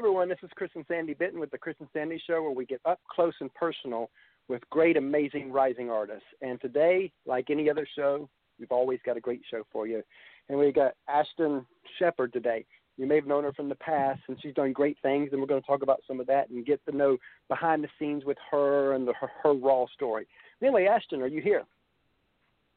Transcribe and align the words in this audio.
everyone, 0.00 0.30
this 0.30 0.38
is 0.42 0.48
Chris 0.54 0.70
and 0.76 0.84
Sandy 0.88 1.12
Bitten 1.12 1.38
with 1.38 1.50
the 1.50 1.58
Chris 1.58 1.76
and 1.78 1.88
Sandy 1.92 2.18
Show, 2.26 2.40
where 2.40 2.52
we 2.52 2.64
get 2.64 2.80
up 2.86 2.98
close 3.14 3.34
and 3.40 3.52
personal 3.52 4.08
with 4.48 4.62
great, 4.70 4.96
amazing 4.96 5.52
rising 5.52 5.90
artists. 5.90 6.24
And 6.40 6.58
today, 6.58 7.12
like 7.26 7.50
any 7.50 7.68
other 7.68 7.86
show, 7.94 8.26
we've 8.58 8.72
always 8.72 8.98
got 9.04 9.18
a 9.18 9.20
great 9.20 9.42
show 9.50 9.62
for 9.70 9.86
you. 9.86 10.02
And 10.48 10.58
we 10.58 10.72
got 10.72 10.92
Ashton 11.06 11.66
Shepherd 11.98 12.32
today. 12.32 12.64
You 12.96 13.06
may 13.06 13.16
have 13.16 13.26
known 13.26 13.44
her 13.44 13.52
from 13.52 13.68
the 13.68 13.74
past, 13.74 14.22
and 14.28 14.38
she's 14.40 14.54
done 14.54 14.72
great 14.72 14.96
things. 15.02 15.28
And 15.32 15.40
we're 15.42 15.46
going 15.46 15.60
to 15.60 15.66
talk 15.66 15.82
about 15.82 16.00
some 16.08 16.18
of 16.18 16.26
that 16.28 16.48
and 16.48 16.64
get 16.64 16.82
to 16.86 16.96
know 16.96 17.18
behind 17.48 17.84
the 17.84 17.88
scenes 17.98 18.24
with 18.24 18.38
her 18.50 18.94
and 18.94 19.06
the, 19.06 19.12
her, 19.20 19.30
her 19.42 19.52
raw 19.52 19.84
story. 19.92 20.26
Anyway, 20.62 20.86
Ashton, 20.86 21.20
are 21.20 21.26
you 21.26 21.42
here? 21.42 21.64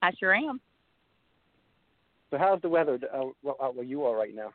I 0.02 0.12
sure 0.20 0.36
am. 0.36 0.60
So, 2.32 2.38
how's 2.38 2.62
the 2.62 2.68
weather 2.68 3.00
uh, 3.14 3.28
where 3.70 3.86
you 3.86 4.04
are 4.04 4.18
right 4.18 4.36
now? 4.36 4.52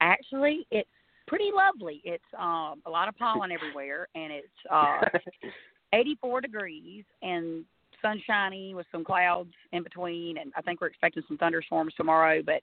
Actually, 0.00 0.66
it's 0.72 0.88
pretty 1.26 1.50
lovely. 1.54 2.00
It's 2.04 2.24
um, 2.38 2.82
a 2.86 2.90
lot 2.90 3.08
of 3.08 3.16
pollen 3.16 3.50
everywhere, 3.50 4.08
and 4.14 4.32
it's 4.32 4.48
uh, 4.70 5.00
84 5.92 6.40
degrees 6.40 7.04
and 7.22 7.64
sunshiny 8.02 8.74
with 8.74 8.86
some 8.92 9.04
clouds 9.04 9.50
in 9.72 9.82
between. 9.82 10.38
And 10.38 10.52
I 10.56 10.62
think 10.62 10.80
we're 10.80 10.86
expecting 10.88 11.22
some 11.28 11.38
thunderstorms 11.38 11.94
tomorrow. 11.96 12.42
But 12.44 12.62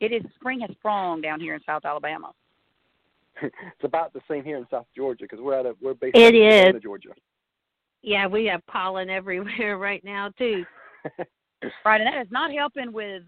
it 0.00 0.12
is 0.12 0.22
spring 0.36 0.60
has 0.60 0.70
sprung 0.72 1.20
down 1.20 1.40
here 1.40 1.54
in 1.54 1.60
South 1.66 1.84
Alabama. 1.84 2.32
it's 3.42 3.52
about 3.84 4.12
the 4.12 4.20
same 4.28 4.44
here 4.44 4.56
in 4.56 4.66
South 4.70 4.86
Georgia 4.96 5.24
because 5.24 5.40
we're 5.40 5.58
at 5.58 5.66
a 5.66 5.74
we're 5.80 5.94
based 5.94 6.16
it 6.16 6.34
in 6.34 6.76
is. 6.76 6.82
Georgia. 6.82 7.10
Yeah, 8.02 8.26
we 8.26 8.46
have 8.46 8.66
pollen 8.66 9.10
everywhere 9.10 9.78
right 9.78 10.02
now 10.04 10.30
too. 10.36 10.64
right, 11.84 12.00
and 12.00 12.06
that 12.06 12.20
is 12.20 12.30
not 12.30 12.52
helping 12.52 12.92
with 12.92 13.22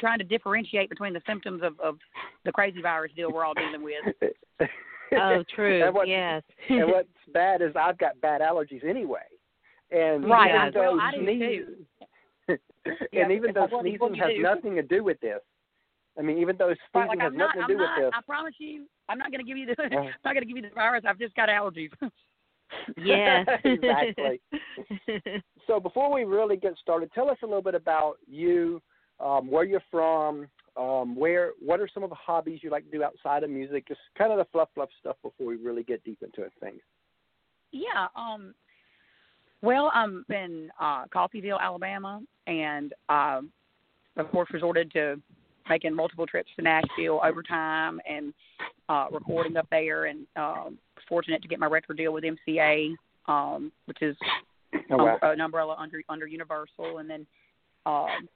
trying 0.00 0.18
to 0.18 0.24
differentiate 0.24 0.88
between 0.88 1.12
the 1.12 1.22
symptoms 1.26 1.62
of, 1.62 1.78
of 1.80 1.98
the 2.44 2.52
crazy 2.52 2.80
virus 2.80 3.12
deal 3.14 3.32
we're 3.32 3.44
all 3.44 3.54
dealing 3.54 3.82
with. 3.82 4.32
oh, 5.16 5.44
true. 5.54 5.84
and 5.84 5.94
what, 5.94 6.08
yes. 6.08 6.42
and 6.68 6.86
what's 6.90 7.08
bad 7.32 7.62
is 7.62 7.72
I've 7.76 7.98
got 7.98 8.20
bad 8.20 8.40
allergies 8.40 8.84
anyway, 8.84 9.20
and 9.90 10.28
right. 10.28 10.50
even 10.50 10.80
well, 10.80 10.96
though 10.96 11.00
I 11.00 11.12
do 11.12 11.24
sneezing, 11.24 11.66
too. 12.48 12.58
and 12.88 12.98
yeah, 13.12 13.30
even 13.30 13.52
though 13.54 13.66
what, 13.70 13.82
sneezing 13.82 14.00
what 14.00 14.18
has 14.18 14.30
do? 14.36 14.42
nothing 14.42 14.74
to 14.76 14.82
do 14.82 15.04
with 15.04 15.20
this, 15.20 15.40
I 16.18 16.22
mean, 16.22 16.38
even 16.38 16.56
though 16.58 16.68
sneezing 16.68 16.86
right, 16.94 17.08
like, 17.08 17.20
has 17.20 17.32
I'm 17.32 17.38
not, 17.38 17.56
nothing 17.56 17.60
to 17.60 17.64
I'm 17.64 17.68
do 17.68 17.76
not, 17.76 17.98
with 17.98 18.06
this, 18.06 18.12
I 18.16 18.22
promise 18.26 18.54
you, 18.58 18.86
I'm 19.08 19.18
not 19.18 19.30
going 19.30 19.44
to 19.44 19.46
give 19.46 19.56
you 19.56 19.66
the, 19.66 19.72
Uh-huh. 19.72 19.98
I'm 19.98 20.12
not 20.24 20.34
going 20.34 20.42
to 20.42 20.46
give 20.46 20.56
you 20.56 20.62
the 20.62 20.74
virus. 20.74 21.04
I've 21.06 21.18
just 21.18 21.34
got 21.34 21.48
allergies. 21.48 21.90
yeah. 22.96 23.44
exactly. 23.64 24.40
so 25.66 25.78
before 25.78 26.12
we 26.12 26.24
really 26.24 26.56
get 26.56 26.74
started, 26.80 27.12
tell 27.12 27.30
us 27.30 27.36
a 27.42 27.46
little 27.46 27.62
bit 27.62 27.74
about 27.74 28.14
you, 28.26 28.80
um, 29.22 29.50
where 29.50 29.64
you're 29.64 29.82
from, 29.90 30.48
um, 30.76 31.14
where 31.16 31.52
what 31.64 31.80
are 31.80 31.88
some 31.92 32.02
of 32.02 32.10
the 32.10 32.16
hobbies 32.16 32.60
you 32.62 32.70
like 32.70 32.84
to 32.84 32.90
do 32.90 33.02
outside 33.02 33.44
of 33.44 33.50
music, 33.50 33.86
just 33.86 34.00
kind 34.16 34.32
of 34.32 34.38
the 34.38 34.46
fluff 34.52 34.68
fluff 34.74 34.88
stuff 35.00 35.16
before 35.22 35.46
we 35.46 35.56
really 35.56 35.82
get 35.82 36.02
deep 36.04 36.18
into 36.22 36.42
it, 36.42 36.52
things. 36.60 36.80
Yeah. 37.72 38.08
Um. 38.16 38.54
Well, 39.62 39.92
I'm 39.94 40.24
in 40.28 40.70
uh, 40.80 41.04
Coffeeville, 41.06 41.60
Alabama, 41.60 42.20
and 42.48 42.92
um, 43.08 43.50
of 44.16 44.28
course 44.30 44.48
resorted 44.52 44.92
to 44.92 45.20
making 45.68 45.94
multiple 45.94 46.26
trips 46.26 46.50
to 46.56 46.62
Nashville 46.62 47.20
over 47.24 47.42
time 47.44 48.00
and 48.08 48.34
uh, 48.88 49.06
recording 49.12 49.56
up 49.56 49.68
there, 49.70 50.06
and 50.06 50.26
um, 50.36 50.78
fortunate 51.08 51.42
to 51.42 51.48
get 51.48 51.60
my 51.60 51.66
record 51.66 51.96
deal 51.96 52.12
with 52.12 52.24
MCA, 52.24 52.94
um, 53.28 53.70
which 53.84 54.02
is 54.02 54.16
Oh, 54.90 54.96
wow. 54.96 55.18
um, 55.22 55.30
an 55.32 55.40
umbrella 55.40 55.76
under 55.78 56.02
under 56.08 56.26
Universal, 56.26 56.98
and 56.98 57.08
then 57.08 57.26
um, 57.86 58.28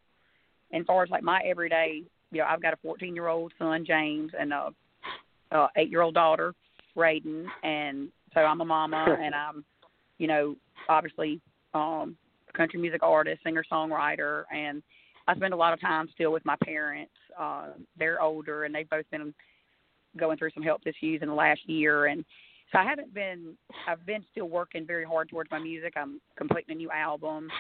as 0.72 0.84
far 0.86 1.02
as 1.02 1.10
like 1.10 1.22
my 1.22 1.40
everyday, 1.44 2.02
you 2.32 2.38
know, 2.38 2.46
I've 2.48 2.62
got 2.62 2.74
a 2.74 2.78
14 2.78 3.14
year 3.14 3.28
old 3.28 3.52
son 3.58 3.84
James 3.86 4.32
and 4.38 4.52
a, 4.52 4.70
a 5.52 5.68
eight 5.76 5.90
year 5.90 6.02
old 6.02 6.14
daughter 6.14 6.54
Raiden, 6.96 7.44
and 7.62 8.08
so 8.34 8.40
I'm 8.40 8.60
a 8.60 8.64
mama, 8.64 9.16
and 9.20 9.34
I'm, 9.34 9.64
you 10.18 10.26
know, 10.26 10.56
obviously 10.88 11.40
um, 11.74 12.16
country 12.54 12.80
music 12.80 13.02
artist, 13.02 13.42
singer 13.44 13.64
songwriter, 13.70 14.44
and 14.52 14.82
I 15.28 15.34
spend 15.34 15.52
a 15.52 15.56
lot 15.56 15.72
of 15.72 15.80
time 15.80 16.08
still 16.14 16.32
with 16.32 16.44
my 16.44 16.56
parents. 16.64 17.12
Uh, 17.38 17.68
they're 17.98 18.22
older, 18.22 18.64
and 18.64 18.74
they've 18.74 18.88
both 18.88 19.04
been 19.10 19.34
going 20.16 20.38
through 20.38 20.50
some 20.54 20.62
health 20.62 20.80
issues 20.86 21.20
in 21.20 21.28
the 21.28 21.34
last 21.34 21.60
year, 21.66 22.06
and 22.06 22.24
so 22.72 22.78
I 22.78 22.84
haven't 22.84 23.14
been. 23.14 23.56
I've 23.86 24.04
been 24.06 24.24
still 24.32 24.48
working 24.48 24.86
very 24.86 25.04
hard 25.04 25.28
towards 25.28 25.50
my 25.50 25.58
music. 25.58 25.94
I'm 25.96 26.20
completing 26.36 26.74
a 26.74 26.78
new 26.78 26.90
album. 26.90 27.50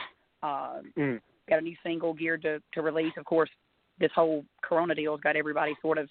Uh, 0.42 0.80
Mm. 0.96 1.20
Got 1.48 1.58
a 1.58 1.62
new 1.62 1.76
single 1.82 2.12
geared 2.14 2.42
to 2.42 2.60
to 2.72 2.82
release. 2.82 3.12
Of 3.16 3.24
course, 3.24 3.50
this 3.98 4.10
whole 4.14 4.44
Corona 4.62 4.94
deal's 4.94 5.20
got 5.20 5.36
everybody 5.36 5.74
sort 5.82 5.98
of 5.98 6.08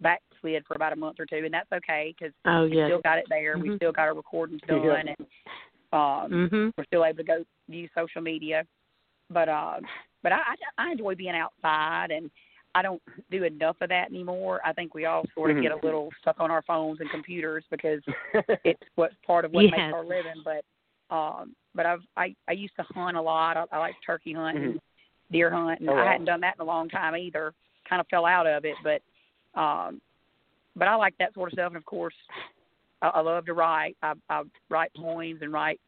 backslid 0.00 0.64
for 0.66 0.74
about 0.74 0.92
a 0.92 0.96
month 0.96 1.20
or 1.20 1.26
two, 1.26 1.42
and 1.44 1.54
that's 1.54 1.70
okay 1.72 2.14
because 2.18 2.34
oh 2.46 2.64
we 2.64 2.72
still 2.84 3.00
got 3.02 3.18
it 3.18 3.26
there. 3.28 3.58
We 3.58 3.70
Mhm. 3.70 3.76
still 3.76 3.92
got 3.92 4.02
our 4.02 4.14
recordings 4.14 4.60
done, 4.66 4.82
Yeah. 4.82 4.94
and 4.94 5.26
um, 5.92 6.48
Mhm. 6.48 6.72
we're 6.76 6.84
still 6.84 7.04
able 7.04 7.18
to 7.18 7.24
go 7.24 7.44
use 7.68 7.90
social 7.94 8.22
media. 8.22 8.66
But 9.30 9.48
uh, 9.48 9.80
but 10.22 10.32
I, 10.32 10.38
I 10.38 10.56
I 10.78 10.92
enjoy 10.92 11.14
being 11.14 11.34
outside, 11.36 12.10
and 12.10 12.30
I 12.74 12.82
don't 12.82 13.02
do 13.30 13.44
enough 13.44 13.76
of 13.80 13.90
that 13.90 14.08
anymore. 14.10 14.60
I 14.64 14.72
think 14.72 14.94
we 14.94 15.04
all 15.04 15.24
sort 15.34 15.50
of 15.50 15.58
Mhm. 15.58 15.62
get 15.62 15.72
a 15.72 15.76
little 15.84 16.10
stuck 16.20 16.40
on 16.40 16.50
our 16.50 16.62
phones 16.62 17.00
and 17.00 17.10
computers 17.10 17.64
because 17.70 18.02
it's 18.64 18.82
what's 18.94 19.14
part 19.26 19.44
of 19.44 19.52
what 19.52 19.64
Yes. 19.64 19.72
makes 19.72 19.94
our 19.94 20.04
living. 20.04 20.40
But 20.44 20.64
um, 21.12 21.54
but 21.74 21.84
I've 21.86 22.02
I 22.16 22.34
I 22.48 22.52
used 22.52 22.74
to 22.76 22.84
hunt 22.94 23.16
a 23.16 23.22
lot. 23.22 23.56
I, 23.56 23.64
I 23.72 23.78
like 23.78 23.94
turkey 24.04 24.32
hunting, 24.32 24.74
Mhm. 24.74 24.80
deer 25.30 25.50
hunting. 25.50 25.88
Oh, 25.88 25.92
wow. 25.94 26.02
I 26.02 26.10
hadn't 26.10 26.26
done 26.26 26.40
that 26.40 26.54
in 26.56 26.62
a 26.62 26.64
long 26.64 26.88
time 26.88 27.16
either. 27.16 27.54
Kind 27.88 28.00
of 28.00 28.06
fell 28.08 28.26
out 28.26 28.46
of 28.46 28.64
it, 28.64 28.76
but 28.82 29.02
um, 29.60 30.00
but 30.74 30.88
I 30.88 30.94
like 30.94 31.16
that 31.18 31.34
sort 31.34 31.50
of 31.50 31.54
stuff. 31.54 31.68
And 31.68 31.76
of 31.76 31.84
course, 31.84 32.14
I, 33.02 33.08
I 33.08 33.20
love 33.20 33.44
to 33.46 33.54
write. 33.54 33.96
I, 34.02 34.14
I 34.30 34.42
write 34.70 34.92
poems 34.94 35.40
and 35.42 35.52
write 35.52 35.80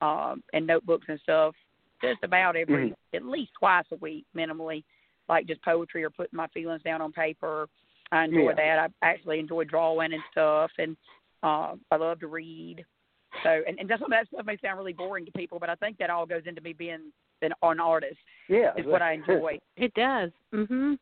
um, 0.00 0.42
and 0.52 0.66
notebooks 0.66 1.06
and 1.08 1.18
stuff 1.20 1.54
just 2.02 2.22
about 2.22 2.54
every 2.56 2.90
Mhm. 2.90 2.94
at 3.14 3.24
least 3.24 3.52
twice 3.58 3.86
a 3.90 3.96
week 3.96 4.24
minimally, 4.36 4.84
like 5.28 5.46
just 5.46 5.62
poetry 5.62 6.04
or 6.04 6.10
putting 6.10 6.36
my 6.36 6.46
feelings 6.48 6.82
down 6.82 7.00
on 7.00 7.12
paper. 7.12 7.68
I 8.12 8.24
enjoy 8.24 8.50
Yeah. 8.50 8.54
that. 8.54 8.90
I 9.02 9.06
actually 9.10 9.38
enjoy 9.40 9.64
drawing 9.64 10.12
and 10.12 10.22
stuff, 10.30 10.70
and 10.78 10.96
uh, 11.42 11.74
I 11.90 11.96
love 11.96 12.20
to 12.20 12.26
read. 12.28 12.84
So, 13.42 13.60
and, 13.66 13.78
and 13.78 13.88
some 13.88 14.04
of 14.04 14.10
that 14.10 14.26
stuff 14.28 14.46
may 14.46 14.56
sound 14.62 14.78
really 14.78 14.92
boring 14.92 15.24
to 15.26 15.32
people, 15.32 15.58
but 15.58 15.68
I 15.70 15.74
think 15.76 15.98
that 15.98 16.10
all 16.10 16.26
goes 16.26 16.42
into 16.46 16.60
me 16.60 16.72
being 16.72 17.12
an, 17.42 17.52
an 17.62 17.80
artist. 17.80 18.16
yeah, 18.48 18.72
Is 18.76 18.86
what 18.86 19.02
I 19.02 19.12
enjoy. 19.12 19.58
It 19.76 19.92
does. 19.94 20.30
Mhm. 20.54 20.98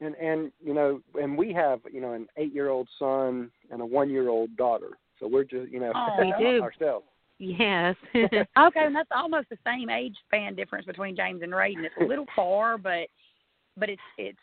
and 0.00 0.14
and 0.16 0.52
you 0.62 0.74
know, 0.74 1.00
and 1.14 1.38
we 1.38 1.52
have 1.52 1.80
you 1.92 2.00
know 2.00 2.12
an 2.12 2.26
eight-year-old 2.36 2.88
son 2.98 3.50
and 3.70 3.80
a 3.80 3.86
one-year-old 3.86 4.56
daughter, 4.56 4.90
so 5.20 5.26
we're 5.28 5.44
just 5.44 5.70
you 5.70 5.80
know 5.80 5.92
Oh, 5.94 6.16
we 6.20 6.34
do. 6.38 6.60
ourselves. 6.62 7.06
Yes. 7.38 7.96
okay, 8.14 8.36
and 8.86 8.94
that's 8.94 9.08
almost 9.14 9.48
the 9.50 9.58
same 9.66 9.90
age 9.90 10.14
span 10.26 10.54
difference 10.54 10.86
between 10.86 11.16
James 11.16 11.42
and 11.42 11.52
Raiden. 11.52 11.84
It's 11.84 11.94
a 12.00 12.04
little 12.04 12.26
far, 12.36 12.76
but 12.78 13.08
but 13.76 13.88
it's 13.88 14.02
it's. 14.18 14.38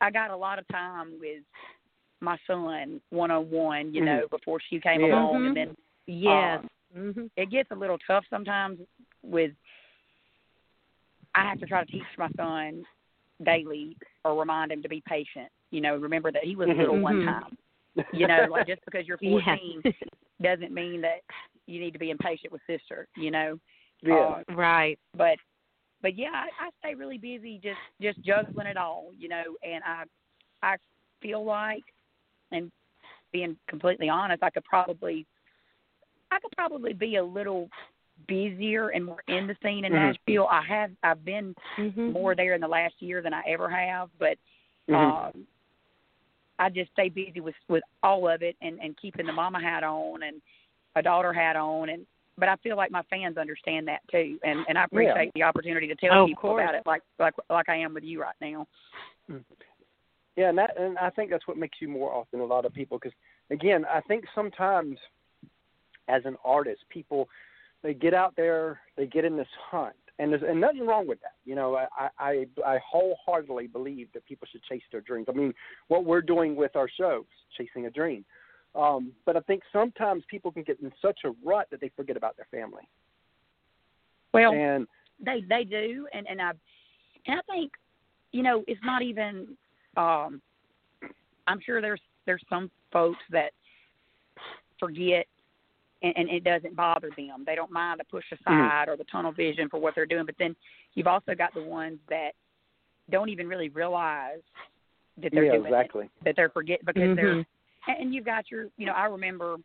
I 0.00 0.10
got 0.10 0.30
a 0.30 0.36
lot 0.36 0.58
of 0.58 0.68
time 0.68 1.12
with 1.18 1.42
my 2.20 2.36
son 2.46 3.00
one 3.10 3.30
on 3.30 3.50
one, 3.50 3.92
you 3.94 4.04
know, 4.04 4.26
before 4.30 4.58
she 4.68 4.80
came 4.80 5.00
Yeah. 5.02 5.06
along, 5.08 5.42
Mhm. 5.42 5.46
and 5.48 5.56
then 5.56 5.76
yes. 6.06 6.60
Um, 6.94 7.12
mhm. 7.12 7.30
it 7.36 7.50
gets 7.50 7.70
a 7.70 7.74
little 7.74 7.98
tough 8.06 8.24
sometimes 8.30 8.80
with 9.22 9.52
I 11.34 11.42
have 11.48 11.60
to 11.60 11.66
try 11.66 11.84
to 11.84 11.90
teach 11.90 12.06
my 12.16 12.30
son 12.36 12.86
daily 13.44 13.96
or 14.24 14.38
remind 14.38 14.72
him 14.72 14.82
to 14.82 14.88
be 14.88 15.02
patient. 15.06 15.50
You 15.70 15.80
know, 15.82 15.96
remember 15.96 16.32
that 16.32 16.44
he 16.44 16.56
was 16.56 16.68
little 16.68 16.98
one 16.98 17.20
Mhm. 17.20 17.24
time. 17.26 17.58
You 18.12 18.26
know, 18.26 18.46
like 18.50 18.66
just 18.66 18.84
because 18.84 19.06
you're 19.06 19.18
Yes. 19.20 19.58
14 19.58 19.82
doesn't 20.42 20.72
mean 20.72 21.00
that 21.02 21.20
you 21.66 21.80
need 21.80 21.92
to 21.92 21.98
be 21.98 22.10
impatient 22.10 22.52
with 22.52 22.62
sister. 22.66 23.06
You 23.16 23.30
know, 23.30 23.60
yeah. 24.02 24.14
Uh, 24.14 24.54
right. 24.54 24.98
but 25.14 25.38
but 26.02 26.14
yeah, 26.16 26.30
I, 26.32 26.66
I 26.66 26.70
stay 26.78 26.94
really 26.94 27.18
busy 27.18 27.58
just 27.62 27.80
just 28.00 28.22
juggling 28.24 28.66
it 28.66 28.76
all. 28.76 29.10
You 29.16 29.28
know, 29.28 29.56
and 29.62 29.82
I 29.84 30.04
I 30.62 30.76
feel 31.20 31.44
like, 31.44 31.82
and 32.52 32.70
being 33.32 33.56
completely 33.68 34.08
honest, 34.08 34.42
I 34.42 34.50
could 34.50 34.64
probably 34.64 35.26
I 36.30 36.38
could 36.40 36.52
probably 36.56 36.92
be 36.92 37.16
a 37.16 37.24
little 37.24 37.68
busier 38.26 38.88
and 38.88 39.04
more 39.04 39.22
in 39.28 39.46
the 39.46 39.56
scene 39.62 39.84
in 39.84 39.92
Mhm. 39.92 40.16
Nashville. 40.16 40.48
I 40.48 40.62
have 40.62 40.90
I've 41.02 41.24
been 41.24 41.54
Mhm. 41.78 42.12
more 42.12 42.34
there 42.34 42.54
in 42.54 42.60
the 42.60 42.68
last 42.68 43.00
year 43.00 43.22
than 43.22 43.34
I 43.34 43.42
ever 43.46 43.68
have, 43.68 44.10
but 44.18 44.38
Mhm. 44.88 45.26
um 45.26 45.46
I 46.58 46.70
just 46.70 46.90
stay 46.92 47.08
busy 47.08 47.40
with 47.40 47.54
with 47.68 47.84
all 48.02 48.28
of 48.28 48.42
it 48.42 48.56
and 48.62 48.80
and 48.80 48.96
keeping 48.96 49.26
the 49.26 49.32
mama 49.32 49.60
hat 49.60 49.84
on 49.84 50.22
and 50.22 50.40
a 50.94 51.02
daughter 51.02 51.32
hat 51.32 51.56
on 51.56 51.90
and 51.90 52.06
but 52.38 52.48
I 52.48 52.56
feel 52.56 52.76
like 52.76 52.90
my 52.90 53.02
fans 53.04 53.36
understand 53.36 53.86
that 53.88 54.00
too 54.10 54.38
and 54.42 54.64
and 54.68 54.78
I 54.78 54.84
appreciate 54.84 55.32
the 55.34 55.42
opportunity 55.42 55.86
to 55.86 55.94
tell 55.94 56.22
Oh, 56.22 56.26
people 56.26 56.58
about 56.58 56.74
it 56.74 56.82
like 56.86 57.02
like 57.18 57.34
like 57.50 57.68
I 57.68 57.76
am 57.76 57.92
with 57.94 58.04
you 58.04 58.22
right 58.22 58.36
now. 58.40 58.66
Yeah, 60.36 60.50
and 60.50 60.58
that 60.58 60.78
and 60.78 60.98
I 60.98 61.10
think 61.10 61.30
that's 61.30 61.48
what 61.48 61.56
makes 61.56 61.78
you 61.80 61.88
more 61.88 62.12
off 62.12 62.26
than 62.30 62.40
a 62.40 62.44
lot 62.44 62.64
of 62.64 62.74
people. 62.74 62.98
Because 62.98 63.16
again, 63.50 63.84
I 63.90 64.00
think 64.02 64.24
sometimes 64.34 64.98
as 66.08 66.22
an 66.24 66.36
artist, 66.44 66.82
people 66.90 67.28
they 67.82 67.94
get 67.94 68.14
out 68.14 68.34
there, 68.36 68.80
they 68.96 69.06
get 69.06 69.24
in 69.24 69.36
this 69.36 69.48
hunt, 69.70 69.96
and 70.18 70.32
there's 70.32 70.42
and 70.46 70.60
nothing 70.60 70.86
wrong 70.86 71.06
with 71.06 71.20
that. 71.20 71.36
You 71.44 71.54
know, 71.54 71.76
I 71.76 72.08
I 72.18 72.46
I 72.64 72.78
wholeheartedly 72.86 73.68
believe 73.68 74.08
that 74.12 74.26
people 74.26 74.46
should 74.50 74.62
chase 74.64 74.82
their 74.92 75.00
dreams. 75.00 75.26
I 75.28 75.32
mean, 75.32 75.54
what 75.88 76.04
we're 76.04 76.22
doing 76.22 76.54
with 76.54 76.76
our 76.76 76.88
shows, 76.88 77.24
chasing 77.56 77.86
a 77.86 77.90
dream. 77.90 78.24
Um, 78.74 79.12
but 79.24 79.36
I 79.38 79.40
think 79.40 79.62
sometimes 79.72 80.22
people 80.28 80.52
can 80.52 80.62
get 80.62 80.78
in 80.80 80.92
such 81.00 81.20
a 81.24 81.30
rut 81.42 81.66
that 81.70 81.80
they 81.80 81.90
forget 81.96 82.16
about 82.16 82.36
their 82.36 82.46
family. 82.50 82.82
Well, 84.34 84.52
and 84.52 84.86
they 85.24 85.42
they 85.48 85.64
do, 85.64 86.06
and 86.12 86.26
and 86.28 86.42
I 86.42 86.50
and 87.26 87.40
I 87.40 87.52
think 87.52 87.72
you 88.32 88.42
know 88.42 88.64
it's 88.66 88.82
not 88.84 89.00
even. 89.00 89.56
Um, 89.96 90.40
I'm 91.46 91.60
sure 91.64 91.80
there's 91.80 92.00
there's 92.26 92.42
some 92.48 92.70
folks 92.92 93.18
that 93.30 93.50
forget 94.78 95.26
and, 96.02 96.12
and 96.16 96.28
it 96.28 96.44
doesn't 96.44 96.76
bother 96.76 97.10
them. 97.16 97.44
They 97.46 97.54
don't 97.54 97.70
mind 97.70 98.00
the 98.00 98.04
push 98.04 98.24
Mm-hmm. 98.32 98.52
aside 98.52 98.88
mm. 98.88 98.92
or 98.92 98.96
the 98.96 99.04
tunnel 99.04 99.32
vision 99.32 99.68
for 99.68 99.80
what 99.80 99.94
they're 99.94 100.06
doing. 100.06 100.26
But 100.26 100.34
then 100.38 100.54
you've 100.94 101.06
also 101.06 101.34
got 101.34 101.54
the 101.54 101.62
ones 101.62 101.98
that 102.08 102.30
don't 103.10 103.28
even 103.28 103.48
really 103.48 103.68
realize 103.68 104.40
that 105.22 105.32
they're 105.32 105.44
yeah, 105.44 105.52
doing 105.52 105.66
exactly. 105.66 106.04
it, 106.06 106.10
that 106.24 106.36
they're 106.36 106.50
forget 106.50 106.84
because 106.84 107.02
mm-hmm. 107.02 107.14
they're 107.16 107.46
and 107.88 108.12
you've 108.12 108.24
got 108.24 108.50
your 108.50 108.66
you 108.76 108.86
know 108.86 108.92
I 108.92 109.04
remember 109.04 109.56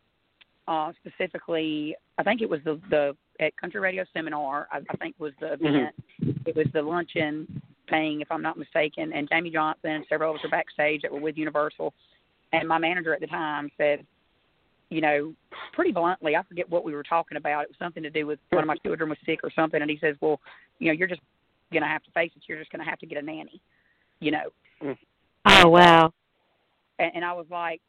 uh 0.68 0.92
specifically 1.04 1.96
I 2.18 2.24
think 2.24 2.42
it 2.42 2.50
was 2.50 2.60
the 2.64 2.80
the 2.90 3.16
at 3.40 3.58
Country 3.58 3.82
Radio 3.82 4.06
Seminar 4.14 4.68
I, 4.72 4.78
I 4.78 4.98
think 4.98 5.16
was 5.18 5.34
the 5.40 5.54
event 5.54 5.96
mm-hmm. 6.22 6.30
it 6.46 6.56
was 6.56 6.68
the 6.74 6.82
luncheon 6.82 7.61
thing 7.92 8.22
if 8.22 8.32
I'm 8.32 8.42
not 8.42 8.58
mistaken 8.58 9.14
and 9.14 9.30
Jamey 9.30 9.54
Johnson 9.54 9.92
and 9.92 10.06
several 10.10 10.32
of 10.32 10.38
us 10.38 10.44
were 10.44 10.50
backstage 10.50 11.04
that 11.04 11.12
were 11.12 11.20
with 11.20 11.38
Universal 11.38 11.94
and 12.54 12.68
my 12.68 12.80
manager 12.80 13.14
at 13.14 13.22
the 13.22 13.28
time 13.28 13.70
said 13.78 14.06
you 14.92 15.00
know, 15.00 15.34
pretty 15.72 15.94
bluntly, 15.94 16.36
I 16.36 16.44
forget 16.44 16.70
what 16.70 16.84
we 16.84 16.94
were 16.94 17.02
talking 17.02 17.38
about. 17.38 17.64
It 17.64 17.70
was 17.70 17.78
something 17.80 18.04
to 18.04 18.10
do 18.10 18.28
with 18.28 18.40
one 18.50 18.62
of 18.62 18.68
my 18.68 18.76
children 18.86 19.10
was 19.10 19.18
sick 19.26 19.40
or 19.42 19.50
something, 19.56 19.82
and 19.82 19.90
he 19.90 19.98
says, 20.00 20.18
"Well, 20.20 20.40
you 20.80 20.88
know, 20.88 20.94
you're 20.94 21.08
just 21.08 21.22
going 21.72 21.82
to 21.82 21.88
have 21.88 22.04
to 22.04 22.12
face 22.12 22.32
it. 22.36 22.44
You're 22.46 22.60
just 22.60 22.72
going 22.72 22.84
to 22.84 22.90
have 22.90 23.00
to 23.00 23.06
get 23.06 23.18
a 23.18 23.22
nanny." 23.22 23.62
You 24.20 24.32
know. 24.32 24.50
Mm. 24.84 24.98
Oh 25.46 25.70
wow. 25.70 26.14
And, 27.00 27.12
and 27.16 27.26
I 27.26 27.32
was 27.32 27.46
like, 27.50 27.80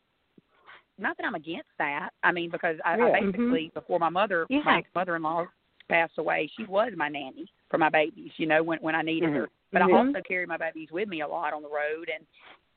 not 0.96 1.16
that 1.16 1.26
I'm 1.26 1.34
against 1.34 1.68
that. 1.78 2.10
I 2.22 2.30
mean, 2.30 2.50
because 2.50 2.76
I, 2.84 2.96
yeah. 2.96 3.04
I 3.04 3.20
basically 3.20 3.42
mm-hmm. 3.42 3.78
before 3.78 3.98
my 3.98 4.08
mother, 4.08 4.46
yeah. 4.48 4.60
my 4.64 4.84
mother-in-law 4.94 5.46
passed 5.90 6.14
away, 6.18 6.48
she 6.56 6.64
was 6.64 6.92
my 6.96 7.08
nanny 7.08 7.46
for 7.68 7.78
my 7.78 7.90
babies. 7.90 8.30
You 8.36 8.46
know, 8.46 8.62
when 8.62 8.78
when 8.78 8.94
I 8.94 9.02
needed 9.02 9.28
mm-hmm. 9.28 9.38
her. 9.38 9.48
But 9.72 9.82
mm-hmm. 9.82 9.94
I 9.94 9.98
also 9.98 10.20
carried 10.26 10.48
my 10.48 10.56
babies 10.56 10.88
with 10.92 11.08
me 11.08 11.22
a 11.22 11.28
lot 11.28 11.52
on 11.52 11.62
the 11.62 11.68
road 11.68 12.10
and 12.14 12.26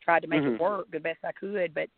tried 0.01 0.21
to 0.21 0.27
make 0.27 0.42
mm-hmm. 0.42 0.56
it 0.56 0.62
work 0.62 0.89
the 0.92 1.00
best 1.00 1.19
I 1.24 1.31
could. 1.31 1.74
But 1.74 1.89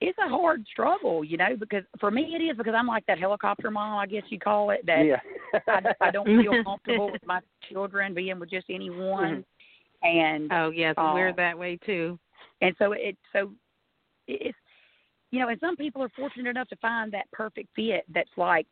it's 0.00 0.18
a 0.18 0.28
hard 0.28 0.64
struggle, 0.70 1.24
you 1.24 1.36
know, 1.36 1.56
because 1.58 1.82
for 1.98 2.10
me 2.10 2.34
it 2.34 2.42
is 2.42 2.56
because 2.56 2.74
I'm 2.76 2.86
like 2.86 3.04
that 3.06 3.18
helicopter 3.18 3.70
mom, 3.70 3.98
I 3.98 4.06
guess 4.06 4.22
you 4.28 4.38
call 4.38 4.70
it. 4.70 4.86
That 4.86 5.04
yeah. 5.04 5.20
I, 5.66 6.08
I 6.08 6.10
don't 6.10 6.26
feel 6.26 6.62
comfortable 6.64 7.10
with 7.10 7.26
my 7.26 7.40
children 7.70 8.14
being 8.14 8.38
with 8.38 8.50
just 8.50 8.66
anyone. 8.70 9.44
Mm-hmm. 10.04 10.06
And 10.06 10.52
oh 10.52 10.70
yes, 10.70 10.94
uh, 10.96 11.10
we're 11.14 11.32
that 11.34 11.58
way 11.58 11.78
too. 11.84 12.18
And 12.60 12.74
so 12.78 12.92
it 12.92 13.16
so 13.32 13.52
it's 14.28 14.56
you 15.30 15.40
know, 15.40 15.48
and 15.48 15.60
some 15.60 15.76
people 15.76 16.02
are 16.02 16.10
fortunate 16.16 16.48
enough 16.48 16.68
to 16.68 16.76
find 16.76 17.12
that 17.12 17.30
perfect 17.32 17.68
fit. 17.74 18.04
That's 18.14 18.30
like 18.36 18.66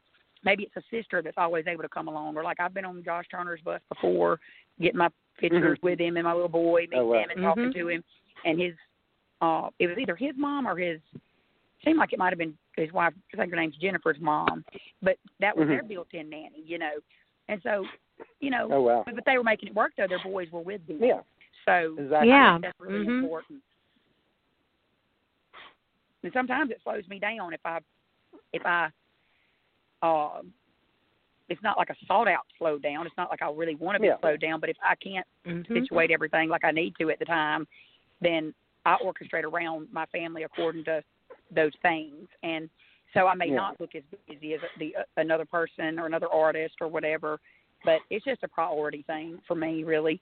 maybe 0.46 0.62
it's 0.62 0.76
a 0.76 0.96
sister 0.96 1.20
that's 1.20 1.37
always 1.37 1.66
able 1.66 1.82
to 1.82 1.88
come 1.88 2.08
along, 2.08 2.37
or 2.37 2.44
like 2.44 2.60
I've 2.60 2.72
been 2.72 2.87
on 2.87 3.04
Josh 3.04 3.26
Turner's 3.31 3.60
bus 3.62 3.81
before, 3.90 4.40
getting 4.81 4.96
my 4.96 5.08
pictures 5.38 5.76
mm-hmm. 5.76 5.87
with 5.87 6.00
him 6.00 6.16
and 6.16 6.25
my 6.25 6.32
little 6.32 6.48
boy, 6.48 6.82
meeting 6.82 6.98
oh, 6.98 7.06
wow. 7.06 7.19
him 7.19 7.31
and 7.31 7.43
talking 7.43 7.64
mm-hmm. 7.64 7.78
to 7.78 7.88
him, 7.88 8.04
and 8.46 8.58
his 8.58 8.72
uh 9.43 9.69
it 9.78 9.88
was 9.88 9.98
either 10.00 10.16
his 10.16 10.32
mom 10.38 10.66
or 10.66 10.78
his 10.78 10.98
seemed 11.84 11.98
like 11.98 12.14
it 12.14 12.19
might 12.19 12.31
have 12.31 12.38
been 12.38 12.56
his 12.76 12.90
wife 12.93 13.12
I 13.34 13.37
think 13.37 13.50
her 13.50 13.60
name's 13.60 13.76
Jennifer's 13.76 14.16
mom. 14.20 14.64
But 15.02 15.19
that 15.40 15.54
was 15.54 15.64
mm-hmm. 15.64 15.72
their 15.72 15.82
built 15.82 16.08
in 16.12 16.31
nanny, 16.31 16.62
you 16.64 16.78
know. 16.78 16.92
And 17.49 17.60
so, 17.62 17.84
you 18.40 18.50
know 18.50 18.69
oh, 18.72 18.82
wow. 18.82 19.04
but 19.04 19.25
they 19.26 19.37
were 19.37 19.44
making 19.44 19.69
it 19.69 19.75
work 19.75 19.92
though, 19.99 20.06
their 20.08 20.22
boys 20.25 20.49
were 20.50 20.62
with 20.62 20.87
them. 20.87 20.99
Yeah. 21.02 21.20
So 21.66 21.96
exactly. 21.99 22.28
yeah. 22.28 22.58
that's 22.62 22.78
really 22.81 23.04
mm-hmm. 23.04 23.25
important. 23.25 23.60
And 26.22 26.32
sometimes 26.32 26.70
it 26.70 26.81
slows 26.82 27.06
me 27.08 27.19
down 27.19 27.52
if 27.52 27.60
I 27.64 27.78
if 28.52 28.64
I 28.64 28.88
uh 30.06 30.43
it's 31.49 31.62
not 31.62 31.79
like 31.79 31.91
a 31.91 31.94
sought 32.06 32.29
out 32.29 32.47
slow 32.58 32.79
down. 32.79 33.06
It's 33.06 33.17
not 33.17 33.31
like 33.31 33.43
I 33.43 33.50
really 33.50 33.76
want 33.76 33.97
to 33.97 34.00
be 34.00 34.08
yeah. 34.08 34.19
slowed 34.20 34.41
down, 34.41 34.61
but 34.61 34.69
if 34.69 34.76
I 34.82 34.94
can't 34.97 35.26
mm-hmm. 35.47 35.73
situate 35.73 36.11
everything 36.11 36.49
like 36.49 36.64
I 36.64 36.73
need 36.73 36.94
to 37.00 37.11
at 37.11 37.19
the 37.19 37.25
time, 37.25 37.67
then 38.20 38.53
I 38.85 38.97
orchestrate 39.05 39.44
around 39.44 39.88
my 39.93 40.06
family 40.06 40.43
according 40.43 40.85
to 40.85 41.03
those 41.55 41.73
things. 41.82 42.26
And 42.43 42.69
so 43.14 43.26
I 43.26 43.35
may 43.35 43.49
yeah. 43.49 43.56
not 43.56 43.81
look 43.81 43.91
as 43.94 44.03
busy 44.29 44.55
as 44.55 44.61
the 44.79 44.97
uh, 44.97 45.03
another 45.17 45.44
person 45.44 45.99
or 45.99 46.06
another 46.06 46.29
artist 46.32 46.75
or 46.81 46.88
whatever, 46.88 47.38
but 47.85 47.99
it's 48.11 48.25
just 48.25 48.43
a 48.43 48.49
priority 48.49 49.05
thing 49.06 49.38
for 49.47 49.55
me, 49.55 49.85
really. 49.85 50.20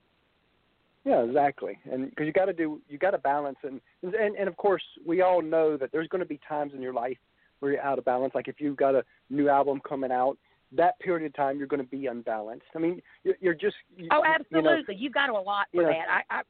Yeah, 1.04 1.22
exactly. 1.22 1.78
And 1.90 2.08
because 2.10 2.26
you 2.26 2.32
got 2.32 2.46
to 2.46 2.52
do, 2.52 2.80
you 2.88 2.98
got 2.98 3.10
to 3.10 3.18
balance, 3.18 3.58
and 3.62 3.80
and 4.02 4.36
and 4.36 4.48
of 4.48 4.56
course, 4.56 4.82
we 5.06 5.20
all 5.20 5.42
know 5.42 5.76
that 5.76 5.92
there's 5.92 6.08
going 6.08 6.22
to 6.22 6.28
be 6.28 6.40
times 6.48 6.72
in 6.74 6.80
your 6.80 6.94
life 6.94 7.18
where 7.64 7.72
you're 7.72 7.82
out 7.82 7.98
of 7.98 8.04
balance. 8.04 8.34
Like 8.34 8.46
if 8.46 8.60
you've 8.60 8.76
got 8.76 8.94
a 8.94 9.02
new 9.30 9.48
album 9.48 9.80
coming 9.88 10.12
out, 10.12 10.36
that 10.72 10.98
period 11.00 11.26
of 11.26 11.34
time 11.34 11.58
you're 11.58 11.66
going 11.66 11.82
to 11.82 11.88
be 11.88 12.06
unbalanced. 12.06 12.66
I 12.76 12.78
mean, 12.78 13.00
you're, 13.24 13.36
you're 13.40 13.54
just. 13.54 13.76
You, 13.96 14.08
oh, 14.12 14.22
absolutely. 14.24 14.96
You 14.96 15.08
have 15.08 15.14
got 15.14 15.26
to 15.26 15.32
allot 15.32 15.66
for 15.72 15.82
you 15.82 15.88
know, 15.88 15.94
that. 15.94 16.24
I, 16.30 16.38
I 16.38 16.42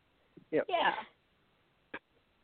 yeah. 0.50 0.60
yeah. 0.68 0.90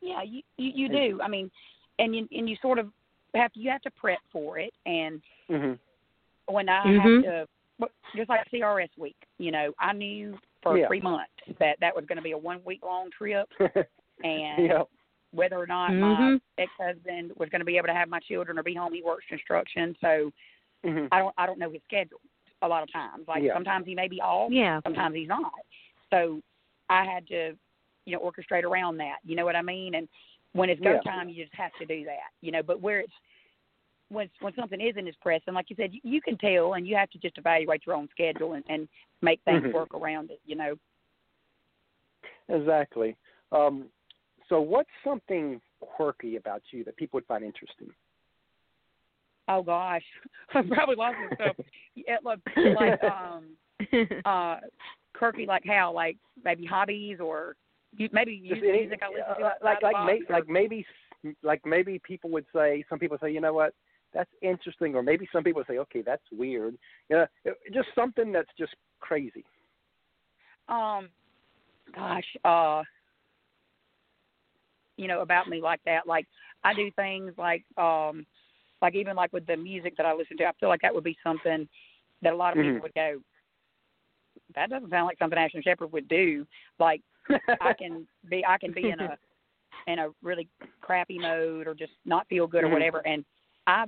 Yeah, 0.01 0.23
you 0.23 0.41
you, 0.57 0.71
you 0.73 0.89
do. 0.89 1.19
I 1.21 1.27
mean, 1.27 1.51
and 1.99 2.15
you 2.15 2.27
and 2.31 2.49
you 2.49 2.55
sort 2.61 2.79
of 2.79 2.87
have 3.35 3.51
to 3.53 3.59
you 3.59 3.69
have 3.69 3.81
to 3.81 3.91
prep 3.91 4.19
for 4.31 4.57
it. 4.57 4.73
And 4.85 5.21
mm-hmm. 5.49 6.53
when 6.53 6.69
I 6.69 6.83
mm-hmm. 6.85 7.23
have 7.29 7.47
to, 7.81 7.87
just 8.15 8.29
like 8.29 8.39
CRS 8.51 8.89
week, 8.97 9.17
you 9.37 9.51
know, 9.51 9.73
I 9.79 9.93
knew 9.93 10.37
for 10.63 10.77
yeah. 10.77 10.87
three 10.87 11.01
months 11.01 11.31
that 11.59 11.77
that 11.81 11.95
was 11.95 12.05
going 12.07 12.15
to 12.15 12.23
be 12.23 12.31
a 12.31 12.37
one 12.37 12.61
week 12.65 12.81
long 12.83 13.09
trip, 13.15 13.47
and 13.59 14.65
yeah. 14.65 14.83
Whether 15.33 15.57
or 15.57 15.67
not 15.67 15.91
mm-hmm. 15.91 16.33
my 16.33 16.39
ex 16.57 16.71
husband 16.79 17.31
was 17.37 17.49
going 17.49 17.61
to 17.61 17.65
be 17.65 17.77
able 17.77 17.87
to 17.87 17.93
have 17.93 18.09
my 18.09 18.19
children 18.19 18.57
or 18.57 18.63
be 18.63 18.75
home, 18.75 18.93
he 18.93 19.01
works 19.01 19.25
construction, 19.29 19.95
so 20.01 20.31
mm-hmm. 20.85 21.05
I 21.11 21.19
don't 21.19 21.35
I 21.37 21.45
don't 21.45 21.59
know 21.59 21.71
his 21.71 21.81
schedule 21.87 22.19
a 22.61 22.67
lot 22.67 22.83
of 22.83 22.91
times. 22.91 23.25
Like 23.27 23.43
yeah. 23.43 23.53
sometimes 23.53 23.85
he 23.85 23.95
may 23.95 24.07
be 24.07 24.21
off, 24.21 24.51
yeah, 24.51 24.79
sometimes 24.83 25.15
he's 25.15 25.27
not. 25.27 25.51
So 26.09 26.41
I 26.89 27.05
had 27.05 27.27
to, 27.27 27.53
you 28.05 28.13
know, 28.13 28.19
orchestrate 28.19 28.63
around 28.63 28.97
that. 28.97 29.17
You 29.23 29.35
know 29.35 29.45
what 29.45 29.55
I 29.55 29.61
mean? 29.61 29.95
And 29.95 30.07
when 30.53 30.69
it's 30.69 30.81
go 30.81 30.99
yeah. 31.03 31.11
time, 31.11 31.29
you 31.29 31.43
just 31.43 31.55
have 31.55 31.71
to 31.79 31.85
do 31.85 32.03
that. 32.05 32.31
You 32.41 32.51
know, 32.51 32.61
but 32.61 32.81
where 32.81 32.99
it's 32.99 33.13
when 34.09 34.29
when 34.41 34.53
something 34.55 34.81
is 34.81 34.97
in 34.97 35.05
his 35.05 35.15
press, 35.21 35.41
and 35.47 35.55
like 35.55 35.69
you 35.69 35.75
said, 35.77 35.93
you, 35.93 36.01
you 36.03 36.21
can 36.21 36.37
tell, 36.37 36.73
and 36.73 36.85
you 36.85 36.95
have 36.95 37.09
to 37.11 37.17
just 37.17 37.37
evaluate 37.37 37.83
your 37.85 37.95
own 37.95 38.09
schedule 38.11 38.53
and, 38.53 38.63
and 38.69 38.87
make 39.21 39.39
things 39.45 39.63
mm-hmm. 39.63 39.73
work 39.73 39.93
around 39.93 40.29
it. 40.31 40.41
You 40.45 40.55
know. 40.55 40.75
Exactly. 42.49 43.15
Um, 43.53 43.85
so, 44.51 44.59
what's 44.59 44.89
something 45.01 45.61
quirky 45.79 46.35
about 46.35 46.61
you 46.71 46.83
that 46.83 46.97
people 46.97 47.17
would 47.17 47.25
find 47.25 47.41
interesting? 47.41 47.87
Oh 49.47 49.63
gosh, 49.63 50.03
I'm 50.53 50.67
probably 50.67 50.95
lots 50.97 51.15
of 51.31 51.35
stuff. 51.35 51.55
Yeah, 51.95 52.17
like, 52.21 53.01
um, 53.03 53.45
uh, 54.25 54.57
quirky, 55.15 55.45
like 55.45 55.63
how, 55.65 55.93
like 55.93 56.17
maybe 56.43 56.65
hobbies 56.65 57.19
or 57.21 57.55
you, 57.95 58.09
maybe 58.11 58.43
Just 58.47 58.61
music, 58.61 58.69
any, 58.69 58.79
music 58.81 58.99
I 59.01 59.07
listen 59.07 59.23
uh, 59.29 59.35
to 59.35 59.45
outside 59.45 59.63
like 59.63 59.81
like 59.83 60.05
may, 60.05 60.19
or- 60.29 60.35
like 60.35 60.49
maybe 60.49 60.85
like 61.43 61.61
maybe 61.65 62.01
people 62.03 62.29
would 62.31 62.45
say 62.53 62.83
some 62.89 62.99
people 62.99 63.17
say 63.21 63.31
you 63.31 63.39
know 63.39 63.53
what? 63.53 63.73
That's 64.13 64.29
interesting. 64.41 64.95
Or 64.95 65.01
maybe 65.01 65.29
some 65.31 65.45
people 65.45 65.63
say 65.65 65.77
okay 65.77 66.01
that's 66.01 66.23
weird. 66.29 66.75
You 67.09 67.17
know 67.17 67.25
it, 67.45 67.55
just 67.73 67.87
something 67.95 68.33
that's 68.33 68.49
just 68.59 68.75
crazy. 68.99 69.45
Um 70.67 71.07
gosh 71.95 72.35
uh 72.43 72.83
you 75.01 75.07
know 75.07 75.21
about 75.21 75.49
me 75.49 75.59
like 75.61 75.79
that 75.83 76.05
like 76.05 76.27
i 76.63 76.73
do 76.73 76.91
things 76.91 77.33
like 77.37 77.63
um 77.77 78.25
like 78.81 78.93
even 78.95 79.15
like 79.15 79.33
with 79.33 79.45
the 79.47 79.57
music 79.57 79.97
that 79.97 80.05
i 80.05 80.13
listen 80.13 80.37
to 80.37 80.45
i 80.45 80.51
feel 80.59 80.69
like 80.69 80.81
that 80.81 80.93
would 80.93 81.03
be 81.03 81.17
something 81.23 81.67
that 82.21 82.33
a 82.33 82.35
lot 82.35 82.53
of 82.53 82.59
Mhm. 82.59 82.67
people 82.67 82.81
would 82.83 82.93
go 82.93 83.19
that 84.55 84.69
doesn't 84.69 84.89
sound 84.91 85.07
like 85.07 85.17
something 85.17 85.39
ashton 85.39 85.61
shepherd 85.63 85.91
would 85.91 86.07
do 86.07 86.45
like 86.79 87.01
i 87.59 87.73
can 87.79 88.07
be 88.29 88.45
i 88.47 88.57
can 88.57 88.71
be 88.71 88.89
in 88.91 88.99
a 88.99 89.17
in 89.87 89.99
a 89.99 90.09
really 90.21 90.47
crappy 90.81 91.17
mode 91.17 91.65
or 91.67 91.73
just 91.73 91.93
not 92.05 92.27
feel 92.27 92.45
good 92.47 92.63
Mhm. 92.63 92.67
or 92.67 92.69
whatever 92.69 93.05
and 93.07 93.25
i 93.65 93.85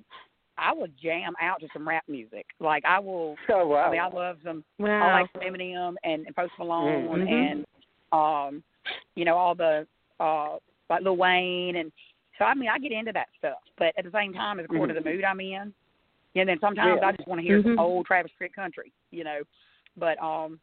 i 0.58 0.74
will 0.74 0.88
jam 1.01 1.34
out 1.41 1.60
to 1.60 1.67
some 1.74 1.88
rap 1.88 2.03
music 2.08 2.46
like 2.60 2.84
i 2.86 2.98
will 3.00 3.36
oh 3.50 3.67
wow 3.67 3.86
i 3.88 3.91
mean 3.91 4.00
i 4.01 4.08
love 4.08 4.38
some 4.43 4.63
Wow. 4.79 5.10
I 5.10 5.22
like 5.22 5.29
some 5.34 5.41
Eminem 5.43 5.96
and, 6.03 6.25
and 6.25 6.36
Post 6.36 6.53
Malone 6.58 7.22
Mhm. 7.22 7.32
and 7.32 7.65
um 8.12 8.63
you 9.15 9.25
know 9.25 9.38
all 9.38 9.53
the 9.55 9.86
uh 10.20 10.58
like 10.94 11.04
Lil 11.04 11.18
Wayne 11.18 11.78
and 11.78 11.92
so 12.38 12.46
I 12.46 12.54
mean 12.54 12.70
I 12.70 12.80
get 12.80 12.92
into 12.92 13.12
that 13.14 13.28
stuff, 13.38 13.60
but 13.78 13.94
at 13.98 14.06
the 14.06 14.12
same 14.12 14.34
time 14.34 14.60
it's 14.60 14.66
according 14.66 14.96
to 14.96 15.02
the 15.02 15.10
mood 15.10 15.24
I'm 15.24 15.40
in. 15.40 15.74
And 16.36 16.50
then 16.50 16.58
sometimes 16.60 17.00
Yeah. 17.02 17.08
I 17.10 17.12
just 17.12 17.28
want 17.28 17.40
to 17.42 17.46
hear 17.48 17.60
Mhm. 17.60 17.76
some 17.76 17.80
old 17.80 18.06
Travis 18.06 18.32
Tritt 18.40 18.54
country, 18.54 18.92
you 19.12 19.24
know. 19.24 19.42
But 19.98 20.22
um 20.22 20.60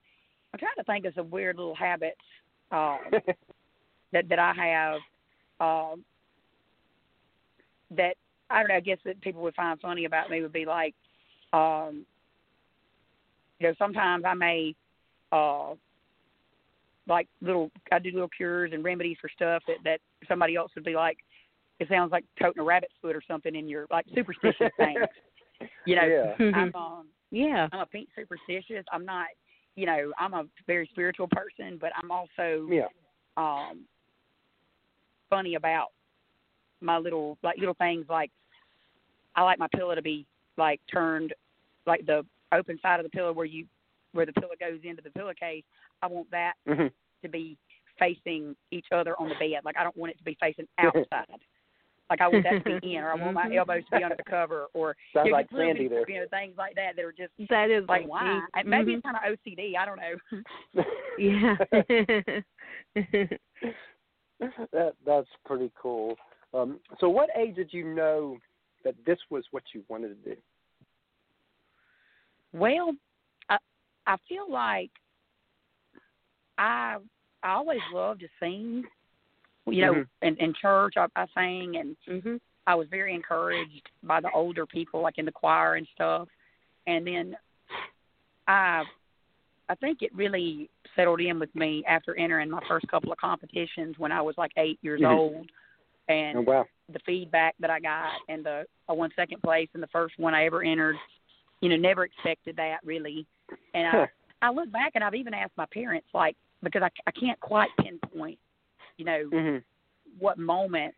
I'm 0.53 0.59
trying 0.59 0.77
to 0.79 0.85
think 0.85 1.05
of 1.05 1.15
some 1.15 1.31
weird 1.31 1.57
little 1.57 1.75
habits 1.75 2.21
um 2.71 2.99
that 4.13 4.29
that 4.29 4.39
I 4.39 4.53
have 4.53 5.01
um 5.61 6.05
that 7.93 8.17
I 8.51 8.61
don't 8.61 8.69
know, 8.69 8.77
I 8.77 8.81
guess 8.81 8.99
that 9.05 9.21
people 9.21 9.43
would 9.43 9.55
find 9.55 9.81
funny 9.81 10.05
about 10.05 10.31
me 10.31 10.43
would 10.43 10.53
be 10.53 10.65
like 10.65 10.95
um 11.53 12.05
you 13.59 13.69
know, 13.69 13.75
sometimes 13.79 14.25
I 14.25 14.35
may 14.35 14.75
uh 15.33 15.75
like 17.07 17.29
little 17.41 17.71
I 17.93 17.99
do 17.99 18.11
little 18.13 18.29
cures 18.29 18.73
and 18.73 18.85
remedies 18.85 19.19
for 19.21 19.29
stuff 19.29 19.63
that 19.67 19.77
that 19.85 20.01
somebody 20.29 20.57
else 20.57 20.73
would 20.75 20.85
be 20.85 20.95
like 20.95 21.19
it 21.79 21.89
sounds 21.89 22.13
like 22.13 22.25
toting 22.39 22.61
a 22.61 22.65
rabbit's 22.65 22.93
foot 23.01 23.17
or 23.17 23.23
something 23.27 23.55
in 23.55 23.69
your 23.69 23.87
like 23.91 24.07
superstitious 24.15 24.71
things. 24.77 25.01
You 25.85 25.97
know, 25.97 26.07
Yeah. 26.41 26.53
I'm 26.55 26.75
um 26.75 27.07
yeah. 27.31 27.69
I'm 27.71 27.81
a 27.81 27.87
pink 27.87 28.09
superstitious. 28.17 28.85
I'm 28.93 29.05
not 29.05 29.27
you 29.77 29.85
know, 29.85 30.11
I'm 30.19 30.33
a 30.33 30.45
very 30.67 30.89
spiritual 30.91 31.29
person, 31.31 31.77
but 31.79 31.91
I'm 32.03 32.11
also 32.11 32.67
Yeah. 32.71 32.87
um 33.37 33.85
funny 35.29 35.55
about 35.55 35.89
my 36.81 36.97
little 36.97 37.37
like 37.43 37.59
little 37.59 37.75
things 37.75 38.07
like 38.09 38.31
I 39.37 39.43
like 39.43 39.59
my 39.59 39.69
pillow 39.75 39.95
to 39.95 40.03
be 40.03 40.27
like 40.57 40.81
turned 40.91 41.35
like 41.87 42.07
the 42.07 42.25
open 42.53 42.79
side 42.81 43.01
of 43.01 43.05
the 43.05 43.11
pillow 43.11 43.33
where 43.33 43.47
you 43.47 43.67
where 44.13 44.27
the 44.27 44.33
pillow 44.33 44.55
goes 44.59 44.81
into 44.83 45.03
the 45.03 45.11
pillowcase. 45.11 45.65
I 46.03 46.07
want 46.07 46.31
that 46.31 46.55
hmm 46.67 46.87
to 47.23 47.29
be 47.29 47.59
facing 48.01 48.57
each 48.73 48.87
other 48.91 49.15
on 49.21 49.29
the 49.29 49.37
bed. 49.37 49.61
Like 49.65 49.77
I 49.77 49.85
don't 49.85 49.97
want 49.97 50.11
it 50.11 50.19
to 50.19 50.25
be 50.25 50.37
facing 50.41 50.67
outside. 50.79 51.27
like 52.11 52.21
I 52.21 52.27
want 52.27 52.43
that 52.43 52.65
to 52.65 52.81
be 52.81 52.95
in, 52.97 53.03
or 53.05 53.13
I 53.13 53.15
want 53.15 53.35
my 53.35 53.47
Mhm. 53.47 53.57
elbows 53.59 53.85
to 53.85 53.97
be 53.97 54.03
under 54.03 54.17
the 54.17 54.25
cover, 54.25 54.67
or 54.75 54.97
Sounds 55.13 55.27
you 55.27 55.31
know, 55.31 55.37
like 55.37 55.49
Sandy 55.57 55.87
there. 55.87 56.11
You 56.11 56.21
know, 56.23 56.27
things 56.29 56.57
like 56.59 56.75
that 56.75 56.97
that 56.97 57.05
are 57.05 57.13
just 57.13 57.33
That 57.49 57.71
is 57.71 57.87
like 57.89 58.09
why? 58.09 58.45
And 58.55 58.69
Maybe 58.69 58.95
it's 58.95 59.03
kind 59.05 59.17
of 59.17 59.23
OCD. 59.23 59.77
I 59.77 59.85
don't 59.85 60.01
know. 60.01 60.17
Yeah. 61.17 61.57
that 64.73 64.95
that's 65.07 65.29
pretty 65.45 65.71
cool. 65.81 66.17
Um, 66.53 66.81
so, 66.99 67.09
what 67.09 67.31
age 67.37 67.55
did 67.55 67.73
you 67.73 67.85
know 67.95 68.39
that 68.85 68.95
this 69.07 69.19
was 69.31 69.45
what 69.53 69.63
you 69.73 69.85
wanted 69.89 70.09
to 70.25 70.35
do? 70.35 70.41
Well, 72.53 72.97
I 73.49 73.59
I 74.07 74.17
feel 74.29 74.51
like 74.51 74.91
I 76.59 76.97
I 77.43 77.53
always 77.53 77.81
loved 77.93 78.21
to 78.21 78.29
sing. 78.39 78.85
You 79.67 79.83
know, 79.83 79.95
Mhm. 79.95 80.09
in, 80.23 80.37
in 80.39 80.55
church 80.55 80.95
I, 80.97 81.07
I 81.17 81.27
sang, 81.35 81.77
and 81.77 81.97
mhm. 82.09 82.41
I 82.67 82.75
was 82.75 82.89
very 82.89 83.15
encouraged 83.15 83.89
by 84.03 84.21
the 84.21 84.31
older 84.33 84.67
people, 84.67 85.01
like 85.01 85.19
in 85.19 85.25
the 85.25 85.33
choir 85.33 85.75
and 85.75 85.87
stuff. 85.95 86.29
And 86.87 87.07
then 87.07 87.37
I 88.49 88.85
I 89.69 89.75
think 89.77 90.03
it 90.03 90.15
really 90.15 90.69
settled 90.97 91.21
in 91.21 91.39
with 91.39 91.55
me 91.55 91.85
after 91.87 92.17
entering 92.17 92.51
my 92.51 92.61
first 92.67 92.89
couple 92.89 93.13
of 93.13 93.19
competitions 93.19 93.97
when 93.99 94.11
I 94.11 94.21
was 94.21 94.37
like 94.37 94.51
eight 94.57 94.79
years 94.83 95.01
Mhm. 95.01 95.17
old, 95.17 95.51
and 96.09 96.39
Oh 96.39 96.43
wow! 96.43 96.67
the 96.89 96.99
feedback 97.01 97.55
that 97.61 97.71
I 97.71 97.79
got 97.79 98.13
and 98.29 98.45
the 98.45 98.67
I 98.89 98.93
won 98.93 99.13
second 99.15 99.43
place 99.43 99.69
in 99.75 99.81
the 99.81 99.87
first 99.89 100.19
one 100.19 100.35
I 100.35 100.47
ever 100.47 100.63
entered. 100.63 100.97
You 101.61 101.69
know, 101.69 101.77
never 101.77 102.05
expected 102.05 102.57
that 102.57 102.79
really. 102.85 103.27
And 103.75 103.87
I 103.87 104.09
I 104.43 104.51
look 104.51 104.73
back 104.73 104.93
and 104.95 105.05
I've 105.05 105.15
even 105.15 105.35
asked 105.35 105.57
my 105.57 105.67
parents 105.67 106.09
like 106.15 106.37
because 106.63 106.83
I 106.83 106.91
I 107.07 107.11
can't 107.13 107.39
quite 107.41 107.71
pinpoint, 107.81 108.39
you 108.97 109.05
know, 109.05 109.25
hmm 109.31 109.57
what 110.19 110.39
moment 110.39 110.95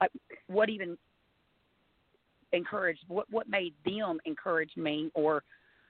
like 0.00 0.10
what 0.48 0.68
even 0.68 0.98
encouraged 2.52 3.00
what 3.08 3.26
what 3.30 3.48
made 3.48 3.72
them 3.84 4.18
encourage 4.24 4.76
me 4.76 5.10
or 5.14 5.44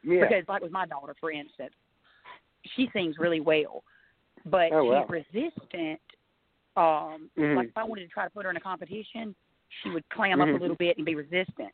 Yeah. 0.05 0.29
because 0.29 0.45
like 0.49 0.63
with 0.63 0.73
my 0.73 0.87
daughter 0.87 1.15
for 1.19 1.31
instance, 1.31 1.75
she 2.77 2.89
sings 2.93 3.17
really 3.19 3.41
well. 3.41 3.83
But 4.47 4.73
Oh, 4.73 4.85
wow. 4.85 5.07
she's 5.09 5.25
resistant 5.43 6.01
um 6.77 7.31
Mhm. 7.37 7.57
like 7.57 7.69
if 7.69 7.77
I 7.77 7.85
wanted 7.85 8.03
to 8.03 8.09
try 8.09 8.25
to 8.25 8.31
put 8.31 8.45
her 8.45 8.51
in 8.51 8.57
a 8.57 8.61
competition, 8.61 9.35
she 9.83 9.91
would 9.91 10.09
clam 10.11 10.41
up 10.41 10.49
Mhm. 10.49 10.55
a 10.55 10.59
little 10.59 10.77
bit 10.77 10.97
and 10.99 11.07
be 11.07 11.15
resistant. 11.15 11.73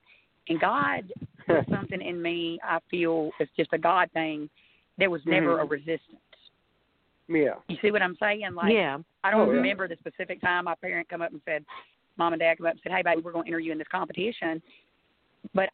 And 0.49 0.61
God 0.61 1.12
something 1.70 2.00
in 2.00 2.23
me 2.23 2.58
I 2.62 2.78
feel 2.90 3.30
it's 3.40 3.52
just 3.56 3.73
a 3.73 3.78
God 3.78 4.11
thing. 4.12 4.49
There 4.97 5.11
was 5.11 5.25
never 5.26 5.56
Mhm. 5.56 5.62
a 5.62 5.64
resistance. 5.66 6.20
Yeah. 7.28 7.54
You 7.68 7.76
see 7.82 7.90
what 7.90 8.02
I'm 8.02 8.16
saying? 8.20 8.54
Like 8.54 8.73
yeah. 8.73 8.99
I 9.25 9.30
don't 9.30 9.49
Oh, 9.49 9.52
yeah. 9.52 9.58
remember 9.58 9.88
the 9.88 9.97
specific 9.99 10.40
time 10.40 10.64
my 10.64 10.75
parent 10.76 11.08
come 11.08 11.23
up 11.23 11.32
and 11.32 11.40
said, 11.44 11.64
Mom 12.16 12.32
and 12.32 12.40
Dad 12.40 12.58
come 12.58 12.66
up 12.66 12.73
and 12.73 12.80
said, 12.82 12.92
Hey 12.92 13.02
baby, 13.02 13.20
we're 13.23 13.32
gonna 13.32 13.47
enter 13.47 13.61
you 13.61 13.73
in 13.73 13.78
this 13.78 13.88
competition 13.90 14.62
but 15.54 15.70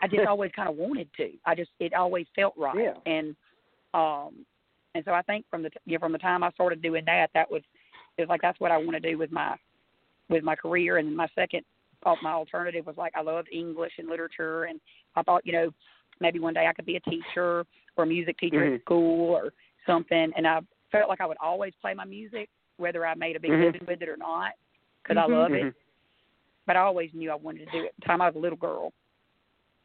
I 0.00 0.08
just 0.08 0.26
always 0.28 0.50
kinda 0.54 0.70
wanted 0.70 1.08
to. 1.16 1.30
I 1.46 1.54
just 1.54 1.70
it 1.80 1.94
always 1.94 2.26
felt 2.34 2.54
right. 2.56 2.76
Yeah. 2.76 2.94
And 3.06 3.36
um 3.94 4.44
and 4.94 5.04
so 5.04 5.12
I 5.12 5.22
think 5.22 5.46
from 5.50 5.62
the 5.62 5.70
t- 5.70 5.78
you 5.86 5.94
know, 5.94 6.00
from 6.00 6.12
the 6.12 6.18
time 6.18 6.42
I 6.42 6.50
started 6.52 6.82
doing 6.82 7.04
that 7.06 7.30
that 7.34 7.50
was 7.50 7.62
it 8.18 8.22
was 8.22 8.28
like 8.28 8.42
that's 8.42 8.60
what 8.60 8.70
I 8.70 8.76
want 8.76 8.92
to 8.92 9.00
do 9.00 9.18
with 9.18 9.32
my 9.32 9.56
with 10.28 10.44
my 10.44 10.54
career 10.56 10.98
and 10.98 11.16
my 11.16 11.28
second 11.34 11.62
uh, 12.04 12.16
my 12.22 12.32
alternative 12.32 12.86
was 12.86 12.96
like 12.96 13.12
I 13.16 13.22
loved 13.22 13.48
English 13.52 13.92
and 13.98 14.08
literature 14.08 14.64
and 14.64 14.80
I 15.14 15.22
thought, 15.22 15.46
you 15.46 15.52
know, 15.52 15.70
maybe 16.20 16.40
one 16.40 16.54
day 16.54 16.66
I 16.66 16.72
could 16.72 16.86
be 16.86 16.96
a 16.96 17.00
teacher 17.00 17.64
or 17.96 18.04
a 18.04 18.06
music 18.06 18.38
teacher 18.38 18.56
Mhm. 18.60 18.74
at 18.76 18.80
school 18.82 19.30
or 19.30 19.52
something 19.86 20.32
and 20.36 20.46
I 20.46 20.60
felt 20.92 21.08
like 21.08 21.20
I 21.20 21.26
would 21.26 21.38
always 21.42 21.72
play 21.80 21.94
my 21.94 22.04
music 22.04 22.48
whether 22.76 23.06
I 23.06 23.14
made 23.14 23.36
a 23.36 23.40
big 23.40 23.50
Mhm. 23.50 23.64
living 23.66 23.84
with 23.86 24.02
it 24.02 24.08
or 24.08 24.16
not 24.16 24.52
because 25.02 25.16
I 25.16 25.26
Mhm. 25.26 25.32
love 25.32 25.52
it. 25.52 25.74
But 26.66 26.76
I 26.76 26.80
always 26.80 27.12
knew 27.12 27.30
I 27.30 27.34
wanted 27.34 27.70
to 27.70 27.78
do 27.78 27.84
it 27.84 27.94
the 27.98 28.06
time 28.06 28.20
I 28.20 28.26
was 28.26 28.36
a 28.36 28.38
little 28.38 28.58
girl. 28.58 28.92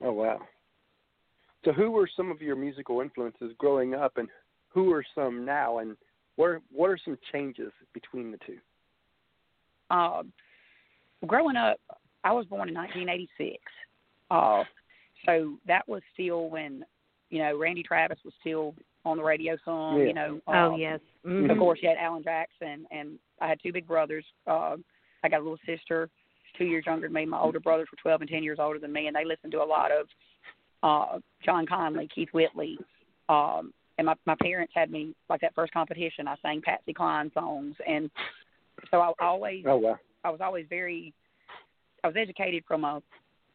Oh 0.02 0.14
wow! 0.14 0.48
So, 1.66 1.74
who 1.74 1.90
were 1.90 2.08
some 2.08 2.30
of 2.30 2.42
your 2.42 2.56
musical 2.56 3.02
influences 3.02 3.54
growing 3.58 3.96
up, 3.96 4.18
and 4.18 4.30
who 4.70 4.92
are 4.94 5.04
some 5.16 5.44
now, 5.44 5.80
and 5.80 5.98
what 6.36 6.46
are, 6.46 6.62
what 6.72 6.90
are 6.90 7.00
some 7.04 7.18
changes 7.32 7.72
between 7.94 8.32
the 8.32 8.38
two? 8.38 8.60
um, 9.90 10.32
growing 11.26 11.56
up, 11.56 11.80
I 12.24 12.32
was 12.32 12.46
born 12.46 12.70
in 12.70 12.76
1986. 12.76 13.64
Uh, 14.30 14.64
so 15.26 15.58
that 15.66 15.88
was 15.88 16.02
still 16.14 16.50
when, 16.50 16.86
you 17.30 17.40
know, 17.40 17.58
Randy 17.58 17.84
Travis 17.84 18.20
was 18.24 18.34
still 18.42 18.76
on 19.08 19.18
the 19.18 19.24
radio 19.24 19.58
some, 19.66 20.00
Yeah. 20.00 20.08
you 20.08 20.14
know. 20.14 20.42
Oh 20.48 20.74
um, 20.74 20.80
yes. 20.80 21.00
Of 21.24 21.32
Mhm. 21.32 21.60
course, 21.60 21.80
you 21.82 21.90
had 21.90 21.98
Alan 21.98 22.24
Jackson, 22.24 22.86
and 22.92 23.20
I 23.42 23.48
had 23.48 23.60
two 23.62 23.72
big 23.74 23.88
brothers. 23.88 24.26
Uh, 24.46 24.78
I 25.24 25.30
got 25.30 25.40
a 25.40 25.44
little 25.44 25.60
sister, 25.66 26.10
two 26.58 26.66
years 26.66 26.86
younger 26.86 27.08
than 27.08 27.14
me. 27.14 27.26
My 27.26 27.40
older 27.40 27.60
brothers 27.60 27.88
were 27.92 27.98
12 27.98 28.22
and 28.22 28.30
10 28.30 28.44
years 28.44 28.60
older 28.60 28.80
than 28.80 28.94
me, 28.94 29.08
and 29.08 29.16
they 29.16 29.26
listened 29.26 29.52
to 29.54 29.64
a 29.64 29.66
lot 29.66 29.92
of 29.92 30.08
uh, 30.84 31.20
John 31.44 31.66
Conlee, 31.66 32.08
Keith 32.14 32.30
Whitley. 32.34 32.78
Um, 33.30 33.74
and 33.98 34.06
my 34.06 34.14
my 34.26 34.36
parents 34.36 34.74
had 34.76 34.92
me 34.92 35.16
like 35.28 35.42
that 35.42 35.56
first 35.56 35.74
competition. 35.74 36.28
I 36.28 36.36
sang 36.38 36.62
Patsy 36.62 36.94
Cline 36.94 37.32
songs, 37.34 37.76
and 37.88 38.12
so 38.92 39.02
I, 39.02 39.12
I 39.20 39.26
always 39.26 39.66
Oh 39.68 39.78
wow! 39.78 39.98
I 40.24 40.30
was 40.30 40.40
always 40.40 40.68
very 40.70 41.14
I 42.04 42.08
was 42.08 42.16
educated 42.16 42.64
from 42.68 42.84
a 42.84 43.02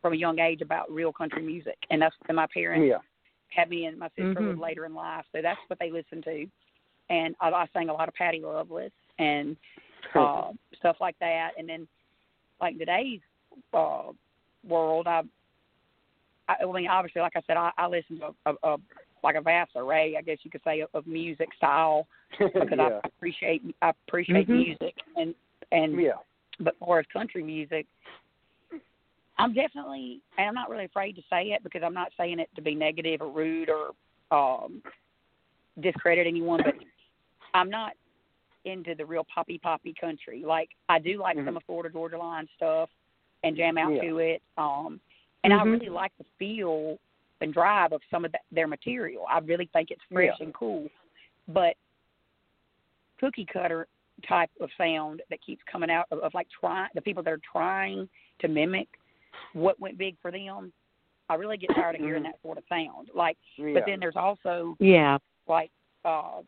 from 0.01 0.15
a 0.15 0.17
young 0.17 0.41
age 0.41 0.61
about 0.63 0.91
real 0.91 1.13
country 1.13 1.43
music 1.43 1.79
and 1.91 2.03
that's 2.03 2.15
and 2.29 2.35
my 2.35 2.49
parents 2.53 2.85
Yeah. 2.89 2.99
Had 3.55 3.69
me 3.71 3.87
and 3.87 3.99
my 3.99 4.09
sister 4.09 4.41
Mhm. 4.41 4.49
was 4.49 4.59
later 4.59 4.85
in 4.85 4.95
life 4.95 5.25
so 5.33 5.43
that's 5.43 5.61
what 5.69 5.79
they 5.79 5.91
listened 5.91 6.25
to 6.25 6.47
and 7.11 7.35
I, 7.41 7.51
I 7.51 7.67
sang 7.73 7.89
a 7.89 7.93
lot 7.93 8.09
of 8.09 8.15
Patty 8.15 8.41
Loveless 8.41 8.93
and 9.19 9.57
uh 10.15 10.53
stuff 10.77 10.97
like 11.01 11.17
that 11.21 11.51
and 11.59 11.69
then 11.69 11.87
like 12.61 12.79
today's 12.79 13.21
uh 13.73 14.13
world 14.67 15.07
I 15.07 15.23
I, 16.49 16.55
I 16.63 16.73
mean 16.73 16.89
obviously 16.89 17.23
like 17.23 17.37
I 17.37 17.43
said 17.47 17.57
I, 17.57 17.71
I 17.77 17.87
listen 17.87 18.21
to 18.21 18.35
a, 18.47 18.51
a, 18.51 18.75
a 18.75 18.77
like 19.23 19.37
a 19.37 19.41
vast 19.41 19.73
array 19.77 20.17
I 20.19 20.23
guess 20.23 20.39
you 20.43 20.51
could 20.51 20.63
say 20.65 20.81
of, 20.81 20.89
of 20.95 21.07
music 21.07 21.49
style 21.57 22.07
because 22.39 22.79
yeah. 22.79 23.01
I 23.05 23.09
appreciate 23.09 23.63
I 23.83 23.93
appreciate 24.09 24.49
Mhm. 24.49 24.65
music 24.65 24.95
and 25.17 25.35
and 25.71 26.01
yeah. 26.01 26.13
but 26.61 26.75
as 26.75 26.87
far 26.87 26.99
as 26.99 27.07
country 27.13 27.43
music, 27.43 27.87
I'm 29.43 29.53
definitely, 29.53 30.21
and 30.39 30.47
I'm 30.47 30.55
not 30.55 30.71
really 30.71 30.85
afraid 30.85 31.17
to 31.17 31.23
say 31.29 31.47
it 31.49 31.65
because 31.65 31.83
I'm 31.85 31.95
not 31.95 32.13
saying 32.17 32.39
it 32.39 32.49
to 32.55 32.63
be 32.63 32.75
negative 32.75 33.21
or 33.21 33.29
rude 33.29 33.69
or 33.69 33.91
um, 34.31 34.83
discredit 35.81 36.27
anyone, 36.27 36.61
but 36.65 36.75
I'm 37.55 37.69
not 37.69 37.93
into 38.65 38.95
the 38.95 39.05
real 39.05 39.27
poppy 39.35 39.59
poppy 39.59 39.95
country. 40.01 40.45
Like 40.47 40.69
I 40.89 41.01
do 41.01 41.19
like 41.19 41.37
Mhm. 41.37 41.45
some 41.47 41.57
of 41.57 41.65
Florida 41.65 41.93
Georgia 41.93 42.19
Line 42.19 42.49
stuff 42.55 42.89
and 43.43 43.57
jam 43.57 43.77
out 43.77 43.93
Yeah. 43.95 44.03
to 44.03 44.19
it. 44.19 44.43
Um, 44.57 45.01
and 45.43 45.53
I 45.53 45.59
Mhm. 45.59 45.73
really 45.73 45.89
like 45.89 46.17
the 46.19 46.25
feel 46.39 46.99
and 47.41 47.53
drive 47.53 47.93
of 47.93 48.01
some 48.09 48.25
of 48.25 48.31
the, 48.31 48.39
their 48.53 48.69
material. 48.69 49.27
I 49.29 49.41
really 49.41 49.67
think 49.67 49.91
it's 49.91 50.05
fresh 50.05 50.39
Yeah. 50.39 50.45
and 50.45 50.55
cool. 50.55 50.89
But 51.49 51.77
cookie 53.19 53.45
cutter 53.45 53.89
type 54.23 54.51
of 54.61 54.71
sound 54.79 55.23
that 55.31 55.41
keeps 55.41 55.63
coming 55.65 55.91
out 55.91 56.07
of, 56.13 56.21
of 56.21 56.33
like 56.35 56.49
trying 56.51 56.91
the 56.95 57.03
people 57.03 57.25
that 57.25 57.33
are 57.33 57.39
trying 57.39 58.09
to 58.39 58.47
mimic 58.47 58.89
what 59.53 59.79
went 59.81 59.99
big 59.99 60.17
for 60.21 60.31
them. 60.31 60.73
I 61.29 61.35
really 61.35 61.57
get 61.57 61.71
tired 61.75 61.95
of 61.95 62.01
hearing 62.01 62.23
Mhm. 62.23 62.27
that 62.27 62.43
sort 62.43 62.59
of 62.59 62.65
sound. 62.69 63.11
Like, 63.15 63.37
yeah. 63.57 63.73
but 63.75 63.85
then 63.87 64.01
there's 64.01 64.17
also 64.17 64.77
Yeah. 64.81 65.19
like 65.47 65.71
uh 66.05 66.43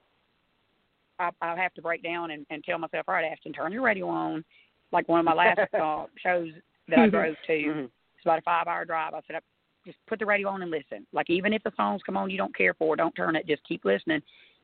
I 1.18 1.30
I 1.40 1.54
have 1.56 1.72
to 1.74 1.82
break 1.82 2.02
down 2.02 2.32
and, 2.32 2.44
and 2.50 2.62
tell 2.64 2.78
myself, 2.78 3.04
all 3.08 3.14
right, 3.14 3.24
Ashton, 3.30 3.52
turn 3.52 3.72
your 3.72 3.82
radio 3.82 4.08
on. 4.08 4.44
Like 4.92 5.08
one 5.08 5.20
of 5.20 5.24
my 5.24 5.34
last 5.34 5.58
uh 5.74 6.06
shows 6.22 6.52
that 6.88 6.98
I 6.98 7.08
drove 7.08 7.36
to, 7.46 7.52
Mhm. 7.52 7.84
it's 7.84 8.24
about 8.24 8.38
a 8.40 8.42
five 8.42 8.66
hour 8.66 8.84
drive. 8.84 9.14
I 9.14 9.20
said, 9.26 9.36
I, 9.36 9.40
just 9.86 9.98
put 10.06 10.18
the 10.18 10.26
radio 10.26 10.48
on 10.48 10.62
and 10.62 10.70
listen. 10.70 11.06
Like 11.12 11.28
even 11.30 11.52
if 11.52 11.62
the 11.62 11.72
songs 11.76 12.02
come 12.04 12.16
on 12.16 12.30
you 12.30 12.38
don't 12.38 12.54
care 12.56 12.74
for, 12.74 12.96
don't 12.96 13.14
turn 13.14 13.36
it, 13.36 13.46
just 13.46 13.62
keep 13.64 13.84
listening. 13.84 14.22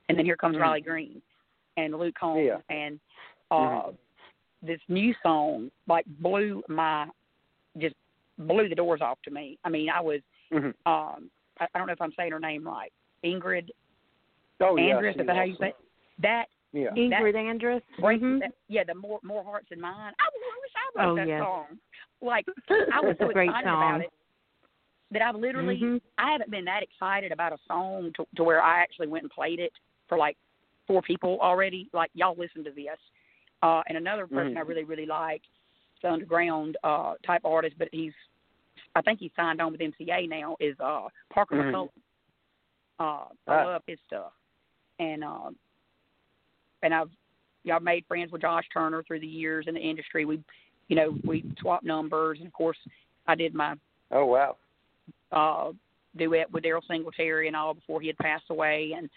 And 0.09 0.19
then 0.19 0.25
here 0.25 0.37
comes 0.37 0.57
Mhm. 0.57 0.61
Riley 0.61 0.81
Green 0.81 1.23
and 1.77 1.95
Luke 1.95 2.15
Combs 2.19 2.45
Yeah. 2.47 2.61
and 2.69 2.99
uh 3.51 3.57
Mhm. 3.89 3.97
this 4.63 4.81
new 4.89 5.15
song 5.23 5.71
like 5.87 6.05
blew 6.07 6.63
my 6.69 7.09
just 7.79 7.95
blew 8.47 8.69
the 8.69 8.75
doors 8.75 9.01
off 9.01 9.19
to 9.25 9.31
me. 9.31 9.59
I 9.65 9.69
mean 9.69 9.89
I 9.91 10.01
was 10.01 10.21
Mhm. 10.53 10.75
um 10.87 11.31
I, 11.61 11.67
I 11.75 11.79
don't 11.79 11.87
know 11.87 11.93
if 11.93 12.01
I'm 12.03 12.13
saying 12.17 12.33
her 12.33 12.41
name 12.41 12.67
right. 12.67 12.93
Ingrid 13.25 13.69
Oh 14.61 14.77
yeah, 14.77 14.95
Andress, 15.01 15.13
she's 15.13 15.21
is 15.23 15.27
that 15.27 15.37
how 15.37 15.43
you 15.45 15.57
say 15.59 15.69
it? 15.69 15.77
that? 16.21 16.47
Yeah. 16.73 16.91
Ingrid 16.91 17.35
Andress. 17.35 17.83
breaks 17.99 18.23
Mhm. 18.23 18.41
that, 18.41 18.53
yeah, 18.69 18.85
the 18.85 18.95
more 18.95 19.21
more 19.23 19.43
hearts 19.45 19.69
than 19.71 19.81
mine. 19.81 20.13
I 20.19 20.29
wish 20.61 20.73
I 20.77 21.03
wrote 21.05 21.13
Oh, 21.13 21.17
that 21.17 21.29
yes. 21.29 21.41
song. 21.43 21.79
Like 22.21 22.47
I 22.93 23.01
was 23.01 23.17
a 23.21 23.25
so 23.25 23.33
great 23.33 23.49
excited 23.49 23.67
song. 23.67 23.77
about 23.83 24.01
it 24.03 24.11
that 25.13 25.23
I've 25.23 25.35
literally 25.37 25.79
Mhm. 25.81 26.01
I 26.19 26.33
haven't 26.33 26.51
been 26.51 26.65
that 26.67 26.83
excited 26.83 27.33
about 27.33 27.53
a 27.53 27.59
song 27.67 28.13
to, 28.17 28.27
to 28.37 28.45
where 28.45 28.63
I 28.63 28.81
actually 28.81 29.09
went 29.09 29.25
and 29.25 29.31
played 29.33 29.59
it 29.59 29.73
for 30.09 30.17
like 30.19 30.37
four 30.87 31.03
people 31.03 31.39
already. 31.41 31.89
Like 31.93 32.11
y'all 32.15 32.37
listen 32.37 32.63
to 32.65 32.71
this. 32.71 32.99
Uh, 33.63 33.83
and 33.89 33.97
another 33.99 34.27
person 34.27 34.55
Mhm. 34.55 34.59
I 34.59 34.61
really 34.61 34.85
really 34.85 35.07
like, 35.07 35.43
the 36.03 36.11
underground 36.13 36.77
uh, 36.85 37.15
type 37.27 37.45
artist, 37.45 37.77
but 37.79 37.89
he's 37.93 38.13
I 38.95 39.03
think 39.03 39.21
he's 39.21 39.31
signed 39.37 39.61
on 39.61 39.73
with 39.73 39.81
MCA 39.81 40.29
now. 40.29 40.57
Is 40.61 40.79
uh, 40.81 41.09
Parker 41.33 41.57
Mhm. 41.57 41.73
McCollum. 41.73 41.91
Uh, 42.99 43.29
I 43.47 43.63
Ah. 43.63 43.65
love 43.65 43.83
his 43.87 43.99
stuff, 44.07 44.33
and 44.99 45.25
um, 45.25 45.57
and 46.83 46.95
I've 46.95 47.11
you 47.65 47.71
know, 47.71 47.77
I've 47.77 47.83
made 47.83 48.07
friends 48.07 48.33
with 48.33 48.43
Josh 48.43 48.65
Turner 48.73 49.03
through 49.03 49.21
the 49.21 49.27
years 49.27 49.67
in 49.69 49.75
the 49.75 49.81
industry. 49.81 50.25
We, 50.25 50.43
you 50.89 50.97
know, 50.97 51.19
we 51.25 51.45
swapped 51.61 51.85
numbers, 51.85 52.39
and 52.39 52.47
of 52.47 52.53
course, 52.53 52.79
I 53.27 53.35
did 53.35 53.55
my 53.55 53.75
Oh 54.11 54.27
wow. 54.27 54.57
uh, 55.31 55.73
duet 56.17 56.51
with 56.51 56.65
Daryl 56.65 56.87
Singletary 56.89 57.47
and 57.47 57.57
all 57.57 57.75
before 57.75 58.01
he 58.01 58.09
had 58.09 58.19
passed 58.19 58.45
away. 58.51 58.95
And 58.97 59.09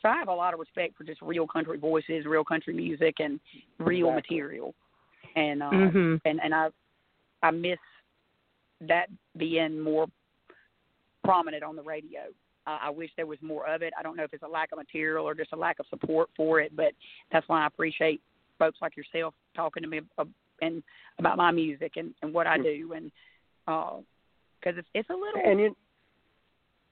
so 0.00 0.08
I 0.08 0.16
have 0.16 0.28
a 0.28 0.34
lot 0.34 0.54
of 0.54 0.60
respect 0.60 0.96
for 0.96 1.04
just 1.04 1.20
real 1.20 1.46
country 1.46 1.76
voices, 1.76 2.24
real 2.24 2.44
country 2.44 2.72
music, 2.72 3.16
and 3.18 3.40
real 3.78 4.08
Exactly. 4.08 4.36
material. 4.36 4.74
And 5.36 5.62
uh, 5.62 5.70
Mhm. 5.70 6.20
and 6.24 6.40
and 6.40 6.54
I 6.54 6.68
I 7.42 7.50
miss 7.50 7.78
that 8.80 9.06
being 9.36 9.80
more 9.80 10.06
prominent 11.24 11.62
on 11.62 11.76
the 11.76 11.82
radio. 11.82 12.20
Uh, 12.66 12.78
I 12.82 12.90
wish 12.90 13.10
there 13.16 13.26
was 13.26 13.38
more 13.42 13.66
of 13.66 13.82
it. 13.82 13.92
I 13.98 14.02
don't 14.02 14.16
know 14.16 14.24
if 14.24 14.32
it's 14.34 14.42
a 14.42 14.48
lack 14.48 14.72
of 14.72 14.78
material 14.78 15.26
or 15.26 15.34
just 15.34 15.52
a 15.52 15.56
lack 15.56 15.78
of 15.78 15.86
support 15.88 16.28
for 16.36 16.60
it, 16.60 16.74
but 16.76 16.92
that's 17.32 17.48
why 17.48 17.62
I 17.62 17.66
appreciate 17.66 18.20
folks 18.58 18.78
like 18.82 18.96
yourself 18.96 19.34
talking 19.56 19.82
to 19.82 19.88
me 19.88 20.00
ab- 20.18 20.32
and 20.60 20.82
about 21.18 21.36
my 21.36 21.50
music 21.50 21.92
and 21.96 22.12
and 22.22 22.32
what 22.34 22.46
I 22.46 22.58
Mm. 22.58 22.62
do 22.64 22.92
and 22.94 23.12
because 23.66 24.76
it's 24.78 24.88
it's 24.94 25.08
a 25.10 25.14
little 25.14 25.40
And 25.44 25.60
you 25.60 25.76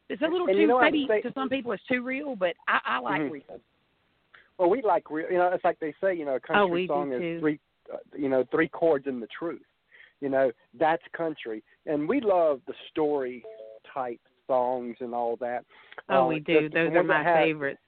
it's 0.08 0.22
a 0.22 0.26
little 0.28 0.46
too 0.46 0.56
you 0.56 0.66
know, 0.68 0.80
maybe 0.80 1.06
say- 1.08 1.20
to 1.22 1.32
some 1.32 1.48
people 1.48 1.72
it's 1.72 1.82
too 1.86 2.02
real, 2.02 2.36
but 2.36 2.54
I, 2.68 2.80
I 2.84 2.98
like 3.00 3.20
Mhm. 3.22 3.30
real. 3.32 3.60
well, 4.58 4.70
we 4.70 4.80
like 4.82 5.10
real. 5.10 5.30
You 5.30 5.38
know, 5.38 5.48
it's 5.48 5.64
like 5.64 5.78
they 5.80 5.92
say. 6.00 6.14
You 6.14 6.24
know, 6.24 6.36
a 6.36 6.40
country 6.40 6.84
Oh, 6.84 6.94
song 6.94 7.12
is 7.12 7.40
three. 7.40 7.58
Uh, 7.92 7.98
you 8.16 8.28
know, 8.28 8.44
three 8.44 8.68
chords 8.68 9.06
in 9.06 9.20
the 9.20 9.26
truth. 9.28 9.62
You 10.20 10.28
know, 10.30 10.50
that's 10.78 11.02
country, 11.16 11.62
and 11.86 12.08
we 12.08 12.20
love 12.20 12.60
the 12.66 12.74
story 12.90 13.44
type 13.92 14.20
songs 14.46 14.96
and 15.00 15.14
all 15.14 15.36
that. 15.36 15.64
Oh, 16.08 16.24
Uh, 16.24 16.26
we 16.28 16.40
do. 16.40 16.68
Those 16.70 16.92
are 16.94 17.02
my 17.02 17.22
have- 17.22 17.36
favorites. 17.38 17.80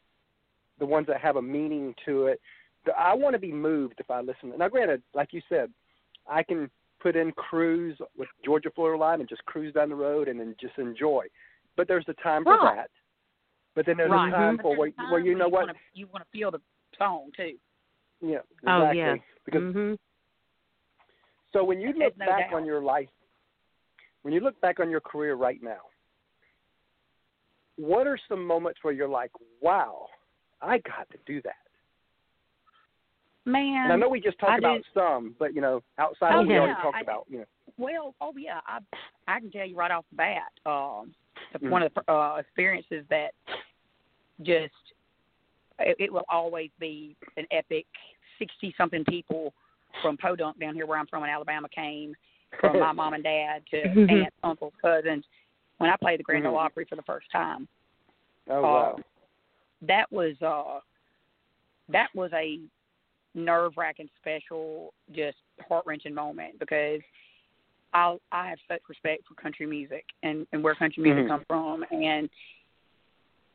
the 0.78 0.86
ones 0.86 1.06
that 1.08 1.20
have 1.20 1.34
a 1.36 1.42
meaning 1.42 1.92
to 2.04 2.26
it. 2.26 2.40
The, 2.84 2.92
I 2.96 3.12
want 3.12 3.32
to 3.34 3.38
be 3.40 3.50
moved 3.50 3.94
if 3.98 4.10
I 4.10 4.20
listen. 4.20 4.52
Now, 4.56 4.68
granted, 4.68 5.02
like 5.12 5.32
you 5.32 5.40
said, 5.48 5.72
I 6.28 6.42
can 6.44 6.70
put 7.00 7.16
in 7.16 7.32
cruise 7.32 7.98
with 8.16 8.28
Georgia 8.44 8.70
Florida 8.74 8.96
Line 9.00 9.18
and 9.20 9.28
just 9.28 9.44
cruise 9.46 9.74
down 9.74 9.88
the 9.88 9.96
road 9.96 10.28
and 10.28 10.38
then 10.38 10.54
just 10.60 10.78
enjoy. 10.78 11.26
But 11.76 11.88
there's 11.88 12.04
a 12.08 12.14
time 12.14 12.44
for 12.44 12.56
Right. 12.58 12.76
that. 12.76 12.90
But 13.74 13.86
then 13.86 13.96
there's 13.96 14.10
right. 14.10 14.28
a 14.28 14.32
time 14.32 14.56
But 14.56 14.62
for 14.62 14.76
where, 14.76 14.90
time 14.92 15.10
where 15.10 15.20
you 15.20 15.34
know 15.34 15.46
you 15.46 15.50
what? 15.52 15.66
Wanna, 15.66 15.78
you 15.94 16.06
want 16.08 16.24
to 16.24 16.30
feel 16.30 16.50
the 16.52 16.60
song 16.96 17.30
too. 17.36 17.58
Yeah, 18.20 18.38
Oh, 18.66 18.82
exactly. 18.82 18.98
yes. 18.98 19.18
Because 19.44 19.62
Mhm. 19.62 19.98
So 21.52 21.64
when 21.64 21.80
you 21.80 21.88
There's 21.92 22.10
look 22.10 22.18
no 22.18 22.26
back 22.26 22.50
doubt. 22.50 22.56
on 22.56 22.64
your 22.66 22.80
life, 22.82 23.08
when 24.22 24.34
you 24.34 24.40
look 24.40 24.60
back 24.60 24.80
on 24.80 24.90
your 24.90 25.00
career 25.00 25.34
right 25.34 25.62
now, 25.62 25.80
what 27.76 28.06
are 28.06 28.18
some 28.28 28.44
moments 28.44 28.80
where 28.82 28.92
you're 28.92 29.08
like, 29.08 29.30
"Wow, 29.60 30.08
I 30.60 30.78
got 30.78 31.08
to 31.10 31.18
do 31.26 31.40
that." 31.42 31.54
Man, 33.44 33.84
And 33.84 33.92
I 33.92 33.96
know 33.96 34.08
we 34.10 34.20
just 34.20 34.38
talked 34.38 34.52
I 34.52 34.58
about 34.58 34.78
do- 34.78 34.84
some, 34.92 35.34
but 35.38 35.54
you 35.54 35.60
know, 35.60 35.82
outside 35.98 36.34
Oh, 36.34 36.40
of 36.40 36.46
what 36.46 36.48
we 36.48 36.58
already 36.58 36.74
talked 36.82 36.96
I- 36.96 37.00
about, 37.00 37.24
you 37.28 37.38
know. 37.38 37.44
Well, 37.78 38.14
oh 38.20 38.34
yeah, 38.36 38.60
I 38.66 38.80
I 39.28 39.40
can 39.40 39.50
tell 39.50 39.66
you 39.66 39.76
right 39.76 39.90
off 39.90 40.04
the 40.10 40.16
bat. 40.16 40.52
Um, 40.66 41.14
Mhm. 41.54 41.70
one 41.70 41.82
of 41.82 41.94
the 41.94 42.12
uh, 42.12 42.36
experiences 42.36 43.06
that 43.08 43.32
just 44.42 44.74
it, 45.78 45.96
it 45.98 46.12
will 46.12 46.24
always 46.28 46.70
be 46.78 47.16
an 47.36 47.46
epic. 47.50 47.86
Sixty 48.38 48.72
something 48.76 49.04
people 49.04 49.54
from 50.02 50.16
Podunk 50.16 50.58
down 50.58 50.74
here 50.74 50.86
where 50.86 50.98
I'm 50.98 51.06
from 51.06 51.24
in 51.24 51.30
Alabama 51.30 51.68
came 51.68 52.14
from 52.60 52.78
my 52.80 52.92
mom 52.92 53.14
and 53.14 53.24
dad 53.24 53.62
to 53.70 53.82
Mhm. 53.88 54.10
aunts, 54.24 54.36
uncles, 54.42 54.72
cousins. 54.80 55.24
When 55.78 55.90
I 55.90 55.96
played 55.96 56.18
the 56.18 56.24
Grand 56.24 56.46
Ole 56.46 56.54
Mhm. 56.54 56.64
Opry 56.64 56.84
for 56.84 56.96
the 56.96 57.02
first 57.02 57.30
time, 57.30 57.68
Oh 58.48 58.62
wow. 58.62 58.94
um, 58.96 59.04
that 59.82 60.10
was 60.10 60.40
uh 60.42 60.80
that 61.88 62.08
was 62.14 62.32
a 62.32 62.60
nerve 63.34 63.76
wracking 63.76 64.10
special 64.16 64.92
just 65.12 65.38
heart 65.68 65.86
wrenching 65.86 66.14
moment 66.14 66.58
because 66.58 67.00
I 67.94 68.16
I 68.32 68.48
have 68.48 68.58
such 68.66 68.82
respect 68.88 69.26
for 69.26 69.34
country 69.34 69.66
music 69.66 70.04
and, 70.22 70.46
and 70.52 70.62
where 70.62 70.74
country 70.74 71.02
music 71.02 71.24
Mhm. 71.24 71.28
comes 71.28 71.44
from 71.46 71.84
and 71.92 72.28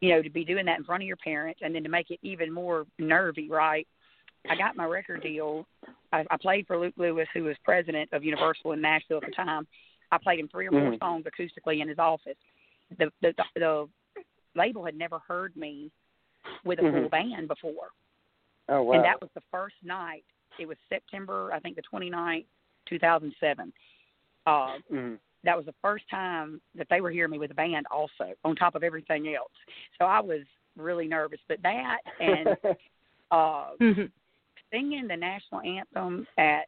you 0.01 0.09
know, 0.09 0.21
to 0.21 0.29
be 0.29 0.43
doing 0.43 0.65
that 0.65 0.77
in 0.77 0.83
front 0.83 1.01
of 1.01 1.07
your 1.07 1.15
parents 1.17 1.61
and 1.63 1.73
then 1.73 1.81
to 1.81 1.89
make 1.89 2.11
it 2.11 2.19
even 2.23 2.51
more 2.51 2.85
nervy, 2.99 3.49
right? 3.49 3.87
I 4.49 4.55
got 4.55 4.75
my 4.75 4.85
record 4.85 5.21
deal. 5.21 5.65
I, 6.11 6.25
I 6.29 6.37
played 6.37 6.67
for 6.67 6.77
Luke 6.77 6.93
Lewis, 6.97 7.27
who 7.33 7.43
was 7.43 7.55
president 7.63 8.09
of 8.13 8.23
Universal 8.23 8.73
in 8.73 8.81
Nashville 8.81 9.17
at 9.17 9.25
the 9.25 9.31
time. 9.35 9.67
I 10.11 10.17
played 10.17 10.39
him 10.39 10.47
three 10.49 10.67
or 10.67 10.71
4 10.71 10.79
Mhm. 10.79 10.99
songs 10.99 11.25
acoustically 11.25 11.81
in 11.81 11.87
his 11.87 11.99
office. 11.99 12.37
The 12.97 13.11
the 13.21 13.33
the 13.55 13.89
label 14.55 14.85
had 14.85 14.95
never 14.95 15.19
heard 15.19 15.55
me 15.55 15.91
with 16.63 16.79
a 16.79 16.83
Mhm. 16.83 16.91
full 16.91 17.09
band 17.09 17.47
before. 17.47 17.89
Oh 18.69 18.83
wow. 18.83 18.95
And 18.95 19.03
that 19.05 19.19
was 19.19 19.31
the 19.33 19.41
first 19.51 19.75
night. 19.83 20.25
It 20.59 20.67
was 20.67 20.77
September, 20.89 21.51
I 21.51 21.59
think 21.59 21.75
the 21.75 21.81
29th, 21.81 22.45
2007. 22.85 23.73
Uh, 24.45 24.77
Mhm. 24.91 25.19
that 25.43 25.57
was 25.57 25.65
the 25.65 25.73
first 25.81 26.07
time 26.09 26.61
that 26.75 26.87
they 26.89 27.01
were 27.01 27.09
hearing 27.09 27.31
me 27.31 27.39
with 27.39 27.51
a 27.51 27.55
band 27.55 27.87
also, 27.89 28.35
on 28.43 28.55
top 28.55 28.75
of 28.75 28.83
everything 28.83 29.33
else. 29.33 29.51
So 29.97 30.05
I 30.05 30.19
was 30.19 30.45
really 30.77 31.07
nervous. 31.07 31.39
But 31.47 31.61
that 31.63 32.01
and 32.19 32.47
uh, 33.31 33.75
Mhm. 33.79 34.11
Singing 34.73 35.07
the 35.07 35.15
national 35.15 35.61
anthem 35.61 36.25
at 36.37 36.65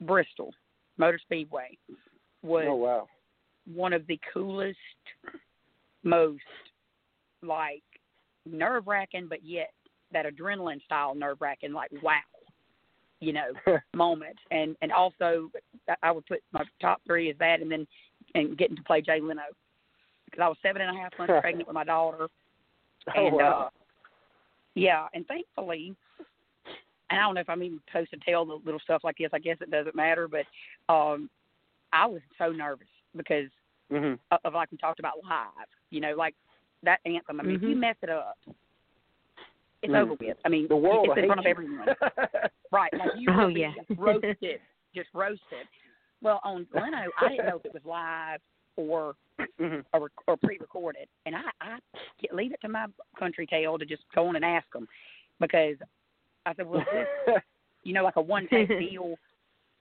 Bristol 0.00 0.52
Motor 0.98 1.18
Speedway 1.22 1.76
was 2.42 2.64
oh 2.68 2.74
wow. 2.74 3.08
one 3.72 3.92
of 3.92 4.06
the 4.06 4.18
coolest, 4.32 4.78
most 6.04 6.40
like 7.42 7.82
nerve 8.44 8.86
wracking, 8.86 9.26
but 9.28 9.44
yet 9.44 9.70
that 10.12 10.26
adrenaline 10.26 10.82
style 10.84 11.14
nerve 11.14 11.38
wracking, 11.40 11.72
like 11.72 11.90
wow, 12.02 12.14
you 13.20 13.32
know, 13.32 13.50
moments. 13.94 14.40
And 14.50 14.76
and 14.82 14.92
also, 14.92 15.50
I- 16.02 16.12
would 16.12 16.26
put 16.26 16.42
my 16.52 16.64
top 16.80 17.00
three 17.06 17.30
is 17.30 17.38
that, 17.38 17.60
and 17.60 17.70
then 17.70 17.86
and 18.34 18.56
getting 18.56 18.76
to 18.76 18.82
play 18.82 19.00
Jay 19.00 19.20
Leno 19.20 19.42
because 20.26 20.42
I 20.42 20.48
was 20.48 20.58
seven 20.62 20.82
and 20.82 20.96
a 20.96 21.00
half 21.00 21.12
months 21.18 21.34
pregnant 21.40 21.66
with 21.66 21.74
my 21.74 21.84
daughter, 21.84 22.28
oh 23.16 23.26
and 23.26 23.36
wow. 23.36 23.66
uh, 23.66 23.68
yeah, 24.74 25.06
and 25.14 25.26
thankfully, 25.26 25.94
and 27.10 27.20
I 27.20 27.22
don't 27.22 27.34
know 27.34 27.40
if 27.40 27.48
I'm 27.48 27.62
even 27.62 27.80
supposed 27.86 28.10
to 28.10 28.18
tell 28.18 28.44
the 28.44 28.58
little 28.64 28.80
stuff 28.80 29.02
like 29.04 29.16
this. 29.18 29.30
I 29.32 29.38
guess 29.38 29.58
it 29.60 29.70
doesn't 29.70 29.94
matter, 29.94 30.28
but 30.28 30.44
um, 30.92 31.30
I 31.92 32.06
was 32.06 32.20
so 32.38 32.50
nervous 32.50 32.88
because 33.16 33.50
mhm. 33.92 34.18
of, 34.30 34.38
of 34.44 34.54
like 34.54 34.70
we 34.72 34.78
talked 34.78 34.98
about 34.98 35.14
live. 35.22 35.68
You 35.90 36.00
know, 36.00 36.14
like 36.16 36.34
that 36.82 37.00
anthem. 37.04 37.40
I 37.40 37.42
mean, 37.42 37.56
if 37.56 37.62
you 37.62 37.76
Mhm. 37.76 37.80
mess 37.80 37.96
it 38.02 38.10
up, 38.10 38.36
it's 39.82 39.92
Mm. 39.92 40.02
over 40.02 40.14
with. 40.14 40.36
I 40.44 40.48
mean, 40.48 40.66
The 40.68 40.76
world 40.76 41.06
it's 41.10 41.18
in 41.18 41.22
will 41.22 41.26
front 41.28 41.40
of 41.40 41.46
everyone, 41.46 41.88
right? 42.72 42.92
Like 42.98 43.12
you 43.14 43.30
Oh, 43.30 43.46
will 43.46 43.54
be 43.54 43.60
yeah. 43.60 43.72
roasted, 43.96 44.60
just 44.94 45.08
roasted. 45.14 45.68
Well, 46.22 46.40
on 46.42 46.66
Leno, 46.72 47.10
I 47.20 47.28
didn't 47.28 47.46
know 47.46 47.56
if 47.56 47.64
it 47.66 47.74
was 47.74 47.84
live 47.84 48.40
or 48.76 49.14
Mhm. 49.60 49.84
or, 49.92 50.10
or 50.26 50.36
pre-recorded, 50.38 51.08
and 51.26 51.36
I 51.36 51.50
I 51.60 51.78
leave 52.32 52.52
it 52.52 52.60
to 52.62 52.68
my 52.68 52.86
country 53.18 53.46
tale 53.46 53.78
to 53.78 53.84
just 53.84 54.02
go 54.14 54.26
on 54.26 54.36
and 54.36 54.44
ask 54.44 54.70
them 54.72 54.88
because 55.40 55.76
I 56.46 56.54
said, 56.54 56.66
well, 56.66 56.84
this 56.92 57.42
you 57.84 57.92
know 57.92 58.04
like 58.04 58.16
a 58.16 58.20
one 58.22 58.46
take 58.50 58.68
deal, 58.68 59.16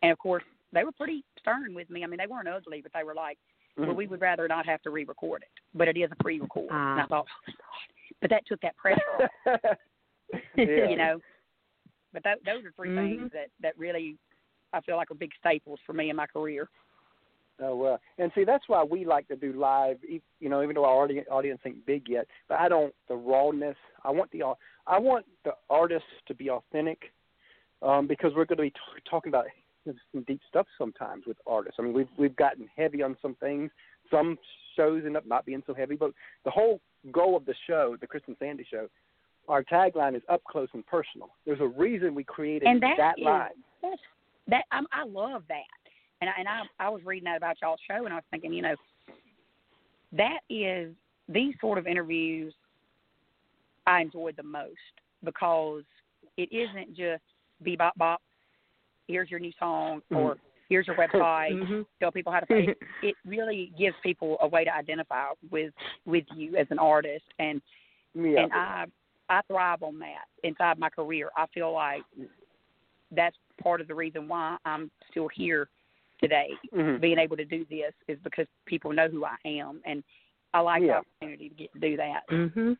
and 0.01 0.11
of 0.11 0.17
course 0.17 0.43
they 0.73 0.83
were 0.83 0.91
pretty 0.91 1.23
stern 1.39 1.73
with 1.73 1.89
me. 1.89 2.03
I 2.03 2.07
mean, 2.07 2.17
they 2.17 2.27
weren't 2.27 2.47
ugly, 2.49 2.81
but 2.81 2.91
they 2.93 3.03
were 3.03 3.15
like, 3.15 3.37
well, 3.77 3.89
Mhm. 3.89 3.95
we 3.95 4.07
would 4.07 4.21
rather 4.21 4.47
not 4.47 4.65
have 4.65 4.81
to 4.83 4.89
re-record 4.89 5.43
it, 5.43 5.49
but 5.73 5.87
it 5.87 5.95
is 5.97 6.09
a 6.11 6.23
pre-record. 6.23 6.71
and 6.71 7.01
I 7.01 7.05
thought, 7.05 7.25
oh 7.47 7.51
god, 7.51 8.17
but 8.21 8.29
that 8.29 8.45
took 8.45 8.59
that 8.61 8.75
pressure 8.77 9.01
off, 9.21 9.29
yeah. 10.57 10.89
you 10.89 10.95
know. 10.97 11.21
But 12.13 12.23
that, 12.23 12.39
those 12.45 12.63
are 12.65 12.71
3 12.71 12.89
Mhm. 12.89 12.95
things 13.17 13.31
that 13.33 13.47
that 13.61 13.77
really 13.77 14.17
I 14.73 14.81
feel 14.81 14.97
like 14.97 15.11
are 15.11 15.15
big 15.15 15.31
staples 15.39 15.79
for 15.85 15.93
me 15.93 16.09
in 16.09 16.15
my 16.15 16.25
career. 16.27 16.67
Oh 17.61 17.75
well, 17.75 17.99
and 18.17 18.31
see 18.35 18.43
that's 18.43 18.65
why 18.67 18.83
we 18.83 19.05
like 19.05 19.27
to 19.29 19.35
do 19.37 19.53
live. 19.53 19.97
You 20.39 20.49
know, 20.49 20.61
even 20.61 20.75
though 20.75 20.85
our 20.85 21.07
audience 21.31 21.61
ain't 21.65 21.85
big 21.85 22.03
yet, 22.09 22.27
but 22.49 22.59
I 22.59 22.67
don't 22.67 22.93
the 23.07 23.15
rawness. 23.15 23.77
I 24.03 24.11
want 24.11 24.31
the 24.31 24.43
I 24.87 24.99
want 24.99 25.25
the 25.45 25.51
artists 25.69 26.07
to 26.27 26.33
be 26.33 26.49
authentic, 26.49 26.99
um, 27.81 28.07
because 28.07 28.33
we're 28.35 28.45
going 28.45 28.57
to 28.57 28.63
be 28.63 28.69
t- 28.71 29.09
talking 29.09 29.29
about 29.29 29.45
some 29.85 30.23
deep 30.23 30.41
stuff 30.49 30.67
sometimes 30.77 31.23
with 31.25 31.37
artists. 31.47 31.77
I 31.79 31.83
mean, 31.83 31.93
we've 31.93 32.09
we've 32.17 32.35
gotten 32.35 32.67
heavy 32.75 33.01
on 33.01 33.15
some 33.21 33.35
things. 33.35 33.71
Some 34.11 34.37
shows 34.75 35.03
end 35.05 35.15
up 35.15 35.25
not 35.25 35.45
being 35.45 35.63
so 35.65 35.73
heavy, 35.73 35.95
but 35.95 36.11
the 36.43 36.51
whole 36.51 36.81
goal 37.11 37.37
of 37.37 37.45
the 37.45 37.55
show, 37.67 37.95
the 38.01 38.07
Chris 38.07 38.23
and 38.27 38.35
Sandy 38.37 38.65
show, 38.69 38.87
our 39.47 39.63
tagline 39.63 40.15
is 40.15 40.21
up 40.27 40.43
close 40.43 40.67
and 40.73 40.85
personal. 40.87 41.29
There's 41.45 41.61
a 41.61 41.67
reason 41.67 42.13
we 42.13 42.23
created 42.23 42.67
and 42.67 42.81
that, 42.81 42.95
that 42.97 43.15
is, 43.17 43.23
line. 43.23 43.49
That 44.47 44.63
I'm, 44.71 44.85
I 44.91 45.05
love 45.05 45.43
that, 45.47 45.63
and 46.25 46.29
I, 46.29 46.39
and 46.39 46.47
I 46.79 46.85
I 46.87 46.89
was 46.89 47.01
reading 47.05 47.25
that 47.25 47.37
about 47.37 47.57
y'all's 47.61 47.79
show, 47.89 48.05
and 48.05 48.13
I 48.13 48.15
was 48.15 48.23
thinking, 48.31 48.53
you 48.53 48.61
know, 48.61 48.75
that 50.13 50.39
is 50.49 50.93
these 51.29 51.53
sort 51.59 51.77
of 51.77 51.87
interviews 51.87 52.53
I 53.87 54.01
enjoyed 54.01 54.35
the 54.37 54.43
most 54.43 54.71
because 55.23 55.83
it 56.37 56.49
isn't 56.51 56.95
just 56.95 57.23
bebop 57.63 57.77
bop. 57.77 57.97
Bop, 57.97 58.21
here's 59.07 59.29
your 59.29 59.39
new 59.39 59.51
song, 59.59 60.01
or 60.11 60.37
here's 60.69 60.87
your 60.87 60.95
website. 60.95 61.51
mm-hmm. 61.53 61.81
Tell 61.99 62.11
people 62.11 62.31
how 62.31 62.39
to 62.39 62.45
pay. 62.45 62.67
it 63.03 63.15
really 63.25 63.71
gives 63.77 63.95
people 64.03 64.37
a 64.41 64.47
way 64.47 64.63
to 64.63 64.73
identify 64.73 65.27
with 65.51 65.73
with 66.05 66.25
you 66.35 66.55
as 66.57 66.67
an 66.71 66.79
artist, 66.79 67.25
and 67.39 67.61
Yeah. 68.13 68.43
and 68.43 68.53
I 68.53 68.85
I 69.29 69.41
thrive 69.47 69.83
on 69.83 69.99
that 69.99 70.25
inside 70.43 70.79
my 70.79 70.89
career. 70.89 71.29
I 71.35 71.45
feel 71.53 71.73
like 71.73 72.01
that's 73.11 73.35
part 73.61 73.79
of 73.81 73.87
the 73.87 73.95
reason 73.95 74.27
why 74.27 74.57
I'm 74.65 74.91
still 75.11 75.29
here 75.33 75.69
today, 76.19 76.51
Mhm. 76.71 76.99
being 76.99 77.19
able 77.19 77.37
to 77.37 77.45
do 77.45 77.65
this 77.65 77.93
is 78.07 78.17
because 78.19 78.47
people 78.65 78.91
know 78.93 79.07
who 79.07 79.25
I 79.25 79.37
am, 79.45 79.81
and 79.85 80.03
I 80.53 80.59
like 80.59 80.81
Yeah. 80.81 80.87
the 80.87 80.97
opportunity 80.97 81.49
to 81.49 81.55
get 81.55 81.73
to 81.73 81.79
do 81.79 81.97
that. 81.97 82.27
Mhm. 82.27 82.77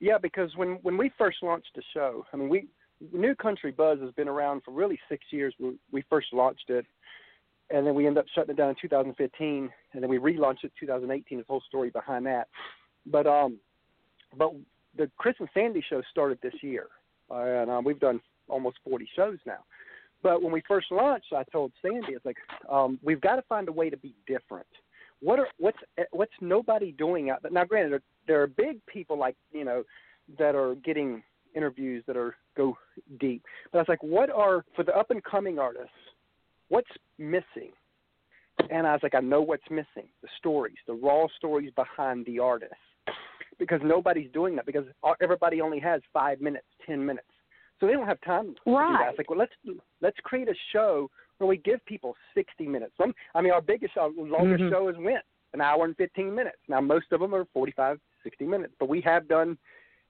Yeah, 0.00 0.18
because 0.18 0.56
when 0.56 0.76
when 0.76 0.96
we 0.96 1.10
first 1.10 1.42
launched 1.42 1.74
the 1.74 1.82
show, 1.82 2.26
I 2.32 2.36
mean, 2.36 2.48
we 2.48 2.68
New 3.12 3.34
Country 3.34 3.70
Buzz 3.70 4.00
has 4.00 4.12
been 4.12 4.28
around 4.28 4.62
for 4.64 4.72
really 4.72 4.98
six 5.08 5.32
years. 5.32 5.54
We, 5.58 5.78
we 5.92 6.02
first 6.02 6.32
launched 6.32 6.68
it, 6.70 6.84
and 7.70 7.86
then 7.86 7.94
we 7.94 8.06
ended 8.06 8.18
up 8.24 8.28
shutting 8.34 8.50
it 8.50 8.56
down 8.56 8.70
in 8.70 8.74
2015, 8.76 9.72
and 9.92 10.02
then 10.02 10.10
we 10.10 10.18
relaunched 10.18 10.64
it 10.64 10.72
in 10.80 10.86
2018. 10.86 11.38
There's 11.38 11.48
a 11.48 11.52
whole 11.52 11.60
story 11.60 11.90
behind 11.90 12.26
that, 12.26 12.48
but 13.06 13.26
um, 13.26 13.58
but 14.36 14.52
the 14.96 15.10
Chris 15.16 15.36
and 15.38 15.48
Sandy 15.54 15.80
show 15.88 16.02
started 16.10 16.40
this 16.40 16.54
year, 16.62 16.88
uh, 17.30 17.34
and 17.34 17.70
um, 17.70 17.84
we've 17.84 18.00
done 18.00 18.20
almost 18.48 18.78
40 18.84 19.08
shows 19.14 19.38
now. 19.46 19.64
But 20.22 20.42
when 20.42 20.52
we 20.52 20.62
first 20.66 20.90
launched, 20.90 21.32
I 21.32 21.44
told 21.44 21.72
Sandy, 21.80 22.12
it's 22.12 22.24
like 22.24 22.36
um, 22.70 22.98
we've 23.02 23.20
got 23.20 23.36
to 23.36 23.42
find 23.42 23.68
a 23.68 23.72
way 23.72 23.88
to 23.90 23.96
be 23.96 24.14
different. 24.26 24.66
What 25.20 25.38
are 25.38 25.48
what's 25.58 25.78
what's 26.10 26.32
nobody 26.40 26.92
doing 26.92 27.30
out 27.30 27.42
there? 27.42 27.50
Now, 27.50 27.64
granted, 27.64 28.02
there, 28.26 28.42
are 28.42 28.46
big 28.46 28.84
people 28.86 29.18
like 29.18 29.36
you 29.52 29.64
know 29.64 29.84
that 30.38 30.54
are 30.54 30.74
getting 30.76 31.22
interviews 31.54 32.04
that 32.06 32.16
are 32.16 32.36
go 32.56 32.76
deep. 33.20 33.42
But 33.72 33.78
I 33.78 33.82
was 33.82 33.88
like, 33.88 34.02
what 34.02 34.30
are 34.30 34.64
for 34.76 34.84
the 34.84 34.96
up 34.96 35.10
and 35.10 35.22
coming 35.24 35.58
artists? 35.58 35.90
What's 36.68 36.90
missing? 37.18 37.72
And 38.70 38.86
I 38.86 38.92
was 38.92 39.00
like, 39.02 39.14
I 39.14 39.20
know 39.20 39.40
what's 39.40 39.68
missing: 39.70 40.08
the 40.22 40.28
stories, 40.38 40.76
the 40.86 40.94
raw 40.94 41.26
stories 41.36 41.72
behind 41.74 42.26
the 42.26 42.38
artist, 42.40 42.74
because 43.58 43.80
nobody's 43.84 44.30
doing 44.32 44.56
that. 44.56 44.66
Because 44.66 44.84
everybody 45.20 45.60
only 45.60 45.78
has 45.80 46.00
five 46.12 46.40
minutes, 46.40 46.66
ten 46.86 47.04
minutes, 47.04 47.28
so 47.80 47.86
they 47.86 47.92
don't 47.92 48.06
have 48.06 48.20
time 48.22 48.46
to 48.46 48.50
do 48.52 48.56
that. 48.66 48.72
Right. 48.72 49.14
Like, 49.18 49.30
well, 49.30 49.38
let's 49.38 49.52
let's 50.00 50.16
create 50.22 50.48
a 50.48 50.54
show 50.72 51.10
where 51.38 51.48
we 51.48 51.56
give 51.58 51.84
people 51.86 52.16
sixty 52.34 52.66
minutes. 52.66 52.92
Some, 52.96 53.14
I 53.34 53.40
mean, 53.40 53.52
our 53.52 53.60
biggest, 53.60 53.96
our 53.96 54.10
longest 54.10 54.64
Mhm. 54.64 54.70
show 54.70 54.88
is 54.88 54.96
went 54.96 55.24
an 55.52 55.60
hour 55.60 55.84
and 55.84 55.96
fifteen 55.96 56.34
minutes. 56.34 56.58
Now, 56.68 56.80
most 56.80 57.12
of 57.12 57.20
them 57.20 57.34
are 57.34 57.44
45, 57.46 58.00
60 58.22 58.44
minutes, 58.44 58.74
but 58.78 58.88
we 58.88 59.00
have 59.02 59.28
done 59.28 59.56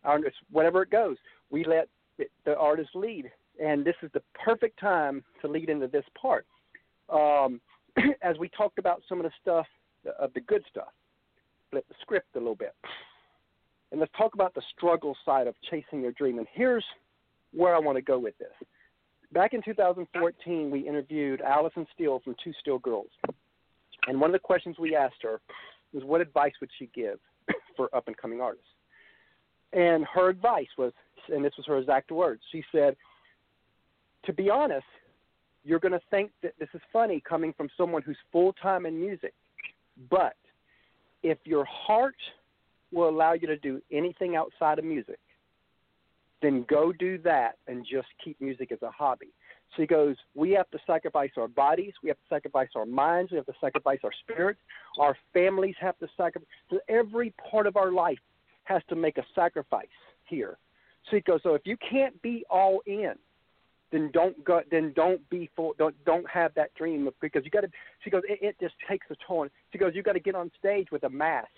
our 0.05 0.21
whatever 0.51 0.83
it 0.83 0.91
goes. 0.91 1.17
We 1.51 1.65
let 1.65 1.89
the- 2.17 2.31
the 2.45 2.57
artist 2.57 2.95
lead, 2.95 3.31
and 3.61 3.85
this 3.85 3.97
is 4.03 4.11
the 4.13 4.23
perfect 4.35 4.79
time 4.79 5.25
to 5.41 5.49
lead 5.49 5.69
into 5.69 5.89
this 5.89 6.09
part. 6.11 6.47
Um, 7.09 7.61
as 8.23 8.39
we 8.39 8.49
talked 8.49 8.79
about 8.79 9.03
some 9.09 9.19
of 9.19 9.25
the 9.25 9.33
stuff 9.41 9.69
of 10.19 10.33
the 10.33 10.41
good 10.41 10.65
stuff, 10.67 10.93
flip 11.71 11.87
the 11.89 11.95
script 12.01 12.35
a 12.37 12.39
little 12.39 12.55
bit, 12.55 12.75
and 13.91 14.01
let's 14.01 14.13
talk 14.13 14.35
about 14.35 14.55
the 14.55 14.63
struggle 14.63 15.17
side 15.25 15.47
of 15.47 15.61
chasing 15.63 16.01
your 16.01 16.13
dream. 16.13 16.39
And 16.39 16.49
here's 16.53 16.85
where 17.55 17.75
I 17.75 17.79
want 17.79 17.97
to 17.97 18.03
go 18.03 18.19
with 18.19 18.37
this. 18.39 18.53
Back 19.33 19.53
in 19.53 19.63
2014, 19.63 20.71
we 20.71 20.81
interviewed 20.87 21.41
Allison 21.43 21.87
Steele 21.95 22.21
from 22.25 22.35
Two 22.43 22.53
Steel 22.61 22.79
Girls, 22.79 23.11
and 24.07 24.21
one 24.21 24.31
of 24.31 24.33
the 24.33 24.39
questions 24.39 24.77
we 24.79 24.97
asked 24.97 25.23
her 25.23 25.41
was, 25.93 26.05
"What 26.05 26.21
advice 26.21 26.53
would 26.61 26.71
she 26.79 26.89
give 26.95 27.19
for 27.77 27.95
up 27.95 28.07
and 28.07 28.17
coming 28.17 28.41
artists?" 28.41 28.69
And 29.73 30.05
her 30.07 30.29
advice 30.29 30.69
was, 30.79 30.93
and 31.29 31.45
this 31.45 31.53
was 31.57 31.67
her 31.67 31.79
exact 31.79 32.11
words, 32.11 32.43
she 32.51 32.65
said, 32.73 32.97
To 34.25 34.33
be 34.33 34.49
honest, 34.49 34.87
you're 35.65 35.79
going 35.79 35.93
to 35.93 36.01
think 36.11 36.31
that 36.43 36.55
this 36.59 36.69
is 36.73 36.81
funny 36.93 37.21
coming 37.21 37.53
from 37.53 37.69
someone 37.77 38.03
who's 38.03 38.17
full 38.33 38.55
time 38.55 38.87
in 38.87 38.99
music. 38.99 39.35
But 40.11 40.37
if 41.23 41.39
your 41.45 41.67
heart 41.67 42.17
will 42.93 43.09
allow 43.09 43.35
you 43.35 43.47
to 43.47 43.57
do 43.59 43.83
anything 43.93 44.37
outside 44.37 44.79
of 44.79 44.85
music, 44.85 45.19
then 46.43 46.65
go 46.69 46.93
do 46.93 47.19
that 47.19 47.57
and 47.67 47.85
just 47.85 48.09
keep 48.23 48.41
music 48.41 48.73
as 48.73 48.83
a 48.83 48.91
hobby. 48.91 49.29
So 49.77 49.83
he 49.83 49.87
goes, 49.87 50.17
We 50.35 50.51
have 50.53 50.71
to 50.71 50.79
sacrifice 50.87 51.31
our 51.37 51.49
bodies, 51.49 51.93
we 52.03 52.09
have 52.09 52.17
to 52.17 52.35
sacrifice 52.35 52.69
our 52.75 52.87
minds, 52.87 53.31
we 53.31 53.37
have 53.37 53.47
to 53.47 53.55
sacrifice 53.61 53.99
our 54.05 54.13
spirits, 54.23 54.61
our 54.99 55.17
families 55.33 55.75
have 55.81 55.99
to 55.99 56.09
sacrifice. 56.17 56.49
So 56.71 56.79
every 56.89 57.35
part 57.51 57.67
of 57.67 57.77
our 57.77 57.93
life 57.93 58.19
has 58.65 58.83
to 58.89 58.97
make 58.97 59.19
a 59.19 59.25
sacrifice 59.35 59.87
here. 60.25 60.59
So 61.11 61.17
he 61.17 61.23
goes, 61.23 61.41
So 61.43 61.55
if 61.55 61.63
you 61.65 61.77
can't 61.91 62.21
be 62.23 62.45
all 62.51 62.81
in, 62.87 63.15
then 63.91 64.11
don't 64.13 64.43
go 64.45 64.61
then 64.71 64.93
don't 64.95 65.29
be 65.31 65.51
full 65.57 65.75
don't 65.79 65.95
don't 66.05 66.29
have 66.29 66.53
that 66.55 66.75
dream 66.75 67.07
of, 67.07 67.15
because 67.21 67.45
you 67.45 67.51
got 67.51 67.63
to 67.63 67.71
she 68.05 68.11
goes 68.11 68.23
it, 68.29 68.39
it 68.43 68.57
just 68.61 68.75
takes 68.89 69.07
a 69.11 69.17
toll 69.27 69.47
she 69.73 69.79
goes 69.79 69.93
you 69.95 70.03
got 70.03 70.13
to 70.13 70.21
get 70.21 70.35
on 70.35 70.51
stage 70.59 70.89
with 70.93 71.05
a 71.05 71.09
mask 71.09 71.49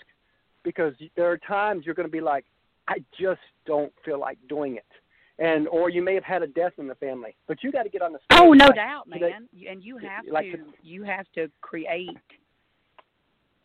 because 0.63 0.95
there 1.17 1.31
are 1.31 1.39
times 1.39 1.85
you're 1.85 1.95
going 1.95 2.07
to 2.07 2.13
be 2.13 2.21
like 2.21 2.45
i 2.91 2.99
just 3.19 3.41
don't 3.67 3.93
feel 4.05 4.19
like 4.21 4.37
doing 4.49 4.77
it 4.77 4.85
and 5.39 5.67
or 5.69 5.89
you 5.89 6.03
may 6.03 6.13
have 6.15 6.25
had 6.25 6.43
a 6.43 6.47
death 6.47 6.73
in 6.79 6.87
the 6.87 6.95
family 6.97 7.35
but 7.47 7.63
you 7.63 7.73
got 7.73 7.85
to 7.85 7.89
get 7.89 8.03
on 8.03 8.13
the 8.13 8.19
stage 8.19 8.39
Oh, 8.43 8.53
no 8.53 8.67
like, 8.67 8.75
doubt, 8.75 9.09
man. 9.09 9.49
You- 9.53 9.71
and 9.71 9.83
you 9.83 9.97
have 9.99 10.25
like 10.31 10.51
to 10.51 10.59
the- 10.59 10.73
you 10.83 11.03
have 11.05 11.27
to 11.37 11.51
create. 11.63 12.11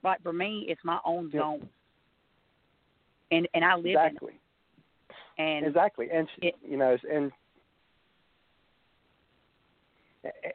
Like 0.04 0.22
for 0.22 0.32
me, 0.34 0.66
it's 0.70 0.84
my 0.84 1.00
own 1.04 1.30
Yeah. 1.34 1.40
zone, 1.42 1.70
and 3.32 3.48
and 3.54 3.64
I 3.66 3.76
live 3.76 3.86
exactly 3.88 4.34
in 4.34 5.44
it. 5.46 5.48
And 5.48 5.66
exactly 5.66 6.08
and 6.12 6.28
she, 6.36 6.48
it- 6.48 6.56
you 6.64 6.78
know 6.78 6.98
and 7.12 7.32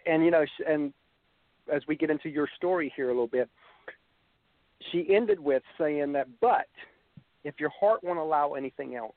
and 0.07 0.25
you 0.25 0.31
know 0.31 0.45
and 0.67 0.93
as 1.73 1.83
we 1.87 1.97
get 1.97 2.11
into 2.11 2.29
your 2.29 2.49
story 2.57 2.93
here 2.97 3.07
a 3.07 3.13
little 3.13 3.27
bit 3.27 3.49
she 4.91 5.15
ended 5.15 5.39
with 5.39 5.63
saying 5.79 6.13
that 6.13 6.27
but 6.41 6.67
if 7.45 7.55
your 7.59 7.71
heart 7.71 8.03
won't 8.03 8.19
allow 8.19 8.55
anything 8.55 8.97
else 8.97 9.15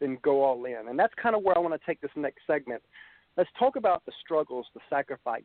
then 0.00 0.18
go 0.22 0.44
all 0.44 0.64
in. 0.64 0.88
And 0.88 0.98
that's 0.98 1.14
kind 1.20 1.34
of 1.34 1.42
where 1.42 1.56
i 1.56 1.60
want 1.60 1.74
to 1.74 1.86
take 1.86 2.00
this 2.00 2.10
next 2.16 2.42
segment. 2.46 2.82
Let's 3.36 3.50
talk 3.58 3.76
about 3.76 4.04
the 4.06 4.12
struggles 4.24 4.66
the 4.74 4.80
sacrifice 4.90 5.42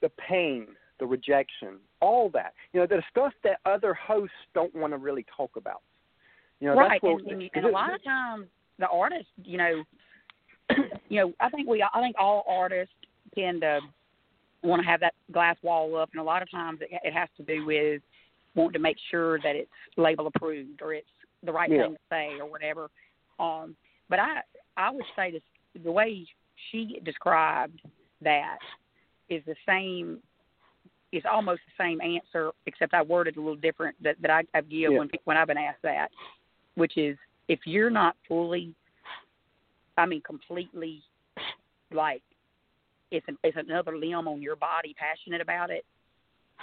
the 0.00 0.10
pain 0.28 0.68
the 0.98 1.06
rejection 1.06 1.78
all 2.00 2.30
that. 2.30 2.52
You 2.72 2.80
know 2.80 2.86
the 2.86 3.02
stuff 3.10 3.32
that 3.44 3.58
other 3.64 3.94
hosts 3.94 4.34
don't 4.54 4.74
want 4.74 4.92
to 4.92 4.98
really 4.98 5.24
talk 5.36 5.50
about. 5.56 5.82
You 6.60 6.68
know 6.68 6.74
right, 6.74 7.00
that's 7.02 7.14
what, 7.14 7.22
and, 7.22 7.42
and, 7.42 7.50
and 7.54 7.66
a 7.66 7.70
lot 7.72 7.94
of 7.94 8.02
times 8.04 8.46
the 8.78 8.88
artists, 8.88 9.30
you 9.44 9.58
know, 9.58 9.82
you 11.08 11.20
know, 11.20 11.32
I 11.40 11.48
think 11.50 11.68
we, 11.68 11.82
I 11.82 12.00
think 12.00 12.16
all 12.18 12.44
artists 12.48 12.94
tend 13.34 13.60
to 13.60 13.80
want 14.62 14.82
to 14.82 14.88
have 14.88 15.00
that 15.00 15.14
glass 15.32 15.56
wall 15.62 15.96
up, 15.96 16.10
and 16.12 16.20
a 16.20 16.24
lot 16.24 16.42
of 16.42 16.50
times 16.50 16.80
it, 16.80 16.88
it 17.04 17.12
has 17.12 17.28
to 17.36 17.42
do 17.42 17.64
with 17.64 18.02
wanting 18.54 18.72
to 18.72 18.78
make 18.78 18.96
sure 19.10 19.38
that 19.40 19.54
it's 19.54 19.70
label 19.96 20.26
approved 20.26 20.82
or 20.82 20.94
it's 20.94 21.06
the 21.42 21.52
right 21.52 21.70
Yeah. 21.70 21.84
thing 21.84 21.94
to 21.94 22.00
say 22.10 22.38
or 22.40 22.46
whatever. 22.46 22.90
Um, 23.38 23.76
but 24.08 24.18
I, 24.18 24.42
I 24.76 24.90
would 24.90 25.04
say 25.16 25.30
this, 25.30 25.42
the 25.82 25.92
way 25.92 26.26
she 26.70 27.00
described 27.04 27.80
that 28.22 28.58
is 29.28 29.42
the 29.46 29.56
same. 29.66 30.22
Is 31.12 31.24
almost 31.28 31.60
the 31.66 31.82
same 31.82 32.00
answer, 32.00 32.52
except 32.66 32.94
I 32.94 33.02
worded 33.02 33.36
a 33.36 33.40
little 33.40 33.56
different 33.56 34.00
that, 34.00 34.14
that 34.22 34.30
I, 34.30 34.44
I 34.54 34.60
give 34.60 34.92
Yeah. 34.92 34.98
when 35.00 35.10
when 35.24 35.36
I've 35.36 35.48
been 35.48 35.58
asked 35.58 35.82
that, 35.82 36.08
which 36.76 36.96
is 36.96 37.18
if 37.48 37.58
you're 37.64 37.90
not 37.90 38.14
fully, 38.28 38.72
I 39.98 40.06
mean, 40.06 40.20
completely, 40.20 41.02
like, 41.90 42.22
it's 43.10 43.26
an, 43.26 43.36
it's 43.42 43.56
another 43.56 43.98
limb 43.98 44.28
on 44.28 44.40
your 44.40 44.54
body 44.54 44.94
passionate 44.96 45.40
about 45.40 45.70
it, 45.70 45.84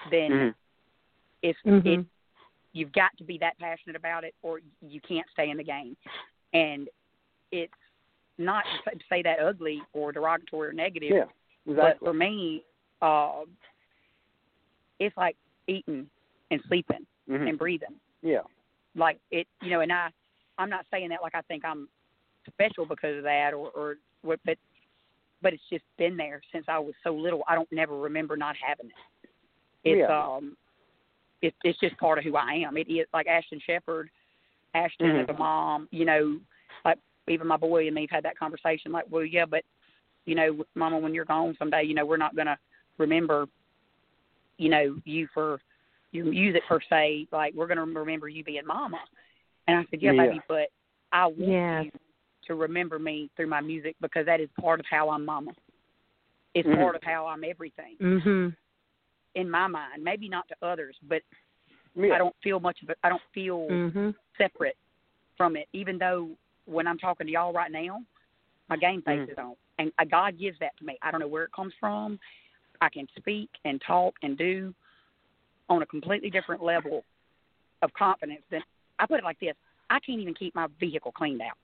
then 0.09 0.31
Mhm. 0.31 0.55
it's 1.41 1.59
Mhm. 1.65 1.85
it 1.85 2.05
you've 2.73 2.91
got 2.93 3.15
to 3.17 3.23
be 3.23 3.37
that 3.39 3.57
passionate 3.59 3.95
about 3.95 4.23
it 4.23 4.33
or 4.41 4.59
you 4.81 4.99
can't 5.01 5.25
stay 5.33 5.49
in 5.49 5.57
the 5.57 5.63
game. 5.63 5.95
And 6.53 6.87
it's 7.51 7.73
not 8.37 8.63
to 8.85 8.99
say- 9.09 9.21
that 9.23 9.39
ugly 9.39 9.81
or 9.93 10.11
derogatory 10.11 10.69
or 10.69 10.73
negative 10.73 11.09
yeah 11.11 11.25
but 11.65 11.97
for 11.99 12.13
me 12.13 12.63
uh 13.01 13.41
it's 14.99 15.15
like 15.17 15.35
eating 15.67 16.09
and 16.51 16.61
sleeping 16.67 17.05
Mhm. 17.29 17.49
and 17.49 17.59
breathing. 17.59 17.99
Yeah. 18.21 18.41
Like 18.95 19.19
it 19.31 19.47
you 19.61 19.69
know 19.71 19.81
and 19.81 19.91
i 19.91 20.09
i'm 20.57 20.69
not 20.69 20.85
saying 20.91 21.09
that 21.09 21.21
like 21.21 21.35
i 21.35 21.41
think 21.41 21.65
i'm 21.65 21.87
special 22.47 22.85
because 22.85 23.17
of 23.17 23.23
that 23.23 23.53
or 23.53 23.69
or 23.71 23.95
what 24.21 24.39
but 24.45 24.57
but 25.41 25.53
it's 25.53 25.63
just 25.69 25.83
been 25.97 26.15
there 26.17 26.41
since 26.51 26.65
i 26.67 26.79
was 26.79 26.93
so 27.03 27.11
little. 27.13 27.43
I 27.47 27.55
don't 27.55 27.71
never 27.71 27.95
remember 27.97 28.35
not 28.37 28.55
having 28.55 28.87
it. 28.87 29.29
It's 29.83 29.99
Yeah. 30.09 30.17
um 30.35 30.55
it, 31.41 31.53
it's 31.63 31.79
just 31.79 31.97
part 31.97 32.17
of 32.17 32.23
who 32.23 32.35
i 32.35 32.53
am 32.53 32.77
it 32.77 32.89
is 32.89 33.07
like 33.13 33.27
ashton 33.27 33.59
shepherd 33.65 34.09
ashton 34.73 35.07
Mhm. 35.07 35.23
as 35.23 35.29
a 35.29 35.33
mom 35.37 35.87
you 35.91 36.05
know 36.05 36.39
like 36.85 36.97
even 37.27 37.47
my 37.47 37.57
boy 37.57 37.87
and 37.87 37.95
me've 37.95 38.09
had 38.09 38.23
that 38.23 38.37
conversation. 38.37 38.91
Like, 38.91 39.05
well, 39.09 39.25
yeah, 39.25 39.45
but 39.45 39.63
you 40.25 40.35
know, 40.35 40.63
Mama, 40.75 40.97
when 40.97 41.13
you're 41.13 41.25
gone 41.25 41.55
someday, 41.57 41.83
you 41.83 41.93
know, 41.93 42.05
we're 42.05 42.17
not 42.17 42.35
gonna 42.35 42.57
remember, 42.97 43.47
you 44.57 44.69
know, 44.69 44.97
you 45.05 45.27
for 45.33 45.59
your 46.11 46.25
music 46.25 46.63
per 46.67 46.79
se. 46.89 47.27
Like, 47.31 47.53
we're 47.53 47.67
gonna 47.67 47.85
remember 47.85 48.27
you 48.27 48.43
being 48.43 48.65
Mama. 48.65 48.99
And 49.67 49.77
I 49.77 49.85
said, 49.89 50.01
yeah, 50.01 50.11
Yeah. 50.13 50.25
baby, 50.25 50.41
but 50.47 50.69
I 51.11 51.27
want 51.27 51.39
Yeah. 51.39 51.81
you 51.83 51.91
to 52.45 52.55
remember 52.55 52.99
me 52.99 53.29
through 53.35 53.47
my 53.47 53.61
music 53.61 53.95
because 54.01 54.25
that 54.25 54.39
is 54.39 54.49
part 54.59 54.79
of 54.79 54.85
how 54.85 55.09
I'm 55.09 55.25
Mama. 55.25 55.51
It's 56.53 56.67
Mhm. 56.67 56.77
part 56.77 56.95
of 56.95 57.03
how 57.03 57.27
I'm 57.27 57.43
everything 57.43 57.97
Mhm. 57.99 58.55
In 59.37 59.49
my 59.49 59.67
mind. 59.67 60.03
Maybe 60.03 60.27
not 60.27 60.47
to 60.49 60.55
others, 60.65 60.95
but 61.03 61.21
Yeah. 61.95 62.15
I 62.15 62.17
don't 62.17 62.35
feel 62.43 62.59
much 62.59 62.81
of 62.83 62.89
it. 62.89 62.97
I 63.03 63.09
don't 63.09 63.21
feel 63.33 63.67
Mhm. 63.69 64.15
separate 64.37 64.77
from 65.35 65.55
it, 65.55 65.69
even 65.73 65.97
though 65.97 66.35
when 66.65 66.87
I'm 66.87 66.97
talking 66.97 67.27
to 67.27 67.31
y'all 67.31 67.53
right 67.53 67.71
now, 67.71 68.03
my 68.67 68.77
game 68.77 69.01
face 69.03 69.21
Mhm. 69.21 69.31
is 69.31 69.37
on. 69.37 69.55
And 69.77 69.93
uh, 69.99 70.05
God 70.05 70.37
gives 70.37 70.59
that 70.59 70.75
to 70.77 70.83
me. 70.83 70.97
I 71.01 71.11
don't 71.11 71.21
know 71.21 71.27
where 71.27 71.43
it 71.43 71.51
comes 71.51 71.73
from. 71.75 72.19
I 72.81 72.89
can 72.89 73.07
speak 73.15 73.49
and 73.63 73.79
talk 73.81 74.15
and 74.23 74.37
do 74.37 74.73
on 75.69 75.81
a 75.81 75.85
completely 75.85 76.29
different 76.29 76.61
level 76.61 77.05
of 77.81 77.93
confidence 77.93 78.43
than 78.49 78.63
I 78.99 79.05
put 79.05 79.19
it 79.19 79.23
like 79.23 79.39
this. 79.39 79.55
I 79.89 79.99
can't 79.99 80.19
even 80.19 80.33
keep 80.33 80.55
my 80.55 80.67
vehicle 80.79 81.11
cleaned 81.11 81.41
out. 81.41 81.57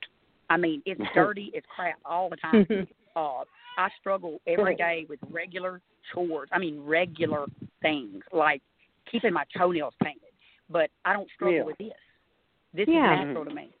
I 0.48 0.56
mean, 0.56 0.82
it's 0.86 1.00
dirty, 1.14 1.50
it's 1.52 1.66
crap 1.66 1.98
all 2.04 2.28
the 2.30 2.36
time. 2.36 2.66
uh, 3.16 3.44
I 3.78 3.88
struggle 4.00 4.40
every 4.46 4.76
day 4.76 5.06
with 5.08 5.18
regular 5.30 5.80
chores. 6.12 6.48
I 6.52 6.58
mean, 6.58 6.80
regular 6.84 7.46
things 7.82 8.22
like 8.32 8.62
keeping 9.10 9.32
my 9.32 9.44
toenails 9.56 9.94
painted. 10.02 10.30
But 10.70 10.90
I 11.04 11.12
don't 11.12 11.28
struggle 11.34 11.58
Yeah. 11.58 11.64
with 11.64 11.78
this. 11.78 11.92
This 12.72 12.88
Yeah. 12.88 13.12
is 13.12 13.26
natural 13.26 13.44
to 13.44 13.54
me. 13.54 13.72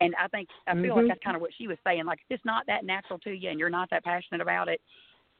And 0.00 0.14
I 0.16 0.28
think 0.28 0.48
I 0.66 0.74
feel 0.74 0.94
like 0.94 1.04
Mhm. 1.04 1.08
that's 1.08 1.22
kind 1.22 1.36
of 1.36 1.42
what 1.42 1.54
she 1.54 1.68
was 1.68 1.78
saying. 1.84 2.04
Like 2.04 2.20
if 2.20 2.30
it's 2.30 2.44
not 2.44 2.66
that 2.66 2.84
natural 2.84 3.18
to 3.20 3.32
you 3.32 3.50
and 3.50 3.58
you're 3.58 3.70
not 3.70 3.90
that 3.90 4.04
passionate 4.04 4.40
about 4.40 4.68
it, 4.68 4.80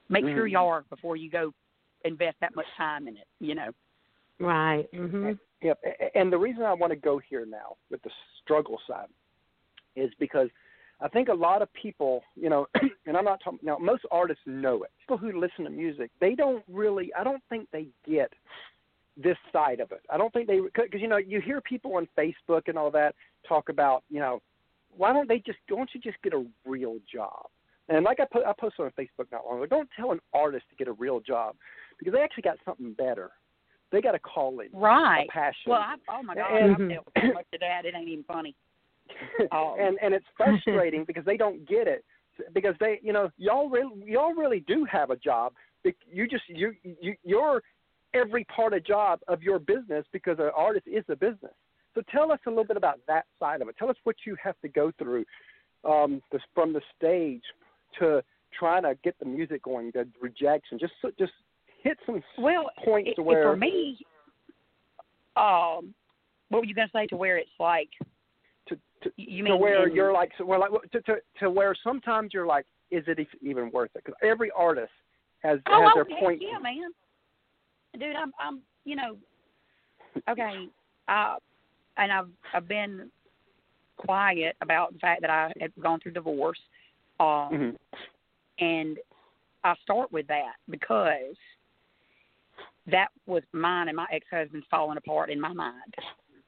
make 0.09 0.25
sure 0.25 0.47
Mhm. 0.47 0.51
you 0.51 0.59
are 0.59 0.83
before 0.83 1.17
you 1.17 1.31
go 1.31 1.53
invest 2.05 2.39
that 2.41 2.55
much 2.55 2.67
time 2.77 3.09
in 3.09 3.17
it. 3.17 3.27
You 3.41 3.55
know. 3.55 3.73
Right. 4.39 4.91
Mhm. 4.93 5.39
Yep. 5.63 6.13
And 6.15 6.33
the 6.33 6.39
reason 6.39 6.63
I 6.63 6.73
want 6.73 6.91
to 6.93 6.97
go 6.97 7.19
here 7.19 7.47
now 7.47 7.77
with 7.91 8.03
the 8.03 8.11
struggle 8.43 8.81
side 8.87 9.09
is 9.97 10.13
because 10.15 10.51
I 11.01 11.09
think 11.09 11.29
a 11.29 11.35
lot 11.35 11.61
of 11.63 11.69
people, 11.75 12.23
you 12.37 12.49
know, 12.49 12.67
and 13.07 13.17
I'm 13.17 13.25
not 13.25 13.41
talking 13.43 13.59
now. 13.63 13.79
Most 13.79 14.05
artists 14.11 14.43
know 14.47 14.83
it. 14.85 14.91
People 15.01 15.19
who 15.19 15.39
listen 15.41 15.65
to 15.65 15.71
music, 15.71 16.11
they 16.21 16.35
don't 16.35 16.63
really. 16.69 17.13
I 17.19 17.25
don't 17.25 17.43
think 17.49 17.69
they 17.73 17.89
get 18.09 18.33
this 19.17 19.37
side 19.53 19.81
of 19.81 19.93
it. 19.93 20.01
I 20.11 20.17
don't 20.17 20.33
think 20.33 20.47
they 20.49 20.61
because 20.61 21.01
you 21.01 21.09
know 21.09 21.17
you 21.19 21.41
hear 21.41 21.61
people 21.61 21.97
on 21.97 22.09
Facebook 22.19 22.63
and 22.69 22.79
all 22.79 22.91
that 22.93 23.15
talk 23.49 23.69
about 23.69 24.03
you 24.11 24.21
know 24.21 24.41
why 24.97 25.13
don't 25.13 25.29
they 25.29 25.39
just 25.39 25.59
don't 25.69 25.91
you 25.95 26.01
just 26.01 26.17
get 26.23 26.33
a 26.33 26.45
real 26.65 26.97
job? 27.13 27.47
And 27.89 28.05
like 28.05 28.19
I 28.21 28.25
put 28.31 28.45
I 28.47 28.53
posted 28.59 28.87
on 28.87 28.93
Facebook 28.99 29.27
not 29.33 29.45
long 29.47 29.59
ago, 29.63 29.67
don't 29.77 29.89
tell 29.97 30.13
an 30.13 30.21
artist 30.33 30.65
to 30.71 30.77
get 30.77 30.89
a 30.89 30.93
real 30.93 31.21
job 31.21 31.55
because 31.99 32.13
they 32.15 32.21
actually 32.23 32.43
got 32.43 32.57
something 32.65 32.93
better. 32.95 33.31
They 33.93 34.01
got 34.01 34.15
a 34.15 34.19
calling, 34.21 34.71
Right. 34.73 35.27
a 35.29 35.33
passion. 35.33 35.69
Well, 35.71 35.81
I, 35.81 35.95
oh 36.09 36.23
my 36.23 36.35
God, 36.35 36.53
And- 36.57 36.73
I've 36.73 36.89
dealt 36.89 37.07
with 37.07 37.25
so 37.25 37.33
much 37.35 37.47
of 37.53 37.61
that. 37.61 37.85
It 37.85 37.95
ain't 37.95 38.09
even 38.09 38.25
funny. 38.25 38.55
Oh. 39.53 39.77
and 39.81 39.99
and 40.03 40.15
it's 40.15 40.27
frustrating 40.37 41.05
because 41.07 41.25
they 41.25 41.37
don't 41.37 41.67
get 41.69 41.87
it 41.87 42.05
because 42.53 42.75
they 42.81 42.99
you 43.03 43.13
know 43.13 43.31
y'all 43.37 43.69
really 43.69 44.05
y'all 44.07 44.35
really 44.35 44.61
do 44.67 44.85
have 44.91 45.11
a 45.11 45.17
job 45.17 45.53
you 46.11 46.27
just 46.27 46.45
you 46.49 46.75
you 46.83 47.15
you're 47.23 47.63
every 48.15 48.45
part 48.45 48.73
of 48.73 48.85
job 48.85 49.21
of 49.29 49.43
your 49.43 49.59
business 49.59 50.05
because 50.13 50.39
an 50.39 50.51
artist 50.57 50.87
is 50.87 51.05
a 51.09 51.17
business 51.17 51.53
so 51.95 52.03
tell 52.11 52.33
us 52.33 52.41
a 52.47 52.51
little 52.51 52.65
bit 52.65 52.77
about 52.77 52.99
that 53.07 53.27
side 53.39 53.61
of 53.63 53.69
it 53.69 53.77
tell 53.79 53.91
us 53.91 53.97
what 54.05 54.17
you 54.27 54.37
have 54.43 54.59
to 54.63 54.69
go 54.69 54.91
through 54.99 55.25
um 55.89 56.21
this, 56.33 56.43
from 56.55 56.73
the 56.73 56.81
stage 56.97 57.43
to 57.99 58.23
trying 58.59 58.83
to 58.83 58.97
get 59.05 59.17
the 59.21 59.27
music 59.27 59.63
going 59.63 59.91
the 59.95 60.07
rejection 60.21 60.79
just 60.79 60.95
just 61.19 61.33
hit 61.85 61.99
some 62.07 62.21
Well, 62.39 62.71
points 62.85 63.11
it- 63.17 63.21
where 63.21 63.45
for 63.45 63.57
me, 63.57 63.99
um, 65.37 65.95
what 66.49 66.61
were 66.61 66.65
you 66.65 66.75
going 66.75 66.89
to 66.89 66.93
say? 66.93 67.07
To 67.09 67.17
where 67.17 67.37
it's 67.37 67.51
like 67.61 67.91
to 68.69 68.77
to, 69.03 69.11
you 69.17 69.45
to 69.45 69.51
mean 69.51 69.61
where 69.61 69.87
in- 69.89 69.95
you're 69.95 70.13
like 70.13 70.31
so 70.39 70.45
we're 70.45 70.59
like 70.59 70.71
to, 70.93 71.01
to 71.03 71.17
to 71.41 71.51
where 71.51 71.75
sometimes 71.83 72.31
you're 72.33 72.47
like 72.47 72.67
is 72.91 73.05
it 73.07 73.19
even 73.43 73.71
worth 73.73 73.91
it 73.95 74.03
because 74.05 74.19
every 74.23 74.51
artist 74.57 74.93
has 75.43 75.59
Oh, 75.67 75.81
has 75.83 75.91
oh, 75.95 76.05
their 76.05 76.19
point 76.19 76.41
yeah, 76.43 76.59
man. 76.59 76.91
Dude, 77.99 78.17
I'm, 78.17 78.33
I'm, 78.41 78.61
you 78.85 78.97
know, 78.97 79.17
okay, 80.29 80.67
uh, 81.07 81.37
and 81.97 82.11
I've, 82.11 82.29
I've 82.53 82.67
been 82.67 83.09
quiet 83.99 84.57
about 84.63 84.93
the 84.93 84.99
fact 84.99 85.21
that 85.21 85.31
I 85.31 85.53
had 85.61 85.71
gone 85.81 86.01
through 86.01 86.13
divorce, 86.13 86.59
um, 87.21 87.27
Mhm. 87.53 87.77
and 88.59 88.99
I 89.63 89.75
start 89.83 90.11
with 90.11 90.27
that 90.27 90.55
because 90.69 91.37
that 92.87 93.09
was 93.27 93.43
mine 93.53 93.87
and 93.89 93.97
my 93.97 94.07
ex-husband's 94.11 94.67
falling 94.71 94.99
apart 94.99 95.31
in 95.31 95.41
my 95.41 95.53
mind. 95.53 95.95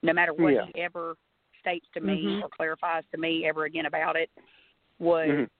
No 0.02 0.12
matter 0.12 0.34
what 0.34 0.52
Yeah. 0.52 0.66
he 0.74 0.80
ever 0.82 1.16
states 1.66 1.86
to 1.94 2.00
me 2.00 2.24
Mhm. 2.24 2.42
or 2.42 2.48
clarifies 2.48 3.02
to 3.10 3.18
me 3.18 3.44
ever 3.46 3.64
again 3.64 3.86
about 3.86 4.14
it, 4.16 4.30
was 4.98 5.28
Mhm. 5.28 5.50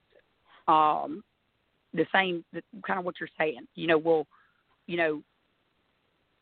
um 0.71 1.23
the 1.93 2.05
same 2.11 2.43
the, 2.53 2.61
kind 2.85 2.99
of 2.99 3.05
what 3.05 3.19
you're 3.19 3.29
saying 3.37 3.65
you 3.75 3.87
know 3.87 3.97
well 3.97 4.27
you 4.87 4.97
know 4.97 5.23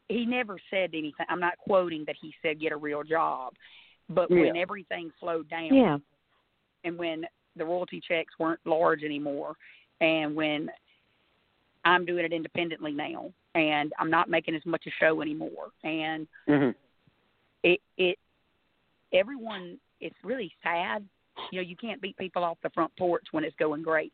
he 0.09 0.25
never 0.25 0.57
said 0.69 0.89
anything 0.93 1.25
i'm 1.29 1.39
not 1.39 1.57
quoting 1.57 2.03
that 2.05 2.15
he 2.19 2.33
said 2.41 2.59
get 2.59 2.71
a 2.71 2.77
real 2.77 3.03
job 3.03 3.53
but 4.09 4.29
when 4.29 4.55
everything 4.57 5.11
slowed 5.19 5.47
down 5.49 5.73
Yeah. 5.73 5.97
and 6.83 6.97
when 6.97 7.27
the 7.55 7.65
royalty 7.65 8.01
checks 8.01 8.33
weren't 8.39 8.59
large 8.65 9.03
anymore 9.03 9.55
and 10.01 10.35
when 10.35 10.71
i'm 11.83 12.05
doing 12.05 12.25
it 12.25 12.33
independently 12.33 12.91
now 12.91 13.31
and 13.53 13.93
i'm 13.99 14.09
not 14.09 14.29
making 14.29 14.55
as 14.55 14.65
much 14.65 14.87
a 14.87 14.91
show 14.99 15.21
anymore 15.21 15.71
and 15.83 16.27
Mhm. 16.47 16.73
it 17.63 17.81
it 17.97 18.17
everyone 19.13 19.77
it's 20.01 20.15
really 20.23 20.51
sad 20.63 21.03
you 21.51 21.59
know 21.59 21.67
you 21.67 21.75
can't 21.75 22.01
beat 22.01 22.17
people 22.17 22.43
off 22.43 22.57
the 22.63 22.69
front 22.71 22.91
porch 22.97 23.25
when 23.31 23.43
it's 23.43 23.55
going 23.57 23.83
great 23.83 24.13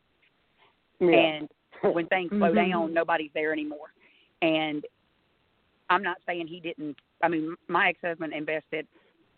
Yeah. 1.00 1.16
and 1.16 1.48
when 1.82 2.06
things 2.08 2.30
slow 2.38 2.52
Mhm. 2.52 2.70
down, 2.70 2.94
nobody's 2.94 3.32
there 3.34 3.52
anymore. 3.52 3.92
And 4.40 4.84
I'm 5.90 6.02
not 6.02 6.18
saying 6.26 6.46
he 6.46 6.60
didn't. 6.60 6.96
I 7.22 7.28
mean, 7.28 7.56
my 7.68 7.88
ex-husband 7.88 8.32
invested 8.32 8.86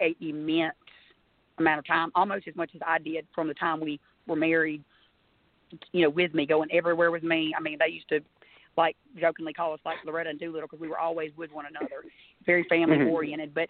a 0.00 0.14
immense 0.20 0.74
amount 1.58 1.78
of 1.78 1.86
time, 1.86 2.10
almost 2.14 2.46
as 2.48 2.54
much 2.56 2.70
as 2.74 2.80
I 2.86 2.98
did 2.98 3.26
from 3.34 3.48
the 3.48 3.54
time 3.54 3.80
we 3.80 3.98
were 4.26 4.36
married. 4.36 4.82
You 5.92 6.02
know, 6.02 6.10
with 6.10 6.34
me, 6.34 6.46
going 6.46 6.70
everywhere 6.72 7.10
with 7.10 7.22
me. 7.22 7.54
I 7.56 7.60
mean, 7.60 7.78
they 7.78 7.92
used 7.92 8.08
to 8.10 8.20
like 8.76 8.96
jokingly 9.18 9.52
call 9.52 9.72
us 9.72 9.80
like 9.84 9.96
Loretta 10.04 10.30
and 10.30 10.38
Doolittle 10.38 10.68
because 10.68 10.80
we 10.80 10.88
were 10.88 10.98
always 10.98 11.32
with 11.36 11.50
one 11.52 11.66
another, 11.66 12.04
very 12.44 12.64
family 12.64 12.98
oriented. 13.10 13.54
But 13.54 13.68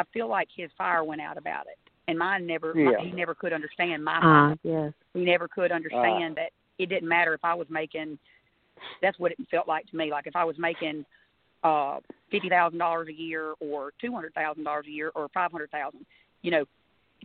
I 0.00 0.04
feel 0.12 0.28
like 0.28 0.48
his 0.54 0.70
fire 0.78 1.04
went 1.04 1.20
out 1.20 1.36
about 1.36 1.66
it, 1.66 1.78
and 2.08 2.18
mine 2.18 2.46
never. 2.46 2.72
Yeah. 2.74 2.92
My, 2.98 3.04
he 3.04 3.12
never 3.12 3.34
could 3.34 3.52
understand 3.52 4.02
my 4.02 4.18
Ah, 4.22 4.22
fire 4.22 4.56
yes. 4.62 4.92
he 5.12 5.24
never 5.24 5.46
could 5.46 5.70
understand 5.72 6.36
that 6.36 6.50
it 6.78 6.86
didn't 6.86 7.08
matter 7.08 7.34
if 7.34 7.44
I 7.44 7.54
was 7.54 7.66
making 7.68 8.18
that's 9.02 9.18
what 9.18 9.32
it 9.32 9.38
felt 9.50 9.68
like 9.68 9.86
to 9.90 9.96
me. 9.96 10.10
Like 10.10 10.26
if 10.26 10.34
I 10.34 10.44
was 10.44 10.56
making 10.58 11.04
uh 11.64 11.98
fifty 12.30 12.48
thousand 12.48 12.78
dollars 12.78 13.08
a 13.08 13.12
year 13.12 13.52
or 13.60 13.92
two 14.00 14.12
hundred 14.14 14.32
thousand 14.32 14.64
dollars 14.64 14.86
a 14.88 14.90
year 14.90 15.12
or 15.14 15.28
five 15.34 15.52
hundred 15.52 15.70
thousand, 15.70 16.06
you 16.40 16.50
know, 16.50 16.64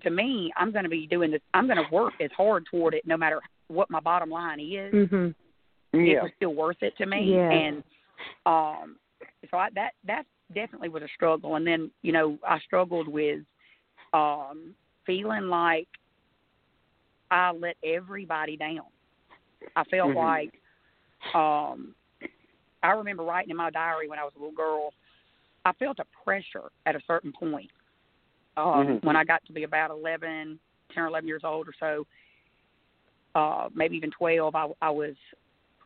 to 0.04 0.10
me 0.10 0.52
I'm 0.58 0.74
gonna 0.74 0.90
be 0.90 1.08
doing 1.08 1.32
this 1.32 1.42
I'm 1.54 1.68
gonna 1.68 1.88
work 1.92 2.14
as 2.20 2.32
hard 2.36 2.66
toward 2.70 2.94
it 2.94 3.08
no 3.08 3.16
matter 3.16 3.40
what 3.70 3.90
my 3.90 4.02
bottom 4.02 4.30
line 4.30 4.60
is. 4.60 4.94
Mhm. 4.94 5.34
It 5.94 6.22
was 6.22 6.32
still 6.36 6.54
worth 6.54 6.82
it 6.82 6.98
to 6.98 7.06
me. 7.06 7.36
Yeah. 7.36 7.50
And 7.50 7.84
um 8.46 8.98
so 9.50 9.58
I 9.58 9.70
that 9.76 9.92
that 10.06 10.26
definitely 10.54 10.90
was 10.90 11.04
a 11.04 11.08
struggle 11.16 11.56
and 11.56 11.66
then, 11.66 11.92
you 12.02 12.12
know, 12.12 12.38
I 12.48 12.60
struggled 12.60 13.08
with 13.08 13.42
um 14.14 14.76
feeling 15.06 15.48
like 15.50 15.88
I 17.32 17.52
let 17.52 17.76
everybody 17.84 18.56
down. 18.58 18.86
I 19.76 19.84
felt 19.86 20.12
Mhm. 20.12 20.16
like 20.16 20.62
um 21.36 21.96
I 22.84 22.92
remember 22.92 23.24
writing 23.24 23.50
in 23.50 23.58
my 23.58 23.72
diary 23.72 24.08
when 24.08 24.20
I 24.20 24.24
was 24.24 24.34
a 24.36 24.40
little 24.40 24.54
girl, 24.56 24.94
I 25.66 25.74
felt 25.74 26.00
a 26.00 26.06
pressure 26.24 26.70
at 26.86 26.96
a 26.96 27.02
certain 27.08 27.34
point. 27.34 27.72
Um 28.58 28.88
Mhm. 28.88 29.04
when 29.04 29.16
I 29.16 29.24
got 29.24 29.44
to 29.46 29.54
be 29.54 29.64
about 29.64 29.90
eleven, 29.90 30.60
ten 30.94 31.04
or 31.04 31.08
eleven 31.08 31.28
years 31.28 31.44
old 31.44 31.68
or 31.68 31.74
so, 31.80 32.06
uh 33.34 33.70
maybe 33.74 33.98
even 33.98 34.12
twelve, 34.12 34.56
I 34.56 34.68
I 34.82 34.92
was 34.92 35.16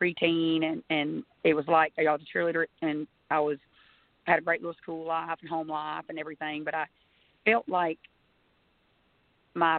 preteen 0.00 0.64
and 0.64 0.82
and 0.90 1.24
it 1.44 1.54
was 1.54 1.66
like 1.68 1.92
I 1.98 2.02
was 2.04 2.20
a 2.22 2.38
cheerleader 2.38 2.66
and 2.82 3.06
I 3.30 3.40
was 3.40 3.58
had 4.30 4.38
a 4.38 4.42
great 4.42 4.60
little 4.62 4.76
school 4.82 5.04
life 5.06 5.38
and 5.40 5.50
home 5.50 5.68
life 5.68 6.04
and 6.08 6.18
everything, 6.18 6.64
but 6.64 6.74
I 6.74 6.86
felt 7.44 7.68
like 7.68 7.98
my 9.54 9.78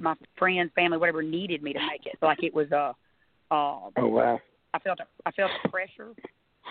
my 0.00 0.14
friends, 0.36 0.72
family, 0.74 0.98
whatever 0.98 1.22
needed 1.22 1.62
me 1.62 1.72
to 1.72 1.78
make 1.86 2.06
it. 2.06 2.16
Like 2.22 2.42
it 2.42 2.54
was 2.54 2.70
a 2.72 2.94
uh 3.50 3.90
oh 3.96 4.06
wow 4.06 4.40
I 4.74 4.78
felt 4.78 5.00
a, 5.00 5.06
I 5.26 5.30
felt 5.32 5.50
a 5.64 5.68
pressure, 5.68 6.12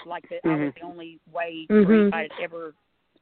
like 0.08 0.28
that 0.30 0.40
I 0.44 0.48
Mm-hmm. 0.50 0.64
was 0.66 0.74
the 0.80 0.86
only 0.88 1.20
way 1.32 1.68
Mhm. 1.70 1.86
for 1.86 1.94
anybody 1.94 2.30
to 2.30 2.44
ever 2.44 2.74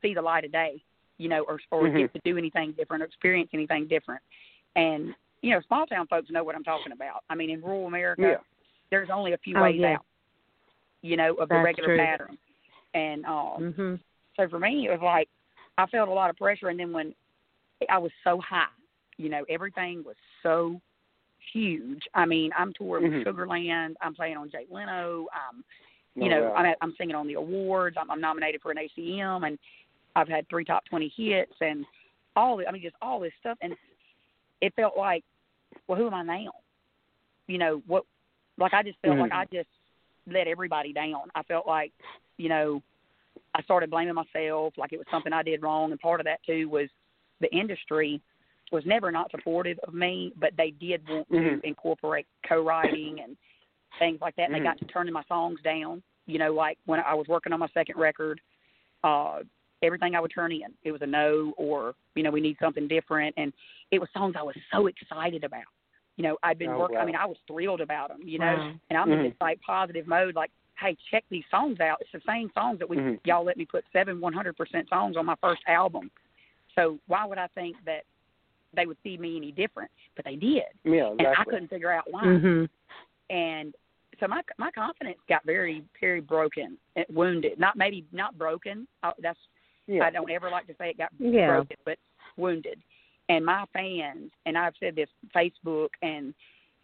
see 0.01 0.13
the 0.13 0.21
light 0.21 0.45
of 0.45 0.51
day, 0.53 0.81
you 1.17 1.27
know, 1.27 1.43
or 1.43 1.59
or 1.71 1.83
Mhm. 1.87 1.97
get 1.97 2.13
to 2.13 2.21
do 2.23 2.37
anything 2.37 2.71
different 2.71 3.03
or 3.03 3.05
experience 3.07 3.49
anything 3.53 3.87
different. 3.87 4.21
And 4.75 5.13
you 5.41 5.51
know, 5.53 5.61
small 5.67 5.85
town 5.85 6.07
folks 6.07 6.29
know 6.29 6.43
what 6.43 6.55
I'm 6.55 6.63
talking 6.63 6.91
about. 6.91 7.23
I 7.29 7.35
mean, 7.35 7.49
in 7.49 7.61
rural 7.61 7.87
America, 7.87 8.21
Yeah. 8.21 8.37
there's 8.89 9.09
only 9.09 9.33
a 9.33 9.37
few 9.37 9.57
Oh, 9.57 9.61
ways 9.61 9.79
yeah. 9.79 9.95
out, 9.95 10.05
you 11.01 11.15
know, 11.17 11.35
of 11.35 11.49
the 11.49 11.59
regular 11.59 11.89
true. 11.89 11.97
pattern. 11.97 12.37
And 12.93 13.25
um, 13.25 13.73
Mhm. 13.73 13.99
so 14.35 14.47
for 14.49 14.59
me, 14.59 14.87
it 14.87 14.91
was 14.91 15.01
like 15.01 15.29
I 15.77 15.85
felt 15.87 16.09
a 16.09 16.13
lot 16.13 16.29
of 16.29 16.35
pressure. 16.37 16.69
And 16.69 16.79
then 16.79 16.91
when 16.91 17.13
I 17.87 17.97
was 17.97 18.11
so 18.23 18.39
high, 18.41 18.67
you 19.17 19.29
know, 19.29 19.45
everything 19.47 20.03
was 20.03 20.15
so 20.43 20.81
huge. 21.53 22.07
I 22.13 22.25
mean, 22.25 22.51
I'm 22.57 22.73
touring 22.73 23.09
Mhm. 23.09 23.17
with 23.19 23.27
Sugarland. 23.27 23.95
I'm 24.01 24.13
playing 24.13 24.37
on 24.37 24.49
Jay 24.49 24.65
Leno. 24.69 25.27
I'm, 25.33 25.63
No 26.15 26.25
you 26.25 26.29
know, 26.31 26.41
doubt. 26.49 26.57
I'm 26.57 26.65
at, 26.65 26.77
I'm 26.81 26.93
singing 26.97 27.15
on 27.15 27.27
the 27.27 27.35
awards. 27.35 27.95
I'm, 27.97 28.11
I'm 28.11 28.19
nominated 28.19 28.61
for 28.61 28.71
an 28.71 28.77
ACM, 28.77 29.47
and 29.47 29.57
I've 30.15 30.27
had 30.27 30.47
three 30.49 30.65
top 30.65 30.83
twenty 30.85 31.07
hits, 31.15 31.53
and 31.61 31.85
all. 32.35 32.57
the- 32.57 32.67
I 32.67 32.71
mean, 32.71 32.81
just 32.81 32.95
all 33.01 33.19
this 33.19 33.33
stuff. 33.39 33.57
And 33.61 33.75
it 34.61 34.73
felt 34.75 34.97
like, 34.97 35.23
well, 35.87 35.97
who 35.97 36.07
am 36.07 36.13
I 36.13 36.23
now? 36.23 36.51
You 37.47 37.57
know 37.57 37.81
what? 37.87 38.05
Like 38.57 38.73
I 38.73 38.83
just 38.83 38.99
felt 38.99 39.17
like 39.17 39.31
Mhm. 39.31 39.35
I 39.35 39.45
just 39.45 39.69
let 40.31 40.47
everybody 40.47 40.93
down. 40.93 41.29
I 41.35 41.43
felt 41.43 41.67
like, 41.67 41.91
you 42.37 42.49
know, 42.49 42.81
I 43.55 43.61
started 43.63 43.89
blaming 43.89 44.15
myself, 44.15 44.73
like 44.77 44.93
it 44.93 44.97
was 44.97 45.07
something 45.11 45.33
I 45.33 45.43
did 45.43 45.61
wrong, 45.61 45.91
and 45.91 45.99
part 45.99 46.19
of 46.19 46.25
that 46.25 46.43
too 46.45 46.69
was 46.69 46.89
the 47.41 47.51
industry 47.55 48.21
was 48.71 48.83
never 48.85 49.11
not 49.11 49.31
supportive 49.31 49.79
of 49.79 49.93
me, 49.93 50.31
but 50.37 50.55
they 50.55 50.71
did 50.71 51.07
want 51.09 51.29
Mhm. 51.31 51.61
to 51.61 51.67
incorporate 51.67 52.27
co-writing 52.47 53.19
and 53.21 53.35
things 53.97 54.21
like 54.21 54.35
that. 54.35 54.43
And 54.43 54.53
Mhm. 54.53 54.59
they 54.59 54.63
got 54.63 54.77
to 54.77 54.85
turning 54.85 55.13
my 55.13 55.23
songs 55.23 55.59
down. 55.61 56.03
You 56.27 56.37
know, 56.37 56.53
like 56.53 56.77
when 56.85 56.99
I 56.99 57.15
was 57.15 57.27
working 57.27 57.53
on 57.53 57.59
my 57.59 57.69
second 57.69 57.97
record, 57.97 58.39
uh, 59.03 59.41
everything 59.81 60.15
I 60.15 60.19
would 60.19 60.31
turn 60.31 60.51
in, 60.51 60.71
it 60.83 60.91
was 60.91 61.01
a 61.01 61.07
no, 61.07 61.53
or 61.57 61.95
you 62.15 62.21
know, 62.21 62.31
we 62.31 62.41
need 62.41 62.57
something 62.59 62.87
different. 62.87 63.33
And 63.37 63.51
it 63.89 63.99
was 63.99 64.09
songs 64.11 64.35
I 64.37 64.43
was 64.43 64.55
so 64.71 64.87
excited 64.87 65.43
about. 65.43 65.63
You 66.19 66.23
know, 66.23 66.37
I'd 66.43 66.59
been 66.59 66.71
Oh, 66.71 66.79
working. 66.79 66.97
I 66.97 67.05
mean, 67.05 67.15
I 67.15 67.25
was 67.25 67.37
thrilled 67.47 67.79
about 67.79 68.09
them. 68.09 68.19
You 68.25 68.39
know, 68.39 68.57
Wow. 68.57 68.73
and 68.89 68.99
I'm 68.99 69.09
in 69.09 69.19
Mhm. 69.19 69.29
this 69.29 69.37
like 69.39 69.61
positive 69.61 70.05
mode, 70.05 70.35
like, 70.35 70.51
hey, 70.77 70.95
check 71.09 71.23
these 71.29 71.45
songs 71.49 71.79
out. 71.79 72.01
It's 72.01 72.11
the 72.11 72.19
same 72.27 72.51
songs 72.51 72.77
that 72.79 72.89
we 72.89 72.97
Mhm. 72.97 73.21
y'all 73.25 73.45
let 73.45 73.55
me 73.55 73.65
put 73.65 73.85
seven 73.93 74.19
100% 74.19 74.89
songs 74.89 75.15
on 75.15 75.25
my 75.25 75.35
first 75.35 75.61
album. 75.65 76.11
So 76.75 76.99
why 77.07 77.23
would 77.23 77.37
I 77.37 77.47
think 77.47 77.81
that 77.85 78.03
they 78.73 78.85
would 78.85 78.97
see 79.01 79.17
me 79.17 79.37
any 79.37 79.53
different? 79.53 79.89
But 80.15 80.25
they 80.25 80.35
did, 80.35 80.65
Yeah, 80.83 81.07
and 81.11 81.21
I 81.21 81.45
couldn't 81.45 81.69
figure 81.69 81.89
out 81.89 82.11
why. 82.11 82.25
Mhm. 82.25 82.69
And 83.29 83.73
so 84.19 84.27
my 84.27 84.43
my 84.57 84.71
confidence 84.71 85.19
got 85.29 85.45
very 85.45 85.85
very 86.01 86.19
broken, 86.19 86.77
and 86.97 87.05
wounded. 87.07 87.57
Not 87.57 87.77
maybe 87.77 88.05
not 88.11 88.37
broken. 88.37 88.89
Uh, 89.03 89.13
that's 89.19 89.39
yeah. 89.87 90.03
I 90.03 90.09
don't 90.09 90.29
ever 90.29 90.49
like 90.49 90.67
to 90.67 90.75
say 90.75 90.89
it 90.89 90.97
got 90.97 91.13
Yeah. 91.17 91.47
broken, 91.47 91.77
but 91.85 91.97
wounded. 92.35 92.83
And 93.29 93.45
my 93.45 93.65
fans, 93.73 94.31
and 94.45 94.57
I've 94.57 94.73
said 94.79 94.95
this 94.95 95.09
Facebook, 95.35 95.89
and 96.01 96.33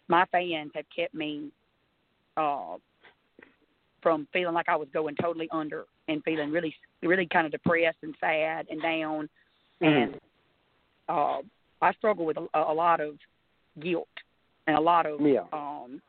my 0.08 0.26
fans 0.32 0.72
have 0.76 0.86
kept 0.96 1.14
me 1.14 1.52
uh, 2.38 2.76
from 4.02 4.28
feeling 4.32 4.54
like 4.54 4.70
I 4.70 4.76
was 4.76 4.88
going 4.94 5.16
totally 5.16 5.50
under 5.52 5.86
and 6.08 6.24
feeling 6.24 6.52
really, 6.52 6.76
really 7.02 7.26
kind 7.26 7.48
of 7.48 7.52
depressed 7.52 7.98
and 8.04 8.16
sad 8.20 8.68
and 8.70 8.82
down. 8.82 9.28
Mhm. 9.82 10.04
And 10.04 10.20
uh, 11.10 11.42
I 11.82 11.92
struggle 11.94 12.26
with 12.26 12.38
a, 12.38 12.48
a 12.54 12.74
lot 12.74 13.00
of 13.00 13.16
guilt 13.80 14.08
and 14.68 14.78
a 14.78 14.82
lot 14.82 15.08
of 15.08 15.20
Yeah. 15.22 15.46
um, 15.52 16.00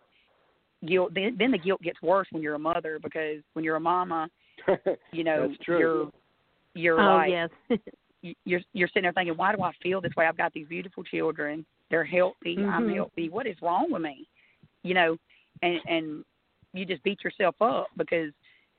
guilt. 0.87 1.15
Then, 1.15 1.37
then 1.39 1.51
the 1.51 1.59
guilt 1.59 1.81
gets 1.81 2.01
worse 2.03 2.29
when 2.31 2.43
you're 2.43 2.55
a 2.55 2.59
mother 2.59 2.99
because 3.03 3.43
when 3.55 3.65
you're 3.65 3.77
a 3.77 3.81
mama, 3.81 4.29
you 5.13 5.25
know, 5.25 5.49
you're 5.67 6.11
you're 6.75 7.01
Oh 7.01 7.17
like 7.17 7.31
yes. 7.31 7.51
you're 8.23 8.61
you're 8.73 8.89
sitting 8.89 9.03
there 9.03 9.13
thinking, 9.13 9.37
why 9.37 9.55
do 9.55 9.63
I 9.63 9.73
feel 9.83 10.01
this 10.01 10.15
way? 10.17 10.27
I've 10.27 10.37
got 10.37 10.53
these 10.53 10.67
beautiful 10.69 11.05
children. 11.05 11.65
They're 11.91 12.05
healthy. 12.05 12.59
I'm 12.59 12.87
Mhm. 12.87 12.95
healthy. 12.95 13.29
What 13.29 13.47
is 13.47 13.61
wrong 13.63 13.91
with 13.91 14.03
me? 14.03 14.27
You 14.83 14.95
know, 14.95 15.17
and 15.63 15.81
and 15.87 16.25
you 16.73 16.85
just 16.85 17.03
beat 17.03 17.23
yourself 17.25 17.61
up 17.61 17.89
because 17.97 18.33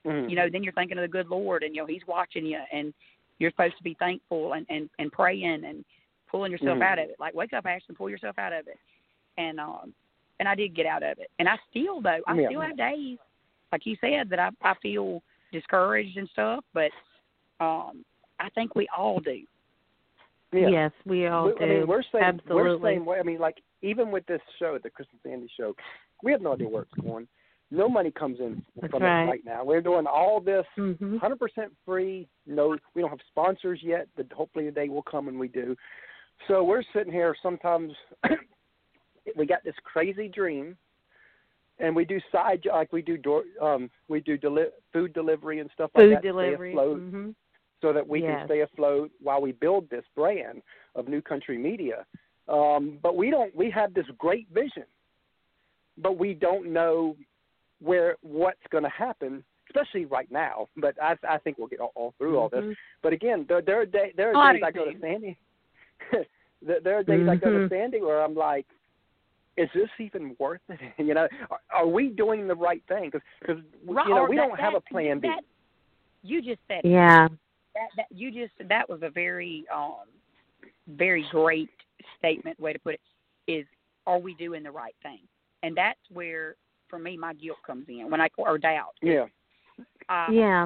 Mhm. 0.06 0.30
you 0.30 0.36
know 0.36 0.50
then 0.50 0.64
you're 0.64 0.74
thinking 0.74 0.98
of 0.98 1.04
the 1.04 1.08
good 1.08 1.28
Lord 1.28 1.64
and 1.64 1.76
you 1.76 1.82
know 1.82 1.88
He's 1.88 2.06
watching 2.08 2.46
you 2.46 2.60
and 2.72 2.94
you're 3.40 3.52
supposed 3.52 3.78
to 3.78 3.84
be 3.84 3.96
thankful 3.96 4.54
and 4.54 4.66
and 4.70 4.90
and 5.00 5.12
praying 5.12 5.64
and 5.66 5.86
pulling 6.28 6.52
yourself 6.52 6.80
Mhm. 6.80 6.84
out 6.84 7.00
of 7.00 7.10
it. 7.10 7.20
Like 7.20 7.34
wake 7.34 7.54
up, 7.54 7.66
Ashton, 7.66 7.96
pull 7.96 8.10
yourself 8.10 8.38
out 8.38 8.54
of 8.54 8.68
it. 8.68 8.80
And 9.38 9.60
um 9.60 9.94
and 10.40 10.48
I 10.48 10.56
did 10.56 10.76
get 10.76 10.86
out 10.86 11.04
of 11.04 11.20
it. 11.20 11.30
And 11.40 11.48
I 11.48 11.58
still 11.70 12.02
though 12.02 12.22
I 12.28 12.38
Yeah. 12.38 12.48
still 12.48 12.62
have 12.62 12.78
days 12.78 13.18
like 13.72 13.86
you 13.86 13.96
said 14.02 14.30
that 14.30 14.40
I 14.40 14.50
I 14.62 14.74
feel 14.82 15.22
discouraged 15.52 16.18
and 16.18 16.30
stuff, 16.30 16.64
but 16.74 16.92
um 17.60 18.04
I 18.40 18.50
think 18.50 18.76
we 18.76 18.88
all 18.96 19.20
do. 19.20 19.42
yeah. 20.54 20.68
Yes, 20.70 20.92
we 21.06 21.28
all 21.28 21.48
We- 21.48 21.54
do. 21.54 21.64
I 21.64 21.68
mean, 21.80 21.88
we're 21.88 22.04
saying 22.12 22.24
Absolutely. 22.24 23.00
we're 23.00 23.14
saying. 23.16 23.20
I 23.20 23.24
mean, 23.24 23.40
like 23.40 23.62
even 23.82 24.12
with 24.12 24.26
this 24.28 24.42
show, 24.60 24.78
the 24.82 24.90
Chris 24.90 25.08
and 25.12 25.20
Sandy 25.24 25.50
show, 25.58 25.76
we 26.24 26.32
have 26.32 26.42
no 26.42 26.54
idea 26.54 26.68
where 26.70 26.84
it's 26.84 26.94
going. 27.06 27.28
No 27.70 27.90
money 27.90 28.12
comes 28.12 28.40
in 28.40 28.64
That's 28.80 28.92
from 28.92 29.04
right. 29.04 29.24
it 29.24 29.28
right 29.30 29.46
now. 29.46 29.64
We're 29.66 29.82
doing 29.82 30.08
all 30.08 30.40
this 30.40 30.66
Mhm. 30.78 31.20
100% 31.20 31.74
free. 31.86 32.28
No, 32.46 32.78
we 32.94 33.02
don't 33.02 33.10
have 33.10 33.20
sponsors 33.30 33.84
yet, 33.84 34.08
but 34.16 34.32
hopefully 34.32 34.66
the 34.66 34.72
day 34.72 34.88
will 34.88 35.02
come 35.04 35.26
when 35.26 35.38
we 35.38 35.50
do. 35.50 35.76
So 36.48 36.64
we're 36.64 36.84
sitting 36.94 37.12
here. 37.12 37.36
Sometimes 37.44 37.94
we 39.36 39.46
got 39.46 39.64
this 39.66 39.76
crazy 39.84 40.30
dream, 40.30 40.78
and 41.80 41.94
we 41.96 42.06
do 42.06 42.20
side 42.32 42.62
jo- 42.64 42.72
like 42.72 42.94
we 42.94 43.02
do 43.02 43.18
door, 43.18 43.44
um, 43.62 43.90
we 44.08 44.22
do 44.22 44.38
deli- 44.38 44.72
food 44.94 45.12
delivery 45.14 45.60
and 45.60 45.70
stuff 45.72 45.92
like 45.94 46.04
Food 46.06 46.14
that. 46.16 46.20
stay 46.22 46.28
delivery. 46.30 46.72
afloat 46.72 47.00
Mhm. 47.02 47.36
So 47.82 47.94
that 47.94 48.08
we 48.08 48.22
Yes. 48.22 48.40
can 48.40 48.48
stay 48.48 48.62
afloat 48.62 49.12
while 49.22 49.42
we 49.42 49.52
build 49.52 49.90
this 49.90 50.04
brand 50.16 50.62
of 50.96 51.08
New 51.08 51.22
Country 51.22 51.58
Media. 51.58 52.06
Um, 52.48 52.98
but 53.04 53.16
we 53.16 53.30
don't. 53.30 53.54
We 53.56 53.70
have 53.72 53.94
this 53.94 54.06
great 54.18 54.48
vision, 54.54 54.86
but 55.98 56.18
we 56.18 56.34
don't 56.34 56.72
know 56.72 57.16
where 57.80 58.16
what's 58.22 58.66
going 58.70 58.84
to 58.86 58.90
happen, 58.90 59.44
especially 59.70 60.06
right 60.06 60.32
now. 60.32 60.68
But 60.78 60.96
I, 61.02 61.16
I 61.28 61.38
think 61.40 61.58
we'll 61.58 61.68
get 61.68 61.80
all, 61.82 61.92
all 61.96 62.14
through 62.18 62.38
all 62.40 62.50
this. 62.50 62.64
Mhm. 62.64 62.76
But 63.04 63.14
again, 63.14 63.46
there, 63.50 63.62
there 63.62 63.82
are 63.82 63.86
day, 63.86 64.14
there 64.16 64.36
are 64.36 64.54
days 64.54 64.64
I 64.66 64.72
go 64.72 64.86
to. 64.86 65.00
Sandy. 65.00 65.38
there, 66.62 66.80
there 66.80 66.98
are 67.00 67.04
days 67.04 67.28
I 67.30 67.36
go 67.36 67.52
to. 67.52 67.70
Sandy 67.70 68.02
where 68.02 68.24
I'm 68.24 68.34
like, 68.36 68.66
is 69.58 69.70
this 69.76 69.90
even 70.00 70.36
worth 70.40 70.62
it? 70.70 70.80
you 70.98 71.14
know, 71.14 71.28
are, 71.52 71.60
are 71.72 71.88
we 71.88 72.10
doing 72.10 72.48
the 72.48 72.56
right 72.56 72.82
thing? 72.88 73.12
Because 73.12 73.58
Right, 73.86 74.08
you 74.08 74.16
know 74.16 74.26
we 74.30 74.38
that- 74.38 74.48
don't 74.48 74.60
have 74.60 74.74
a 74.76 74.82
plan 74.82 75.20
B. 75.20 75.28
That, 75.28 75.44
you 76.24 76.42
just 76.42 76.60
said 76.68 76.82
it. 76.84 77.32
Yeah. 77.78 77.86
that, 77.96 78.08
that 78.10 78.18
you 78.18 78.32
just 78.32 78.70
that 78.70 78.90
was 78.90 79.02
a 79.04 79.10
very 79.10 79.66
um 79.74 80.06
very 80.90 81.26
great 81.32 81.70
statement 82.18 82.60
way 82.60 82.74
to 82.74 82.80
put 82.80 82.96
it 82.96 83.02
is 83.52 83.66
are 84.06 84.20
we 84.20 84.34
doing 84.36 84.64
the 84.64 84.72
right 84.72 84.96
thing 85.04 85.20
and 85.64 85.76
that's 85.76 86.00
where 86.12 86.56
for 86.90 87.00
me 87.00 87.18
my 87.18 87.34
guilt 87.34 87.58
comes 87.66 87.86
in 87.90 88.10
when 88.10 88.22
i 88.22 88.30
or 88.38 88.58
doubt 88.58 88.94
Yeah. 89.02 89.26
I, 90.10 90.32
Yeah. 90.32 90.66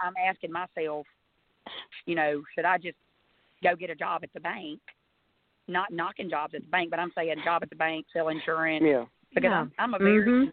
i'm 0.00 0.14
asking 0.16 0.52
myself 0.52 1.06
you 2.06 2.14
know 2.14 2.42
should 2.54 2.64
i 2.64 2.78
just 2.78 2.96
go 3.62 3.76
get 3.76 3.90
a 3.90 3.94
job 3.94 4.22
at 4.24 4.32
the 4.32 4.40
bank 4.40 4.80
not 5.66 5.92
knocking 5.92 6.30
jobs 6.30 6.54
at 6.54 6.62
the 6.62 6.68
bank 6.68 6.90
but 6.90 6.98
i'm 6.98 7.12
saying 7.14 7.36
job 7.44 7.62
at 7.62 7.70
the 7.70 7.76
bank 7.76 8.06
sell 8.12 8.28
insurance 8.28 8.84
Yeah. 8.86 9.04
because 9.34 9.50
Yeah. 9.50 9.60
I'm, 9.60 9.72
I'm 9.78 9.94
a 9.94 9.98
very 9.98 10.22
Mhm. 10.26 10.52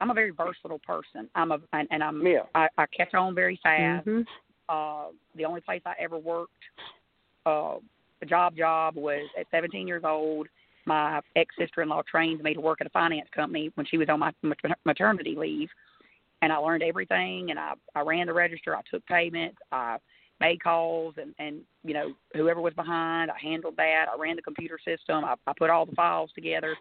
i'm 0.00 0.10
a 0.10 0.14
very 0.14 0.30
versatile 0.30 0.78
person 0.78 1.28
i'm 1.34 1.52
a 1.52 1.58
and, 1.74 1.88
and 1.90 2.02
i'm 2.02 2.26
Yeah. 2.26 2.44
I, 2.54 2.68
I 2.78 2.86
catch 2.86 3.12
on 3.14 3.34
very 3.34 3.56
fast 3.62 4.06
Mhm. 4.06 4.26
Uh, 4.70 5.06
the 5.34 5.44
only 5.44 5.60
place 5.60 5.82
I 5.84 5.94
ever 5.98 6.18
worked 6.18 6.52
uh, 7.46 7.76
a 8.22 8.26
job 8.26 8.56
job 8.56 8.96
was 8.96 9.26
at 9.38 9.46
17 9.50 9.88
years 9.88 10.02
old. 10.04 10.46
My 10.86 11.20
ex 11.36 11.54
sister 11.58 11.82
in 11.82 11.88
law 11.88 12.02
trained 12.10 12.42
me 12.42 12.54
to 12.54 12.60
work 12.60 12.80
at 12.80 12.86
a 12.86 12.90
finance 12.90 13.28
company 13.34 13.70
when 13.74 13.86
she 13.86 13.96
was 13.96 14.08
on 14.08 14.20
my 14.20 14.32
maternity 14.84 15.34
leave, 15.36 15.68
and 16.42 16.52
I 16.52 16.56
learned 16.56 16.82
everything. 16.82 17.50
And 17.50 17.58
I 17.58 17.74
I 17.94 18.00
ran 18.00 18.26
the 18.26 18.32
register. 18.32 18.76
I 18.76 18.82
took 18.90 19.04
payments. 19.06 19.58
I 19.72 19.98
made 20.40 20.62
calls, 20.62 21.14
and 21.18 21.34
and 21.38 21.60
you 21.84 21.94
know 21.94 22.12
whoever 22.34 22.60
was 22.60 22.74
behind, 22.74 23.30
I 23.30 23.38
handled 23.40 23.76
that. 23.76 24.06
I 24.12 24.18
ran 24.18 24.36
the 24.36 24.42
computer 24.42 24.78
system. 24.84 25.24
I, 25.24 25.34
I 25.46 25.52
put 25.56 25.70
all 25.70 25.86
the 25.86 25.94
files 25.94 26.30
together. 26.34 26.76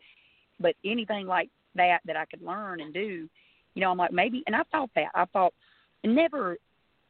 But 0.60 0.76
anything 0.84 1.28
like 1.28 1.50
that 1.76 2.00
that 2.06 2.18
I 2.18 2.26
could 2.26 2.42
learn 2.42 2.82
and 2.82 2.94
do, 2.94 3.30
you 3.76 3.82
know, 3.82 3.92
I'm 3.92 3.98
like 3.98 4.12
maybe. 4.12 4.44
And 4.48 4.56
I 4.56 4.64
thought 4.72 4.90
that 4.96 5.12
I 5.14 5.26
thought 5.26 5.54
never 6.04 6.58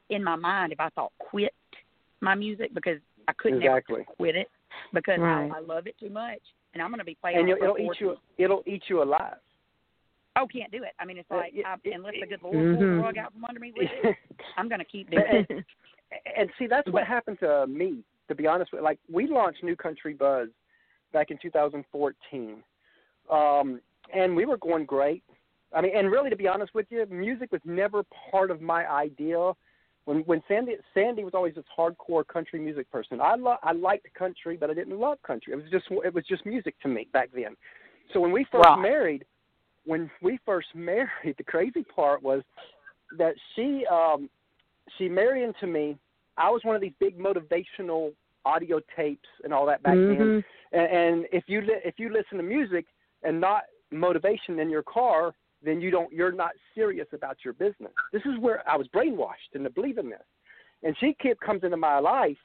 in 0.09 0.23
my 0.23 0.35
mind 0.35 0.71
if 0.71 0.79
I 0.79 0.89
thought 0.89 1.11
quit 1.19 1.53
my 2.21 2.35
music 2.35 2.73
because 2.73 2.97
I 3.27 3.33
couldn't 3.33 3.61
Exactly. 3.61 3.99
never 3.99 4.05
quit 4.17 4.35
it 4.35 4.47
because 4.93 5.19
Right. 5.19 5.51
I, 5.53 5.57
I 5.57 5.59
love 5.61 5.87
it 5.87 5.95
too 5.99 6.09
much 6.09 6.39
and 6.73 6.81
I'm 6.83 6.89
going 6.89 6.99
to 6.99 7.05
be 7.05 7.15
playing. 7.15 7.37
and 7.39 7.49
it 7.49 7.57
it'll 7.61 7.75
for 7.75 7.79
eat 7.81 7.99
you. 7.99 8.07
40. 8.07 8.21
It'll 8.37 8.63
eat 8.65 8.83
you 8.87 9.03
alive. 9.03 9.37
Oh, 10.35 10.47
can't 10.51 10.71
do 10.71 10.83
it. 10.83 10.91
I 10.99 11.05
mean, 11.05 11.17
it's 11.17 11.29
Uh, 11.31 11.37
like 11.37 11.53
it- 11.53 11.65
I, 11.65 11.75
it- 11.83 11.93
unless 11.93 12.13
the 12.13 12.21
it- 12.23 12.29
good 12.29 12.41
Lord 12.43 12.53
pulls 12.55 12.79
the 12.79 12.85
Mhm. 12.85 13.03
rug 13.03 13.17
out 13.17 13.33
from 13.33 13.45
under 13.45 13.59
me 13.59 13.71
with 13.75 13.89
it, 14.03 14.15
I'm 14.57 14.67
going 14.69 14.79
to 14.79 14.85
keep 14.85 15.09
doing 15.09 15.23
And- 15.27 15.45
it. 15.49 15.65
and 16.37 16.49
see, 16.57 16.67
that's 16.67 16.87
what 16.89 17.05
happened 17.05 17.39
to 17.39 17.65
me. 17.67 18.03
To 18.29 18.35
be 18.35 18.45
honest 18.45 18.71
with, 18.71 18.81
like 18.83 18.99
we 19.11 19.25
launched 19.27 19.63
New 19.63 19.75
Country 19.75 20.13
Buzz 20.13 20.49
back 21.13 21.31
in 21.31 21.37
2014, 21.41 22.63
um, 23.31 23.81
and 24.13 24.35
we 24.35 24.45
were 24.45 24.57
going 24.57 24.85
great. 24.85 25.23
I 25.75 25.81
mean, 25.81 25.95
and 25.95 26.11
really, 26.11 26.29
to 26.29 26.35
be 26.35 26.47
honest 26.47 26.73
with 26.75 26.85
you, 26.91 27.05
music 27.07 27.51
was 27.51 27.61
never 27.65 28.03
part 28.31 28.51
of 28.51 28.61
my 28.61 28.87
idea 28.87 29.51
when 30.09 30.21
when 30.21 30.41
Sandy 30.47 30.75
Sandy 30.95 31.23
was 31.23 31.35
always 31.35 31.53
this 31.53 31.63
hardcore 31.77 32.25
country 32.25 32.59
music 32.59 32.91
person. 32.91 33.21
I 33.21 33.35
lo- 33.35 33.59
I 33.61 33.73
liked 33.73 34.11
country, 34.15 34.57
but 34.57 34.71
I 34.71 34.73
didn't 34.73 34.99
love 34.99 35.21
country. 35.21 35.53
It 35.53 35.57
was 35.57 35.65
just 35.69 35.85
it 36.03 36.11
was 36.11 36.25
just 36.25 36.47
music 36.47 36.73
to 36.81 36.87
me 36.87 37.07
back 37.13 37.29
then. 37.31 37.55
So 38.11 38.19
when 38.19 38.31
we 38.31 38.43
first 38.45 38.67
Right. 38.67 38.79
married, 38.79 39.23
when 39.85 40.09
we 40.23 40.39
first 40.47 40.69
married, 40.73 41.35
the 41.37 41.43
crazy 41.43 41.83
part 41.83 42.23
was 42.23 42.41
that 43.19 43.35
she 43.55 43.85
um 43.85 44.31
she 44.97 45.07
married 45.07 45.43
into 45.43 45.67
me. 45.67 45.95
I 46.37 46.49
was 46.49 46.63
one 46.63 46.75
of 46.75 46.81
these 46.81 46.93
big 46.99 47.19
motivational 47.19 48.11
audio 48.45 48.81
tapes 48.95 49.29
and 49.43 49.53
all 49.53 49.67
that 49.67 49.83
back 49.83 49.97
then. 49.97 50.17
Mhm. 50.17 50.43
And, 50.71 50.87
and 50.91 51.25
if 51.31 51.43
you 51.45 51.61
li- 51.61 51.85
if 51.85 51.99
you 51.99 52.09
listen 52.09 52.37
to 52.37 52.43
music 52.43 52.85
and 53.21 53.39
not 53.39 53.65
motivation 53.91 54.59
in 54.59 54.71
your 54.71 54.83
car, 54.83 55.35
then 55.63 55.81
you 55.81 55.91
don't 55.91 56.11
you're 56.11 56.31
not 56.31 56.51
serious 56.75 57.07
about 57.13 57.37
your 57.43 57.53
business. 57.53 57.91
This 58.13 58.21
is 58.25 58.39
where 58.39 58.67
I 58.69 58.77
was 58.77 58.87
brainwashed 58.87 59.55
into 59.55 59.69
believing 59.69 60.09
this. 60.09 60.23
And 60.83 60.95
she 60.99 61.13
kept 61.21 61.41
comes 61.41 61.63
into 61.63 61.75
my 61.75 61.99
life, 61.99 62.37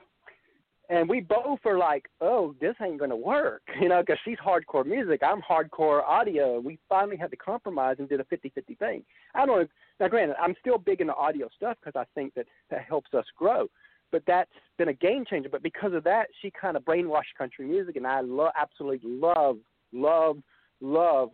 and 0.91 1.09
we 1.09 1.21
both 1.21 1.61
are 1.65 1.79
like, 1.79 2.07
oh, 2.21 2.55
this 2.61 2.75
ain't 2.83 2.99
gonna 2.99 3.17
work, 3.17 3.63
you 3.81 3.89
know, 3.89 4.01
because 4.01 4.19
she's 4.25 4.39
hardcore 4.39 4.85
music, 4.85 5.21
I'm 5.23 5.41
hardcore 5.41 6.03
audio. 6.03 6.61
We 6.61 6.79
finally 6.89 7.17
had 7.17 7.31
to 7.31 7.37
compromise 7.37 7.97
and 7.99 8.09
did 8.09 8.21
a 8.21 8.25
50-50 8.25 8.79
thing. 8.79 9.05
I 9.35 9.47
don't 9.47 9.71
now. 10.01 10.09
Granted, 10.09 10.37
I'm 10.41 10.55
still 10.61 10.79
big 10.79 11.01
into 11.01 11.15
audio 11.15 11.49
stuff 11.57 11.77
because 11.83 11.99
I 11.99 12.05
think 12.15 12.35
that 12.35 12.47
that 12.71 12.83
helps 12.83 13.15
us 13.15 13.25
grow. 13.37 13.69
But 14.13 14.23
that's 14.27 14.51
been 14.79 14.89
a 14.89 14.95
game 14.95 15.25
changer. 15.29 15.49
But 15.49 15.63
because 15.63 15.93
of 15.93 16.05
that, 16.05 16.27
she 16.41 16.51
kind 16.51 16.77
of 16.77 16.85
brainwashed 16.85 17.35
country 17.37 17.67
music, 17.67 17.97
and 17.97 18.07
I 18.07 18.21
lo- 18.21 18.51
absolutely 18.57 19.01
love, 19.05 19.59
love, 19.93 20.39
love 20.81 21.31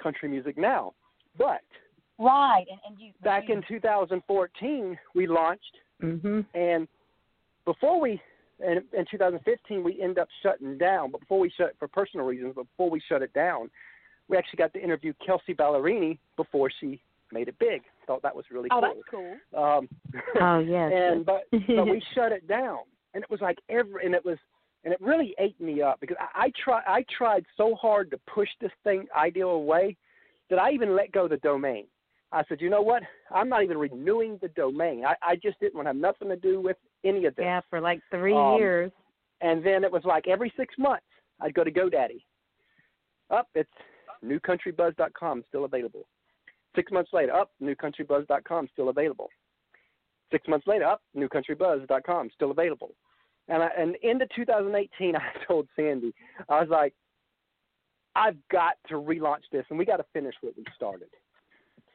country 0.00 0.28
music 0.28 0.56
now. 0.56 0.92
But 1.40 1.62
Right, 2.18 2.66
and 2.70 2.78
and 2.86 3.00
you 3.00 3.12
back 3.22 3.48
you, 3.48 3.54
in 3.56 3.62
2014, 3.66 4.98
we 5.14 5.26
launched, 5.26 5.78
Mhm. 6.02 6.44
and 6.54 6.86
before 7.64 7.98
we, 7.98 8.20
in, 8.58 8.84
in 8.92 9.06
2015, 9.10 9.82
we 9.82 10.02
end 10.02 10.18
up 10.18 10.28
shutting 10.42 10.76
down. 10.76 11.10
But 11.10 11.20
before 11.20 11.38
we 11.38 11.48
shut, 11.48 11.74
for 11.78 11.88
personal 11.88 12.26
reasons, 12.26 12.52
but 12.54 12.64
before 12.64 12.90
we 12.90 13.00
shut 13.00 13.22
it 13.22 13.32
down, 13.32 13.70
we 14.28 14.36
actually 14.36 14.58
got 14.58 14.74
to 14.74 14.82
interview 14.82 15.14
Kelsea 15.24 15.54
Ballerini 15.54 16.18
before 16.36 16.70
she 16.78 17.00
made 17.32 17.48
it 17.48 17.58
big. 17.58 17.82
Thought 18.06 18.20
that 18.20 18.36
was 18.36 18.44
really 18.50 18.68
Oh, 18.70 18.80
cool. 18.80 18.90
Oh, 18.90 18.94
that's 18.94 19.08
cool. 19.54 19.64
Um, 19.64 19.88
Oh 20.42 20.58
yes. 20.58 20.92
and 20.94 21.24
but 21.24 21.44
but 21.74 21.86
we 21.86 22.02
shut 22.14 22.32
it 22.32 22.46
down, 22.46 22.80
and 23.14 23.24
it 23.24 23.30
was 23.30 23.40
like 23.40 23.58
every 23.70 24.04
and 24.04 24.14
it 24.14 24.24
was 24.26 24.36
and 24.84 24.92
it 24.92 25.00
really 25.00 25.34
ate 25.38 25.58
me 25.58 25.80
up 25.80 26.00
because 26.00 26.18
I, 26.20 26.44
I 26.44 26.52
try 26.62 26.82
I 26.86 27.04
tried 27.16 27.46
so 27.56 27.74
hard 27.76 28.10
to 28.10 28.18
push 28.26 28.50
this 28.60 28.72
thing 28.84 29.06
ideal 29.16 29.52
away 29.52 29.96
that 30.50 30.58
I 30.58 30.72
even 30.72 30.94
let 30.96 31.12
go 31.12 31.24
of 31.24 31.30
the 31.30 31.36
domain. 31.38 31.86
I 32.32 32.44
said, 32.48 32.60
you 32.60 32.70
know 32.70 32.82
what? 32.82 33.02
I'm 33.34 33.48
not 33.48 33.64
even 33.64 33.76
renewing 33.78 34.38
the 34.40 34.48
domain. 34.48 35.04
I, 35.04 35.14
I 35.22 35.36
just 35.36 35.58
didn't 35.58 35.74
want 35.74 35.86
to 35.86 35.90
have 35.90 35.96
nothing 35.96 36.28
to 36.28 36.36
do 36.36 36.60
with 36.60 36.76
any 37.04 37.24
of 37.24 37.34
this. 37.34 37.42
yeah, 37.44 37.60
for 37.68 37.80
like 37.80 38.00
three 38.10 38.34
Um, 38.34 38.58
years. 38.58 38.92
And 39.40 39.64
then 39.64 39.82
it 39.84 39.90
was 39.90 40.04
like 40.04 40.28
every 40.28 40.52
six 40.56 40.74
months 40.78 41.06
I'd 41.40 41.54
go 41.54 41.64
to 41.64 41.70
GoDaddy. 41.70 42.22
Up, 43.30 43.48
it's 43.54 43.70
newcountrybuzz.com 44.24 45.44
still 45.48 45.64
available. 45.64 46.06
Six 46.76 46.92
months 46.92 47.10
later, 47.12 47.32
up, 47.32 47.50
newcountrybuzz.com 47.62 48.68
still 48.72 48.90
available. 48.90 49.28
Six 50.30 50.46
months 50.46 50.66
later, 50.66 50.84
up, 50.84 51.02
newcountrybuzz.com 51.16 52.30
still 52.34 52.50
available. 52.52 52.90
And 53.48 53.62
I, 53.62 53.68
and 53.76 53.96
into 54.02 54.26
2018, 54.36 55.16
I 55.16 55.20
told 55.46 55.66
Sandy, 55.74 56.14
I 56.48 56.60
was 56.60 56.68
like, 56.68 56.94
I've 58.16 58.36
got 58.50 58.74
to 58.88 58.94
relaunch 58.94 59.42
this, 59.52 59.64
and 59.70 59.78
we 59.78 59.84
got 59.84 59.98
to 59.98 60.04
finish 60.12 60.34
what 60.40 60.54
we 60.56 60.64
started. 60.74 61.08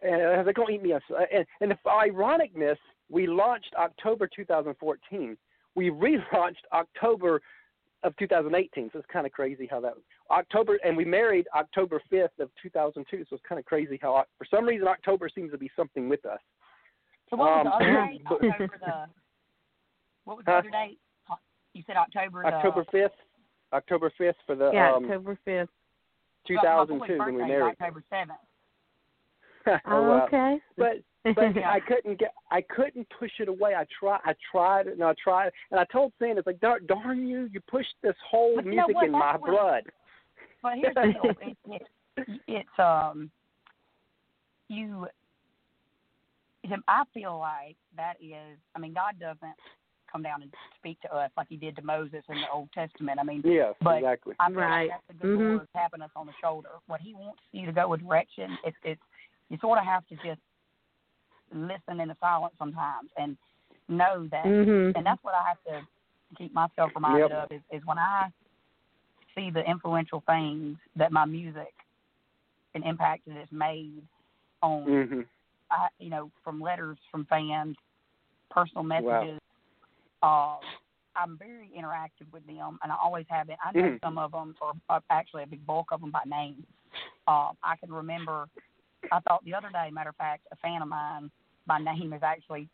And 0.02 0.22
I 0.22 0.38
was 0.38 0.46
like, 0.46 0.56
don't 0.56 0.72
eat 0.72 0.84
me 0.84 0.94
up. 0.94 1.02
Uh, 1.12 1.24
and, 1.34 1.46
and 1.62 1.72
the 1.72 1.78
ironicness, 1.86 2.78
we 3.10 3.28
launched 3.28 3.74
October 3.78 4.30
2014. 4.34 5.38
We 5.76 5.90
relaunched 5.90 6.64
October 6.74 7.42
of 8.04 8.16
2018. 8.18 8.90
So 8.94 9.00
it's 9.00 9.08
kind 9.12 9.26
of 9.26 9.32
crazy 9.32 9.68
how 9.70 9.80
that. 9.82 9.94
October, 10.32 10.78
and 10.86 10.96
we 10.96 11.06
married 11.06 11.48
October 11.56 12.02
5th 12.12 12.40
of 12.40 12.50
2002. 12.62 13.26
So 13.30 13.36
it's 13.36 13.46
kind 13.48 13.60
of 13.60 13.66
crazy 13.66 14.00
how, 14.02 14.24
for 14.38 14.46
some 14.50 14.66
reason, 14.66 14.88
October 14.88 15.30
seems 15.34 15.52
to 15.52 15.58
be 15.58 15.72
something 15.76 16.08
with 16.08 16.26
us. 16.26 16.40
So 17.30 17.38
what 17.38 17.66
was 17.66 17.74
um, 17.74 17.80
the 17.80 17.86
other 17.86 18.08
date? 18.12 18.22
October 18.32 18.80
the, 18.80 19.06
what 20.26 20.38
was 20.38 20.46
the 20.46 20.52
huh? 20.52 20.58
other 20.60 20.70
date? 20.70 21.00
You 21.74 21.84
said 21.88 21.98
October. 21.98 22.44
The, 22.44 22.54
October 22.54 22.86
5th. 22.94 23.10
October 23.74 24.12
5th 24.20 24.34
for 24.46 24.56
the. 24.56 24.72
Yeah, 24.72 24.94
um, 24.94 25.04
October 25.04 25.38
5th 25.48 25.68
2002 26.48 27.18
when 27.18 27.36
we 27.36 27.42
married. 27.42 27.76
October 27.80 28.04
seventh. 28.10 28.40
oh, 29.68 29.80
Oh, 29.88 30.22
okay. 30.28 30.58
But 30.78 30.98
but 31.36 31.58
I 31.64 31.80
couldn't 31.88 32.20
get 32.20 32.34
I 32.52 32.62
couldn't 32.62 33.08
push 33.18 33.32
it 33.40 33.48
away. 33.48 33.74
I 33.76 33.86
tried 34.00 34.20
I 34.26 34.34
tried 34.52 34.88
and 34.88 35.04
I 35.04 35.14
tried 35.22 35.52
and 35.72 35.80
I 35.80 35.86
told 35.92 36.14
Sam 36.20 36.38
it's 36.38 36.46
like 36.48 36.60
darn, 36.60 36.86
darn 36.86 37.28
you 37.28 37.50
you 37.52 37.60
pushed 37.62 37.96
this 38.04 38.16
whole 38.30 38.56
But 38.58 38.66
you 38.66 38.76
know 38.76 38.88
music 38.88 39.04
in 39.06 39.12
my 39.12 39.32
That's 39.34 39.42
what- 39.42 39.52
blood. 39.52 39.84
But 40.62 40.74
here's 40.82 40.96
the 40.96 41.02
deal. 41.14 41.34
It, 41.68 41.82
it, 42.18 42.42
it's 42.48 42.80
um. 42.80 43.30
You. 44.70 45.08
I 46.88 47.04
feel 47.14 47.38
like 47.38 47.76
that 47.98 48.14
is. 48.22 48.58
I 48.76 48.80
mean, 48.80 48.94
God 48.94 49.20
doesn't 49.20 49.56
come 50.16 50.24
down 50.24 50.42
and 50.42 50.54
speak 50.78 51.00
to 51.02 51.14
us 51.14 51.30
like 51.36 51.48
He 51.50 51.58
did 51.58 51.76
to 51.76 51.82
Moses 51.82 52.24
in 52.30 52.36
the 52.40 52.50
Old 52.54 52.70
Testament. 52.74 53.20
I 53.20 53.24
mean, 53.24 53.42
Yes, 53.44 53.76
But 53.82 53.98
exactly. 53.98 54.36
I 54.40 54.48
feel 54.48 54.60
Right. 54.60 54.90
like 54.90 54.90
that's 54.92 55.08
the 55.08 55.14
good 55.28 55.40
Mhm. 55.40 55.56
Lord 55.56 55.68
tapping 55.74 56.02
us 56.02 56.12
on 56.16 56.26
the 56.26 56.34
shoulder. 56.34 56.70
What 56.88 57.02
He 57.02 57.14
wants 57.14 57.42
you 57.52 57.66
to 57.66 57.74
go 57.74 57.94
a 57.94 57.98
direction, 57.98 58.58
it's 58.64 58.78
it's 58.84 59.02
you 59.50 59.58
sort 59.58 59.78
of 59.78 59.86
have 59.86 60.08
to 60.08 60.16
just 60.18 60.40
listen 61.52 62.00
in 62.00 62.08
the 62.08 62.16
silence 62.20 62.56
sometimes 62.58 63.12
and 63.18 63.38
know 63.90 64.28
that. 64.32 64.46
Mhm. 64.46 64.96
And 64.96 65.06
that's 65.06 65.24
what 65.24 65.34
I 65.36 65.44
have 65.44 65.62
to 65.66 65.88
keep 66.36 66.54
myself 66.54 66.96
reminded 66.96 67.32
Yep. 67.32 67.44
of 67.44 67.52
is, 67.52 67.62
is 67.72 67.86
when 67.86 68.00
I 68.00 68.32
see 69.36 69.50
the 69.52 69.70
influential 69.70 70.22
things 70.22 70.80
that 70.96 71.12
my 71.12 71.26
music 71.26 71.74
and 72.74 72.84
impact 72.86 73.26
that 73.26 73.38
it's 73.38 73.52
made 73.52 74.08
on, 74.62 74.86
Mhm. 74.86 75.28
I, 75.70 75.90
you 76.00 76.10
know, 76.10 76.32
from 76.44 76.62
letters 76.62 76.98
from 77.12 77.26
fans, 77.26 77.78
personal 78.50 78.84
Wow. 78.84 79.38
Messages. 80.26 80.66
Uh, 80.66 80.66
I'm 81.18 81.38
very 81.38 81.72
interactive 81.78 82.32
with 82.34 82.46
them, 82.46 82.78
and 82.84 82.92
I 82.92 82.96
always 83.02 83.26
have 83.30 83.48
been. 83.48 83.56
I 83.64 83.72
know 83.72 83.92
Mhm. 83.92 84.02
some 84.02 84.18
of 84.18 84.32
them, 84.32 84.56
or 84.62 84.74
uh, 84.90 85.00
actually 85.10 85.44
a 85.44 85.48
big 85.48 85.66
bulk 85.66 85.92
of 85.92 86.02
them 86.02 86.12
by 86.12 86.24
name. 86.26 86.66
Uh, 87.28 87.52
I 87.64 87.78
can 87.78 87.92
remember. 87.92 88.50
I 89.12 89.20
thought 89.22 89.44
the 89.46 89.54
other 89.54 89.70
day, 89.70 89.92
matter 89.92 90.10
of 90.10 90.16
fact, 90.18 90.48
a 90.52 90.56
fan 90.58 90.82
of 90.82 90.88
mine 90.88 91.32
by 91.68 91.80
name 91.80 92.14
is 92.14 92.24
actually 92.24 92.68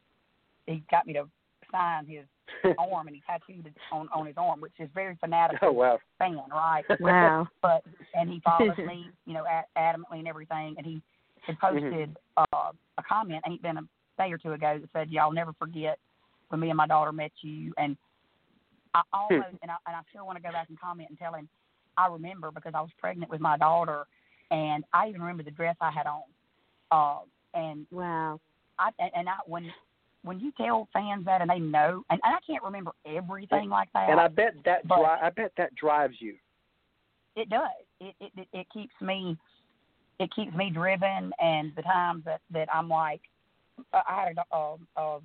he 0.65 0.83
got 0.89 1.05
me 1.05 1.13
to 1.13 1.29
sign 1.71 2.05
his 2.07 2.25
arm, 2.79 3.07
and 3.07 3.15
he 3.15 3.21
tattooed 3.27 3.67
it 3.67 3.73
on 3.91 4.09
on 4.09 4.25
his 4.25 4.37
arm, 4.37 4.59
which 4.59 4.79
is 4.79 4.89
very 4.95 5.15
fanatical 5.17 5.69
oh 5.69 5.71
wow. 5.71 5.99
fan, 6.17 6.39
right? 6.49 6.85
Wow. 6.99 7.47
but 7.61 7.83
and 8.15 8.29
he 8.29 8.39
follows 8.39 8.77
me, 8.85 9.11
you 9.25 9.33
know, 9.33 9.45
ad- 9.45 9.65
adamantly 9.77 10.19
and 10.19 10.27
everything. 10.27 10.75
And 10.77 10.85
he 10.85 11.01
had 11.41 11.59
posted 11.59 12.15
uh, 12.37 12.71
a 12.97 13.03
comment, 13.03 13.43
ain't 13.47 13.61
been 13.61 13.77
a 13.77 13.87
day 14.17 14.31
or 14.31 14.37
two 14.39 14.53
ago, 14.53 14.79
that 14.79 14.89
said, 14.93 15.11
"Y'all 15.11 15.31
never 15.31 15.53
forget 15.53 15.99
when 16.51 16.59
me 16.59 16.69
and 16.69 16.77
my 16.77 16.87
daughter 16.87 17.11
met 17.11 17.31
you." 17.41 17.73
And 17.77 17.97
I 18.93 19.01
almost, 19.13 19.57
and 19.61 19.71
I 19.71 19.75
and 19.87 19.95
I 19.95 20.01
still 20.09 20.25
want 20.25 20.37
to 20.37 20.43
go 20.43 20.51
back 20.51 20.69
and 20.69 20.79
comment 20.79 21.09
and 21.09 21.17
tell 21.17 21.33
him, 21.33 21.47
I 21.97 22.07
remember 22.07 22.51
because 22.51 22.73
I 22.75 22.81
was 22.81 22.91
pregnant 22.99 23.31
with 23.31 23.41
my 23.41 23.57
daughter, 23.57 24.05
and 24.51 24.83
I 24.93 25.09
even 25.09 25.21
remember 25.21 25.43
the 25.43 25.51
dress 25.51 25.75
I 25.81 25.91
had 25.91 26.07
on. 26.07 26.23
Uh, 26.91 27.19
and 27.53 27.87
Wow. 27.91 28.39
I 28.79 28.89
and 28.99 29.11
and 29.15 29.29
I 29.29 29.35
when 29.45 29.71
when 30.23 30.39
you 30.39 30.51
tell 30.57 30.87
fans 30.93 31.25
that 31.25 31.41
and 31.41 31.49
they 31.49 31.59
know, 31.59 32.03
and, 32.09 32.19
and 32.23 32.35
I 32.35 32.39
can't 32.45 32.63
remember 32.63 32.91
everything 33.05 33.69
like 33.69 33.89
that. 33.93 34.09
And 34.09 34.19
I 34.19 34.27
bet 34.27 34.53
that 34.65 34.87
dri- 34.87 35.05
I 35.05 35.29
bet 35.29 35.51
that 35.57 35.73
drives 35.75 36.15
you. 36.19 36.35
it 37.35 37.49
does. 37.49 37.67
It, 37.99 38.15
it 38.19 38.31
it 38.37 38.47
it 38.53 38.67
keeps 38.73 38.93
me 39.01 39.37
it 40.19 40.29
keeps 40.35 40.55
me 40.55 40.69
driven, 40.69 41.31
and 41.39 41.71
the 41.75 41.81
times 41.81 42.23
that 42.25 42.41
that 42.51 42.67
I'm 42.73 42.89
like, 42.89 43.21
I 43.93 44.01
I 44.07 44.25
had 44.25 44.37
a 44.37 44.55
uh, 44.55 44.75
uh, 44.95 45.19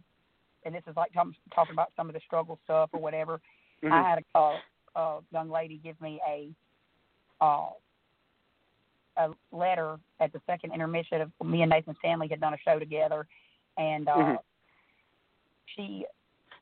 and 0.67 0.75
this 0.75 0.83
is 0.87 0.97
like 0.97 1.13
talking 1.15 1.35
talking 1.55 1.73
about 1.73 1.93
some 1.97 2.09
of 2.09 2.15
the 2.15 2.21
struggle 2.27 2.59
stuff 2.65 2.91
or 2.93 3.01
whatever. 3.01 3.41
Mhm. 3.83 3.93
I 3.93 4.09
had 4.09 4.23
a, 4.35 4.39
a, 4.39 4.61
a 5.01 5.21
young 5.33 5.49
lady 5.51 5.81
give 5.83 5.99
me 6.01 6.21
a 6.29 6.51
uh, 7.45 7.69
a 9.19 9.29
letter 9.53 9.97
at 10.21 10.33
the 10.33 10.41
second 10.47 10.73
intermission 10.75 11.23
of 11.23 11.31
me 11.47 11.63
and 11.63 11.71
Nathan 11.71 11.97
Stanley 12.01 12.29
had 12.29 12.41
done 12.41 12.53
a 12.55 12.59
show 12.59 12.79
together, 12.79 13.27
and 13.79 14.09
uh, 14.09 14.17
Mhm. 14.17 14.39
she 15.75 16.05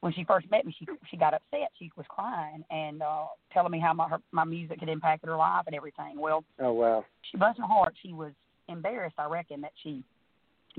when 0.00 0.12
she 0.12 0.24
first 0.24 0.50
met 0.50 0.66
me, 0.66 0.74
she 0.78 0.86
she 1.10 1.16
got 1.16 1.32
upset. 1.32 1.70
She 1.78 1.90
was 1.96 2.04
crying 2.08 2.62
and 2.70 3.02
uh, 3.02 3.24
telling 3.52 3.72
me 3.72 3.80
how 3.80 3.94
my 3.94 4.08
her, 4.08 4.18
my 4.32 4.44
music 4.44 4.80
had 4.80 4.88
impacted 4.90 5.28
her 5.28 5.36
life 5.36 5.64
and 5.66 5.74
everything. 5.74 6.20
Well, 6.20 6.44
oh 6.60 6.72
wow. 6.72 7.04
she 7.22 7.38
busted 7.38 7.62
her 7.62 7.68
heart. 7.68 7.94
She 8.02 8.12
was 8.12 8.32
embarrassed, 8.68 9.16
I 9.18 9.26
reckon, 9.26 9.62
that 9.62 9.72
she 9.82 10.04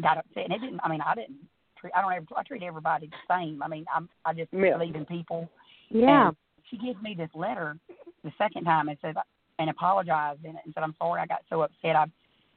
got 0.01 0.17
upset. 0.17 0.43
And 0.45 0.53
it 0.53 0.59
didn't. 0.59 0.79
I 0.83 0.89
mean, 0.89 1.01
I 1.01 1.15
didn't. 1.15 1.39
Treat, 1.85 1.93
I 1.95 2.01
don't 2.01 2.13
ever. 2.13 2.25
I 2.35 2.43
treat 2.43 2.63
everybody 2.63 3.07
the 3.07 3.33
same. 3.33 3.61
I 3.61 3.67
mean, 3.67 3.85
I'm. 3.93 4.09
I 4.25 4.33
just 4.33 4.51
Yeah. 4.51 4.77
believe 4.77 4.95
in 4.95 5.05
people. 5.05 5.47
Yeah. 5.89 6.29
And 6.29 6.37
she 6.69 6.77
gives 6.77 6.99
me 7.01 7.13
this 7.13 7.29
letter 7.35 7.77
the 8.23 8.31
second 8.39 8.63
time 8.63 8.89
and 8.89 8.97
says 9.01 9.15
and 9.59 9.69
apologized 9.69 10.43
in 10.43 10.55
it 10.55 10.61
and 10.65 10.73
said, 10.73 10.81
"I'm 10.83 10.95
sorry, 10.97 11.21
I 11.21 11.27
got 11.27 11.43
so 11.47 11.61
upset. 11.61 11.95
I 11.95 12.05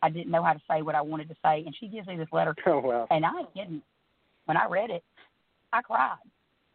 I 0.03 0.09
didn't 0.09 0.31
know 0.31 0.43
how 0.43 0.55
to 0.55 0.61
say 0.71 0.81
what 0.81 0.95
I 0.95 1.03
wanted 1.03 1.29
to 1.29 1.37
say." 1.45 1.63
And 1.67 1.77
she 1.77 1.89
gives 1.89 2.07
me 2.07 2.17
this 2.17 2.33
letter, 2.33 2.55
Oh 2.67 2.79
wow. 2.81 3.07
and 3.11 3.27
I 3.27 3.43
didn't. 3.55 3.83
When 4.47 4.57
I 4.57 4.67
read 4.67 4.89
it, 4.91 5.05
I 5.75 5.83
cried 5.83 6.17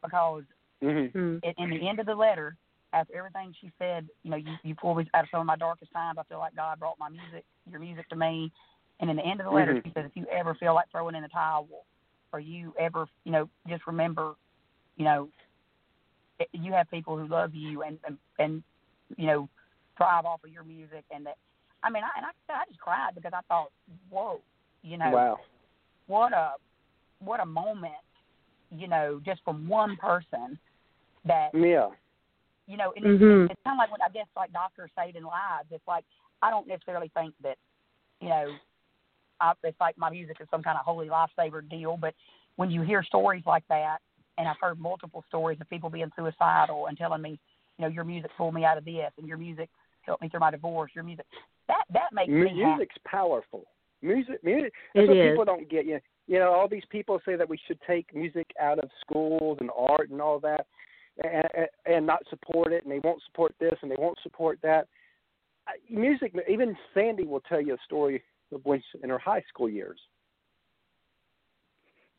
because 0.04 0.44
Mhm. 0.84 1.12
Mm. 1.14 1.40
in, 1.44 1.54
in 1.58 1.70
the 1.72 1.90
end 1.90 2.00
of 2.00 2.06
the 2.06 2.14
letter, 2.16 2.56
after 2.92 3.16
everything 3.16 3.56
she 3.60 3.72
said, 3.80 4.08
you 4.22 4.30
know, 4.30 4.38
you 4.38 4.56
you 4.64 4.76
pulled 4.76 4.98
me 4.98 5.10
out 5.16 5.24
of 5.24 5.30
some 5.32 5.40
of 5.40 5.48
my 5.48 5.56
darkest 5.56 5.92
times. 5.92 6.20
I 6.20 6.24
feel 6.24 6.38
like 6.38 6.56
God 6.56 6.80
brought 6.80 7.00
my 7.00 7.10
music, 7.10 7.46
your 7.66 7.80
music 7.80 8.08
to 8.10 8.16
me. 8.16 8.52
And 9.00 9.10
in 9.10 9.16
the 9.16 9.26
end 9.26 9.40
of 9.42 9.46
the 9.48 9.52
letter, 9.52 9.74
Mhm. 9.74 9.84
she 9.86 9.92
said, 9.94 10.06
if 10.06 10.16
you 10.16 10.28
ever 10.28 10.54
feel 10.54 10.76
like 10.76 10.88
throwing 10.92 11.16
in 11.16 11.24
the 11.24 11.30
towel, 11.30 11.68
or 12.34 12.40
you 12.40 12.74
ever, 12.80 13.06
you 13.24 13.32
know, 13.32 13.48
just 13.70 13.88
remember, 13.88 14.34
you 14.98 15.06
know, 15.06 15.30
you 16.52 16.74
have 16.74 16.90
people 16.90 17.18
who 17.18 17.28
love 17.28 17.54
you 17.54 17.84
and 17.84 17.98
and, 18.06 18.18
and 18.40 18.64
you 19.16 19.28
know, 19.28 19.48
thrive 19.96 20.26
off 20.26 20.44
of 20.44 20.52
your 20.52 20.64
music. 20.64 21.06
And 21.14 21.26
that, 21.28 21.38
I 21.84 21.90
mean, 21.90 22.04
I 22.04 22.10
and 22.18 22.26
I 22.26 22.54
I 22.54 22.66
just 22.68 22.80
cried 22.80 23.16
because 23.16 23.32
I 23.34 23.42
thought, 23.48 23.72
whoa, 24.10 24.42
you 24.82 24.98
know, 24.98 25.12
Wow. 25.12 25.40
what 26.08 26.34
a 26.34 26.54
what 27.20 27.40
a 27.40 27.46
moment, 27.46 27.94
you 28.72 28.88
know, 28.88 29.22
just 29.24 29.42
from 29.46 29.68
one 29.68 29.96
person 29.98 30.60
that 31.26 31.52
Yeah. 31.54 31.90
you 32.66 32.78
know, 32.78 32.94
and 32.96 33.06
Mhm. 33.06 33.44
it's, 33.44 33.52
it's 33.52 33.62
kind 33.66 33.76
of 33.76 33.78
like 33.78 33.92
what 33.92 34.02
I 34.04 34.10
guess 34.10 34.28
like 34.36 34.52
doctors 34.52 34.92
say 34.98 35.12
in 35.16 35.24
lives. 35.24 35.68
It's 35.72 35.88
like 35.88 36.06
I 36.42 36.50
don't 36.50 36.68
necessarily 36.68 37.10
think 37.10 37.36
that, 37.44 37.58
you 38.20 38.30
know, 38.30 38.56
I, 39.44 39.54
it's 39.64 39.80
like 39.80 39.98
my 39.98 40.10
music 40.10 40.38
is 40.40 40.48
some 40.50 40.64
kind 40.64 40.78
of 40.78 40.86
holy 40.86 41.08
lifesaver 41.08 41.68
deal. 41.70 41.98
But 41.98 42.14
when 42.56 42.72
you 42.72 42.82
hear 42.82 43.04
stories 43.04 43.44
like 43.46 43.64
that, 43.70 43.98
and 44.38 44.48
I've 44.48 44.58
heard 44.60 44.80
multiple 44.80 45.24
stories 45.28 45.60
of 45.62 45.70
people 45.70 45.90
being 45.90 46.12
suicidal 46.16 46.88
and 46.88 46.98
telling 46.98 47.22
me, 47.22 47.40
you 47.78 47.86
know, 47.86 47.88
your 47.88 48.04
music 48.04 48.32
pulled 48.38 48.54
me 48.54 48.66
out 48.66 48.78
of 48.78 48.86
this, 48.86 49.12
and 49.18 49.28
your 49.28 49.38
music 49.38 49.70
helped 50.02 50.22
me 50.22 50.30
through 50.30 50.40
my 50.40 50.52
divorce. 50.52 50.92
Your 50.96 51.04
music 51.04 51.26
that 51.68 51.84
that 51.92 52.14
makes 52.14 52.30
Mu- 52.32 52.46
me 52.46 52.50
happy. 52.50 52.66
music's 52.66 52.96
powerful. 53.06 53.66
Music, 54.02 54.44
music. 54.44 54.74
That's 54.94 55.06
It 55.06 55.10
what 55.10 55.18
is. 55.18 55.30
people 55.30 55.46
don't 55.46 55.70
get. 55.70 55.86
You 55.86 56.00
you 56.28 56.40
know, 56.40 56.52
all 56.52 56.68
these 56.70 56.84
people 56.90 57.20
say 57.26 57.36
that 57.36 57.50
we 57.50 57.60
should 57.68 57.80
take 57.86 58.14
music 58.16 58.48
out 58.62 58.80
of 58.80 58.90
schools 59.02 59.58
and 59.60 59.70
art 59.78 60.10
and 60.10 60.22
all 60.22 60.40
that, 60.40 60.66
and, 61.24 61.44
and, 61.56 61.68
and 61.86 62.06
not 62.06 62.24
support 62.30 62.72
it, 62.72 62.84
and 62.84 62.92
they 62.92 63.00
won't 63.00 63.22
support 63.26 63.54
this 63.60 63.74
and 63.82 63.92
they 63.92 63.98
won't 64.00 64.18
support 64.24 64.60
that. 64.64 64.88
Music, 65.90 66.34
even 66.50 66.76
Sandy 66.94 67.26
will 67.26 67.42
tell 67.42 67.62
you 67.62 67.74
a 67.74 67.78
story 67.86 68.16
of 68.16 68.22
when 68.64 68.80
she, 68.80 69.00
in 69.04 69.10
her 69.10 69.20
high 69.20 69.44
school 69.50 69.70
years. 69.70 70.00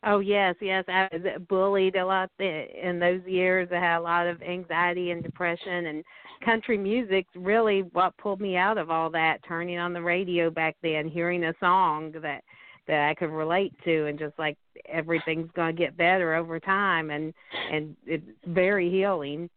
Oh 0.07 0.19
yes, 0.19 0.55
yes. 0.61 0.83
I 0.87 1.09
was 1.11 1.23
bullied 1.49 1.95
a 1.95 2.05
lot 2.05 2.29
in 2.39 2.99
those 2.99 3.21
years. 3.25 3.67
I 3.71 3.79
had 3.79 3.97
a 3.97 4.01
lot 4.01 4.27
of 4.27 4.41
anxiety 4.43 5.09
and 5.09 5.23
depression, 5.23 5.87
and 5.87 6.03
country 6.43 6.77
music's 6.77 7.35
really 7.35 7.81
what 7.93 8.15
pulled 8.17 8.39
me 8.39 8.55
out 8.55 8.77
of 8.77 8.91
all 8.91 9.09
that. 9.11 9.39
Turning 9.47 9.79
on 9.79 9.93
the 9.93 10.01
radio 10.01 10.51
back 10.51 10.75
then, 10.83 11.07
hearing 11.07 11.45
a 11.45 11.53
song 11.59 12.13
that 12.21 12.43
that 12.87 13.09
I 13.09 13.15
could 13.15 13.31
relate 13.31 13.73
to, 13.83 14.05
and 14.05 14.19
just 14.19 14.37
like 14.37 14.57
everything's 14.87 15.49
gonna 15.55 15.73
get 15.73 15.97
better 15.97 16.35
over 16.35 16.59
time, 16.59 17.09
and 17.09 17.33
and 17.71 17.95
it's 18.05 18.27
very 18.45 18.91
healing. 18.91 19.49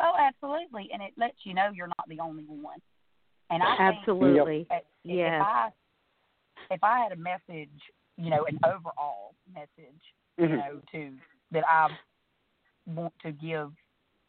Oh, 0.00 0.14
absolutely, 0.18 0.90
and 0.92 1.02
it 1.02 1.12
lets 1.16 1.36
you 1.44 1.54
know 1.54 1.70
you're 1.72 1.86
not 1.86 2.08
the 2.08 2.18
only 2.18 2.44
one. 2.44 2.80
And 3.50 3.62
I 3.62 3.76
think 3.76 3.98
Absolutely. 4.00 4.66
if, 4.70 4.82
Yes. 5.04 5.40
if 5.40 5.46
I 5.46 5.68
if 6.70 6.84
I 6.84 6.98
had 7.00 7.12
a 7.12 7.16
message, 7.16 7.70
you 8.16 8.30
know, 8.30 8.44
an 8.46 8.58
overall 8.64 9.34
message, 9.52 10.02
you 10.36 10.48
Mhm. 10.48 10.56
know, 10.58 10.80
to 10.92 11.16
that 11.50 11.64
I 11.68 11.88
want 12.86 13.14
to 13.22 13.32
give 13.32 13.72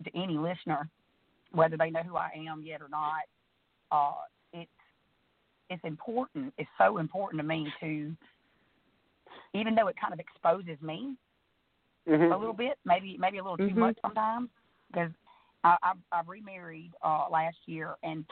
to 0.05 0.17
any 0.17 0.37
listener, 0.37 0.89
whether 1.51 1.75
they 1.75 1.89
know 1.89 2.03
who 2.03 2.15
I 2.15 2.31
am 2.47 2.61
yet 2.63 2.81
or 2.81 2.87
not, 2.89 3.23
uh, 3.91 4.21
it's 4.53 4.71
it's 5.69 5.83
important. 5.83 6.53
It's 6.57 6.69
so 6.77 6.97
important 6.97 7.41
to 7.41 7.47
me 7.47 7.67
to, 7.81 8.15
even 9.53 9.75
though 9.75 9.87
it 9.87 9.97
kind 9.99 10.13
of 10.13 10.19
exposes 10.19 10.81
me 10.81 11.15
Mhm. 12.07 12.31
a 12.33 12.37
little 12.37 12.53
bit, 12.53 12.79
maybe 12.85 13.17
maybe 13.17 13.39
a 13.39 13.43
little 13.43 13.57
too 13.57 13.69
Mhm. 13.69 13.75
much 13.75 13.97
sometimes, 14.01 14.49
because 14.87 15.11
I, 15.63 15.77
I've, 15.83 15.97
I've 16.11 16.27
remarried 16.29 16.95
uh, 17.03 17.27
last 17.29 17.57
year, 17.67 17.97
and 18.03 18.25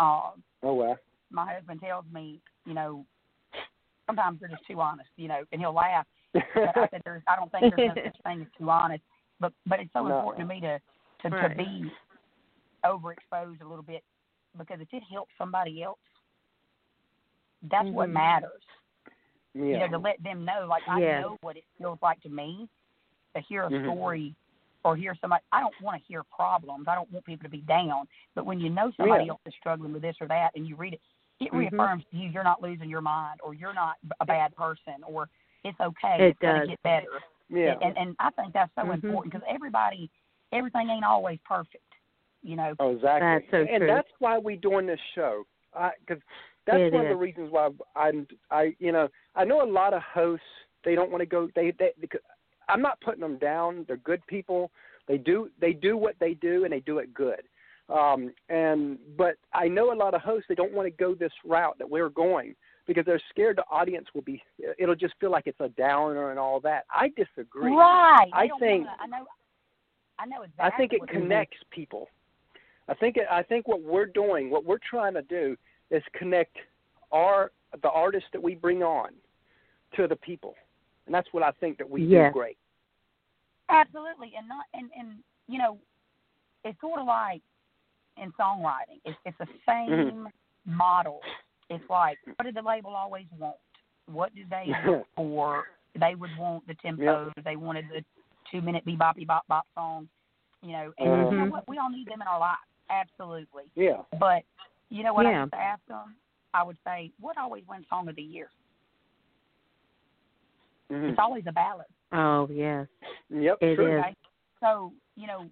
uh, 0.00 0.30
Oh 0.62 0.74
wow. 0.74 0.96
my 1.30 1.52
husband 1.52 1.80
tells 1.80 2.04
me, 2.12 2.40
you 2.66 2.74
know, 2.74 3.04
sometimes 4.06 4.40
they're 4.40 4.48
just 4.48 4.66
too 4.66 4.80
honest, 4.80 5.10
you 5.16 5.28
know, 5.28 5.42
and 5.52 5.60
he'll 5.60 5.74
laugh. 5.74 6.06
But 6.54 6.76
I 6.76 6.88
said, 6.90 7.02
there's, 7.04 7.22
I 7.28 7.36
don't 7.36 7.50
think 7.52 7.74
there's 7.76 7.94
no 7.96 8.02
such 8.02 8.16
thing 8.24 8.40
as 8.42 8.46
too 8.58 8.70
honest, 8.70 9.02
but 9.38 9.52
but 9.66 9.80
it's 9.80 9.92
so 9.92 10.06
No. 10.06 10.16
important 10.16 10.48
to 10.48 10.54
me 10.54 10.60
to 10.60 10.78
to, 11.22 11.30
Right. 11.30 11.50
to 11.50 11.56
be 11.56 11.90
overexposed 12.84 13.60
a 13.60 13.66
little 13.68 13.82
bit 13.82 14.02
because 14.56 14.80
if 14.80 14.88
it 14.92 15.02
helps 15.10 15.32
somebody 15.38 15.82
else, 15.82 15.98
that's 17.70 17.88
what 17.90 18.08
Mhm. 18.08 18.12
matters. 18.14 18.62
yeah. 19.54 19.62
You 19.64 19.78
know, 19.80 19.88
to 19.88 19.98
let 19.98 20.22
them 20.22 20.44
know, 20.44 20.66
like 20.68 20.82
I 20.88 21.00
Yes. 21.00 21.22
know 21.22 21.36
what 21.42 21.56
it 21.56 21.64
feels 21.76 21.98
like 22.02 22.20
to 22.22 22.28
me 22.28 22.68
to 23.36 23.42
hear 23.42 23.64
a 23.64 23.70
Mhm. 23.70 23.82
story 23.82 24.34
or 24.84 24.96
hear 24.96 25.14
somebody. 25.20 25.42
I 25.52 25.60
don't 25.60 25.74
want 25.82 26.00
to 26.00 26.06
hear 26.06 26.22
problems. 26.24 26.86
I 26.88 26.94
don't 26.94 27.10
want 27.12 27.24
people 27.26 27.44
to 27.44 27.50
be 27.50 27.62
down. 27.62 28.06
But 28.34 28.46
when 28.46 28.60
you 28.60 28.70
know 28.70 28.92
somebody 28.96 29.24
Yeah. 29.24 29.32
else 29.32 29.40
is 29.46 29.54
struggling 29.58 29.92
with 29.92 30.02
this 30.02 30.16
or 30.20 30.28
that, 30.28 30.52
and 30.54 30.66
you 30.66 30.76
read 30.76 30.94
it, 30.94 31.00
it 31.40 31.52
Mhm. 31.52 31.58
reaffirms 31.58 32.04
to 32.10 32.16
you 32.16 32.28
you're 32.28 32.44
not 32.44 32.62
losing 32.62 32.88
your 32.88 33.00
mind, 33.00 33.40
or 33.42 33.54
you're 33.54 33.74
not 33.74 33.96
a 34.20 34.26
bad 34.26 34.54
person, 34.56 35.02
or 35.04 35.28
it's 35.64 35.78
okay. 35.80 36.16
It 36.18 36.20
it's 36.30 36.38
going 36.38 36.54
does. 36.60 36.68
to 36.68 36.72
get 36.72 36.82
better. 36.82 37.22
yeah. 37.48 37.78
And 37.82 37.96
and 37.96 38.16
I 38.18 38.30
think 38.30 38.52
that's 38.52 38.72
so 38.74 38.82
Mhm. 38.82 38.94
important 38.94 39.32
because 39.32 39.46
everybody, 39.48 40.10
everything 40.52 40.90
ain't 40.90 41.04
always 41.04 41.38
perfect. 41.40 41.82
You 42.42 42.56
know. 42.56 42.74
Oh, 42.78 42.90
exactly. 42.90 43.26
That's 43.26 43.50
so 43.50 43.72
and 43.72 43.80
true. 43.80 43.86
that's 43.86 44.10
why 44.18 44.38
we're 44.38 44.56
doing 44.56 44.86
this 44.86 45.00
show. 45.14 45.46
I 45.74 45.92
because 46.00 46.22
that's 46.66 46.78
It 46.78 46.92
one 46.92 47.02
of 47.02 47.08
the 47.08 47.16
reasons 47.16 47.50
why 47.50 47.70
I'm. 47.96 48.26
I 48.50 48.76
you 48.78 48.92
know 48.92 49.08
I 49.34 49.44
know 49.44 49.62
a 49.62 49.70
lot 49.70 49.94
of 49.94 50.02
hosts 50.02 50.44
they 50.84 50.94
don't 50.94 51.10
want 51.10 51.22
to 51.22 51.26
go. 51.26 51.48
They 51.54 51.72
they. 51.72 51.92
I'm 52.68 52.82
not 52.82 53.00
putting 53.00 53.20
them 53.20 53.38
down. 53.38 53.84
They're 53.86 53.96
good 53.98 54.24
people. 54.26 54.70
They 55.06 55.18
do 55.18 55.50
they 55.60 55.72
do 55.72 55.96
what 55.96 56.16
they 56.20 56.34
do 56.34 56.64
and 56.64 56.72
they 56.72 56.80
do 56.80 56.98
it 56.98 57.12
good. 57.14 57.42
Um, 57.88 58.32
and 58.50 58.98
but 59.16 59.36
I 59.54 59.68
know 59.68 59.92
a 59.92 59.94
lot 59.94 60.14
of 60.14 60.20
hosts 60.20 60.46
they 60.48 60.54
don't 60.54 60.72
want 60.74 60.86
to 60.86 60.90
go 60.90 61.14
this 61.14 61.32
route 61.44 61.78
that 61.78 61.88
we're 61.88 62.10
going 62.10 62.54
because 62.86 63.04
they're 63.06 63.20
scared 63.30 63.56
the 63.56 63.64
audience 63.70 64.06
will 64.14 64.22
be. 64.22 64.42
It'll 64.78 64.94
just 64.94 65.14
feel 65.20 65.30
like 65.30 65.46
it's 65.46 65.60
a 65.60 65.68
downer 65.70 66.30
and 66.30 66.38
all 66.38 66.60
that. 66.60 66.84
I 66.90 67.08
disagree. 67.16 67.72
Right. 67.74 68.28
I 68.32 68.48
think- 68.60 68.86
wanna- 68.86 68.96
I 69.00 69.06
know. 69.06 69.26
I 70.18 70.26
know 70.26 70.42
exactly 70.42 70.64
I 70.74 70.76
think 70.76 70.92
it 70.92 71.08
connects 71.08 71.58
people. 71.70 72.08
I 72.88 72.94
think 72.94 73.16
it, 73.18 73.26
I 73.30 73.42
think 73.42 73.68
what 73.68 73.82
we're 73.82 74.06
doing, 74.06 74.50
what 74.50 74.64
we're 74.64 74.78
trying 74.78 75.14
to 75.14 75.22
do, 75.22 75.56
is 75.90 76.02
connect 76.14 76.56
our 77.12 77.52
the 77.82 77.90
artists 77.90 78.28
that 78.32 78.42
we 78.42 78.54
bring 78.54 78.82
on 78.82 79.10
to 79.96 80.06
the 80.08 80.16
people, 80.16 80.54
and 81.08 81.14
that's 81.14 81.28
what 81.32 81.42
I 81.42 81.50
think 81.52 81.78
that 81.78 81.88
we 81.88 82.02
Yes. 82.02 82.30
do 82.30 82.38
great. 82.38 82.58
Absolutely, 83.70 84.34
and 84.36 84.46
not 84.46 84.66
and 84.74 84.90
and 84.96 85.22
you 85.48 85.58
know, 85.58 85.78
it's 86.64 86.78
sort 86.80 87.00
of 87.00 87.06
like 87.06 87.42
in 88.16 88.30
songwriting. 88.32 89.00
It's 89.04 89.18
it's 89.24 89.36
the 89.38 89.48
same 89.66 90.26
Mhm. 90.26 90.32
model. 90.66 91.22
It's 91.70 91.88
like 91.90 92.18
what 92.36 92.44
did 92.44 92.54
the 92.54 92.62
label 92.62 92.94
always 92.94 93.26
want? 93.38 93.56
What 94.06 94.34
did 94.34 94.48
they 94.50 94.72
look 94.86 95.06
for? 95.16 95.66
They 95.94 96.14
would 96.14 96.34
want 96.36 96.66
the 96.66 96.74
tempos. 96.74 97.32
They 97.42 97.56
wanted 97.56 97.88
the 97.88 98.04
two 98.50 98.60
minute 98.62 98.84
bebop 98.84 99.16
bebop 99.16 99.42
bop 99.48 99.66
song. 99.74 100.08
You 100.62 100.72
know, 100.72 100.92
and 100.98 101.06
you 101.06 101.38
know 101.38 101.44
Mhm. 101.44 101.50
what? 101.50 101.68
We 101.68 101.78
all 101.78 101.90
need 101.90 102.06
them 102.06 102.20
in 102.22 102.28
our 102.28 102.38
lives. 102.38 102.60
Absolutely. 102.90 103.70
Yeah. 103.74 104.02
But 104.18 104.44
you 104.90 105.02
know 105.02 105.12
what 105.14 105.26
I 105.26 105.30
Yeah. 105.32 105.40
used 105.42 105.52
to 105.52 105.58
ask 105.58 105.84
them? 105.86 106.16
I 106.54 106.62
would 106.62 106.78
say, 106.82 107.12
what 107.20 107.36
always 107.36 107.66
wins 107.66 107.86
song 107.88 108.08
of 108.08 108.16
the 108.16 108.22
year? 108.22 108.50
Mhm. 110.90 111.10
It's 111.10 111.18
always 111.18 111.44
a 111.46 111.52
ballad. 111.52 111.86
Oh 112.12 112.48
yes, 112.50 112.86
Yep. 113.30 113.58
it 113.60 113.74
true. 113.76 113.98
is. 113.98 114.00
Okay. 114.00 114.14
So, 114.60 114.92
you 115.16 115.26
know, 115.26 115.48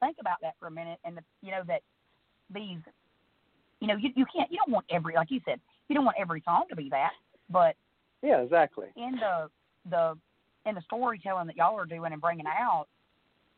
think 0.00 0.16
about 0.20 0.40
that 0.42 0.54
for 0.58 0.66
a 0.68 0.70
minute 0.70 0.98
and 1.04 1.16
the, 1.16 1.22
you 1.42 1.50
know 1.50 1.62
that 1.66 1.82
these 2.50 2.78
you 3.80 3.86
know, 3.88 3.96
you 3.96 4.10
you 4.14 4.26
can't 4.34 4.50
you 4.50 4.58
don't 4.58 4.70
want 4.72 4.84
every 4.90 5.14
like 5.14 5.30
you 5.30 5.40
said, 5.44 5.60
you 5.88 5.94
don't 5.94 6.04
want 6.04 6.16
every 6.18 6.42
song 6.44 6.64
to 6.68 6.76
be 6.76 6.88
that, 6.90 7.12
but 7.48 7.76
Yeah. 8.22 8.40
Exactly. 8.42 8.88
in 8.96 9.12
the 9.16 9.50
the 9.88 10.18
in 10.66 10.74
the 10.74 10.82
storytelling 10.82 11.46
that 11.46 11.56
y'all 11.56 11.78
are 11.78 11.86
doing 11.86 12.12
and 12.12 12.20
bringing 12.20 12.46
out 12.46 12.86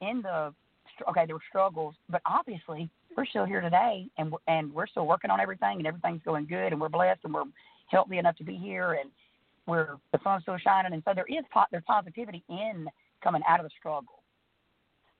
in 0.00 0.22
the 0.22 0.54
str- 0.94 1.04
okay, 1.10 1.26
there 1.26 1.34
were 1.34 1.42
struggles, 1.48 1.96
but 2.08 2.22
obviously 2.24 2.88
we're 3.16 3.26
still 3.26 3.44
here 3.44 3.60
today 3.60 4.08
and 4.18 4.30
we're, 4.30 4.38
and 4.46 4.72
we're 4.72 4.86
still 4.86 5.06
working 5.06 5.30
on 5.30 5.40
everything 5.40 5.78
and 5.78 5.86
everything's 5.86 6.22
going 6.22 6.46
good 6.46 6.72
and 6.72 6.80
we're 6.80 6.88
blessed 6.88 7.20
and 7.24 7.34
we're 7.34 7.44
healthy 7.88 8.18
enough 8.18 8.36
to 8.36 8.44
be 8.44 8.56
here 8.56 8.92
and 8.94 9.10
we're 9.66 9.96
the 10.12 10.18
sun's 10.24 10.42
still 10.42 10.58
shining 10.58 10.92
and 10.92 11.02
so 11.06 11.12
there 11.14 11.26
is 11.28 11.44
po- 11.52 11.64
there's 11.70 11.84
positivity 11.86 12.42
in 12.48 12.88
coming 13.22 13.42
out 13.48 13.60
of 13.60 13.64
the 13.64 13.70
struggle, 13.78 14.22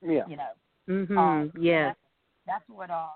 Yeah. 0.01 0.26
you 0.26 0.36
know. 0.36 0.53
Mhm. 0.88 1.16
Um, 1.16 1.53
yes. 1.59 1.97
That's 2.47 2.68
what 2.68 2.90
uh, 2.90 3.07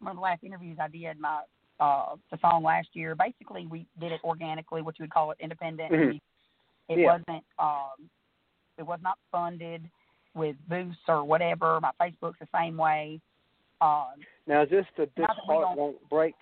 one 0.00 0.10
of 0.12 0.16
the 0.16 0.22
last 0.22 0.42
interviews 0.42 0.78
I 0.80 0.88
did. 0.88 1.18
My 1.20 1.42
uh, 1.78 2.16
the 2.30 2.38
song 2.42 2.62
last 2.62 2.88
year. 2.94 3.14
Basically, 3.14 3.66
we 3.66 3.86
did 3.98 4.12
it 4.12 4.20
organically, 4.24 4.82
what 4.82 4.98
you 4.98 5.04
would 5.04 5.12
call 5.12 5.30
it 5.30 5.38
independent. 5.40 5.92
Mhm. 5.92 6.08
We, 6.10 6.20
it 6.88 6.98
Yeah. 6.98 7.12
wasn't. 7.12 7.44
Um, 7.58 8.10
it 8.76 8.82
was 8.82 8.98
not 9.02 9.18
funded 9.30 9.88
with 10.34 10.56
boosts 10.68 11.02
or 11.08 11.22
whatever. 11.24 11.80
My 11.80 11.92
Facebook's 12.00 12.38
the 12.40 12.48
same 12.54 12.76
way. 12.76 13.20
Um, 13.80 14.14
Now 14.46 14.62
is 14.62 14.70
this 14.70 14.86
the 14.96 15.06
this 15.16 15.26
Not 15.28 15.36
heart 15.46 15.76
won't 15.78 16.08
break? 16.10 16.34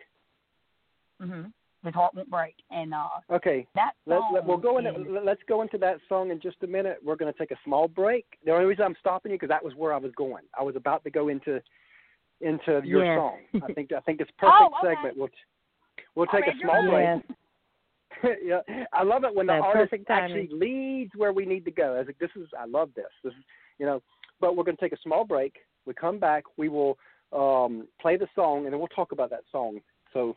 hmm 1.20 1.46
His 1.84 1.94
heart 1.94 2.14
won't 2.14 2.30
break. 2.30 2.54
And 2.70 2.92
uh, 2.92 3.06
okay, 3.32 3.66
that 3.74 3.92
let, 4.06 4.18
song 4.18 4.30
let, 4.34 4.44
we'll 4.44 4.56
go 4.56 4.78
in. 4.78 4.86
is, 4.86 4.92
Let's 5.24 5.40
go 5.48 5.62
into 5.62 5.78
that 5.78 5.98
song 6.08 6.30
in 6.30 6.40
just 6.40 6.56
a 6.62 6.66
minute. 6.66 6.98
We're 7.04 7.16
going 7.16 7.32
to 7.32 7.38
take 7.38 7.52
a 7.52 7.58
small 7.64 7.86
break. 7.86 8.26
The 8.44 8.52
only 8.52 8.64
reason 8.64 8.84
I'm 8.84 8.96
stopping 8.98 9.30
you 9.30 9.36
because 9.38 9.48
that 9.50 9.64
was 9.64 9.74
where 9.74 9.92
I 9.92 9.96
was 9.98 10.12
going. 10.16 10.42
I 10.58 10.62
was 10.62 10.74
about 10.76 11.04
to 11.04 11.10
go 11.10 11.28
into 11.28 11.62
into 12.40 12.80
your 12.84 13.04
Yes. 13.04 13.18
song. 13.18 13.38
I 13.62 13.72
think 13.74 13.92
I 13.92 14.00
think 14.00 14.20
it's 14.20 14.30
perfect 14.38 14.60
Oh, 14.60 14.70
okay. 14.82 14.94
segment. 14.94 15.16
We'll 15.16 15.28
we'll 16.14 16.26
take 16.26 16.46
right, 16.46 16.56
a 16.56 16.60
small 16.60 16.82
break. 16.90 17.22
Yes. 18.22 18.36
yeah, 18.42 18.84
I 18.92 19.04
love 19.04 19.22
it 19.22 19.34
when 19.34 19.46
the 19.46 19.52
That's 19.52 19.64
artist 19.64 19.94
actually 20.08 20.48
leads 20.50 21.12
where 21.14 21.32
we 21.32 21.44
need 21.44 21.64
to 21.66 21.70
go. 21.70 21.94
I 21.94 21.98
was 21.98 22.06
like, 22.06 22.18
this 22.18 22.30
is 22.34 22.48
I 22.58 22.64
love 22.64 22.90
this. 22.96 23.06
This 23.22 23.32
is 23.34 23.44
you 23.78 23.86
know, 23.86 24.02
but 24.40 24.56
we're 24.56 24.64
going 24.64 24.76
to 24.76 24.80
take 24.80 24.92
a 24.92 25.00
small 25.02 25.24
break. 25.24 25.54
We 25.86 25.94
come 25.94 26.18
back. 26.18 26.42
We 26.56 26.68
will 26.68 26.98
um, 27.32 27.86
play 28.00 28.16
the 28.16 28.26
song 28.34 28.64
and 28.64 28.72
then 28.72 28.78
we'll 28.78 28.88
talk 28.88 29.12
about 29.12 29.30
that 29.30 29.44
song. 29.52 29.78
So 30.12 30.36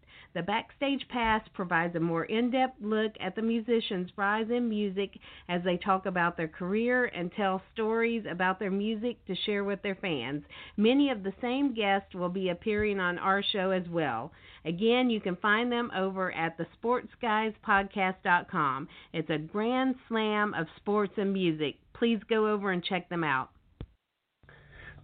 The 0.33 0.41
Backstage 0.41 1.05
Pass 1.09 1.45
provides 1.53 1.93
a 1.95 1.99
more 1.99 2.23
in 2.23 2.51
depth 2.51 2.81
look 2.81 3.11
at 3.19 3.35
the 3.35 3.41
musicians' 3.41 4.11
rise 4.15 4.49
in 4.49 4.69
music 4.69 5.19
as 5.49 5.61
they 5.63 5.75
talk 5.75 6.05
about 6.05 6.37
their 6.37 6.47
career 6.47 7.07
and 7.07 7.29
tell 7.33 7.61
stories 7.73 8.23
about 8.29 8.57
their 8.57 8.71
music 8.71 9.17
to 9.25 9.35
share 9.35 9.65
with 9.65 9.81
their 9.81 9.95
fans. 9.95 10.45
Many 10.77 11.09
of 11.09 11.23
the 11.23 11.33
same 11.41 11.73
guests 11.73 12.15
will 12.15 12.29
be 12.29 12.47
appearing 12.47 13.01
on 13.01 13.19
our 13.19 13.43
show 13.43 13.71
as 13.71 13.85
well. 13.89 14.31
Again, 14.63 15.09
you 15.09 15.19
can 15.19 15.35
find 15.35 15.69
them 15.69 15.91
over 15.93 16.31
at 16.31 16.57
thesportsguyspodcast.com. 16.57 18.87
It's 19.11 19.29
a 19.29 19.37
grand 19.37 19.95
slam 20.07 20.53
of 20.53 20.67
sports 20.77 21.17
and 21.17 21.33
music. 21.33 21.75
Please 21.93 22.21
go 22.29 22.47
over 22.47 22.71
and 22.71 22.81
check 22.81 23.09
them 23.09 23.25
out. 23.25 23.49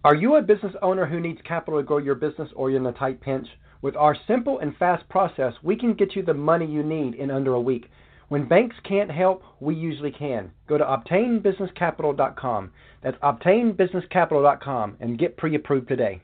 Are 0.04 0.14
you 0.14 0.36
a 0.36 0.42
business 0.42 0.74
owner 0.80 1.04
who 1.04 1.20
needs 1.20 1.42
capital 1.46 1.80
to 1.80 1.84
grow 1.84 1.98
your 1.98 2.14
business 2.14 2.48
or 2.56 2.70
you're 2.70 2.80
in 2.80 2.86
a 2.86 2.92
tight 2.92 3.20
pinch? 3.20 3.46
With 3.80 3.96
our 3.96 4.16
simple 4.26 4.58
and 4.58 4.76
fast 4.76 5.08
process, 5.08 5.54
we 5.62 5.76
can 5.76 5.94
get 5.94 6.16
you 6.16 6.22
the 6.22 6.34
money 6.34 6.66
you 6.66 6.82
need 6.82 7.14
in 7.14 7.30
under 7.30 7.54
a 7.54 7.60
week. 7.60 7.90
When 8.28 8.46
banks 8.46 8.76
can't 8.86 9.10
help, 9.10 9.42
we 9.60 9.74
usually 9.74 10.10
can. 10.10 10.50
Go 10.68 10.76
to 10.78 10.84
obtainbusinesscapital.com. 10.84 12.72
That's 13.02 13.16
obtainbusinesscapital.com 13.18 14.96
and 15.00 15.18
get 15.18 15.36
pre 15.36 15.54
approved 15.54 15.88
today. 15.88 16.22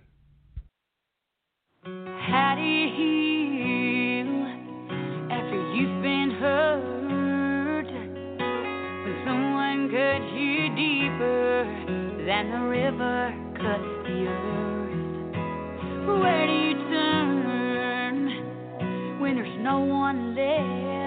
How 1.84 2.54
do 2.56 2.62
you 2.62 2.88
heal 2.96 4.32
after 5.30 5.74
you've 5.74 6.02
been 6.02 6.30
hurt? 6.40 7.86
When 9.04 9.22
someone 9.24 9.64
you 10.34 10.74
deeper 10.74 11.64
than 12.26 12.50
the 12.50 12.60
river 12.68 13.34
cuts 13.54 13.84
the 14.08 14.26
earth. 14.26 14.74
Where 16.20 16.53
there's 19.34 19.58
no 19.58 19.80
one 19.80 20.34
left 20.36 21.03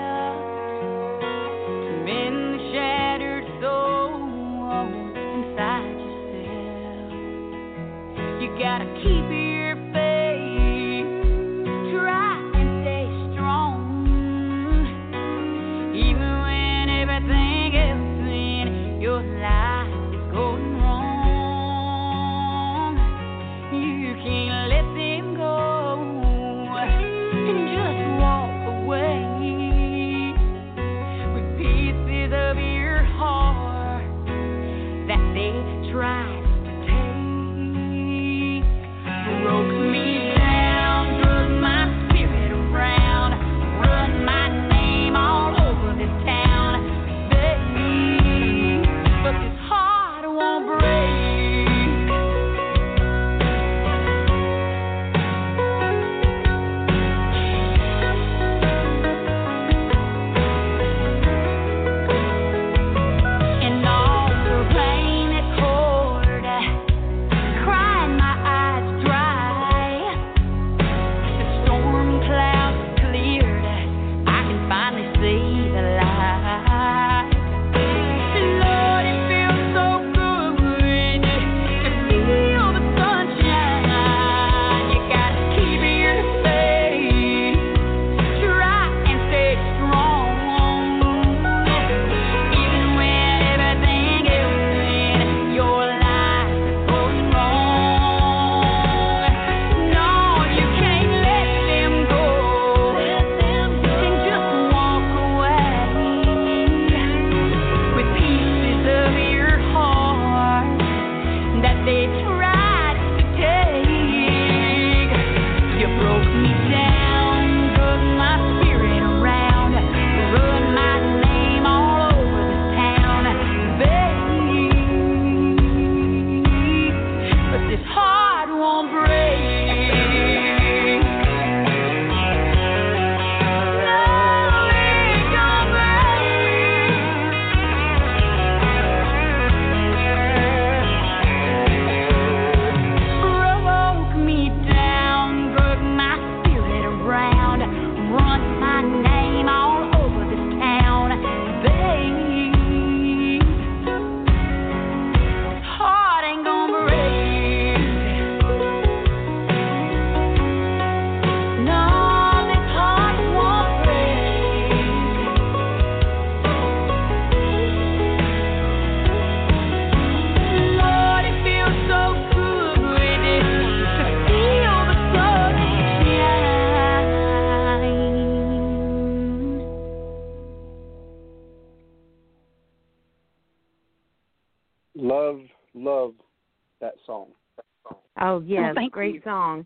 Oh 188.38 188.43
yes, 188.45 188.75
thank 188.75 188.93
great 188.93 189.15
you. 189.15 189.21
song. 189.23 189.65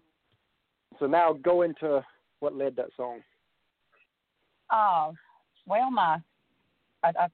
So 0.99 1.05
now 1.05 1.33
go 1.33 1.63
into 1.63 2.03
what 2.39 2.55
led 2.55 2.75
that 2.77 2.89
song. 2.95 3.19
Uh, 4.69 5.11
well, 5.67 5.91
my 5.91 6.19
I, 7.03 7.11
I 7.19 7.27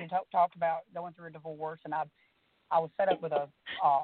you 0.00 0.08
talk, 0.08 0.30
talked 0.30 0.56
about 0.56 0.80
going 0.94 1.12
through 1.14 1.26
a 1.28 1.30
divorce, 1.30 1.80
and 1.84 1.92
I 1.92 2.04
I 2.70 2.78
was 2.78 2.90
set 2.96 3.08
up 3.08 3.20
with 3.20 3.32
a 3.32 3.48
uh, 3.84 4.00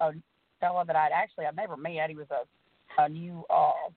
a 0.00 0.12
fella 0.60 0.84
that 0.86 0.96
I'd 0.96 1.12
actually 1.12 1.46
I'd 1.46 1.56
never 1.56 1.76
met. 1.76 2.10
He 2.10 2.16
was 2.16 2.26
a 2.30 3.02
a 3.02 3.08
new 3.08 3.44
uh 3.48 3.90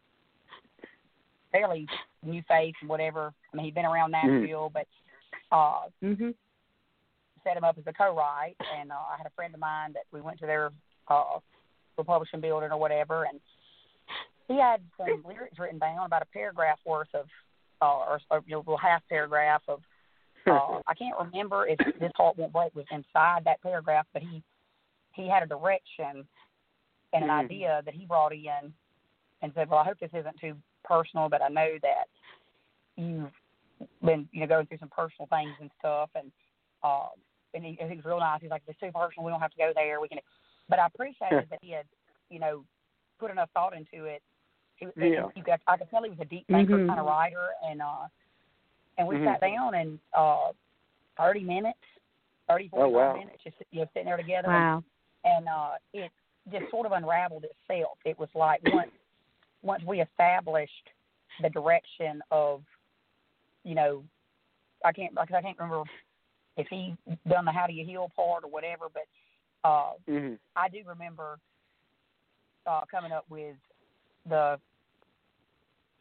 fairly 1.52 1.88
new 2.24 2.44
face 2.48 2.76
and 2.82 2.90
whatever. 2.90 3.34
I 3.52 3.58
mean, 3.58 3.66
he'd 3.66 3.76
been 3.76 3.86
around 3.86 4.14
Mhm. 4.14 4.42
Nashville, 4.42 4.72
but 4.72 4.88
uh 5.52 5.90
Mhm. 6.04 6.36
set 7.44 7.58
him 7.58 7.64
up 7.64 7.78
as 7.80 7.88
a 7.88 7.94
co-write, 7.94 8.58
and 8.76 8.92
uh, 8.92 8.96
I 8.96 9.18
had 9.18 9.26
a 9.26 9.32
friend 9.32 9.54
of 9.54 9.60
mine 9.60 9.94
that 9.94 10.04
we 10.12 10.22
went 10.22 10.38
to 10.40 10.46
their 10.46 10.72
uh, 11.10 11.40
publishing 12.04 12.42
building 12.42 12.72
or 12.72 12.78
whatever, 12.78 13.26
and 13.26 13.40
he 14.48 14.60
had 14.60 14.82
some 14.98 15.24
lyrics 15.28 15.60
written 15.60 15.80
down 15.80 16.06
about 16.06 16.22
a 16.22 16.28
paragraph 16.34 16.80
worth 16.86 17.14
of, 17.14 17.26
uh, 17.82 17.86
or, 17.86 18.20
or 18.30 18.44
you 18.46 18.56
know, 18.66 18.74
a 18.74 18.80
half 18.80 19.02
paragraph 19.10 19.62
of. 19.68 19.82
Uh, 20.46 20.80
I 20.88 20.94
can't 20.94 21.18
remember 21.20 21.68
if 21.68 21.78
this 22.00 22.12
heart 22.16 22.38
won't 22.38 22.54
break 22.54 22.76
was 22.76 22.86
inside 22.92 23.44
that 23.46 23.62
paragraph, 23.62 24.06
but 24.14 24.22
he 24.22 24.44
he 25.14 25.28
had 25.28 25.44
a 25.44 25.48
direction 25.48 26.28
and 27.14 27.24
an 27.24 27.30
Mhm. 27.30 27.46
idea 27.46 27.82
that 27.86 27.94
he 27.94 28.06
brought 28.06 28.34
in, 28.34 28.74
and 29.42 29.54
said, 29.54 29.70
"Well, 29.70 29.80
I 29.80 29.84
hope 29.86 30.00
this 30.00 30.14
isn't 30.14 30.40
too 30.40 30.56
personal, 30.84 31.30
but 31.30 31.42
I 31.42 31.48
know 31.48 31.78
that 31.82 32.08
you've 32.96 33.32
been, 34.04 34.28
you 34.32 34.42
know, 34.42 34.48
going 34.48 34.68
through 34.68 34.80
some 34.80 34.90
personal 34.90 35.28
things 35.28 35.56
and 35.60 35.72
stuff, 35.80 36.10
and 36.16 36.32
um, 36.84 37.10
and 37.54 37.64
he, 37.64 37.78
he 37.80 37.96
was 37.96 38.06
real 38.06 38.20
nice. 38.20 38.42
He's 38.42 38.52
like, 38.52 38.64
"It's 38.68 38.80
too 38.80 38.92
personal. 38.92 39.26
We 39.26 39.32
don't 39.32 39.42
have 39.42 39.52
to 39.52 39.58
go 39.58 39.72
there. 39.74 40.00
We 40.00 40.08
can." 40.08 40.20
But 40.70 40.80
I 40.80 40.88
appreciated 40.88 41.48
that 41.50 41.60
he 41.62 41.72
had, 41.72 41.86
you 42.30 42.40
know, 42.40 42.64
put 43.20 43.32
enough 43.32 43.50
thought 43.54 43.74
into 43.76 44.06
it. 44.06 44.22
He, 44.76 44.88
Yeah. 44.96 45.30
you 45.36 45.44
got, 45.44 45.60
I 45.68 45.78
could 45.78 45.90
tell 45.90 46.04
he 46.04 46.10
was 46.10 46.20
a 46.20 46.26
deep 46.26 46.46
thinker 46.48 46.78
Mhm. 46.78 46.88
kind 46.88 47.00
of 47.00 47.06
writer, 47.06 47.54
and 47.64 47.82
uh, 47.82 48.08
and 48.98 49.08
we 49.08 49.16
Mhm. 49.16 49.26
sat 49.26 49.42
down 49.42 49.76
and 49.76 50.00
uh, 50.14 50.54
thirty 51.18 51.44
minutes, 51.44 51.80
thirty 52.48 52.70
Oh, 52.74 52.78
forty-five 52.78 53.16
wow. 53.16 53.20
minutes, 53.20 53.44
just 53.44 53.58
you 53.72 53.82
know, 53.82 53.88
sitting 53.94 54.06
there 54.06 54.18
together, 54.18 54.50
and, 54.50 54.64
Wow. 54.64 54.84
and 55.24 55.48
uh, 55.50 55.78
it 55.94 56.12
just 56.52 56.70
sort 56.70 56.86
of 56.86 56.92
unraveled 56.92 57.46
itself. 57.46 57.98
It 58.06 58.18
was 58.20 58.30
like 58.36 58.62
once 58.64 58.92
once 59.64 59.84
we 59.84 60.02
established 60.02 60.90
the 61.42 61.50
direction 61.50 62.22
of, 62.32 62.64
you 63.64 63.76
know, 63.76 64.04
I 64.86 64.92
can't 64.92 65.14
because 65.14 65.36
I 65.36 65.42
can't 65.42 65.58
remember 65.58 65.84
if 66.56 66.68
he 66.68 66.96
done 67.28 67.46
the 67.46 67.52
how 67.52 67.68
do 67.68 67.74
you 67.74 67.86
heal 67.86 68.12
part 68.16 68.44
or 68.44 68.50
whatever, 68.50 68.88
but 68.94 69.04
uh, 69.64 69.92
hmm 70.08 70.34
I 70.56 70.70
do 70.70 70.80
remember 70.86 71.40
uh, 72.66 72.82
coming 72.90 73.12
up 73.12 73.26
with 73.30 73.56
the. 74.28 74.60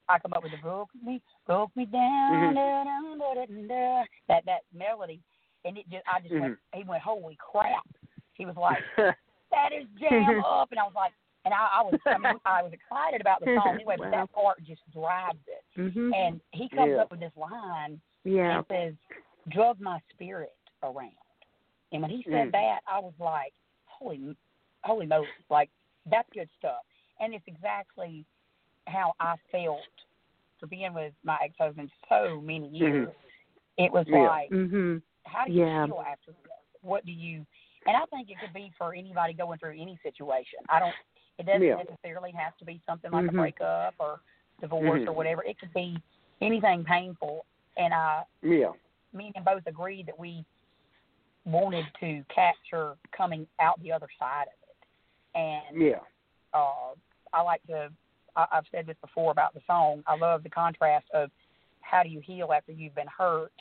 I 0.09 0.21
come 0.21 0.33
up 0.35 0.43
with 0.45 0.53
the 0.53 0.59
broke 0.59 0.91
me, 1.05 1.21
broke 1.47 1.75
me 1.77 1.85
down, 1.85 2.55
Mhm. 2.55 3.19
da, 3.19 3.35
da, 3.35 4.05
that 4.29 4.45
that 4.47 4.61
melody, 4.73 5.21
and 5.65 5.77
it 5.77 5.89
just 5.91 6.05
I 6.07 6.21
just 6.21 6.33
went. 6.33 6.53
Mm-hmm. 6.55 6.79
He 6.79 6.85
went, 6.85 7.03
holy 7.03 7.37
crap! 7.41 7.87
He 8.35 8.47
was 8.47 8.57
like, 8.57 8.83
that 8.97 9.73
is 9.73 9.87
jam 9.99 10.41
up, 10.45 10.71
and 10.71 10.79
I 10.79 10.85
was 10.85 10.93
like, 10.95 11.13
and 11.45 11.53
I, 11.53 11.81
I 11.81 11.83
was 11.83 12.01
I, 12.07 12.19
mean, 12.19 12.41
I 12.45 12.63
was 12.63 12.73
excited 12.73 13.21
about 13.21 13.41
the 13.41 13.47
song 13.47 13.75
anyway, 13.75 13.97
but 13.99 14.11
Wow. 14.13 14.27
that 14.27 14.33
part 14.33 14.59
just 14.65 14.83
drives 14.93 15.39
it. 15.47 15.81
Mhm. 15.81 16.15
And 16.15 16.41
he 16.53 16.69
comes 16.69 16.93
Yeah. 16.95 17.03
up 17.03 17.11
with 17.11 17.21
this 17.21 17.33
line 17.37 18.01
Yeah. 18.25 18.59
and 18.59 18.67
says, 18.69 18.95
"Drug 19.49 19.81
my 19.81 20.01
spirit 20.13 20.55
around." 20.83 21.13
And 21.93 22.03
when 22.03 22.11
he 22.11 22.23
said 22.25 22.49
Mm. 22.49 22.53
that, 22.53 22.81
I 22.87 22.99
was 22.99 23.15
like, 23.19 23.55
"Holy, 23.87 24.37
holy 24.83 25.07
moly!" 25.07 25.29
Like 25.49 25.71
that's 26.07 26.29
good 26.33 26.49
stuff. 26.59 26.85
And 27.21 27.35
it's 27.35 27.47
exactly 27.47 28.25
how 28.87 29.15
I 29.21 29.37
felt 29.51 29.81
for 30.59 30.67
being 30.67 30.95
with 30.95 31.15
my 31.23 31.39
ex-husband 31.43 31.91
so 32.09 32.41
many 32.41 32.69
years. 32.69 33.09
It 33.77 33.93
was 33.93 34.07
Yeah. 34.09 34.29
like, 34.29 34.51
Mhm. 34.51 35.03
how 35.25 35.45
do 35.45 35.53
you 35.53 35.61
Yeah. 35.61 35.87
feel 35.87 36.01
after 36.01 36.33
this? 36.33 36.53
What 36.83 37.05
do 37.05 37.13
you? 37.13 37.47
And 37.87 37.97
I 37.97 38.05
think 38.07 38.31
it 38.31 38.39
could 38.39 38.53
be 38.53 38.71
for 38.71 38.95
anybody 38.95 39.33
going 39.33 39.59
through 39.59 39.79
any 39.81 39.97
situation. 39.99 40.61
I 40.69 40.79
don't. 40.81 40.95
It 41.39 41.45
doesn't 41.47 41.63
Yeah. 41.63 41.77
necessarily 41.77 42.33
have 42.33 42.57
to 42.57 42.65
be 42.65 42.81
something 42.87 43.11
like 43.11 43.27
Mhm. 43.27 43.29
a 43.29 43.33
breakup 43.33 43.95
or 43.99 44.21
divorce 44.61 45.03
Mhm. 45.03 45.09
or 45.09 45.13
whatever. 45.13 45.45
It 45.45 45.59
could 45.59 45.73
be 45.75 46.01
anything 46.41 46.85
painful. 46.85 47.45
And 47.77 47.93
I, 47.93 48.25
Yeah. 48.43 48.73
me 49.13 49.27
and 49.27 49.37
him 49.37 49.45
both 49.45 49.67
agreed 49.67 50.07
that 50.07 50.19
we 50.19 50.45
wanted 51.47 51.85
to 52.01 52.25
capture 52.35 52.95
coming 53.17 53.47
out 53.61 53.81
the 53.83 53.93
other 53.93 54.09
side 54.19 54.47
of 54.49 54.69
it. 54.69 55.39
And 55.39 55.81
Yeah. 55.81 56.01
uh, 56.53 56.95
I 57.33 57.43
like 57.43 57.63
to. 57.69 57.91
I, 58.35 58.47
I've 58.53 58.65
said 58.71 58.87
this 58.87 58.97
before 59.01 59.31
about 59.31 59.55
the 59.55 59.61
song. 59.67 60.03
I 60.07 60.17
love 60.17 60.43
the 60.43 60.51
contrast 60.51 61.07
of 61.15 61.31
how 61.81 62.03
do 62.03 62.09
you 62.09 62.21
heal 62.21 62.53
after 62.53 62.73
you've 62.73 62.95
been 62.95 63.07
hurt. 63.07 63.53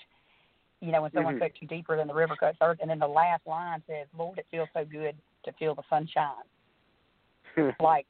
You 0.82 0.92
know, 0.92 1.04
when 1.04 1.12
someone 1.14 1.36
Mhm. 1.36 1.40
cuts 1.40 1.56
you 1.62 1.68
deeper 1.68 1.96
than 1.96 2.08
the 2.08 2.14
river 2.14 2.36
cuts 2.36 2.58
earth, 2.62 2.80
and 2.82 2.90
then 2.90 3.00
the 3.00 3.08
last 3.08 3.46
line 3.48 3.82
says, 3.88 4.08
"Lord, 4.18 4.40
it 4.40 4.48
feels 4.52 4.70
so 4.74 4.84
good 4.84 5.16
to 5.44 5.52
feel 5.54 5.76
the 5.76 5.84
sunshine." 5.90 6.44
Like 7.80 8.08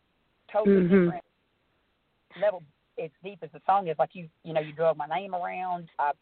totally 0.52 0.82
Mhm. 0.82 0.90
different 0.90 1.24
level. 2.40 2.64
As 2.98 3.12
deep 3.24 3.40
as 3.44 3.52
the 3.52 3.62
song 3.66 3.88
is, 3.90 4.00
like 4.00 4.16
you, 4.16 4.30
you 4.44 4.54
know, 4.54 4.62
you 4.62 4.72
drug 4.72 4.96
my 4.96 5.06
name 5.06 5.36
around. 5.36 5.90
I, 6.00 6.14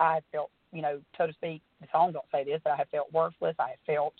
I 0.00 0.20
felt, 0.32 0.50
you 0.72 0.82
know, 0.82 1.00
so 1.18 1.26
to 1.26 1.32
speak. 1.32 1.62
The 1.80 1.88
song 1.92 2.12
don't 2.12 2.24
say 2.32 2.44
this, 2.44 2.60
but 2.64 2.72
I 2.72 2.76
have 2.76 2.88
felt 2.88 3.12
worthless. 3.12 3.54
I 3.58 3.70
have 3.70 3.78
felt, 3.86 4.14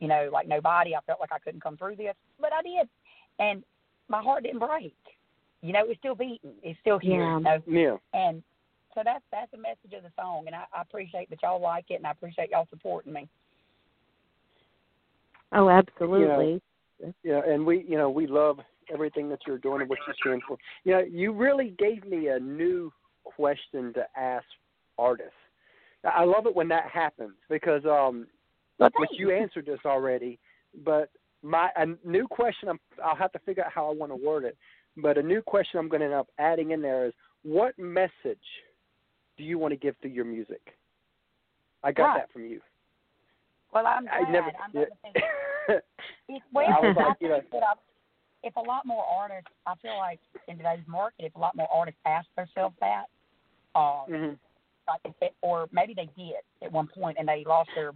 you 0.00 0.08
know, 0.08 0.30
like 0.32 0.48
nobody. 0.48 0.94
I 0.94 1.00
felt 1.06 1.20
like 1.20 1.32
I 1.32 1.38
couldn't 1.38 1.62
come 1.62 1.76
through 1.76 1.96
this, 1.96 2.14
but 2.40 2.52
I 2.52 2.62
did, 2.62 2.88
and 3.38 3.62
my 4.08 4.22
heart 4.22 4.44
didn't 4.44 4.60
break. 4.60 4.94
You 5.62 5.72
know, 5.72 5.82
it's 5.86 5.98
still 5.98 6.14
beating. 6.14 6.52
It's 6.62 6.78
still 6.80 6.98
here. 6.98 7.22
Yeah. 7.22 7.36
You 7.36 7.42
know, 7.42 7.62
yeah. 7.66 7.96
and 8.14 8.42
so 8.94 9.02
that's 9.04 9.24
that's 9.30 9.50
the 9.50 9.58
message 9.58 9.92
of 9.96 10.02
the 10.02 10.12
song, 10.16 10.44
and 10.46 10.54
I, 10.54 10.64
I 10.72 10.82
appreciate 10.82 11.30
that 11.30 11.42
y'all 11.42 11.60
like 11.60 11.86
it, 11.90 11.96
and 11.96 12.06
I 12.06 12.12
appreciate 12.12 12.50
y'all 12.50 12.66
supporting 12.70 13.12
me. 13.12 13.28
Oh, 15.52 15.68
absolutely. 15.68 16.60
Yeah, 17.22 17.40
and 17.46 17.64
we, 17.64 17.84
you 17.88 17.96
know, 17.96 18.10
we 18.10 18.26
love 18.26 18.58
everything 18.92 19.28
that 19.30 19.40
you're 19.46 19.58
doing 19.58 19.82
and 19.82 19.88
what 19.88 19.98
you 20.06 20.12
stand 20.20 20.42
for. 20.46 20.58
You 20.84 20.92
know, 20.92 21.00
you 21.00 21.32
really 21.32 21.74
gave 21.78 22.04
me 22.04 22.28
a 22.28 22.38
new 22.38 22.92
question 23.24 23.92
to 23.94 24.04
ask 24.16 24.44
artists. 24.98 25.32
I 26.04 26.24
love 26.24 26.46
it 26.46 26.54
when 26.54 26.68
that 26.68 26.84
happens 26.92 27.34
because, 27.48 27.84
um, 27.84 28.26
Well, 28.78 28.90
which 28.96 29.10
you 29.14 29.30
answered 29.30 29.66
this 29.66 29.80
already, 29.84 30.38
but 30.84 31.10
my 31.42 31.70
a 31.76 31.86
new 32.04 32.26
question 32.28 32.68
I'm, 32.68 32.80
I'll 33.04 33.16
have 33.16 33.32
to 33.32 33.38
figure 33.40 33.64
out 33.64 33.72
how 33.72 33.88
I 33.90 33.94
want 33.94 34.12
to 34.12 34.16
word 34.16 34.44
it. 34.44 34.56
But 34.96 35.18
a 35.18 35.22
new 35.22 35.42
question 35.42 35.78
I'm 35.78 35.88
going 35.88 36.00
to 36.00 36.06
end 36.06 36.14
up 36.14 36.28
adding 36.38 36.72
in 36.72 36.82
there 36.82 37.06
is, 37.06 37.12
what 37.42 37.78
message 37.78 38.38
do 39.36 39.44
you 39.44 39.58
want 39.58 39.72
to 39.72 39.76
give 39.76 39.94
through 40.00 40.10
your 40.10 40.24
music? 40.24 40.60
I 41.84 41.92
got 41.92 42.04
Right. 42.04 42.18
that 42.20 42.32
from 42.32 42.46
you. 42.46 42.60
Well, 43.72 43.86
I'm 43.86 44.04
glad. 44.04 44.24
I 44.26 44.30
never. 44.30 44.50
I'm 44.62 44.72
think 44.72 44.86
It's, 46.28 46.44
well, 46.52 46.66
I 46.66 46.80
was 46.80 46.96
like, 46.96 47.16
you 47.20 47.28
know- 47.28 47.42
if 48.44 48.54
a 48.56 48.60
lot 48.60 48.86
more 48.86 49.04
artists, 49.04 49.50
I 49.66 49.74
feel 49.82 49.96
like 49.96 50.20
in 50.46 50.56
today's 50.56 50.86
market, 50.86 51.24
if 51.26 51.34
a 51.34 51.38
lot 51.38 51.56
more 51.56 51.68
artists 51.72 52.00
ask 52.06 52.28
themselves 52.36 52.76
that, 52.80 53.06
um, 53.74 54.04
hmm 54.06 54.32
like 54.88 55.00
if 55.04 55.14
it, 55.20 55.34
or 55.42 55.68
maybe 55.72 55.94
they 55.94 56.08
did 56.16 56.34
at 56.62 56.72
one 56.72 56.88
point 56.88 57.16
and 57.18 57.28
they 57.28 57.44
lost 57.46 57.70
their 57.74 57.92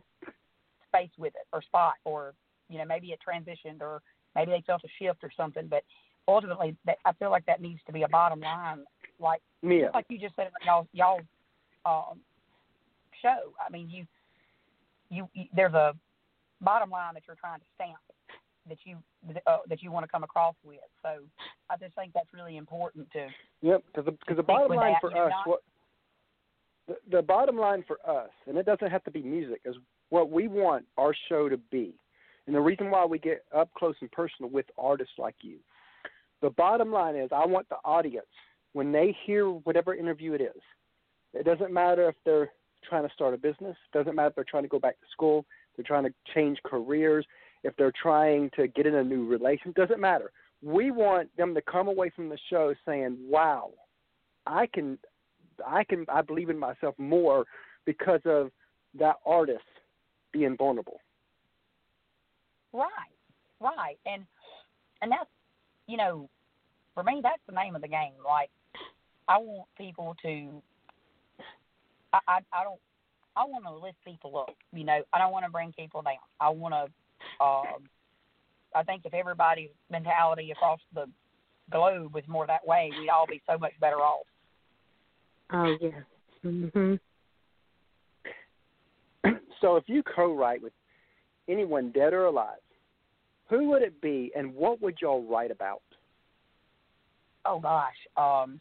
space 0.89 1.11
with 1.19 1.35
it 1.35 1.47
or 1.53 1.63
spot, 1.63 1.95
or 2.05 2.35
you 2.69 2.79
know 2.79 2.85
maybe 2.85 3.09
it 3.09 3.19
transitioned 3.27 3.81
or 3.81 4.03
maybe 4.37 4.53
they 4.53 4.63
felt 4.67 4.83
a 4.85 4.89
shift 4.99 5.25
or 5.25 5.31
something. 5.37 5.67
But 5.69 5.83
ultimately, 6.29 6.77
that, 6.87 6.99
I 7.05 7.13
feel 7.15 7.31
like 7.31 7.47
that 7.47 7.61
needs 7.61 7.81
to 7.87 7.93
be 7.93 8.03
a 8.03 8.09
bottom 8.09 8.41
line, 8.41 8.85
like 9.19 9.41
Yeah. 9.63 9.89
like 9.95 10.07
you 10.09 10.19
just 10.19 10.37
said 10.37 10.51
y'all 10.65 10.87
y'all 10.93 11.21
um, 11.85 12.21
show. 13.21 13.53
I 13.65 13.71
mean, 13.71 13.89
you, 13.91 14.07
you 15.11 15.29
you 15.35 15.45
there's 15.55 15.75
a 15.75 15.95
bottom 16.61 16.91
line 16.91 17.15
that 17.15 17.25
you're 17.27 17.37
trying 17.37 17.61
to 17.61 17.67
stamp 17.75 17.99
that 18.69 18.79
you 18.85 18.97
uh, 19.47 19.59
that 19.69 19.83
you 19.83 19.91
want 19.91 20.05
to 20.05 20.11
come 20.11 20.23
across 20.25 20.55
with. 20.65 20.79
So 21.03 21.09
I 21.71 21.77
just 21.77 21.95
think 21.95 22.13
that's 22.13 22.33
really 22.33 22.57
important 22.57 23.11
to. 23.13 23.29
Yep, 23.63 23.83
because 23.87 24.05
the, 24.05 24.13
cause 24.27 24.37
the 24.37 24.43
bottom 24.43 24.77
line 24.77 24.93
that, 24.93 25.01
for 25.01 25.11
us, 25.11 25.31
not- 25.31 25.49
what 25.49 25.63
the, 27.11 27.23
bottom 27.23 27.57
line 27.57 27.85
for 27.87 27.99
us, 28.09 28.31
and 28.47 28.57
it 28.57 28.67
doesn't 28.67 28.91
have 28.91 29.05
to 29.05 29.11
be 29.11 29.23
music, 29.23 29.61
is 29.65 29.77
what 30.11 30.31
we 30.31 30.49
want 30.49 30.85
our 30.99 31.15
show 31.29 31.49
to 31.49 31.57
be, 31.57 31.95
and 32.47 32.55
the 32.55 32.61
reason 32.61 32.91
why 32.91 33.05
we 33.05 33.19
get 33.19 33.45
up 33.55 33.73
close 33.75 33.95
and 34.01 34.11
personal 34.11 34.51
with 34.51 34.67
artists 34.77 35.15
like 35.19 35.37
you. 35.43 35.59
The 36.41 36.51
bottom 36.51 36.91
line 36.91 37.17
is, 37.17 37.31
I 37.33 37.47
want 37.47 37.69
the 37.69 37.77
audience 37.85 38.27
when 38.73 38.91
they 38.91 39.17
hear 39.25 39.49
whatever 39.49 39.95
interview 39.95 40.33
it 40.33 40.41
is. 40.41 40.61
It 41.35 41.45
doesn't 41.45 41.73
matter 41.73 42.09
if 42.09 42.17
they're 42.25 42.51
trying 42.89 43.07
to 43.07 43.15
start 43.15 43.33
a 43.33 43.39
business. 43.39 43.77
It 43.93 43.97
doesn't 43.97 44.15
matter 44.15 44.29
if 44.29 44.35
they're 44.35 44.45
trying 44.45 44.65
to 44.65 44.69
go 44.69 44.79
back 44.79 44.99
to 45.01 45.07
school. 45.13 45.47
They're 45.77 45.85
trying 45.85 46.05
to 46.05 46.13
change 46.35 46.59
careers. 46.65 47.25
If 47.65 47.77
they're 47.77 47.93
trying 48.03 48.51
to 48.57 48.67
get 48.67 48.87
in 48.87 48.97
a 48.97 49.05
new 49.05 49.27
relation, 49.27 49.73
doesn't 49.77 50.01
matter. 50.01 50.33
We 50.63 50.91
want 50.91 51.35
them 51.37 51.55
to 51.55 51.63
come 51.63 51.89
away 51.89 52.11
from 52.15 52.29
the 52.29 52.39
show 52.51 52.75
saying, 52.85 53.17
"Wow, 53.29 53.71
I 54.47 54.67
can, 54.67 54.99
I 55.67 55.85
can, 55.85 56.07
I 56.09 56.23
believe 56.23 56.51
in 56.51 56.59
myself 56.59 56.95
more 56.99 57.45
because 57.85 58.21
of 58.25 58.51
that 58.99 59.17
artist 59.27 59.65
being 60.33 60.57
vulnerable. 60.57 61.01
Right, 62.73 62.89
right, 63.61 63.99
and 64.07 64.25
and 65.03 65.13
that's 65.13 65.29
you 65.87 65.97
know, 65.97 66.29
for 66.95 67.03
me 67.03 67.21
that's 67.23 67.43
the 67.47 67.55
name 67.55 67.75
of 67.75 67.83
the 67.83 67.89
game. 67.89 68.13
Like 68.25 68.51
I 69.29 69.39
want 69.39 69.69
people 69.77 70.17
to. 70.23 70.63
I 72.13 72.19
I, 72.27 72.39
I 72.53 72.65
don't. 72.65 72.81
I 73.35 73.45
want 73.45 73.65
to 73.65 73.73
lift 73.75 73.97
people 74.05 74.37
up. 74.39 74.55
You 74.73 74.85
know, 74.85 75.03
I 75.13 75.19
don't 75.19 75.33
want 75.33 75.45
to 75.45 75.51
bring 75.51 75.73
people 75.73 76.03
down. 76.03 76.15
I 76.41 76.49
want 76.51 76.75
to. 76.75 77.45
Um, 77.45 77.89
I 78.75 78.83
think 78.83 79.03
if 79.05 79.15
everybody's 79.15 79.71
mentality 79.91 80.51
across 80.51 80.81
the 80.95 81.07
globe 81.71 82.15
was 82.15 82.25
more 82.27 82.47
that 82.47 82.67
way, 82.67 82.91
we'd 82.99 83.09
all 83.11 83.27
be 83.27 83.43
so 83.49 83.59
much 83.59 83.73
better 83.81 83.97
off. 83.97 84.27
Oh 85.53 85.77
yes. 85.81 86.03
Mhm. 86.45 86.99
so 89.61 89.77
if 89.77 89.85
you 89.87 90.03
co-write 90.03 90.63
with 90.63 90.73
anyone 91.49 91.93
dead 91.93 92.13
or 92.13 92.25
alive, 92.27 92.59
who 93.49 93.69
would 93.69 93.83
it 93.83 94.01
be, 94.01 94.33
and 94.35 94.55
what 94.55 94.81
would 94.81 95.01
y'all 95.01 95.23
write 95.23 95.51
about? 95.51 95.83
Oh 97.45 97.61
gosh. 97.61 97.97
Um, 98.17 98.61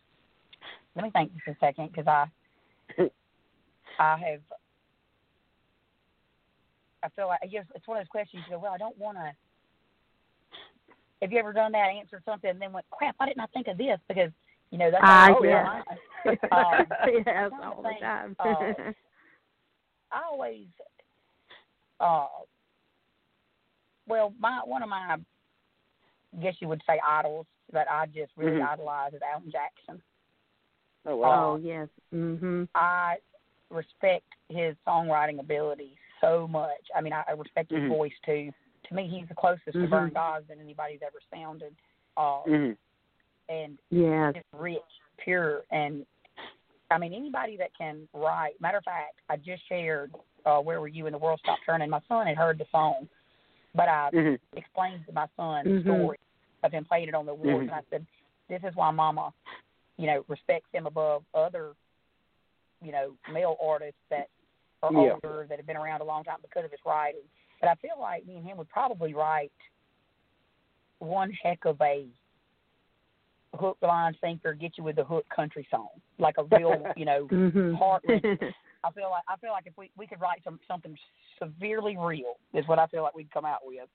let 0.96 1.04
me 1.04 1.12
think 1.12 1.32
just 1.34 1.48
a 1.48 1.60
second 1.60 1.92
because 1.92 2.08
I 2.08 2.26
I 4.00 4.18
have 4.18 4.42
I 7.04 7.10
feel 7.10 7.28
like 7.28 7.40
yes, 7.50 7.66
it's 7.74 7.88
one 7.88 7.98
of 7.98 8.04
those 8.04 8.10
questions. 8.10 8.44
You 8.48 8.56
go, 8.56 8.60
well, 8.60 8.74
I 8.74 8.78
don't 8.78 8.98
want 8.98 9.18
to. 9.18 9.32
Have 11.22 11.32
you 11.32 11.40
ever 11.40 11.54
done 11.54 11.72
that? 11.72 11.90
Answered 11.90 12.24
something 12.26 12.50
and 12.50 12.62
then 12.62 12.72
went, 12.72 12.86
crap, 12.90 13.16
why 13.18 13.28
didn't 13.28 13.42
I 13.42 13.46
think 13.48 13.68
of 13.68 13.78
this? 13.78 14.00
Because 14.08 14.32
you 14.72 14.78
know 14.78 14.90
that's 14.92 15.04
Ah, 15.04 15.28
how 15.28 15.40
I 15.42 15.46
yeah. 15.46 15.82
feel. 16.24 16.38
Um, 16.52 16.86
yes, 17.08 17.24
trying 17.26 17.50
to 17.50 17.66
all 17.66 17.82
the 17.84 17.90
time. 18.00 18.36
uh, 18.40 18.44
I 20.12 20.22
always, 20.30 20.68
uh, 22.00 22.28
well, 24.08 24.34
my 24.40 24.60
one 24.66 24.84
of 24.84 24.90
my, 24.90 25.16
I 26.38 26.42
guess 26.42 26.56
you 26.60 26.68
would 26.68 26.82
say 26.88 27.00
idols 27.08 27.46
that 27.74 27.88
I 27.90 28.06
just 28.08 28.32
really 28.36 28.60
Mhm. 28.60 28.68
idolize 28.68 29.14
is 29.14 29.22
Alan 29.22 29.50
Jackson. 29.52 30.02
Oh 31.06 31.16
wow. 31.16 31.54
oh 31.54 31.56
yes. 31.56 31.88
Mhm. 32.14 32.68
I 32.76 33.18
respect 33.70 34.26
his 34.50 34.76
songwriting 34.86 35.40
ability 35.40 35.98
so 36.20 36.48
much. 36.48 36.92
I 36.96 37.02
mean, 37.02 37.14
I, 37.14 37.24
I 37.28 37.32
respect 37.32 37.72
his 37.72 37.80
Mhm. 37.82 37.88
voice 37.90 38.14
too. 38.26 38.52
To 38.90 38.94
me, 38.94 39.08
he's 39.08 39.28
the 39.28 39.36
closest 39.36 39.72
to 39.74 39.78
Mhm. 39.80 39.90
Vern 39.90 40.12
Gosdin 40.14 40.60
anybody's 40.60 41.02
ever 41.02 41.20
sounded. 41.34 41.76
Uh, 42.18 42.44
Mhm. 42.46 42.78
And 43.52 43.78
just 44.34 44.46
rich, 44.58 44.80
pure, 45.22 45.64
and 45.72 46.06
I 46.90 46.98
mean, 46.98 47.14
anybody 47.14 47.58
that 47.58 47.72
can 47.78 48.08
write. 48.14 48.54
Matter 48.62 48.78
of 48.78 48.86
fact, 48.86 49.16
I 49.30 49.36
just 49.36 49.62
shared 49.68 50.12
uh, 50.46 50.60
"Where 50.60 50.80
Were 50.80 50.88
You 50.88 51.04
When 51.04 51.12
the 51.12 51.20
World 51.20 51.40
Stopped 51.44 51.64
Turning." 51.66 51.90
My 51.90 52.00
son 52.08 52.28
had 52.28 52.38
heard 52.38 52.58
the 52.58 52.66
song, 52.72 53.10
but 53.76 53.90
I 53.90 54.10
Mhm. 54.14 54.40
explained 54.56 55.06
to 55.08 55.12
my 55.12 55.28
son 55.36 55.66
Mhm. 55.66 55.76
the 55.76 55.82
story 55.84 56.18
of 56.64 56.72
him 56.72 56.86
playing 56.86 57.10
it 57.10 57.14
on 57.14 57.26
the 57.26 57.34
awards, 57.34 57.68
Mhm. 57.68 57.74
and 57.74 57.76
I 57.76 57.82
said, 57.90 58.08
"This 58.48 58.64
is 58.64 58.74
why 58.76 58.90
Mama, 58.92 59.34
you 59.98 60.08
know, 60.08 60.24
respects 60.30 60.72
him 60.72 60.88
above 60.88 61.26
other, 61.34 61.76
you 62.82 62.94
know, 62.94 63.18
male 63.28 63.58
artists 63.62 64.02
that 64.10 64.30
are 64.82 64.94
Yeah. 64.94 65.20
older 65.24 65.46
that 65.48 65.58
have 65.60 65.68
been 65.68 65.78
around 65.78 66.00
a 66.00 66.06
long 66.06 66.24
time 66.24 66.40
because 66.42 66.64
of 66.64 66.72
his 66.72 66.86
writing." 66.86 67.30
But 67.60 67.68
I 67.70 67.76
feel 67.76 68.00
like 68.00 68.26
me 68.26 68.38
and 68.38 68.46
him 68.46 68.58
would 68.58 68.70
probably 68.70 69.14
write 69.14 69.52
one 71.00 71.32
heck 71.32 71.66
of 71.66 71.82
a 71.82 72.08
hook, 73.56 73.78
line, 73.82 74.16
sinker, 74.22 74.54
get 74.54 74.78
you 74.78 74.84
with 74.84 74.96
the 74.96 75.04
hook 75.04 75.26
country 75.34 75.68
song, 75.70 75.90
like 76.20 76.36
a 76.38 76.44
real, 76.56 76.86
you 76.98 77.06
know, 77.06 77.28
Mhm. 77.28 77.76
heart. 77.76 78.04
I 78.84 78.92
feel 78.92 79.12
like 79.12 79.24
I 79.28 79.38
feel 79.38 79.52
like 79.52 79.68
if 79.68 79.78
we 79.78 79.92
we 79.96 80.08
could 80.08 80.20
write 80.20 80.44
some 80.44 80.60
something 80.68 80.98
severely 81.38 81.98
real 81.98 82.40
is 82.54 82.68
what 82.68 82.80
I 82.80 82.88
feel 82.88 83.04
like 83.04 83.16
we'd 83.16 83.32
come 83.32 83.46
out 83.46 83.60
with. 83.64 83.88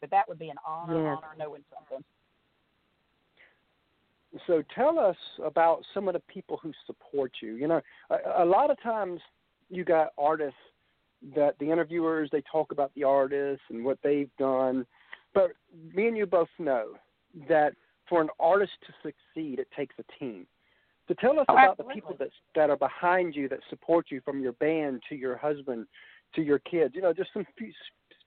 But 0.00 0.10
that 0.10 0.28
would 0.28 0.38
be 0.38 0.50
an 0.50 0.56
honor, 0.66 0.94
Yes. 0.94 1.18
honor 1.18 1.34
knowing 1.38 1.64
something. 1.74 2.04
So 4.46 4.62
tell 4.74 4.98
us 4.98 5.16
about 5.42 5.84
some 5.94 6.08
of 6.08 6.14
the 6.14 6.20
people 6.20 6.58
who 6.62 6.72
support 6.86 7.32
you. 7.40 7.54
You 7.54 7.68
know, 7.68 7.80
a, 8.10 8.42
a 8.42 8.44
lot 8.44 8.70
of 8.70 8.80
times 8.82 9.20
you 9.70 9.84
got 9.84 10.08
artists 10.18 10.58
that 11.34 11.58
the 11.58 11.70
interviewers 11.70 12.28
they 12.30 12.42
talk 12.50 12.70
about 12.72 12.92
the 12.94 13.04
artists 13.04 13.64
and 13.70 13.84
what 13.84 13.98
they've 14.02 14.30
done, 14.38 14.84
but 15.32 15.52
me 15.94 16.06
and 16.08 16.16
you 16.16 16.26
both 16.26 16.48
know 16.58 16.94
that 17.48 17.74
for 18.08 18.20
an 18.20 18.28
artist 18.38 18.72
to 18.86 18.92
succeed, 19.02 19.58
it 19.58 19.68
takes 19.76 19.94
a 19.98 20.04
team. 20.18 20.46
So 21.08 21.14
tell 21.20 21.38
us 21.38 21.46
Oh, 21.48 21.54
about 21.54 21.76
the 21.76 21.84
people 21.84 22.16
that 22.18 22.30
that 22.54 22.70
are 22.70 22.76
behind 22.76 23.36
you 23.36 23.48
that 23.50 23.60
support 23.68 24.06
you, 24.10 24.20
from 24.24 24.40
your 24.40 24.52
band 24.52 25.02
to 25.08 25.14
your 25.14 25.36
husband 25.36 25.86
to 26.34 26.42
your 26.42 26.58
kids. 26.60 26.94
You 26.94 27.02
know, 27.02 27.12
just 27.12 27.30
some 27.32 27.46
few, 27.58 27.72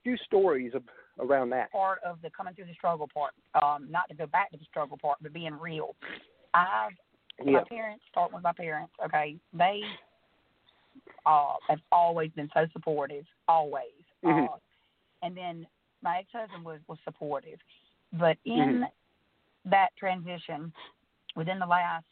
few 0.04 0.16
stories 0.18 0.74
of, 0.76 0.84
around 1.20 1.50
that. 1.50 1.72
Part 1.72 2.00
of 2.06 2.22
the 2.22 2.30
coming 2.30 2.54
through 2.54 2.66
the 2.66 2.74
struggle 2.74 3.10
part, 3.12 3.34
um, 3.62 3.88
not 3.90 4.08
to 4.10 4.16
go 4.16 4.28
back 4.28 4.52
to 4.52 4.58
the 4.58 4.66
struggle 4.66 4.98
part, 4.98 5.18
but 5.22 5.34
being 5.34 5.54
real. 5.54 5.96
I've 6.54 6.92
Yeah. 7.44 7.52
my 7.52 7.64
parents, 7.70 8.04
start 8.10 8.32
with 8.34 8.44
my 8.44 8.54
parents, 8.54 8.94
okay, 9.06 9.38
they 9.54 9.84
uh 11.26 11.54
have 11.70 11.80
always 11.92 12.32
been 12.32 12.50
so 12.54 12.66
supportive, 12.74 13.26
always. 13.48 14.04
Mhm. 14.24 14.46
Uh 14.54 14.58
and 15.24 15.36
then 15.36 15.68
my 16.04 16.20
ex 16.20 16.30
husband 16.32 16.64
was, 16.64 16.80
was 16.88 17.00
supportive. 17.04 17.60
But 18.14 18.38
in 18.46 18.86
that 19.70 19.90
transition, 19.98 20.72
within 21.36 21.60
the 21.60 21.66
last 21.66 22.06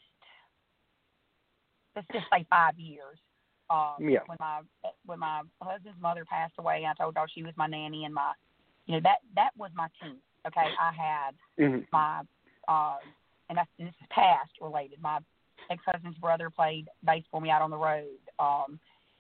let's 1.95 2.07
just 2.11 2.25
say 2.31 2.45
five 2.49 2.77
years, 2.77 3.17
uh 3.69 3.95
Yeah. 3.99 4.19
when 4.27 4.37
my 4.39 4.61
when 5.05 5.19
my 5.19 5.41
husband's 5.61 6.01
mother 6.01 6.25
passed 6.25 6.53
away, 6.59 6.85
I 6.85 6.93
told 6.93 7.15
y'all 7.15 7.25
she 7.33 7.43
was 7.43 7.53
my 7.55 7.67
nanny 7.67 8.05
and 8.05 8.13
my 8.13 8.33
you 8.85 8.95
know, 8.95 9.01
that 9.03 9.17
that 9.35 9.51
was 9.57 9.71
my 9.73 9.87
team. 10.01 10.17
Okay. 10.47 10.67
I 10.79 10.91
had 10.91 11.35
Mhm. 11.59 11.85
my 11.91 12.21
uh 12.67 12.97
and 13.49 13.57
that's 13.57 13.69
this 13.79 13.89
is 13.89 14.07
past 14.09 14.51
related. 14.61 15.01
My 15.01 15.19
ex 15.69 15.81
husband's 15.85 16.17
brother 16.19 16.49
played 16.49 16.87
bass 17.03 17.23
for 17.31 17.41
me 17.41 17.49
out 17.49 17.61
on 17.61 17.71
the 17.71 17.77
road. 17.77 18.19
Um 18.39 18.79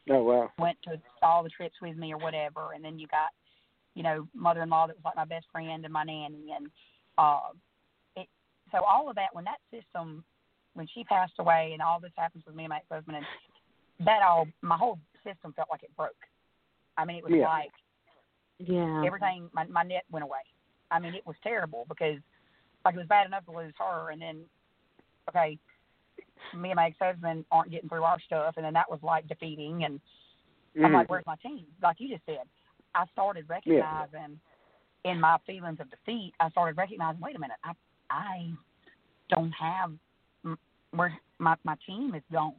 Oh 0.09 0.23
wow. 0.23 0.51
went 0.59 0.77
to 0.83 1.01
all 1.23 1.41
the 1.41 1.49
trips 1.49 1.75
with 1.81 1.97
me 1.97 2.13
or 2.13 2.17
whatever 2.17 2.73
and 2.73 2.83
then 2.85 2.99
you 2.99 3.07
got, 3.07 3.29
you 3.95 4.03
know, 4.03 4.27
mother 4.35 4.61
in 4.61 4.69
law 4.69 4.85
that 4.85 4.95
was 4.95 5.05
like 5.05 5.15
my 5.15 5.25
best 5.25 5.47
friend 5.51 5.83
and 5.83 5.93
my 5.93 6.03
nanny 6.03 6.53
and 6.55 6.67
uh 7.17 7.49
so 8.75 8.83
all 8.83 9.09
of 9.09 9.15
that 9.15 9.33
when 9.33 9.45
that 9.45 9.59
system 9.71 10.23
when 10.73 10.87
she 10.93 11.03
passed 11.05 11.33
away 11.39 11.69
and 11.71 11.81
all 11.81 11.99
this 11.99 12.11
happens 12.17 12.43
with 12.45 12.55
me 12.55 12.65
and 12.65 12.69
my 12.71 12.77
ex 12.77 12.85
husband 12.91 13.17
and 13.17 13.25
that 14.05 14.21
all 14.21 14.45
my 14.61 14.75
whole 14.75 14.99
system 15.23 15.53
felt 15.53 15.69
like 15.71 15.83
it 15.83 15.95
broke. 15.95 16.11
I 16.97 17.05
mean 17.05 17.17
it 17.17 17.23
was 17.23 17.33
Yeah. 17.33 17.47
like 17.47 17.71
Yeah. 18.57 19.03
everything 19.05 19.49
my 19.53 19.65
my 19.65 19.83
net 19.83 20.03
went 20.11 20.23
away. 20.23 20.39
I 20.91 20.99
mean, 20.99 21.15
it 21.15 21.25
was 21.25 21.35
terrible 21.43 21.85
because 21.89 22.19
like 22.83 22.95
it 22.95 22.99
was 22.99 23.07
bad 23.07 23.25
enough 23.25 23.45
to 23.45 23.51
lose 23.51 23.73
her, 23.79 24.11
and 24.11 24.21
then 24.21 24.45
okay, 25.29 25.57
me 26.53 26.69
and 26.69 26.75
my 26.77 26.87
ex 26.87 26.97
husband 26.99 27.45
aren't 27.51 27.71
getting 27.71 27.89
through 27.89 28.03
our 28.03 28.19
stuff, 28.19 28.53
and 28.57 28.65
then 28.65 28.73
that 28.73 28.89
was 28.89 28.99
like 29.01 29.27
defeating. 29.27 29.83
And 29.83 29.99
I'm 30.77 30.91
Mhm. 30.91 30.93
like, 30.93 31.09
where's 31.09 31.25
my 31.25 31.35
team? 31.37 31.65
Like 31.81 31.99
you 31.99 32.09
just 32.09 32.25
said, 32.25 32.47
I 32.93 33.05
started 33.07 33.49
recognizing 33.49 34.39
in 35.03 35.19
my 35.19 35.37
feelings 35.45 35.79
of 35.79 35.89
defeat. 35.89 36.33
I 36.39 36.49
started 36.51 36.77
recognizing, 36.77 37.21
wait 37.21 37.35
a 37.35 37.39
minute, 37.39 37.57
I 37.63 37.73
I 38.09 38.53
don't 39.29 39.51
have 39.51 39.91
where 40.91 41.17
my 41.39 41.55
my 41.63 41.75
team 41.85 42.13
is 42.15 42.23
gone. 42.31 42.55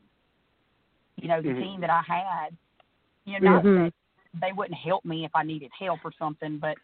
You 1.17 1.29
know, 1.29 1.41
the 1.43 1.49
Mhm. 1.49 1.61
team 1.61 1.81
that 1.81 1.91
I 1.91 2.03
had. 2.07 2.57
You 3.25 3.41
know, 3.41 3.55
not 3.55 3.65
Mhm. 3.65 3.85
that 3.87 3.95
they 4.41 4.53
wouldn't 4.53 4.79
help 4.79 5.05
me 5.05 5.25
if 5.25 5.35
I 5.35 5.43
needed 5.43 5.73
help 5.77 6.05
or 6.05 6.13
something, 6.13 6.59
but 6.59 6.77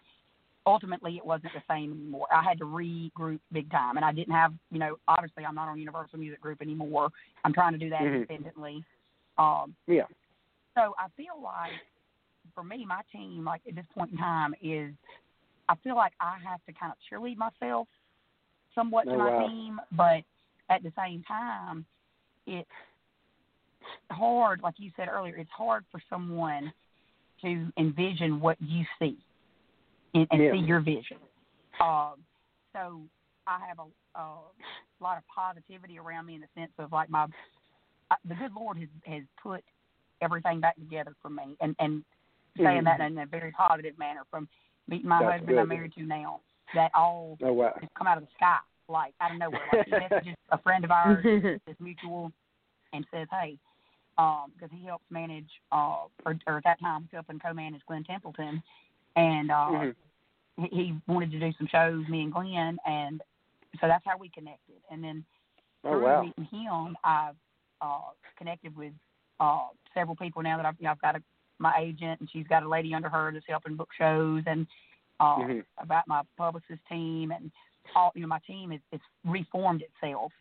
ultimately 0.67 1.17
it 1.17 1.25
wasn't 1.25 1.53
the 1.53 1.63
same 1.69 1.93
anymore. 1.93 2.27
I 2.33 2.43
had 2.43 2.59
to 2.59 2.65
regroup 2.65 3.41
big 3.53 3.71
time, 3.71 3.97
and 3.97 4.05
I 4.05 4.13
didn't 4.13 4.35
have, 4.35 4.53
you 4.71 4.79
know, 4.79 4.97
obviously 5.07 5.45
I'm 5.45 5.55
not 5.55 5.69
on 5.69 5.79
Universal 5.79 6.19
Music 6.19 6.41
Group 6.41 6.63
anymore. 6.63 7.11
I'm 7.45 7.53
trying 7.53 7.73
to 7.73 7.79
do 7.79 7.91
that 7.91 8.03
Mhm. 8.03 8.15
independently. 8.15 8.85
Um, 9.39 9.77
Yeah. 9.87 10.07
so 10.75 10.95
I 10.99 11.09
feel 11.17 11.41
like 11.41 11.81
for 12.55 12.65
me, 12.65 12.85
my 12.85 13.03
team, 13.13 13.45
like 13.45 13.63
at 13.69 13.75
this 13.75 13.87
point 13.95 14.13
in 14.13 14.19
time, 14.19 14.55
is 14.61 14.95
I 15.69 15.77
feel 15.77 15.95
like 15.95 16.13
I 16.21 16.39
have 16.39 16.65
to 16.67 16.73
kind 16.73 16.93
of 16.93 16.99
cheerlead 17.09 17.37
myself 17.37 17.89
somewhat 18.75 19.05
to 19.05 19.15
Oh, 19.15 19.19
my 19.19 19.31
wow. 19.31 19.47
team, 19.47 19.81
but 19.93 20.23
at 20.69 20.83
the 20.83 20.93
same 20.97 21.23
time, 21.25 21.85
it's 22.47 22.69
hard, 24.11 24.61
like 24.63 24.75
you 24.79 24.91
said 24.97 25.09
earlier, 25.09 25.37
it's 25.37 25.51
hard 25.51 25.85
for 25.91 26.01
someone 26.09 26.73
to 27.43 27.73
envision 27.77 28.41
what 28.41 28.57
you 28.61 28.85
see 28.99 29.17
and, 30.15 30.27
and 30.31 30.43
Yeah. 30.43 30.53
see 30.53 30.59
your 30.59 30.81
vision. 30.81 31.19
Um, 31.81 32.15
so 32.73 33.03
I 33.47 33.59
have 33.67 33.79
a, 33.79 34.21
a 34.21 34.39
lot 35.01 35.19
of 35.19 35.25
positivity 35.35 35.99
around 35.99 36.27
me 36.27 36.35
in 36.37 36.41
the 36.43 36.49
sense 36.55 36.73
of 36.79 36.93
like 36.93 37.11
my 37.11 37.25
uh, 38.11 38.17
the 38.29 38.35
good 38.35 38.53
Lord 38.55 38.77
has 38.79 38.89
has 39.05 39.23
put 39.43 39.65
everything 40.21 40.61
back 40.61 40.77
together 40.77 41.15
for 41.21 41.31
me, 41.31 41.57
and 41.61 41.75
and 41.79 42.05
saying 42.59 42.83
Mhm. 42.83 42.85
that 42.85 43.01
in 43.01 43.19
a 43.19 43.27
very 43.27 43.51
positive 43.53 43.99
manner 43.99 44.25
from 44.31 44.49
meeting 44.87 45.09
my 45.09 45.21
That's 45.21 45.39
husband 45.39 45.59
I'm 45.59 45.69
married 45.69 45.95
to 45.95 46.03
now. 46.03 46.41
That 46.75 46.91
all 46.95 47.39
Oh 47.43 47.53
wow. 47.53 47.75
just 47.81 47.93
come 47.95 48.07
out 48.07 48.19
of 48.19 48.25
the 48.25 48.31
sky, 48.35 48.59
like 48.89 49.15
out 49.21 49.33
of 49.33 49.39
nowhere. 49.39 49.61
Like 49.73 49.87
he 49.87 49.93
messages 49.93 50.37
a 50.51 50.59
friend 50.59 50.85
of 50.85 50.91
ours 50.91 51.25
that's 51.67 51.81
mutual 51.81 52.33
and 52.93 53.07
says, 53.13 53.27
"Hey, 53.31 53.59
because 54.17 54.71
he 54.71 54.85
helps 54.87 55.05
manage, 55.11 55.49
uh, 55.71 56.05
or, 56.27 56.39
or 56.47 56.59
at 56.59 56.65
that 56.65 56.81
time, 56.81 57.09
help 57.13 57.27
and 57.29 57.43
co-manage 57.43 57.81
Glen 57.87 58.05
Templeton, 58.05 58.63
and 59.17 59.51
uh, 59.51 59.69
Mhm. 59.69 59.95
he, 60.59 60.69
he 60.69 60.95
wanted 61.09 61.31
to 61.33 61.41
do 61.41 61.53
some 61.59 61.67
shows, 61.67 62.07
me 62.09 62.23
and 62.23 62.33
Glen, 62.33 62.79
and 62.87 63.23
so 63.81 63.87
that's 63.89 64.05
how 64.05 64.19
we 64.19 64.29
connected. 64.29 64.77
And 64.91 65.03
then 65.03 65.25
Oh 65.85 65.91
through 65.91 66.03
wow. 66.03 66.23
meeting 66.23 66.45
him, 66.45 66.97
I've 67.05 67.35
uh, 67.81 68.11
connected 68.39 68.77
with 68.77 68.93
uh, 69.41 69.69
several 69.95 70.17
people 70.17 70.43
now 70.43 70.57
that 70.57 70.67
I've, 70.67 70.77
you 70.79 70.85
know, 70.85 70.93
I've 70.93 71.01
got 71.01 71.17
a, 71.17 71.23
my 71.59 71.75
agent, 71.79 72.21
and 72.21 72.29
she's 72.31 72.47
got 72.47 72.63
a 72.63 72.69
lady 72.69 72.95
under 72.95 73.09
her 73.09 73.33
that's 73.33 73.45
helping 73.49 73.77
book 73.77 73.89
shows, 73.97 74.43
and 74.47 74.67
uh, 75.23 75.37
Mhm. 75.39 75.65
about 75.79 76.07
my 76.09 76.23
publicist 76.37 76.85
team, 76.89 77.31
and 77.31 77.51
all 77.95 78.13
you 78.15 78.23
know, 78.23 78.29
my 78.29 78.41
team 78.41 78.73
is 78.73 78.81
it's 78.91 79.05
reformed 79.25 79.83
itself. 79.83 80.33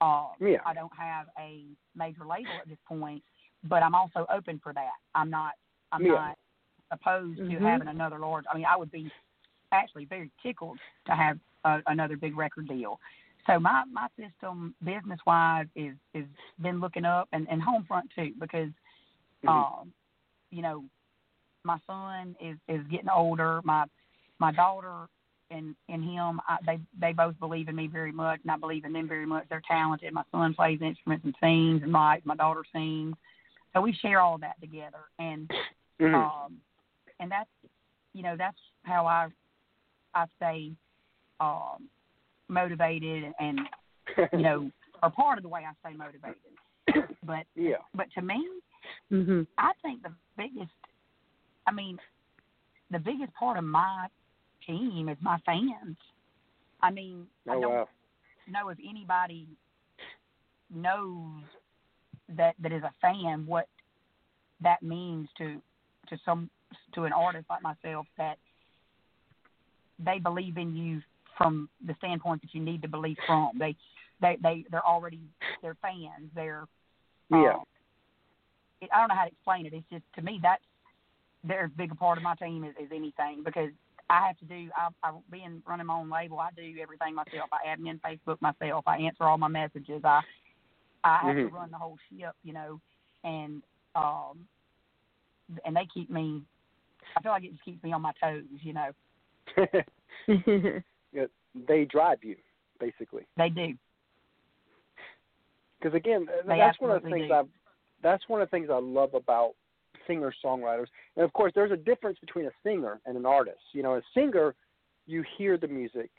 Uh, 0.00 0.28
Yeah. 0.40 0.62
I 0.64 0.72
don't 0.72 0.92
have 0.96 1.26
a 1.38 1.64
major 1.94 2.24
label 2.24 2.60
at 2.60 2.68
this 2.68 2.78
point, 2.86 3.22
but 3.64 3.82
I'm 3.82 3.94
also 3.94 4.26
open 4.32 4.58
for 4.62 4.72
that. 4.72 4.96
I'm 5.14 5.30
not. 5.30 5.54
I'm 5.92 6.04
Yeah. 6.04 6.12
not 6.12 6.38
opposed 6.92 7.38
to 7.38 7.42
Mhm. 7.42 7.60
having 7.60 7.88
another 7.88 8.18
large. 8.18 8.44
I 8.50 8.56
mean, 8.56 8.64
I 8.64 8.76
would 8.76 8.90
be 8.90 9.10
actually 9.72 10.06
very 10.06 10.30
tickled 10.42 10.78
to 11.06 11.14
have 11.14 11.38
a, 11.64 11.82
another 11.86 12.16
big 12.16 12.36
record 12.36 12.68
deal. 12.68 13.00
So 13.46 13.58
my 13.58 13.84
my 13.84 14.08
system, 14.16 14.74
business 14.84 15.20
wise, 15.26 15.66
is 15.74 15.96
is 16.14 16.26
been 16.60 16.80
looking 16.80 17.04
up 17.04 17.28
and 17.32 17.48
and 17.48 17.60
home 17.62 17.84
front 17.84 18.10
too 18.14 18.32
because, 18.38 18.70
Mhm. 19.44 19.48
um, 19.48 19.92
you 20.50 20.62
know, 20.62 20.84
my 21.64 21.78
son 21.86 22.36
is 22.40 22.56
is 22.68 22.86
getting 22.88 23.08
older. 23.08 23.60
My 23.64 23.86
my 24.40 24.52
daughter 24.52 25.06
and 25.50 25.74
and 25.88 26.02
him, 26.02 26.40
I, 26.48 26.58
they 26.66 26.78
they 26.98 27.12
both 27.12 27.38
believe 27.38 27.68
in 27.68 27.76
me 27.76 27.86
very 27.86 28.12
much, 28.12 28.40
and 28.42 28.50
I 28.50 28.56
believe 28.56 28.84
in 28.84 28.92
them 28.92 29.08
very 29.08 29.26
much. 29.26 29.44
They're 29.48 29.62
talented. 29.66 30.12
My 30.12 30.22
son 30.32 30.54
plays 30.54 30.80
instruments 30.82 31.24
and 31.24 31.34
sings, 31.40 31.82
and 31.82 31.92
my 31.92 32.20
my 32.24 32.36
daughter 32.36 32.62
sings. 32.72 33.16
So 33.72 33.80
we 33.80 33.92
share 33.92 34.20
all 34.20 34.34
of 34.36 34.40
that 34.40 34.60
together, 34.60 35.04
and 35.18 35.50
Mhm. 36.00 36.14
um, 36.14 36.60
and 37.20 37.30
that's 37.30 37.50
you 38.14 38.22
know 38.22 38.36
that's 38.36 38.58
how 38.84 39.06
I 39.06 39.28
I 40.14 40.26
stay 40.36 40.72
um, 41.40 41.88
motivated 42.48 43.32
and 43.38 43.60
you 44.32 44.38
know 44.38 44.70
or 45.02 45.10
part 45.10 45.38
of 45.38 45.42
the 45.42 45.48
way 45.48 45.64
I 45.66 45.88
stay 45.88 45.96
motivated. 45.96 46.36
But 47.24 47.46
yeah. 47.54 47.76
but 47.94 48.06
to 48.14 48.22
me, 48.22 48.46
Mhm. 49.10 49.46
I 49.58 49.72
think 49.82 50.02
the 50.02 50.12
biggest 50.36 50.72
I 51.66 51.72
mean 51.72 51.98
the 52.90 52.98
biggest 52.98 53.32
part 53.34 53.58
of 53.58 53.64
my 53.64 54.06
team 54.70 55.08
is 55.08 55.16
my 55.20 55.38
fans. 55.44 55.96
I 56.82 56.90
mean, 56.90 57.26
I 57.48 57.54
Oh 57.54 57.60
don't 57.60 57.72
wow. 57.74 57.88
know 58.48 58.68
if 58.68 58.78
anybody 58.88 59.46
knows 60.72 61.42
that 62.36 62.54
that 62.62 62.72
is 62.72 62.82
a 62.82 62.92
fan 63.00 63.44
what 63.46 63.66
that 64.62 64.82
means 64.82 65.28
to 65.38 65.60
to 66.08 66.18
some 66.24 66.48
to 66.94 67.04
an 67.04 67.12
artist 67.12 67.46
like 67.50 67.62
myself 67.62 68.06
that 68.16 68.36
they 70.04 70.18
believe 70.18 70.56
in 70.56 70.74
you 70.74 71.00
from 71.36 71.68
the 71.86 71.94
standpoint 71.98 72.40
that 72.42 72.54
you 72.54 72.60
need 72.60 72.82
to 72.82 72.88
believe 72.88 73.16
from. 73.26 73.50
They 73.58 73.76
they 74.20 74.38
they 74.42 74.64
they're 74.70 74.86
already 74.86 75.20
they're 75.62 75.76
fans. 75.82 76.30
They're 76.34 76.66
Yeah. 77.30 77.54
um, 77.54 77.64
it, 78.80 78.90
I 78.94 79.00
don't 79.00 79.08
know 79.08 79.14
how 79.14 79.24
to 79.24 79.32
explain 79.32 79.66
it. 79.66 79.72
It's 79.72 79.86
just 79.90 80.04
to 80.14 80.22
me 80.22 80.38
that's 80.42 80.62
they're 81.44 81.64
as 81.64 81.70
big 81.76 81.90
a 81.90 81.94
part 81.94 82.18
of 82.18 82.24
my 82.24 82.34
team 82.34 82.64
as, 82.64 82.74
as 82.80 82.88
anything 82.94 83.42
because 83.44 83.70
I 84.10 84.26
have 84.26 84.38
to 84.38 84.44
do. 84.44 84.68
I've, 84.76 84.92
I've 85.04 85.30
been 85.30 85.62
running 85.66 85.86
my 85.86 85.94
own 85.94 86.10
label. 86.10 86.40
I 86.40 86.48
do 86.56 86.62
everything 86.82 87.14
myself. 87.14 87.48
I 87.52 87.68
admin 87.68 88.00
Facebook 88.00 88.40
myself. 88.40 88.82
I 88.86 88.98
answer 88.98 89.22
all 89.24 89.38
my 89.38 89.48
messages. 89.48 90.02
I 90.04 90.20
I 91.04 91.18
have 91.22 91.36
Mhm. 91.36 91.48
to 91.48 91.54
run 91.54 91.70
the 91.70 91.78
whole 91.78 91.96
ship, 92.10 92.34
you 92.42 92.52
know, 92.52 92.80
and 93.24 93.62
um, 93.94 94.46
and 95.64 95.74
they 95.74 95.86
keep 95.86 96.10
me. 96.10 96.42
I 97.16 97.22
feel 97.22 97.32
like 97.32 97.44
it 97.44 97.52
just 97.52 97.64
keeps 97.64 97.82
me 97.82 97.92
on 97.92 98.02
my 98.02 98.12
toes, 98.22 98.44
you 98.60 98.74
know. 98.74 98.90
Yeah, 101.12 101.26
they 101.66 101.86
drive 101.86 102.22
you 102.22 102.36
basically. 102.78 103.26
They 103.36 103.48
do. 103.48 103.74
Because 105.78 105.94
again, 105.96 106.26
They 106.46 106.56
that's 106.56 106.80
one 106.80 106.92
of 106.92 107.02
the 107.02 107.10
things 107.10 107.28
do. 107.28 107.34
I 107.34 107.42
that's 108.02 108.28
one 108.28 108.40
of 108.40 108.48
the 108.48 108.50
things 108.56 108.68
I 108.70 108.78
love 108.78 109.14
about 109.14 109.54
singer 110.06 110.32
songwriters. 110.44 110.86
And 111.16 111.24
of 111.24 111.32
course, 111.32 111.52
there's 111.54 111.72
a 111.72 111.76
difference 111.76 112.18
between 112.18 112.46
a 112.46 112.50
singer 112.62 113.00
and 113.06 113.16
an 113.16 113.26
artist. 113.26 113.60
You 113.72 113.82
know, 113.82 113.94
a 113.94 114.02
singer, 114.14 114.54
you 115.06 115.24
hear 115.36 115.56
the 115.56 115.68
music. 115.68 116.10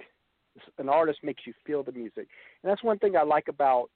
An 0.77 0.89
artist 0.89 1.19
makes 1.23 1.43
you 1.47 1.53
feel 1.65 1.82
the 1.82 1.93
music, 1.93 2.27
and 2.61 2.69
that's 2.69 2.84
one 2.84 2.99
thing 2.99 3.15
I 3.15 3.23
like 3.23 3.47
about 3.47 3.89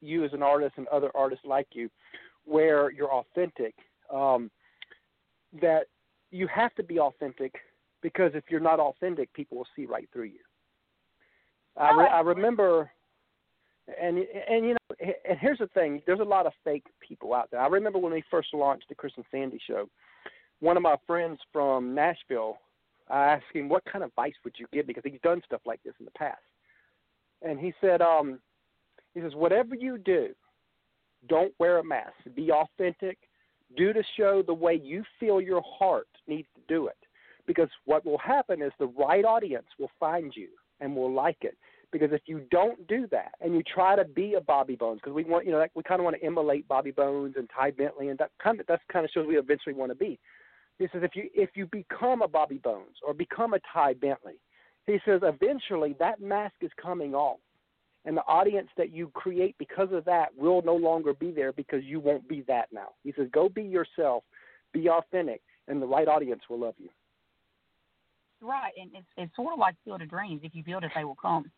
you 0.00 0.24
as 0.24 0.32
an 0.32 0.42
artist 0.42 0.72
and 0.76 0.88
other 0.88 1.10
artists 1.14 1.44
like 1.44 1.66
you, 1.72 1.90
where 2.44 2.90
you're 2.90 3.12
authentic. 3.12 3.74
Um, 4.10 4.50
that 5.60 5.86
you 6.30 6.46
have 6.48 6.74
to 6.74 6.82
be 6.82 6.98
authentic 6.98 7.54
because 8.02 8.32
if 8.34 8.44
you're 8.48 8.60
not 8.60 8.80
authentic, 8.80 9.32
people 9.32 9.58
will 9.58 9.66
see 9.74 9.86
right 9.86 10.08
through 10.12 10.24
you. 10.24 10.40
I, 11.76 11.94
re- 11.94 12.10
I 12.12 12.20
remember, 12.20 12.90
and 14.00 14.18
and 14.18 14.66
you 14.66 14.74
know, 14.74 15.12
and 15.28 15.38
here's 15.38 15.58
the 15.58 15.68
thing: 15.68 16.02
there's 16.06 16.20
a 16.20 16.24
lot 16.24 16.46
of 16.46 16.52
fake 16.64 16.86
people 17.06 17.34
out 17.34 17.50
there. 17.50 17.60
I 17.60 17.68
remember 17.68 17.98
when 17.98 18.12
we 18.12 18.22
first 18.30 18.48
launched 18.52 18.88
the 18.88 18.94
Chris 18.94 19.12
and 19.16 19.24
Sandy 19.30 19.60
show. 19.66 19.88
One 20.60 20.76
of 20.76 20.82
my 20.82 20.96
friends 21.06 21.38
from 21.52 21.94
Nashville, 21.94 22.58
I 23.08 23.24
asked 23.26 23.44
him, 23.52 23.68
"What 23.68 23.84
kind 23.84 24.04
of 24.04 24.10
advice 24.10 24.34
would 24.44 24.54
you 24.58 24.66
give?" 24.72 24.86
Me? 24.86 24.94
Because 24.94 25.10
he's 25.10 25.20
done 25.22 25.42
stuff 25.46 25.60
like 25.64 25.82
this 25.82 25.94
in 25.98 26.04
the 26.04 26.10
past, 26.12 26.42
and 27.42 27.58
he 27.58 27.72
said, 27.80 28.02
um, 28.02 28.40
"He 29.14 29.20
says 29.20 29.34
whatever 29.34 29.74
you 29.74 29.98
do, 29.98 30.34
don't 31.28 31.54
wear 31.58 31.78
a 31.78 31.84
mask. 31.84 32.16
Be 32.34 32.50
authentic. 32.50 33.18
Do 33.76 33.92
the 33.92 34.04
show 34.16 34.42
the 34.42 34.54
way 34.54 34.74
you 34.74 35.04
feel 35.20 35.40
your 35.40 35.62
heart 35.62 36.08
needs 36.26 36.48
to 36.54 36.60
do 36.68 36.88
it." 36.88 36.98
Because 37.46 37.70
what 37.86 38.04
will 38.04 38.18
happen 38.18 38.60
is 38.60 38.72
the 38.78 38.88
right 38.88 39.24
audience 39.24 39.66
will 39.78 39.90
find 39.98 40.36
you 40.36 40.48
and 40.80 40.94
will 40.94 41.10
like 41.10 41.38
it 41.42 41.56
because 41.92 42.10
if 42.12 42.22
you 42.26 42.42
don't 42.50 42.86
do 42.86 43.06
that 43.10 43.32
and 43.40 43.54
you 43.54 43.62
try 43.62 43.96
to 43.96 44.04
be 44.04 44.34
a 44.34 44.40
Bobby 44.40 44.76
Bones, 44.76 45.00
because 45.02 45.14
we 45.14 45.24
want, 45.24 45.46
you 45.46 45.52
know, 45.52 45.58
like 45.58 45.70
we 45.74 45.82
kind 45.82 46.00
of 46.00 46.04
want 46.04 46.16
to 46.16 46.24
emulate 46.24 46.68
Bobby 46.68 46.90
Bones 46.90 47.34
and 47.36 47.48
Ty 47.54 47.72
Bentley, 47.72 48.08
and 48.08 48.18
that 48.18 48.30
kind 48.42 48.60
of 48.60 48.66
that's 48.66 48.82
kind 48.92 49.04
of 49.04 49.10
shows 49.10 49.26
we 49.26 49.38
eventually 49.38 49.74
want 49.74 49.90
to 49.90 49.96
be. 49.96 50.18
He 50.78 50.86
says 50.92 51.02
if 51.02 51.16
you 51.16 51.28
if 51.34 51.50
you 51.54 51.66
become 51.66 52.22
a 52.22 52.28
Bobby 52.28 52.58
Bones 52.58 52.96
or 53.06 53.14
become 53.14 53.54
a 53.54 53.60
Ty 53.72 53.94
Bentley, 53.94 54.38
he 54.86 54.98
says 55.04 55.20
eventually 55.22 55.96
that 55.98 56.20
mask 56.20 56.54
is 56.60 56.70
coming 56.80 57.14
off, 57.14 57.38
and 58.04 58.16
the 58.16 58.22
audience 58.22 58.68
that 58.76 58.92
you 58.92 59.10
create 59.14 59.56
because 59.58 59.88
of 59.92 60.04
that 60.04 60.28
will 60.36 60.62
no 60.62 60.76
longer 60.76 61.14
be 61.14 61.30
there 61.30 61.52
because 61.52 61.82
you 61.84 62.00
won't 62.00 62.28
be 62.28 62.42
that 62.48 62.68
now. 62.72 62.88
He 63.02 63.12
says 63.16 63.28
go 63.32 63.48
be 63.48 63.62
yourself, 63.62 64.24
be 64.72 64.88
authentic, 64.88 65.40
and 65.68 65.80
the 65.80 65.86
right 65.86 66.06
audience 66.06 66.42
will 66.50 66.60
love 66.60 66.74
you. 66.78 66.90
Right, 68.40 68.72
and 68.80 68.90
it's 68.94 69.06
it's 69.16 69.34
sort 69.34 69.52
of 69.52 69.58
like 69.58 69.74
Field 69.84 70.02
of 70.02 70.10
Dreams. 70.10 70.42
If 70.44 70.54
you 70.54 70.62
build 70.62 70.84
it, 70.84 70.92
they 70.94 71.04
will 71.04 71.16
come. 71.16 71.50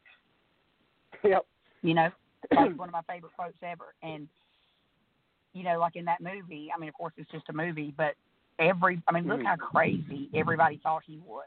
yep. 1.24 1.44
You 1.82 1.94
know, 1.94 2.08
that's 2.50 2.72
one 2.76 2.88
of 2.88 2.92
my 2.92 3.02
favorite 3.08 3.32
quotes 3.36 3.56
ever. 3.62 3.94
And 4.02 4.28
you 5.52 5.64
know, 5.64 5.78
like 5.80 5.96
in 5.96 6.04
that 6.04 6.20
movie, 6.20 6.70
I 6.74 6.78
mean, 6.78 6.88
of 6.88 6.94
course, 6.94 7.12
it's 7.16 7.30
just 7.30 7.48
a 7.48 7.52
movie, 7.52 7.92
but 7.96 8.14
every, 8.60 9.02
I 9.08 9.12
mean, 9.12 9.26
look 9.26 9.40
Mhm. 9.40 9.46
how 9.46 9.56
crazy 9.56 10.28
everybody 10.34 10.78
thought 10.82 11.02
he 11.04 11.18
was. 11.26 11.44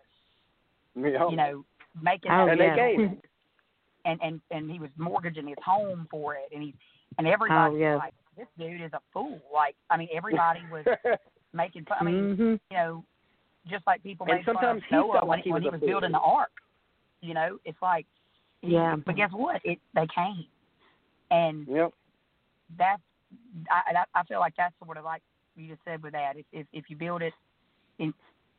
Yep. 0.95 1.29
You 1.31 1.35
know, 1.37 1.65
making 2.01 2.31
Oh, 2.31 2.47
and 2.47 2.59
yeah. 2.59 2.75
they 2.75 2.97
gave. 2.97 3.17
and 4.05 4.21
and 4.21 4.41
and 4.51 4.69
he 4.69 4.79
was 4.79 4.89
mortgaging 4.97 5.47
his 5.47 5.57
home 5.63 6.07
for 6.11 6.35
it, 6.35 6.49
and 6.53 6.61
he 6.61 6.73
and 7.17 7.27
everybody 7.27 7.75
Oh, 7.75 7.77
yes. 7.77 7.93
was 7.93 7.99
like, 7.99 8.13
this 8.35 8.47
dude 8.57 8.81
is 8.81 8.91
a 8.93 8.99
fool. 9.13 9.39
Like, 9.53 9.75
I 9.89 9.97
mean, 9.97 10.09
everybody 10.13 10.61
was 10.71 10.83
making 11.53 11.85
fun. 11.85 11.97
I 12.01 12.03
mean, 12.03 12.35
Mhm. 12.35 12.59
you 12.71 12.77
know, 12.77 13.05
just 13.67 13.85
like 13.87 14.03
people 14.03 14.25
And 14.27 14.37
made 14.37 14.45
fun 14.45 14.55
sometimes 14.55 14.81
of 14.83 14.89
he 14.89 14.95
Noah 14.95 15.13
felt 15.13 15.27
when, 15.27 15.37
like 15.37 15.43
he 15.45 15.51
when 15.51 15.63
was 15.63 15.71
he 15.71 15.77
was 15.77 15.87
building 15.87 16.11
the 16.11 16.19
ark. 16.19 16.51
You 17.21 17.33
know, 17.35 17.59
it's 17.63 17.81
like, 17.81 18.05
Yeah. 18.63 18.95
But 19.05 19.15
guess 19.15 19.31
what? 19.31 19.61
It 19.63 19.79
they 19.93 20.07
came, 20.15 20.45
and 21.31 21.67
yep. 21.67 21.91
that's 22.77 23.01
I 23.69 23.93
I 23.93 24.21
I 24.21 24.23
feel 24.23 24.39
like 24.39 24.53
that's 24.57 24.73
sort 24.83 24.97
of 24.97 25.03
like 25.03 25.21
you 25.55 25.67
just 25.67 25.81
said 25.85 26.01
with 26.01 26.13
that. 26.13 26.37
If 26.37 26.45
if, 26.53 26.67
if 26.71 26.85
you 26.89 26.95
build 26.95 27.21
it, 27.21 27.33
in, 27.99 28.13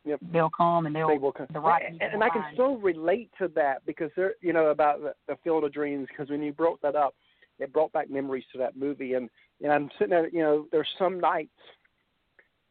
Yep. 0.07 0.21
they'll 0.33 0.51
come 0.51 0.85
and 0.85 0.95
they'll 0.95 1.09
they 1.09 1.17
will 1.17 1.33
come. 1.33 1.47
the 1.53 1.61
right 1.61 1.83
and, 1.89 2.01
and 2.03 2.23
I 2.23 2.29
can 2.29 2.43
find 2.43 2.57
so 2.59 2.75
relate 2.77 3.31
to 3.39 3.49
that 3.55 3.87
because 3.87 4.11
there, 4.17 4.35
you 4.43 4.53
know, 4.53 4.67
about 4.67 5.01
the, 5.01 5.15
the 5.27 5.37
Field 5.43 5.65
of 5.65 5.73
Dreams. 5.73 6.09
Because 6.11 6.29
when 6.29 6.43
you 6.43 6.53
brought 6.53 6.83
that 6.83 6.95
up, 6.95 7.15
it 7.59 7.73
brought 7.73 7.91
back 7.93 8.11
memories 8.11 8.45
to 8.53 8.59
that 8.59 8.77
movie. 8.77 9.15
And 9.15 9.31
and 9.63 9.73
I'm 9.73 9.89
sitting 9.99 10.11
there, 10.11 10.29
you 10.29 10.41
know, 10.41 10.67
there's 10.73 10.89
some 10.99 11.19
nights 11.19 11.57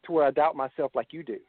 to 0.05 0.11
where 0.11 0.25
I 0.25 0.31
doubt 0.31 0.55
myself 0.55 0.91
like 0.93 1.07
you 1.09 1.23
do, 1.23 1.39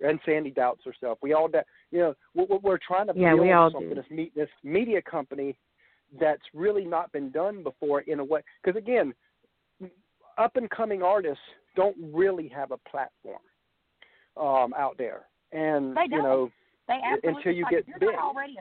and 0.00 0.18
Sandy 0.24 0.50
doubts 0.50 0.80
herself. 0.82 1.18
We 1.20 1.34
all, 1.34 1.48
doubt, 1.48 1.64
you 1.94 2.00
know, 2.00 2.14
we're, 2.34 2.58
we're 2.58 2.78
trying 2.86 3.06
to 3.06 3.12
Yeah, 3.16 3.30
build 3.34 3.40
we 3.46 3.52
all 3.52 3.70
something. 3.70 3.90
do. 3.90 3.94
This, 3.94 4.10
me, 4.10 4.32
this 4.34 4.48
media 4.64 5.00
company 5.00 5.56
that's 6.20 6.42
really 6.52 6.84
not 6.84 7.12
been 7.12 7.30
done 7.30 7.62
before 7.62 8.00
in 8.00 8.18
a 8.18 8.24
way. 8.24 8.40
Because 8.62 8.76
again, 8.76 9.14
up 10.36 10.56
and 10.56 10.68
coming 10.70 11.02
artists 11.04 11.42
don't 11.76 11.96
really 12.12 12.48
have 12.48 12.72
a 12.72 12.78
platform 12.78 13.38
um, 14.36 14.74
out 14.76 14.96
there, 14.98 15.22
and 15.52 15.96
They 15.96 16.02
you 16.02 16.08
don't. 16.10 16.22
know. 16.24 16.50
They 16.88 16.94
absolutely 16.94 17.30
until 17.38 17.52
you 17.52 17.62
like, 17.62 17.70
get 17.70 17.78
if 17.80 17.86
you're 17.88 17.98
big. 18.00 18.08
not 18.16 18.24
already 18.24 18.56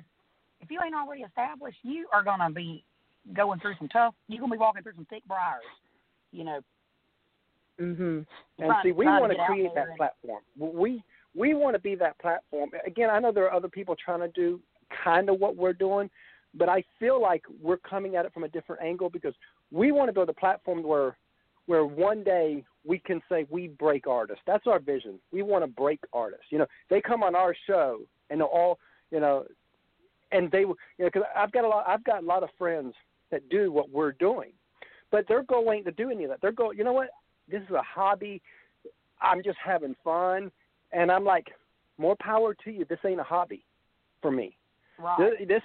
if 0.62 0.70
you 0.72 0.80
ain't 0.86 0.96
already 0.96 1.24
established, 1.24 1.80
you 1.82 2.08
are 2.14 2.24
gonna 2.24 2.52
be 2.52 2.86
going 3.34 3.60
through 3.60 3.74
some 3.80 3.90
tough. 3.90 4.14
You're 4.28 4.40
gonna 4.42 4.52
be 4.52 4.58
walking 4.60 4.84
through 4.84 4.94
some 4.96 5.08
thick 5.10 5.24
briars, 5.28 5.64
you 6.32 6.44
know. 6.44 6.60
Mhm. 7.82 8.26
And 8.60 8.74
see, 8.84 8.92
we 8.92 9.06
want 9.08 9.32
to 9.36 9.46
create 9.48 9.74
that 9.74 9.88
and- 9.88 9.98
platform. 9.98 10.44
We 10.56 11.04
we 11.36 11.54
want 11.54 11.76
to 11.76 11.80
be 11.80 11.96
that 11.96 12.18
platform. 12.20 12.72
Again, 12.86 13.10
I 13.10 13.20
know 13.20 13.32
there 13.32 13.46
are 13.46 13.54
other 13.54 13.68
people 13.68 13.96
trying 13.96 14.20
to 14.20 14.28
do 14.30 14.60
kind 15.04 15.30
of 15.30 15.40
what 15.40 15.56
we're 15.56 15.74
doing, 15.74 16.10
but 16.54 16.70
I 16.70 16.84
feel 17.00 17.22
like 17.22 17.44
we're 17.62 17.78
coming 17.78 18.16
at 18.16 18.26
it 18.26 18.34
from 18.34 18.44
a 18.44 18.50
different 18.50 18.84
angle 18.84 19.10
because 19.10 19.34
we 19.72 19.92
want 19.92 20.10
to 20.10 20.14
build 20.14 20.30
a 20.30 20.34
platform 20.34 20.84
where 20.84 21.18
where 21.66 21.86
one 21.86 22.24
day 22.24 22.64
we 22.86 23.00
can 23.00 23.22
say 23.30 23.46
we 23.50 23.70
break 23.70 24.06
artists. 24.06 24.44
That's 24.46 24.68
our 24.68 24.80
vision. 24.80 25.20
We 25.32 25.44
want 25.44 25.64
to 25.64 25.68
break 25.68 26.00
artists. 26.12 26.48
You 26.50 26.58
know, 26.58 26.66
they 26.90 27.00
come 27.00 27.24
on 27.24 27.36
our 27.36 27.56
show 27.68 28.02
and 28.30 28.42
they're 28.42 28.48
all, 28.48 28.80
you 29.12 29.22
know, 29.22 29.46
and 30.34 30.52
they, 30.52 30.60
you 30.60 30.76
know, 31.00 31.06
because 31.06 31.24
I've 31.36 31.52
got 31.54 31.64
a 31.64 31.68
lot, 31.68 31.86
I've 31.88 32.04
got 32.04 32.22
a 32.24 32.26
lot 32.26 32.44
of 32.44 32.50
friends 32.58 32.94
that 33.32 33.48
do 33.50 33.72
what 33.72 33.90
we're 33.90 34.12
doing, 34.14 34.52
but 35.12 35.26
they're 35.28 35.44
going 35.44 35.84
to 35.86 35.92
do 35.92 36.12
any 36.12 36.26
of 36.26 36.32
that. 36.32 36.42
They're 36.42 36.52
going, 36.52 36.78
you 36.78 36.84
know 36.84 36.94
what? 36.94 37.10
This 37.50 37.62
is 37.62 37.72
a 37.72 37.82
hobby. 37.82 38.42
I'm 39.22 39.42
just 39.42 39.58
having 39.64 39.96
fun, 40.04 40.52
and 40.94 41.12
I'm 41.12 41.26
like, 41.26 41.48
more 41.98 42.16
power 42.20 42.56
to 42.64 42.72
you. 42.72 42.86
This 42.86 43.00
ain't 43.06 43.20
a 43.20 43.24
hobby 43.24 43.66
for 44.22 44.32
me. 44.32 44.58
Right. 45.00 45.32
This 45.48 45.62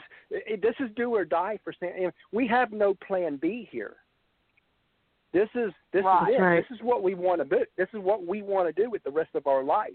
this, 0.62 0.74
is 0.80 0.90
do 0.96 1.14
or 1.14 1.24
die 1.24 1.58
for 1.62 1.72
Stan. 1.72 1.92
and 2.02 2.12
We 2.32 2.46
have 2.48 2.72
no 2.72 2.94
plan 2.94 3.36
B 3.36 3.68
here. 3.70 3.96
This 5.32 5.48
is 5.54 5.72
this 5.92 6.04
Right. 6.04 6.28
is 6.30 6.34
it. 6.36 6.40
Right. 6.40 6.64
This 6.68 6.76
is 6.78 6.82
what 6.82 7.02
we 7.02 7.14
want 7.14 7.40
to 7.42 7.58
do. 7.58 7.64
This 7.76 7.88
is 7.92 8.00
what 8.00 8.26
we 8.26 8.42
want 8.42 8.74
to 8.74 8.82
do 8.82 8.90
with 8.90 9.02
the 9.04 9.10
rest 9.10 9.34
of 9.34 9.46
our 9.46 9.62
life. 9.62 9.92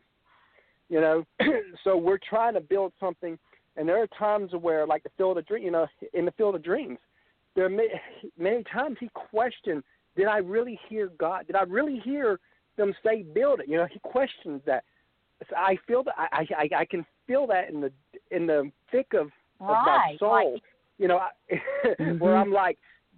You 0.90 1.02
know, 1.02 1.26
so 1.84 1.98
we're 1.98 2.20
trying 2.20 2.54
to 2.54 2.62
build 2.62 2.94
something, 3.00 3.40
and 3.76 3.90
there 3.90 4.02
are 4.02 4.08
times 4.08 4.52
where, 4.54 4.86
like 4.86 5.02
the 5.04 5.10
field 5.18 5.38
of 5.38 5.48
dream, 5.48 5.64
you 5.64 5.72
know, 5.72 5.88
in 6.14 6.26
the 6.26 6.32
field 6.34 6.56
of 6.56 6.64
dreams, 6.64 7.00
there 7.56 7.66
are 7.66 7.70
many, 7.70 7.90
many 8.38 8.64
times 8.64 8.98
he 9.00 9.10
questioned, 9.14 9.84
did 10.16 10.28
I 10.28 10.38
really 10.38 10.80
hear 10.88 11.08
God? 11.18 11.48
Did 11.48 11.56
I 11.56 11.64
really 11.64 12.00
hear 12.00 12.40
them 12.78 12.94
say 13.04 13.24
build 13.24 13.60
it? 13.62 13.68
You 13.68 13.78
know, 13.78 13.88
he 13.92 14.00
questions 14.00 14.62
that. 14.66 14.84
So 15.50 15.56
I 15.56 15.78
feel 15.88 16.04
that 16.04 16.16
I, 16.18 16.46
I 16.58 16.82
I 16.82 16.86
can 16.86 17.06
feel 17.28 17.46
that 17.48 17.70
in 17.70 17.82
the 17.82 17.92
in 18.32 18.48
the 18.48 18.72
thick 18.92 19.08
of, 19.14 19.28
of 19.62 19.78
my 19.86 20.16
soul. 20.20 20.54
Like, 20.54 20.64
you 20.98 21.08
know, 21.08 21.18
I, 21.18 21.30
Mhm. 22.00 22.20
where 22.20 22.36
I'm 22.38 22.52
like, 22.52 22.78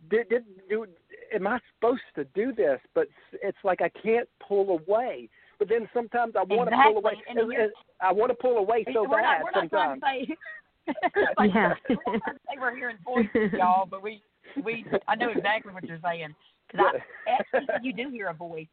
did, 0.10 0.30
did 0.30 0.46
do 0.70 0.88
am 1.34 1.48
I 1.48 1.60
supposed 1.76 2.02
to 2.16 2.24
do 2.36 2.54
this? 2.54 2.80
But 2.94 3.08
it's 3.34 3.58
like 3.64 3.82
I 3.82 3.90
can't 3.90 4.28
pull 4.46 4.70
away. 4.80 5.30
But 5.60 5.70
then 5.70 5.88
sometimes 5.94 6.36
I 6.36 6.44
want 6.44 6.70
to 6.70 6.76
pull 6.76 6.98
away. 6.98 7.14
Exactly, 7.28 7.56
and 7.58 7.72
I 8.02 8.12
want 8.12 8.30
to 8.30 8.36
pull 8.36 8.58
away 8.58 8.86
so 8.94 9.04
we're 9.04 9.22
bad 9.22 9.22
not, 9.22 9.44
we're 9.44 9.52
not 9.62 9.70
trying 9.70 10.02
sometimes. 10.02 10.28
to 10.28 10.94
say, 10.94 11.24
like, 11.38 11.52
Yeah. 11.54 11.74
we're 11.90 11.96
not 11.96 12.22
trying 12.24 12.36
to 12.36 12.42
say 12.50 12.58
we're 12.60 12.76
hearing 12.76 12.98
voices, 13.06 13.54
y'all, 13.54 13.86
but 13.90 14.04
we, 14.04 14.22
we, 14.64 14.86
I 15.08 15.16
know 15.16 15.30
exactly 15.30 15.74
what 15.74 15.86
you're 15.88 16.00
saying. 16.04 16.36
Because 16.68 16.88
I 17.28 17.32
actually, 17.32 17.68
you 17.82 17.94
do 17.94 18.10
hear 18.10 18.28
a 18.28 18.34
voice, 18.34 18.68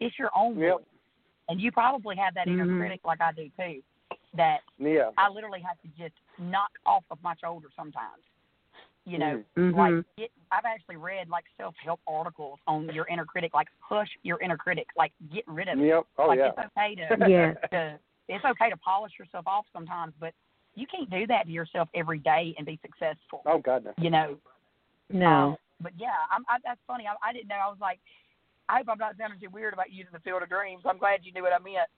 it's 0.00 0.18
your 0.18 0.30
own 0.36 0.58
Yep. 0.58 0.72
voice, 0.78 0.84
and 1.48 1.60
you 1.60 1.70
probably 1.72 2.16
have 2.16 2.34
that 2.34 2.48
inner 2.48 2.66
Mhm. 2.66 2.78
critic 2.78 3.00
like 3.04 3.20
I 3.20 3.32
do 3.32 3.48
too. 3.50 3.82
That 4.34 4.62
Yeah. 4.78 5.10
I 5.16 5.28
literally 5.28 5.60
have 5.60 5.80
to 5.82 5.88
just 5.88 6.14
knock 6.38 6.70
off 6.84 7.04
of 7.10 7.22
my 7.22 7.34
shoulder 7.36 7.68
sometimes. 7.74 8.22
You 9.04 9.18
know, 9.18 9.44
Mhm. 9.56 9.74
like 9.74 10.04
get, 10.16 10.32
I've 10.50 10.64
actually 10.64 10.96
read 10.96 11.28
like 11.28 11.44
self-help 11.56 12.00
articles 12.06 12.58
on 12.66 12.88
your 12.92 13.06
inner 13.06 13.24
critic, 13.24 13.54
like 13.54 13.68
hush 13.78 14.10
your 14.22 14.40
inner 14.40 14.56
critic, 14.56 14.88
like 14.96 15.12
get 15.30 15.46
rid 15.46 15.68
of 15.68 15.78
it. 15.78 15.86
Yep. 15.86 16.06
Oh 16.18 16.26
like 16.26 16.38
yeah. 16.38 16.48
it's 16.48 16.58
okay 16.58 16.94
to 16.96 17.06
Yeah. 17.30 17.54
to 17.70 17.98
it's 18.28 18.44
okay 18.44 18.68
to 18.68 18.76
polish 18.76 19.16
yourself 19.18 19.46
off 19.46 19.66
sometimes, 19.72 20.12
but 20.18 20.34
you 20.74 20.86
can't 20.86 21.08
do 21.08 21.26
that 21.28 21.46
to 21.46 21.52
yourself 21.52 21.88
every 21.94 22.18
day 22.18 22.54
and 22.58 22.66
be 22.66 22.78
successful. 22.82 23.42
Oh 23.46 23.58
God 23.58 23.84
no. 23.84 23.94
You 23.98 24.10
know. 24.10 24.40
No. 25.08 25.50
Um, 25.50 25.56
but 25.80 25.92
yeah, 25.96 26.16
I'm, 26.30 26.44
I, 26.48 26.58
that's 26.64 26.80
funny. 26.86 27.06
I, 27.06 27.14
I 27.22 27.32
didn't 27.32 27.48
know. 27.48 27.56
I 27.56 27.68
was 27.68 27.78
like, 27.80 28.00
I 28.68 28.78
hope 28.78 28.88
I'm 28.90 28.98
not 28.98 29.16
sounding 29.18 29.40
too 29.40 29.50
weird 29.50 29.72
about 29.72 29.92
using 29.92 30.12
the 30.12 30.20
field 30.20 30.42
of 30.42 30.48
dreams. 30.48 30.82
I'm 30.84 30.98
glad 30.98 31.20
you 31.22 31.32
knew 31.32 31.42
what 31.42 31.52
I 31.52 31.58
meant. 31.62 31.88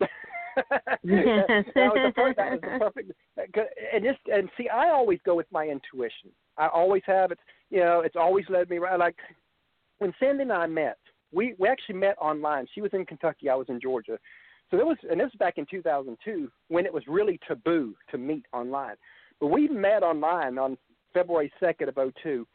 that 1.04 1.74
was 1.74 1.98
the 2.06 2.12
perfect. 2.14 2.36
That 2.36 2.52
was 2.52 2.60
the 2.60 2.78
perfect. 2.78 3.12
And 3.92 4.04
this 4.04 4.16
and 4.32 4.48
see, 4.56 4.68
I 4.68 4.90
always 4.90 5.18
go 5.24 5.34
with 5.34 5.46
my 5.50 5.64
intuition. 5.66 6.30
I 6.58 6.68
always 6.68 7.02
have. 7.06 7.32
It's 7.32 7.40
you 7.70 7.80
know, 7.80 8.00
it's 8.00 8.16
always 8.16 8.44
led 8.48 8.70
me 8.70 8.78
right. 8.78 8.98
Like 8.98 9.16
when 9.98 10.12
Sandy 10.20 10.42
and 10.42 10.52
I 10.52 10.66
met, 10.66 10.98
we 11.32 11.54
we 11.58 11.68
actually 11.68 11.96
met 11.96 12.16
online. 12.20 12.66
She 12.74 12.80
was 12.80 12.90
in 12.92 13.04
Kentucky. 13.06 13.48
I 13.48 13.54
was 13.54 13.66
in 13.68 13.80
Georgia. 13.80 14.18
So 14.70 14.78
it 14.78 14.86
was, 14.86 14.96
and 15.08 15.20
this 15.20 15.26
was 15.26 15.38
back 15.38 15.58
in 15.58 15.66
2002 15.70 16.50
when 16.68 16.86
it 16.86 16.92
was 16.92 17.02
really 17.06 17.38
taboo 17.46 17.94
to 18.10 18.18
meet 18.18 18.44
online. 18.52 18.96
But 19.40 19.48
we 19.48 19.68
met 19.68 20.02
online 20.02 20.58
on 20.58 20.78
February 21.12 21.52
2nd 21.62 21.88
of 21.88 22.14
02. 22.22 22.46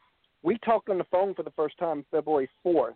We 0.42 0.58
talked 0.58 0.88
on 0.88 0.98
the 0.98 1.04
phone 1.04 1.34
for 1.34 1.42
the 1.42 1.52
first 1.52 1.78
time 1.78 2.04
February 2.10 2.48
4th. 2.66 2.94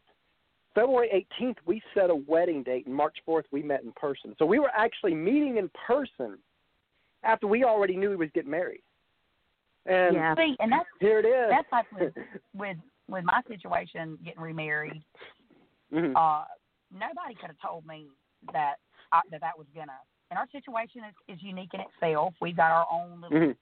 February 0.74 1.26
18th, 1.40 1.56
we 1.66 1.80
set 1.94 2.10
a 2.10 2.14
wedding 2.14 2.62
date, 2.62 2.86
and 2.86 2.94
March 2.94 3.16
4th, 3.28 3.44
we 3.52 3.62
met 3.62 3.82
in 3.84 3.92
person. 3.92 4.34
So 4.38 4.44
we 4.46 4.58
were 4.58 4.70
actually 4.76 5.14
meeting 5.14 5.56
in 5.56 5.70
person 5.86 6.38
after 7.22 7.46
we 7.46 7.64
already 7.64 7.96
knew 7.96 8.10
we 8.10 8.16
was 8.16 8.30
getting 8.34 8.50
married. 8.50 8.82
And 9.86 10.14
Yeah. 10.14 10.34
See, 10.34 10.56
and 10.60 10.72
that's 10.72 10.88
here 11.00 11.18
it 11.20 11.26
is. 11.26 11.50
that's 11.50 11.70
like 11.70 11.90
with 11.92 12.14
with 12.54 12.76
with 13.08 13.24
my 13.24 13.40
situation 13.46 14.18
getting 14.24 14.40
remarried. 14.40 15.02
Mm-hmm. 15.92 16.16
Uh, 16.16 16.44
nobody 16.92 17.34
could 17.34 17.48
have 17.48 17.58
told 17.64 17.86
me 17.86 18.08
that 18.52 18.76
I, 19.12 19.20
that 19.30 19.40
that 19.42 19.56
was 19.58 19.66
gonna. 19.74 19.92
And 20.30 20.38
our 20.38 20.48
situation 20.50 21.02
is 21.08 21.36
is 21.36 21.42
unique 21.42 21.70
in 21.74 21.80
itself. 21.80 22.34
We've 22.40 22.56
got 22.56 22.70
our 22.70 22.86
own 22.90 23.20
little 23.20 23.38
Mhm. 23.38 23.56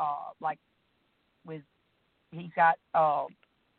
uh 0.00 0.30
like 0.40 0.58
with 1.46 1.62
he's 2.32 2.50
got 2.56 2.76
uh 2.94 3.26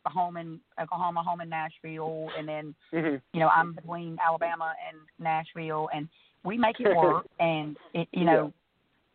a 0.07 0.09
home 0.09 0.37
in 0.37 0.59
Oklahoma, 0.81 1.21
home 1.21 1.41
in 1.41 1.49
Nashville, 1.49 2.29
and 2.37 2.47
then 2.47 2.75
Mhm. 2.93 3.21
you 3.33 3.39
know 3.39 3.49
I'm 3.49 3.73
between 3.73 4.17
Alabama 4.25 4.73
and 4.87 4.97
Nashville, 5.19 5.89
and 5.93 6.09
we 6.43 6.57
make 6.57 6.79
it 6.79 6.95
work. 6.95 7.25
and 7.39 7.77
it 7.93 8.07
you 8.11 8.25
know 8.25 8.53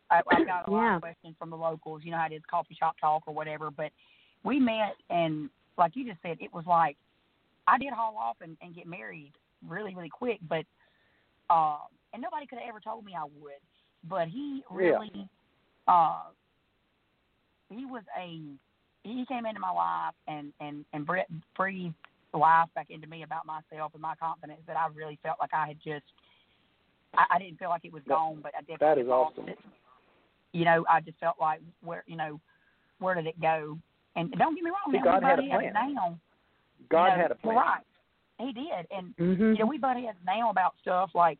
I, 0.09 0.21
I've 0.31 0.45
got 0.45 0.67
a 0.67 0.71
lot 0.71 0.83
Yeah. 0.83 0.95
of 0.95 1.01
questions 1.01 1.35
from 1.37 1.49
the 1.49 1.57
locals. 1.57 2.03
You 2.03 2.11
know 2.11 2.17
how 2.17 2.27
it 2.27 2.33
is, 2.33 2.41
coffee 2.49 2.75
shop 2.75 2.95
talk 2.99 3.23
or 3.27 3.33
whatever. 3.33 3.71
But 3.71 3.91
we 4.43 4.59
met, 4.59 4.95
and 5.09 5.49
like 5.77 5.95
you 5.95 6.05
just 6.05 6.21
said, 6.21 6.37
it 6.39 6.53
was 6.53 6.65
like 6.65 6.97
I 7.67 7.77
did 7.77 7.93
haul 7.93 8.17
off 8.17 8.37
and, 8.41 8.57
and 8.61 8.75
get 8.75 8.87
married 8.87 9.33
really 9.67 9.95
really 9.95 10.09
quick, 10.09 10.39
but 10.47 10.65
uh, 11.49 11.79
and 12.13 12.21
nobody 12.21 12.45
could 12.45 12.59
have 12.59 12.69
ever 12.69 12.79
told 12.79 13.05
me 13.05 13.15
I 13.15 13.23
would. 13.23 13.61
But 14.07 14.27
he 14.27 14.63
Yeah. 14.69 14.77
really 14.77 15.27
uh 15.87 16.23
he 17.69 17.85
was 17.85 18.03
a 18.17 18.39
he 19.03 19.25
came 19.27 19.45
into 19.45 19.59
my 19.59 19.71
life 19.71 20.15
and 20.27 20.53
and 20.59 20.85
and 20.93 21.05
bre- 21.05 21.29
breathed 21.55 21.95
life 22.33 22.69
back 22.73 22.87
into 22.89 23.07
me 23.07 23.23
about 23.23 23.45
myself 23.45 23.91
and 23.93 24.01
my 24.01 24.15
confidence 24.15 24.61
that 24.65 24.77
I 24.77 24.87
really 24.93 25.19
felt 25.21 25.37
like 25.39 25.53
I 25.53 25.67
had 25.67 25.77
just 25.83 26.05
I, 27.15 27.35
I 27.35 27.39
didn't 27.39 27.59
feel 27.59 27.69
like 27.69 27.85
it 27.85 27.93
was 27.93 28.03
gone, 28.07 28.39
but 28.41 28.53
I 28.57 28.61
definitely 28.61 28.87
that 28.87 28.97
is 28.97 29.07
lost 29.07 29.33
awesome. 29.37 29.49
it. 29.49 29.59
You 30.51 30.65
know, 30.65 30.85
I 30.89 31.01
just 31.01 31.19
felt 31.19 31.35
like 31.39 31.61
where 31.83 32.03
you 32.07 32.15
know 32.15 32.39
where 32.99 33.15
did 33.15 33.27
it 33.27 33.39
go? 33.41 33.77
And 34.15 34.31
don't 34.33 34.55
get 34.55 34.63
me 34.63 34.69
wrong, 34.69 34.91
See, 34.91 34.97
now, 34.97 35.03
God 35.03 35.23
we 35.23 35.29
had 35.29 35.39
a 35.39 35.43
plan. 35.43 35.73
now. 35.73 36.19
God 36.89 37.05
you 37.05 37.11
know, 37.11 37.21
had 37.21 37.31
a 37.31 37.35
plan. 37.35 37.55
Right, 37.57 37.83
he 38.39 38.53
did, 38.53 38.87
and 38.91 39.15
Mhm. 39.17 39.53
you 39.53 39.59
know, 39.59 39.65
we 39.65 39.77
butt 39.77 39.97
heads 39.97 40.17
now 40.25 40.49
about 40.49 40.75
stuff 40.81 41.11
like, 41.15 41.39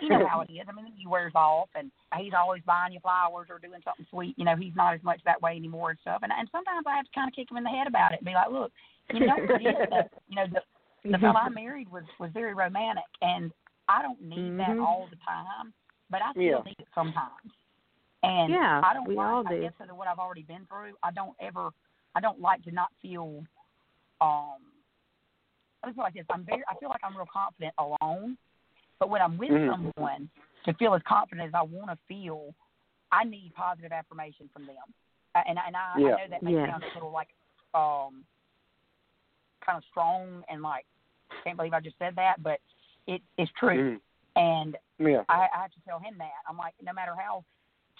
you 0.00 0.08
know 0.08 0.26
how 0.26 0.40
it 0.40 0.50
is. 0.50 0.66
I 0.68 0.72
mean, 0.72 0.92
he 0.96 1.06
wears 1.06 1.32
off, 1.34 1.68
and 1.74 1.90
he's 2.18 2.32
always 2.36 2.62
buying 2.66 2.92
you 2.92 3.00
flowers 3.00 3.48
or 3.50 3.58
doing 3.58 3.80
something 3.84 4.06
sweet. 4.10 4.34
You 4.38 4.44
know, 4.44 4.56
he's 4.56 4.74
not 4.74 4.94
as 4.94 5.02
much 5.02 5.20
that 5.24 5.40
way 5.40 5.56
anymore 5.56 5.90
and 5.90 5.98
stuff. 6.00 6.20
And 6.22 6.32
and 6.32 6.48
sometimes 6.52 6.84
I 6.86 6.96
have 6.96 7.04
to 7.06 7.10
kind 7.14 7.28
of 7.28 7.34
kick 7.34 7.50
him 7.50 7.56
in 7.56 7.64
the 7.64 7.70
head 7.70 7.86
about 7.86 8.12
it 8.12 8.18
and 8.20 8.26
be 8.26 8.34
like, 8.34 8.50
look, 8.50 8.72
you 9.12 9.20
know, 9.20 9.26
don't 9.26 9.46
forget 9.46 9.74
that 9.90 10.10
you 10.28 10.36
know 10.36 10.46
the 10.50 11.10
the 11.10 11.18
fellow 11.18 11.36
I 11.38 11.48
married 11.48 11.90
was 11.90 12.04
was 12.18 12.30
very 12.32 12.54
romantic, 12.54 13.04
and 13.22 13.52
I 13.88 14.02
don't 14.02 14.20
need 14.20 14.58
that 14.58 14.76
Mhm. 14.76 14.84
all 14.84 15.06
the 15.10 15.16
time, 15.24 15.72
but 16.10 16.22
I 16.22 16.32
still 16.32 16.42
Yeah. 16.42 16.62
need 16.64 16.76
it 16.78 16.88
sometimes. 16.94 17.52
And 18.22 18.54
Yeah, 18.54 18.80
I 18.82 18.94
don't 18.94 19.06
we 19.06 19.16
like, 19.16 19.26
all 19.28 19.46
I 19.46 19.60
guess 19.60 19.72
of 19.80 19.96
what 19.96 20.08
I've 20.08 20.18
already 20.18 20.42
been 20.44 20.64
through, 20.66 20.94
I 21.02 21.10
don't 21.10 21.36
ever, 21.40 21.70
I 22.14 22.20
don't 22.20 22.40
like 22.40 22.62
to 22.64 22.72
not 22.72 22.88
feel. 23.02 23.44
um 24.20 24.62
me 25.86 25.92
put 25.92 26.00
like 26.02 26.14
this: 26.14 26.24
I'm 26.30 26.44
very, 26.44 26.62
I 26.68 26.74
feel 26.76 26.88
like 26.88 27.00
I'm 27.04 27.16
real 27.16 27.26
confident 27.30 27.74
alone, 27.78 28.38
but 29.04 29.10
when 29.10 29.20
I'm 29.20 29.36
with 29.36 29.50
Mhm. 29.50 29.70
someone, 29.70 30.30
to 30.64 30.72
feel 30.74 30.94
as 30.94 31.02
confident 31.02 31.46
as 31.46 31.54
I 31.54 31.60
want 31.60 31.90
to 31.90 31.96
feel, 32.08 32.54
I 33.12 33.24
need 33.24 33.52
positive 33.54 33.92
affirmation 33.92 34.48
from 34.48 34.64
them. 34.64 34.94
Uh, 35.34 35.42
And 35.44 35.58
and 35.58 35.76
I, 35.76 35.98
Yeah. 35.98 36.14
I 36.14 36.18
know 36.20 36.28
that 36.28 36.42
may 36.42 36.52
Yeah. 36.52 36.66
sound 36.70 36.84
a 36.84 36.94
little 36.94 37.10
like 37.10 37.28
um 37.74 38.24
kind 39.60 39.76
of 39.76 39.84
strong 39.84 40.42
and 40.48 40.62
like 40.62 40.86
can't 41.42 41.58
believe 41.58 41.74
I 41.74 41.80
just 41.80 41.98
said 41.98 42.16
that, 42.16 42.42
but 42.42 42.62
it 43.06 43.22
is 43.36 43.50
true. 43.52 43.76
Mhm. 43.76 44.00
And 44.36 44.78
Yeah. 44.98 45.24
I, 45.28 45.50
I 45.52 45.58
have 45.60 45.72
to 45.72 45.80
tell 45.82 45.98
him 45.98 46.16
that. 46.16 46.40
I'm 46.48 46.56
like, 46.56 46.74
no 46.80 46.94
matter 46.94 47.14
how 47.14 47.44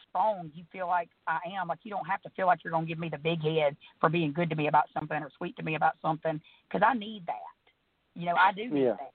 strong 0.09 0.51
you 0.55 0.65
feel 0.73 0.87
like 0.87 1.11
I 1.27 1.41
am, 1.49 1.69
like 1.69 1.81
you 1.85 1.91
don't 1.91 2.07
have 2.07 2.23
to 2.23 2.31
feel 2.31 2.47
like 2.47 2.65
you're 2.65 2.71
going 2.71 2.87
to 2.87 2.89
give 2.89 2.99
me 2.99 3.11
the 3.11 3.19
big 3.19 3.43
head 3.43 3.77
for 4.01 4.09
being 4.09 4.33
good 4.33 4.49
to 4.49 4.57
me 4.57 4.69
about 4.69 4.89
something 4.95 5.23
or 5.23 5.31
sweet 5.37 5.55
to 5.57 5.63
me 5.63 5.75
about 5.75 6.01
something, 6.01 6.41
because 6.67 6.83
I 6.83 6.95
need 6.95 7.27
that. 7.27 7.53
You 8.15 8.25
know, 8.27 8.37
I 8.37 8.53
do 8.53 8.71
need 8.71 8.85
Yeah. 8.85 8.95
that. 8.95 9.13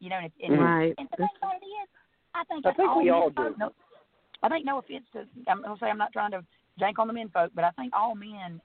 You 0.00 0.10
know, 0.10 0.16
and, 0.16 0.26
if, 0.26 0.32
and, 0.50 0.60
Right. 0.62 0.94
and 0.98 1.08
the 1.10 1.16
thing 1.16 1.28
about 1.38 1.54
it 1.62 1.64
is, 1.66 1.88
I 2.34 2.44
think 2.44 2.66
I 2.66 2.72
think 2.72 2.88
all 2.90 3.02
we 3.02 3.10
all 3.10 3.30
men, 3.36 3.52
do. 3.52 3.54
No, 3.58 3.72
I 4.42 4.48
think 4.48 4.66
no 4.66 4.78
offense 4.78 5.04
to, 5.14 5.24
I'm 5.48 5.62
gonna 5.62 5.76
say 5.80 5.86
I'm 5.86 5.98
not 5.98 6.12
trying 6.12 6.32
to 6.32 6.44
jank 6.80 6.98
on 6.98 7.06
the 7.06 7.12
men 7.14 7.30
folk, 7.30 7.50
but 7.54 7.64
I 7.64 7.70
think 7.70 7.92
all 7.96 8.14
men 8.14 8.60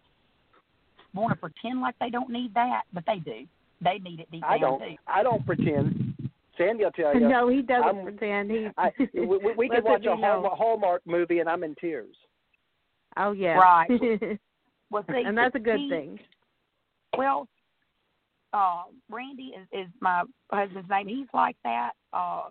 want 1.14 1.32
to 1.32 1.36
pretend 1.40 1.82
like 1.82 1.96
they 2.00 2.10
don't 2.10 2.30
need 2.30 2.54
that, 2.54 2.84
but 2.94 3.04
they 3.08 3.18
do. 3.20 3.46
they 3.82 3.98
need 4.00 4.20
it 4.20 4.30
deep 4.32 4.44
I 4.46 4.58
down 4.58 4.80
don't. 4.80 4.90
too. 4.90 4.96
I 5.08 5.24
don't 5.24 5.46
pretend. 5.46 6.14
Sandy, 6.58 6.84
will 6.84 6.92
tell 6.92 7.14
you. 7.20 7.28
no, 7.28 7.48
he 7.48 7.62
doesn't 7.62 7.84
I'm- 7.96 8.04
pretend. 8.04 8.52
He 8.52 8.68
I, 8.78 8.92
we, 9.14 9.26
we, 9.26 9.54
we 9.58 9.70
could 9.74 9.84
watch 9.84 10.06
a. 10.06 10.16
Hallmark, 10.16 10.54
Hallmark 10.58 11.02
movie 11.06 11.40
and 11.40 11.50
I'm 11.50 11.64
in 11.64 11.76
tears. 11.76 12.16
Oh 13.18 13.32
yeah. 13.32 13.56
Right. 13.58 13.90
Well, 14.92 15.06
see, 15.10 15.24
and 15.26 15.38
that's 15.38 15.56
a 15.56 15.60
good 15.60 15.80
he- 15.80 15.90
thing. 15.90 16.20
Well, 17.18 17.48
uh, 18.54 18.84
Randy 19.10 19.54
is, 19.58 19.68
is 19.72 19.88
my 20.00 20.24
husband's 20.52 20.90
name. 20.90 21.08
He's 21.08 21.28
like 21.34 21.56
that. 21.64 21.92
Uh, 22.14 22.50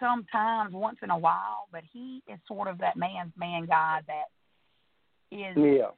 sometimes, 0.00 0.72
once 0.72 0.98
in 1.02 1.10
a 1.10 1.18
while, 1.18 1.68
but 1.70 1.82
he 1.92 2.22
is 2.28 2.38
sort 2.48 2.68
of 2.68 2.78
that 2.78 2.96
man's 2.96 3.32
man 3.36 3.66
guy 3.66 4.00
that 4.06 4.24
is 5.30 5.56
Yeah. 5.56 5.90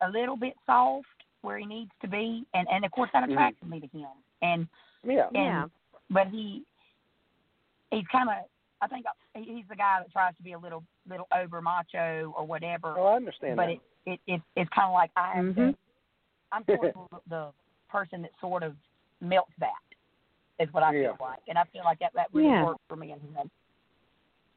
a 0.00 0.10
little 0.10 0.36
bit 0.36 0.54
soft 0.66 1.06
where 1.42 1.58
he 1.58 1.66
needs 1.66 1.90
to 2.00 2.08
be, 2.08 2.44
and 2.54 2.66
and 2.70 2.84
of 2.84 2.92
course 2.92 3.10
that 3.12 3.24
Mhm. 3.24 3.32
attracted 3.32 3.68
me 3.68 3.80
to 3.80 3.86
him. 3.88 4.10
And 4.42 4.68
Yeah. 5.02 5.26
and 5.26 5.34
Yeah. 5.34 5.68
but 6.10 6.28
he 6.28 6.64
he's 7.90 8.06
kind 8.08 8.28
of 8.28 8.36
I 8.80 8.88
think 8.88 9.06
he's 9.34 9.66
the 9.68 9.76
guy 9.76 10.00
that 10.00 10.10
tries 10.12 10.36
to 10.36 10.42
be 10.42 10.52
a 10.52 10.58
little 10.58 10.84
little 11.06 11.28
over 11.32 11.60
macho 11.60 12.32
or 12.36 12.44
whatever. 12.46 12.98
Oh, 12.98 13.06
I 13.06 13.16
understand 13.16 13.56
but 13.56 13.66
that. 13.66 13.72
it 13.72 13.80
it, 14.06 14.20
it 14.26 14.42
it's 14.56 14.70
kind 14.70 14.86
of 14.88 14.94
like 14.94 15.10
I 15.16 15.34
have 15.34 15.54
to. 15.54 15.60
Mhm. 15.60 15.76
I'm 16.52 16.64
sort 16.66 16.94
of 16.96 17.22
the 17.28 17.52
person 17.92 18.22
that 18.22 18.32
sort 18.40 18.62
of 18.62 18.74
melts 19.20 19.52
that. 19.60 19.72
Is 20.58 20.72
what 20.72 20.82
I 20.82 20.92
Yeah. 20.94 21.16
feel 21.16 21.26
like, 21.28 21.40
and 21.48 21.58
I 21.58 21.64
feel 21.64 21.82
like 21.84 21.98
that 22.00 22.12
that 22.14 22.28
really 22.32 22.48
Yeah. 22.48 22.64
works 22.64 22.82
for 22.88 22.96
me 22.96 23.12
and 23.12 23.20
him. 23.36 23.50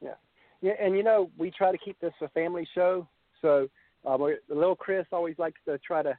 Yeah, 0.00 0.14
yeah, 0.60 0.74
and 0.78 0.96
you 0.96 1.02
know, 1.02 1.30
we 1.36 1.50
try 1.50 1.72
to 1.72 1.78
keep 1.78 1.98
this 2.00 2.12
a 2.20 2.28
family 2.28 2.64
show. 2.74 3.08
So, 3.42 3.68
um, 4.04 4.20
little 4.48 4.76
Chris 4.76 5.06
always 5.10 5.38
likes 5.38 5.60
to 5.64 5.78
try 5.78 6.02
to 6.02 6.16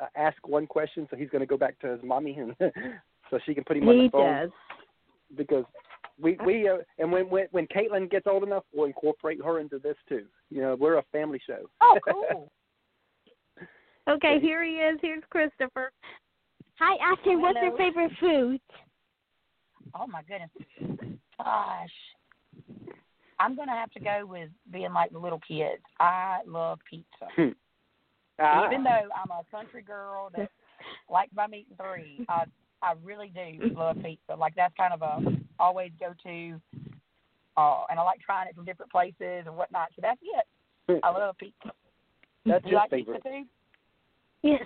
uh, 0.00 0.06
ask 0.14 0.46
one 0.46 0.66
question, 0.66 1.06
so 1.10 1.16
he's 1.16 1.30
going 1.30 1.40
to 1.40 1.46
go 1.46 1.56
back 1.56 1.78
to 1.80 1.88
his 1.88 2.02
mommy, 2.02 2.38
and 2.38 2.54
so 3.30 3.38
she 3.44 3.54
can 3.54 3.64
put 3.64 3.76
him 3.78 3.88
on 3.88 3.98
the 3.98 4.10
phone 4.10 4.32
does. 4.32 4.50
because 5.36 5.64
we 6.20 6.36
we 6.44 6.68
uh, 6.68 6.78
and 6.98 7.10
when 7.10 7.28
when 7.30 7.46
when 7.50 7.66
Caitlin 7.68 8.10
gets 8.10 8.26
old 8.26 8.42
enough, 8.42 8.64
we'll 8.72 8.86
incorporate 8.86 9.42
her 9.42 9.58
into 9.58 9.78
this 9.78 9.96
too. 10.08 10.26
You 10.50 10.60
know, 10.62 10.76
we're 10.76 10.98
a 10.98 11.02
family 11.10 11.40
show. 11.46 11.68
Oh, 11.80 11.98
cool. 12.08 12.50
Okay, 14.08 14.38
here 14.40 14.62
he 14.64 14.72
is. 14.76 14.98
Here's 15.02 15.22
Christopher. 15.30 15.90
Hi, 16.80 17.12
Ashton. 17.12 17.42
What's 17.42 17.58
your 17.62 17.76
favorite 17.76 18.12
food? 18.18 18.60
oh 19.94 20.06
my 20.06 20.22
goodness, 20.22 20.50
gosh. 21.36 21.88
I'm 23.38 23.56
gonna 23.56 23.72
have 23.72 23.90
to 23.92 24.00
go 24.00 24.24
with 24.26 24.48
being 24.72 24.92
like 24.92 25.12
the 25.12 25.18
little 25.18 25.40
kids. 25.46 25.82
I 25.98 26.38
love 26.46 26.78
pizza. 26.88 27.54
Ah. 28.38 28.66
Even 28.66 28.82
though 28.84 28.90
I'm 28.90 29.30
a 29.30 29.42
country 29.50 29.82
girl 29.82 30.30
that 30.34 30.48
likes 31.10 31.32
my 31.34 31.46
meat 31.46 31.66
in 31.70 31.76
three, 31.76 32.24
I 32.28 32.44
I 32.82 32.94
really 33.04 33.30
do 33.34 33.74
love 33.74 33.96
pizza. 34.02 34.34
Like 34.34 34.54
that's 34.54 34.74
kind 34.76 34.94
of 34.94 35.02
a 35.02 35.20
always 35.58 35.90
go 36.00 36.14
to. 36.22 36.60
Uh, 37.56 37.84
and 37.90 37.98
I 37.98 38.02
like 38.02 38.20
trying 38.20 38.48
it 38.48 38.54
from 38.54 38.64
different 38.64 38.90
places 38.90 39.44
and 39.46 39.54
whatnot. 39.54 39.88
So 39.96 40.00
that's 40.00 40.20
it. 40.22 41.00
I 41.04 41.10
love 41.10 41.36
pizza. 41.36 41.72
that's 42.46 42.64
Do 42.64 42.68
his 42.68 42.72
you 42.72 42.76
like 42.76 42.90
favorite. 42.90 43.22
pizza 43.22 43.28
too? 43.28 43.44
Yes. 44.42 44.64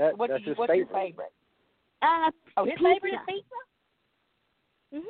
That, 0.00 0.16
What 0.16 0.30
that's 0.30 0.40
you, 0.40 0.48
his 0.48 0.56
what's 0.58 0.70
favorite. 0.72 0.88
your 0.90 0.98
favorite? 0.98 1.32
Uh, 2.00 2.30
Oh, 2.56 2.64
his 2.64 2.72
pizza. 2.78 2.88
favorite 2.94 3.12
is 3.12 3.20
pizza. 3.28 3.54
Mhm. 4.94 5.02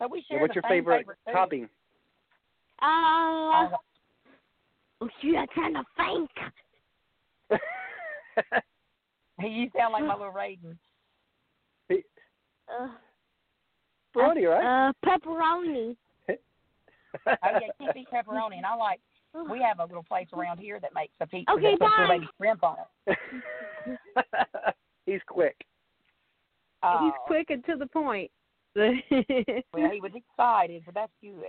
So 0.00 0.08
we 0.08 0.24
Yeah, 0.28 0.40
what's 0.40 0.50
the 0.50 0.54
your 0.56 0.62
same 0.64 0.70
favorite, 0.84 1.06
food. 1.06 1.32
topping? 1.32 1.68
Uh, 2.82 2.86
Uh, 2.86 3.68
oh, 5.00 5.08
shoot, 5.22 5.36
I'm 5.36 5.46
trying 5.54 5.74
to 5.74 5.84
think. 5.96 6.30
you 9.52 9.70
sound 9.78 9.92
like 9.92 10.04
my 10.04 10.14
little 10.14 10.32
Raiden. 10.36 10.76
Uh, 12.68 12.88
Brody, 14.12 14.44
right? 14.46 14.88
uh, 14.88 14.92
pepperoni. 15.06 15.96
Oh 16.28 16.34
yeah, 17.42 17.68
can't 17.80 17.94
beat 17.94 18.08
pepperoni, 18.12 18.56
and 18.56 18.66
I 18.66 18.74
like. 18.74 19.00
We 19.50 19.60
have 19.62 19.78
a 19.78 19.84
little 19.84 20.02
place 20.02 20.26
around 20.32 20.58
here 20.58 20.80
that 20.80 20.94
makes 20.94 21.12
a 21.20 21.26
pizza 21.26 21.52
Okay, 21.52 21.72
that 21.72 21.78
puts 21.78 21.92
bye. 21.96 22.06
baby 22.08 22.26
shrimp 22.38 22.62
on 22.64 22.76
it. 23.06 23.18
He's 25.06 25.20
quick. 25.26 25.56
Uh, 26.82 27.04
He's 27.04 27.12
quick 27.26 27.50
and 27.50 27.64
to 27.66 27.76
the 27.76 27.86
point. 27.86 28.30
Well, 28.76 28.92
he 29.10 30.00
was 30.00 30.12
excited, 30.14 30.82
but 30.86 30.94
that's 30.94 31.12
good. 31.20 31.42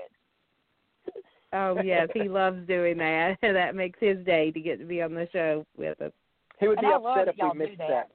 oh 1.54 1.80
yes, 1.84 2.10
he 2.14 2.28
loves 2.30 2.66
doing 2.68 2.98
that. 2.98 3.38
That 3.42 3.76
makes 3.76 4.00
his 4.00 4.24
day 4.26 4.52
to 4.52 4.60
get 4.60 4.80
to 4.80 4.86
be 4.86 5.02
on 5.02 5.14
the 5.14 5.28
show 5.32 5.66
with 5.78 6.00
us. 6.02 6.12
He 6.60 6.68
would 6.68 6.80
And 6.80 6.88
be 6.88 6.92
I 6.92 6.96
upset 6.96 7.28
if 7.28 7.36
we 7.42 7.58
missed 7.60 7.78
that. 7.78 7.88
that. 7.90 8.10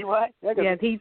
Do 0.00 0.06
what? 0.06 0.30
Yeah, 0.42 0.54
'cause- 0.54 0.64
Yes, 0.64 0.78
he's 0.80 1.00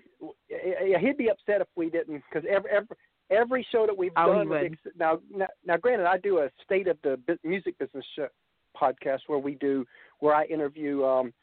yeah, 0.50 0.84
yeah, 0.86 0.98
he'd 1.00 1.18
be 1.18 1.30
upset 1.30 1.62
if 1.62 1.68
we 1.76 1.90
didn't, 1.90 2.24
because 2.32 2.48
every, 2.50 2.70
every 2.72 2.98
every 3.32 3.66
show 3.72 3.86
that 3.88 3.98
we've 3.98 4.12
Oh, 4.18 4.34
done. 4.34 4.50
with 4.50 4.74
now, 4.98 5.20
now, 5.34 5.48
now, 5.66 5.78
granted, 5.78 6.06
I 6.06 6.18
do 6.18 6.40
a 6.40 6.50
state 6.64 6.88
of 6.88 6.98
the 7.04 7.20
music 7.44 7.78
business 7.80 8.06
show, 8.16 8.28
podcast 8.80 9.20
where 9.28 9.40
we 9.40 9.56
do 9.56 9.86
where 10.20 10.34
I 10.36 10.46
interview 10.46 11.04
um 11.04 11.34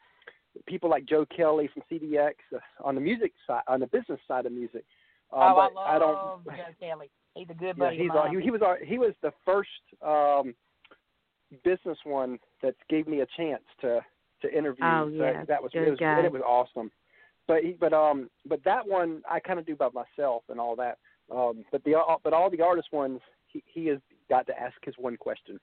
people 0.67 0.89
like 0.89 1.05
Joe 1.05 1.25
Kelly 1.35 1.69
from 1.73 1.83
CDX 1.91 2.33
uh, 2.55 2.59
on 2.83 2.95
the 2.95 3.01
music 3.01 3.31
side, 3.45 3.61
on 3.67 3.79
the 3.79 3.87
business 3.87 4.19
side 4.27 4.45
of 4.45 4.51
music. 4.51 4.83
Um, 5.31 5.41
oh, 5.43 5.69
I 5.85 5.99
don't. 5.99 6.15
love 6.15 6.41
Joe 6.45 6.73
Kelly. 6.79 7.09
He's 7.35 7.47
a 7.49 7.53
good 7.53 7.75
Yeah, 7.77 7.85
buddy 7.85 7.97
he's 7.97 8.09
of 8.09 8.15
our, 8.15 8.29
he, 8.29 8.41
he 8.41 8.51
was 8.51 8.61
our 8.63 8.77
he 8.83 8.97
was 8.97 9.13
the 9.21 9.31
first 9.45 9.69
um 10.05 10.55
business 11.63 11.97
one 12.03 12.39
that 12.61 12.75
gave 12.89 13.07
me 13.07 13.21
a 13.21 13.27
chance 13.37 13.63
to 13.81 13.99
to 14.41 14.57
interview. 14.57 14.85
Oh, 14.85 15.09
So 15.17 15.23
yeah, 15.23 15.45
that 15.45 15.61
was 15.61 15.71
good 15.71 15.87
it 15.87 15.91
was 15.91 15.99
guy. 15.99 16.21
it 16.21 16.31
was 16.31 16.41
awesome. 16.45 16.91
But 17.47 17.63
he, 17.63 17.75
but 17.79 17.93
um 17.93 18.29
but 18.47 18.63
that 18.65 18.87
one 18.87 19.21
I 19.29 19.39
kind 19.39 19.59
of 19.59 19.65
do 19.65 19.75
by 19.75 19.89
myself 19.93 20.43
and 20.49 20.59
all 20.59 20.75
that. 20.77 20.97
Um 21.31 21.65
but 21.71 21.83
the 21.83 21.95
uh, 21.95 22.15
but 22.23 22.33
all 22.33 22.49
the 22.49 22.61
artist 22.61 22.89
ones 22.91 23.19
he 23.47 23.63
he 23.65 23.87
has 23.87 23.99
got 24.29 24.47
to 24.47 24.59
ask 24.59 24.75
his 24.83 24.95
one 24.97 25.17
question. 25.17 25.59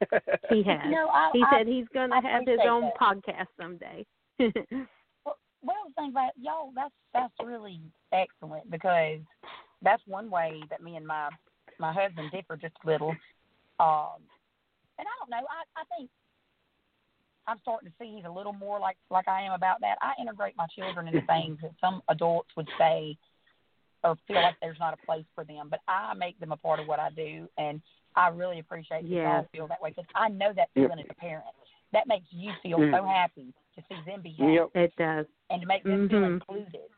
he 0.50 0.62
has. 0.62 0.80
No, 0.88 1.08
I, 1.08 1.30
he 1.32 1.42
I, 1.42 1.58
said 1.58 1.66
he's 1.66 1.86
going 1.92 2.10
to 2.10 2.20
have 2.20 2.46
his 2.46 2.58
own 2.68 2.82
that. 2.82 2.98
podcast 3.00 3.46
someday. 3.60 4.04
well, 4.38 5.84
the 5.88 5.94
thing 5.96 6.10
about 6.10 6.32
y'all, 6.40 6.70
that's 6.74 6.94
that's 7.14 7.32
really 7.42 7.80
excellent 8.12 8.70
because 8.70 9.20
that's 9.82 10.02
one 10.06 10.30
way 10.30 10.60
that 10.70 10.82
me 10.82 10.96
and 10.96 11.06
my 11.06 11.28
my 11.78 11.92
husband 11.92 12.30
differ 12.30 12.56
just 12.56 12.74
a 12.84 12.86
little. 12.86 13.10
Um, 13.80 14.20
and 14.98 15.06
I 15.06 15.14
don't 15.20 15.30
know. 15.30 15.46
I 15.48 15.80
I 15.80 15.84
think 15.96 16.10
I'm 17.46 17.58
starting 17.62 17.88
to 17.88 17.94
see 17.98 18.16
he's 18.16 18.24
a 18.26 18.30
little 18.30 18.52
more 18.52 18.78
like 18.78 18.96
like 19.10 19.28
I 19.28 19.42
am 19.42 19.52
about 19.52 19.80
that. 19.80 19.96
I 20.02 20.12
integrate 20.20 20.54
my 20.56 20.66
children 20.74 21.08
into 21.08 21.26
things 21.26 21.58
that 21.62 21.72
some 21.80 22.02
adults 22.08 22.50
would 22.56 22.68
say 22.78 23.16
or 24.06 24.16
feel 24.26 24.36
like 24.42 24.54
there's 24.62 24.78
not 24.78 24.94
a 24.94 25.06
place 25.06 25.24
for 25.34 25.44
them, 25.44 25.68
but 25.70 25.80
I 25.88 26.14
make 26.14 26.38
them 26.38 26.52
a 26.52 26.56
part 26.56 26.80
of 26.80 26.86
what 26.86 27.00
I 27.00 27.10
do, 27.10 27.48
and 27.58 27.80
I 28.14 28.28
really 28.28 28.60
appreciate 28.60 29.02
that 29.02 29.08
Yeah. 29.08 29.36
y'all 29.36 29.48
feel 29.52 29.66
that 29.68 29.82
way 29.82 29.90
because 29.90 30.06
I 30.14 30.28
know 30.28 30.52
that 30.54 30.68
Yep. 30.74 30.88
feeling 30.90 31.04
as 31.04 31.10
a 31.10 31.14
parent. 31.14 31.46
That 31.92 32.06
makes 32.06 32.26
you 32.32 32.52
feel 32.62 32.78
Mm. 32.78 32.90
so 32.96 33.04
happy 33.04 33.52
to 33.74 33.82
see 33.88 34.00
them 34.06 34.22
be 34.22 34.30
happy 34.30 34.52
yep. 34.52 34.70
it 34.74 34.94
does. 34.96 35.26
and 35.50 35.60
to 35.60 35.66
make 35.66 35.82
them 35.84 36.08
feel 36.08 36.20
Mhm. 36.20 36.34
included. 36.34 36.90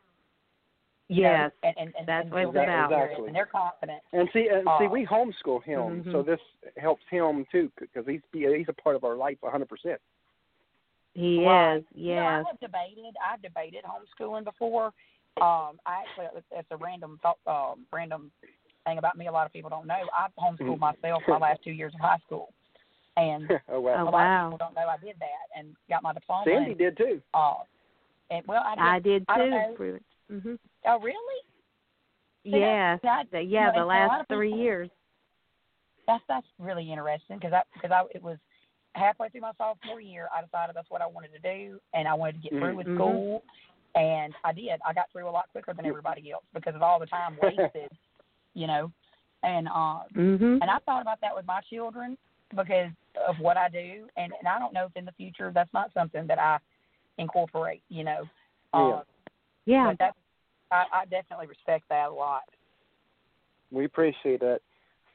you 1.11 1.23
know, 1.23 1.31
Yes. 1.31 1.51
and, 1.63 1.75
and, 1.79 1.95
and, 1.97 2.07
that's 2.07 2.21
and 2.25 2.31
what 2.31 2.41
it's 2.43 2.51
feel 2.53 2.61
about. 2.63 2.89
serious, 2.91 3.19
And 3.25 3.35
they're 3.35 3.45
confident. 3.47 4.03
And 4.13 4.29
see, 4.31 4.47
and 4.47 4.61
see, 4.77 4.85
Uh, 4.85 4.89
we 4.89 5.07
homeschool 5.07 5.63
him, 5.63 6.03
so 6.11 6.21
Mhm. 6.21 6.25
this 6.27 6.39
helps 6.77 7.03
him 7.09 7.45
too, 7.51 7.71
because 7.79 8.05
he's 8.05 8.21
he's 8.31 8.69
a 8.69 8.73
part 8.73 8.95
of 8.95 9.03
our 9.03 9.15
life 9.15 9.41
100. 9.41 9.67
percent 9.67 9.99
He 11.15 11.43
Right. 11.43 11.77
is. 11.77 11.85
You 11.95 12.13
know, 12.15 12.21
Yes. 12.21 12.45
I 12.45 12.49
have 12.49 12.59
debated. 12.59 13.17
I've 13.25 13.41
debated 13.41 13.83
homeschooling 13.85 14.43
before. 14.43 14.93
Um, 15.37 15.79
I 15.85 16.01
actually, 16.03 16.25
it's- 16.25 16.43
it's 16.51 16.71
a 16.71 16.77
random 16.77 17.17
thought, 17.21 17.37
um, 17.47 17.85
random 17.93 18.31
thing 18.85 18.97
about 18.97 19.15
me. 19.17 19.27
A 19.27 19.31
lot 19.31 19.45
of 19.45 19.53
people 19.53 19.69
don't 19.69 19.87
know. 19.87 20.09
I've 20.17 20.35
homeschooled 20.35 20.77
Mhm. 20.77 20.79
myself 20.79 21.23
my 21.27 21.37
last 21.37 21.61
two 21.63 21.71
years 21.71 21.93
of 21.93 22.01
high 22.01 22.17
school, 22.19 22.53
and 23.15 23.49
oh 23.69 23.79
wow. 23.79 23.91
a 23.93 24.01
Oh, 24.01 24.03
lot 24.05 24.13
wow. 24.13 24.45
of 24.47 24.51
people 24.53 24.65
don't 24.67 24.73
know 24.75 24.89
I 24.89 24.97
did 24.97 25.17
that 25.19 25.47
and 25.55 25.75
got 25.89 26.03
my 26.03 26.13
diploma. 26.13 26.43
Sandy 26.45 26.71
and, 26.71 26.77
did 26.77 26.97
too. 26.97 27.21
Uh, 27.33 27.55
and 28.31 28.45
well, 28.47 28.63
I 28.65 28.75
did. 28.75 28.81
I 28.83 28.99
did 28.99 29.25
I 29.29 29.37
don't 29.37 29.49
too. 29.49 29.55
know. 29.57 29.73
Bruce. 29.77 30.03
Mhm. 30.31 30.59
oh, 30.85 30.99
really? 30.99 31.43
See, 32.43 32.51
Yes. 32.51 32.99
that- 33.01 33.29
The- 33.31 33.43
you 33.43 33.49
yeah, 33.51 33.65
know, 33.67 33.71
the 33.71 33.77
and 33.77 33.77
for 33.77 33.81
a 33.81 33.85
lot 33.85 34.07
last 34.09 34.21
of 34.21 34.27
three 34.27 34.47
people- 34.49 34.59
years. 34.63 34.89
that's 36.05 36.23
that's 36.27 36.47
really 36.57 36.91
interesting 36.91 37.37
because 37.37 37.53
I 37.53 37.63
because 37.73 37.91
I 37.91 38.03
it 38.15 38.23
was 38.23 38.39
halfway 38.95 39.29
through 39.29 39.41
my 39.41 39.51
sophomore 39.53 40.01
year 40.01 40.27
I 40.33 40.41
decided 40.41 40.75
that's 40.75 40.89
what 40.89 41.01
I 41.01 41.05
wanted 41.05 41.31
to 41.33 41.39
do 41.39 41.79
and 41.93 42.07
I 42.07 42.13
wanted 42.15 42.41
to 42.41 42.49
get 42.49 42.59
through 42.59 42.75
with 42.75 42.87
school 42.95 43.43
and 43.95 44.33
I 44.43 44.53
did 44.53 44.79
I 44.85 44.93
got 44.93 45.05
through 45.11 45.27
a 45.27 45.31
lot 45.31 45.45
quicker 45.51 45.73
than 45.73 45.85
everybody 45.85 46.31
else 46.31 46.43
because 46.53 46.75
of 46.75 46.81
all 46.81 46.99
the 46.99 47.05
time 47.07 47.37
wasted 47.41 47.89
you 48.53 48.67
know 48.67 48.91
and 49.43 49.67
uh 49.67 49.99
Mhm. 50.15 50.59
and 50.61 50.69
I 50.69 50.77
thought 50.85 51.01
about 51.01 51.21
that 51.21 51.35
with 51.35 51.45
my 51.45 51.61
children 51.69 52.17
because 52.55 52.91
of 53.27 53.39
what 53.39 53.57
I 53.57 53.69
do 53.69 54.07
and 54.17 54.33
and 54.37 54.47
I 54.47 54.59
don't 54.59 54.73
know 54.73 54.85
if 54.85 54.95
in 54.95 55.05
the 55.05 55.11
future 55.13 55.51
that's 55.53 55.73
not 55.73 55.91
something 55.93 56.27
that 56.27 56.39
I 56.39 56.57
incorporate 57.17 57.83
you 57.89 58.03
know 58.03 58.27
uh, 58.73 59.01
Yeah. 59.65 59.87
but 59.87 59.97
that 59.99 60.15
I, 60.71 60.85
I 60.93 61.05
definitely 61.05 61.47
respect 61.47 61.85
that 61.89 62.09
a 62.09 62.13
lot 62.13 62.43
We 63.71 63.85
appreciate 63.85 64.39
that. 64.41 64.61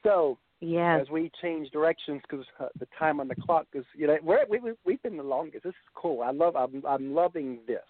So, 0.03 0.37
Yes. 0.61 1.01
as 1.01 1.09
we 1.09 1.29
change 1.41 1.69
directions 1.71 2.21
because 2.27 2.45
uh, 2.59 2.69
the 2.79 2.87
time 2.97 3.19
on 3.19 3.27
the 3.27 3.35
clock 3.35 3.67
is 3.73 3.85
you 3.93 4.07
know 4.07 4.17
we're, 4.23 4.45
we 4.49 4.59
we 4.59 4.71
we've 4.85 5.03
been 5.03 5.17
the 5.17 5.23
longest. 5.23 5.63
This 5.63 5.71
is 5.71 5.89
cool. 5.93 6.21
I 6.21 6.31
love 6.31 6.55
I'm 6.55 6.81
I'm 6.87 7.13
loving 7.13 7.59
this. 7.67 7.83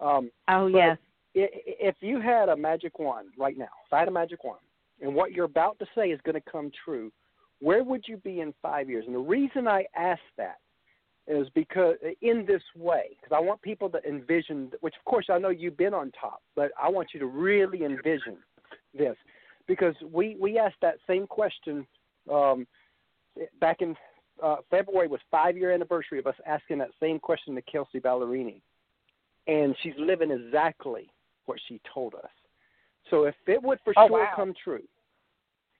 Um, 0.00 0.30
Oh 0.48 0.66
yes. 0.66 0.98
if 1.34 1.96
you 2.00 2.20
had 2.20 2.48
a 2.48 2.56
magic 2.56 2.98
wand 2.98 3.28
right 3.38 3.56
now, 3.56 3.68
if 3.86 3.92
I 3.92 3.98
had 3.98 4.08
a 4.08 4.12
magic 4.12 4.44
wand, 4.44 4.60
and 5.00 5.14
what 5.14 5.32
you're 5.32 5.44
about 5.44 5.78
to 5.78 5.86
say 5.94 6.08
is 6.10 6.20
going 6.24 6.34
to 6.34 6.50
come 6.50 6.70
true, 6.84 7.12
where 7.60 7.84
would 7.84 8.04
you 8.06 8.16
be 8.18 8.40
in 8.40 8.54
five 8.62 8.88
years? 8.88 9.04
And 9.06 9.14
the 9.14 9.20
reason 9.20 9.66
I 9.68 9.84
ask 9.96 10.20
that 10.36 10.58
is 11.26 11.46
because 11.54 11.96
in 12.22 12.46
this 12.46 12.62
way, 12.76 13.16
because 13.20 13.36
I 13.36 13.40
want 13.40 13.60
people 13.62 13.90
to 13.90 14.02
envision, 14.08 14.70
which 14.80 14.94
of 14.98 15.04
course 15.04 15.26
I 15.30 15.38
know 15.38 15.50
you've 15.50 15.76
been 15.76 15.94
on 15.94 16.10
top, 16.18 16.40
but 16.56 16.70
I 16.80 16.88
want 16.88 17.08
you 17.12 17.20
to 17.20 17.26
really 17.26 17.84
envision 17.84 18.38
this, 18.96 19.16
because 19.66 19.94
we 20.10 20.36
we 20.40 20.58
asked 20.58 20.80
that 20.80 20.96
same 21.06 21.26
question 21.26 21.86
um, 22.32 22.66
back 23.60 23.82
in 23.82 23.94
uh, 24.42 24.56
February 24.70 25.08
was 25.08 25.20
five 25.30 25.56
year 25.56 25.72
anniversary 25.72 26.18
of 26.18 26.26
us 26.26 26.34
asking 26.46 26.78
that 26.78 26.90
same 27.00 27.18
question 27.18 27.54
to 27.54 27.62
Kelsea 27.62 28.00
Ballerini, 28.00 28.60
and 29.48 29.74
she's 29.82 29.94
living 29.98 30.30
exactly 30.30 31.10
what 31.46 31.58
she 31.66 31.80
told 31.92 32.14
us. 32.14 32.30
So 33.10 33.24
if 33.24 33.34
it 33.46 33.62
would 33.62 33.78
for 33.82 33.94
Oh, 33.96 34.06
sure 34.06 34.20
wow. 34.20 34.32
come 34.36 34.54
true, 34.62 34.82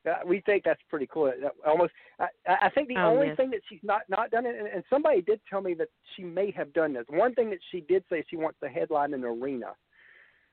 uh, 0.09 0.15
we 0.27 0.41
think 0.41 0.65
that's 0.65 0.81
pretty 0.89 1.07
cool. 1.13 1.27
That 1.41 1.53
almost, 1.67 1.93
I, 2.19 2.29
I 2.47 2.71
think 2.71 2.89
the 2.89 2.97
Oh, 2.97 3.11
only 3.11 3.29
yes. 3.29 3.37
thing 3.37 3.51
that 3.51 3.61
she's 3.69 3.83
not 3.83 4.03
not 4.09 4.31
done 4.31 4.47
it, 4.47 4.57
and, 4.59 4.67
and 4.67 4.83
somebody 4.89 5.21
did 5.21 5.41
tell 5.49 5.61
me 5.61 5.75
that 5.75 5.89
she 6.17 6.23
may 6.23 6.51
have 6.53 6.73
done 6.73 6.95
this. 6.95 7.05
One 7.09 7.35
thing 7.35 7.51
that 7.51 7.59
she 7.71 7.81
did 7.83 8.05
say 8.11 8.25
she 8.29 8.37
wants 8.37 8.59
to 8.63 8.69
headline 8.69 9.13
an 9.13 9.25
arena. 9.25 9.75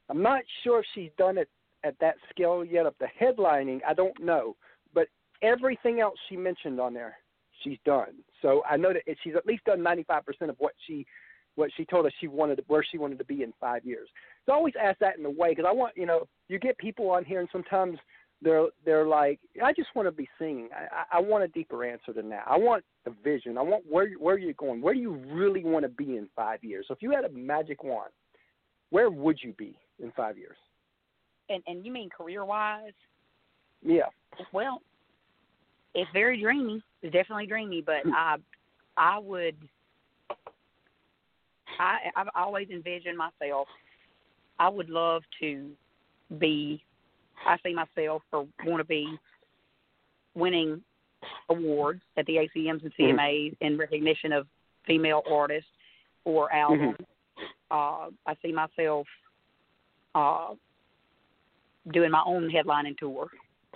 I'm 0.10 0.22
not 0.22 0.42
sure 0.64 0.80
if 0.80 0.86
she's 0.94 1.12
done 1.18 1.38
it 1.38 1.50
at 1.84 1.98
that 2.00 2.16
scale 2.30 2.66
yet 2.66 2.86
of 2.86 2.96
the 3.00 3.08
headlining. 3.20 3.80
I 3.88 3.94
don't 3.94 4.20
know, 4.20 4.56
but 4.94 5.08
everything 5.42 6.02
else 6.02 6.18
she 6.28 6.36
mentioned 6.36 6.80
on 6.80 6.94
there, 6.94 7.18
she's 7.64 7.78
done. 7.86 8.16
So 8.42 8.64
I 8.70 8.78
know 8.78 8.94
that 8.94 9.04
she's 9.24 9.36
at 9.36 9.46
least 9.46 9.64
done 9.64 9.80
95% 9.80 10.50
of 10.50 10.56
what 10.58 10.74
she 10.86 11.06
what 11.56 11.70
she 11.76 11.86
told 11.86 12.06
us 12.06 12.12
she 12.20 12.28
wanted 12.28 12.64
where 12.68 12.86
she 12.90 12.98
wanted 12.98 13.18
to 13.20 13.26
be 13.26 13.44
in 13.44 13.54
five 13.60 13.86
years. 13.86 14.10
So 14.46 14.52
I 14.52 14.56
always 14.56 14.74
ask 14.82 15.00
that 15.00 15.18
in 15.18 15.26
a 15.26 15.30
way 15.30 15.50
because 15.50 15.66
I 15.68 15.74
want 15.74 15.94
you 15.96 16.06
know 16.06 16.28
you 16.48 16.60
get 16.60 16.78
people 16.78 17.10
on 17.10 17.26
here 17.26 17.40
and 17.40 17.50
sometimes 17.52 17.98
they're 18.42 18.68
they're 18.86 19.08
like 19.08 19.40
I 19.64 19.74
just 19.74 19.90
want 19.96 20.08
to 20.08 20.12
be 20.12 20.28
singing. 20.38 20.70
I, 20.76 21.18
I 21.18 21.18
I 21.18 21.22
want 21.22 21.44
a 21.44 21.48
deeper 21.48 21.86
answer 21.86 22.14
than 22.14 22.30
that. 22.30 22.44
I 22.48 22.58
want 22.58 22.84
a 23.06 23.12
vision. 23.24 23.58
I 23.58 23.62
want 23.62 23.84
where 23.90 24.10
where 24.14 24.38
you're 24.38 24.54
going. 24.54 24.82
Where 24.82 24.94
do 24.94 25.00
you 25.00 25.14
really 25.14 25.64
want 25.64 25.84
to 25.84 25.90
be 25.90 26.18
in 26.18 26.30
five 26.36 26.64
years? 26.64 26.86
So 26.88 26.94
if 26.94 27.02
you 27.02 27.12
had 27.12 27.26
a 27.26 27.30
magic 27.30 27.84
wand, 27.84 28.12
where 28.90 29.10
would 29.10 29.40
you 29.42 29.54
be 29.54 29.78
in 30.00 30.12
five 30.12 30.38
years? 30.38 30.58
And 31.50 31.64
and 31.68 31.86
you 31.86 31.92
mean 31.92 32.10
career 32.10 32.46
wise? 32.46 32.94
Yeah. 33.82 34.08
Well, 34.52 34.82
it's 35.94 36.10
very 36.12 36.42
dreamy. 36.42 36.84
It's 37.02 37.14
definitely 37.14 37.48
dreamy, 37.48 37.82
but 37.82 38.04
hmm. 38.04 38.14
I 38.14 38.36
I 38.98 39.20
would 39.20 39.56
I 41.80 41.98
I've 42.16 42.28
always 42.36 42.70
envisioned 42.70 43.18
myself 43.18 43.68
I 44.60 44.70
would 44.70 44.90
love 44.90 45.24
to 45.42 45.70
be 46.40 46.84
I 47.46 47.58
see 47.64 47.74
myself 47.74 48.22
or 48.32 48.48
want 48.66 48.80
to 48.80 48.86
be 48.86 49.08
winning 50.34 50.82
awards 51.50 52.02
at 52.18 52.26
the 52.26 52.36
ACMs 52.36 52.84
and 52.84 52.94
CMAs 53.00 53.56
in 53.62 53.78
recognition 53.78 54.32
of 54.32 54.48
female 54.86 55.24
artists 55.30 55.70
or 56.24 56.52
albums. 56.52 56.98
Uh, 57.72 58.10
I 58.26 58.36
see 58.42 58.52
myself 58.52 59.08
uh, 60.14 60.54
doing 61.92 62.12
my 62.12 62.24
own 62.26 62.50
headlining 62.50 62.98
tour. 62.98 63.28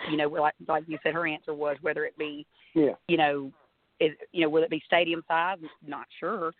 You 0.09 0.17
know, 0.17 0.27
like 0.29 0.53
like 0.67 0.83
you 0.87 0.97
said, 1.03 1.13
her 1.13 1.27
answer 1.27 1.53
was 1.53 1.77
whether 1.81 2.05
it 2.05 2.17
be 2.17 2.45
Yeah. 2.73 2.93
you 3.07 3.17
know, 3.17 3.51
is 3.99 4.11
you 4.31 4.41
know, 4.41 4.49
will 4.49 4.63
it 4.63 4.69
be 4.69 4.81
stadium 4.85 5.23
size? 5.27 5.57
Not 5.85 6.07
sure, 6.19 6.53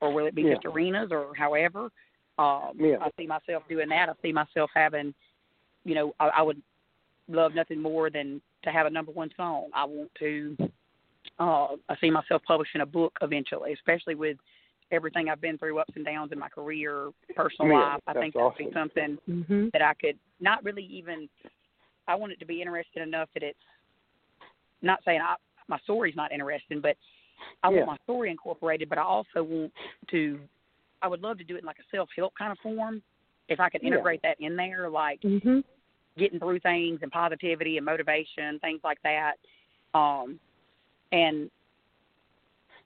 or 0.00 0.12
will 0.12 0.26
it 0.26 0.34
be 0.34 0.42
Yeah. 0.42 0.54
just 0.54 0.66
arenas 0.66 1.10
or 1.10 1.34
however? 1.34 1.90
Um, 2.38 2.72
Yeah. 2.78 2.98
I 3.00 3.10
see 3.18 3.26
myself 3.26 3.66
doing 3.68 3.88
that. 3.88 4.08
I 4.08 4.14
see 4.22 4.32
myself 4.32 4.70
having, 4.74 5.14
you 5.84 5.94
know, 5.94 6.14
I, 6.20 6.28
I 6.28 6.42
would 6.42 6.62
love 7.28 7.54
nothing 7.54 7.80
more 7.80 8.10
than 8.10 8.40
to 8.62 8.70
have 8.70 8.86
a 8.86 8.90
number 8.90 9.12
one 9.12 9.30
song. 9.36 9.70
I 9.72 9.84
want 9.84 10.10
to. 10.18 10.56
Uh, 11.38 11.76
I 11.88 11.96
see 12.00 12.10
myself 12.10 12.42
publishing 12.44 12.80
a 12.80 12.86
book 12.86 13.16
eventually, 13.20 13.72
especially 13.72 14.14
with 14.14 14.38
everything 14.90 15.28
I've 15.28 15.40
been 15.40 15.58
through, 15.58 15.78
ups 15.78 15.92
and 15.96 16.04
downs 16.04 16.32
in 16.32 16.38
my 16.38 16.48
career, 16.48 17.10
personal 17.34 17.70
Yeah, 17.72 17.94
life. 17.94 18.00
I 18.06 18.12
think 18.14 18.34
that 18.34 18.44
would 18.44 18.56
be 18.56 18.64
awesome. 18.66 18.72
something 18.72 19.18
Mhm. 19.28 19.72
that 19.72 19.82
I 19.82 19.94
could 19.94 20.18
not 20.40 20.64
really 20.64 20.84
even. 20.84 21.28
I 22.08 22.14
want 22.14 22.32
it 22.32 22.38
to 22.38 22.46
be 22.46 22.60
interesting 22.60 23.02
enough 23.02 23.28
that 23.34 23.42
it's 23.42 23.58
not 24.82 25.02
saying 25.04 25.20
I, 25.20 25.34
my 25.68 25.78
story's 25.80 26.14
not 26.14 26.32
interesting, 26.32 26.80
but 26.80 26.96
I 27.62 27.70
Yeah. 27.70 27.76
want 27.78 27.86
my 27.86 27.96
story 28.04 28.30
incorporated. 28.30 28.88
But 28.88 28.98
I 28.98 29.02
also 29.02 29.42
want 29.42 29.72
to. 30.08 30.40
I 31.02 31.08
would 31.08 31.22
love 31.22 31.38
to 31.38 31.44
do 31.44 31.56
it 31.56 31.60
in 31.60 31.66
like 31.66 31.78
a 31.78 31.84
self 31.94 32.08
help 32.16 32.34
kind 32.36 32.52
of 32.52 32.58
form. 32.58 33.02
If 33.48 33.60
I 33.60 33.68
could 33.68 33.82
Yeah. 33.82 33.88
integrate 33.88 34.22
that 34.22 34.40
in 34.40 34.56
there, 34.56 34.88
like 34.88 35.20
Mhm. 35.20 35.62
getting 36.16 36.38
through 36.38 36.58
things 36.60 37.02
and 37.02 37.12
positivity 37.12 37.76
and 37.76 37.84
motivation, 37.84 38.58
things 38.60 38.82
like 38.82 39.00
that. 39.02 39.38
Um, 39.94 40.40
and 41.12 41.50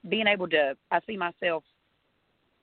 being 0.09 0.27
able 0.27 0.47
to, 0.49 0.77
I 0.91 0.99
see 1.01 1.17
myself 1.17 1.63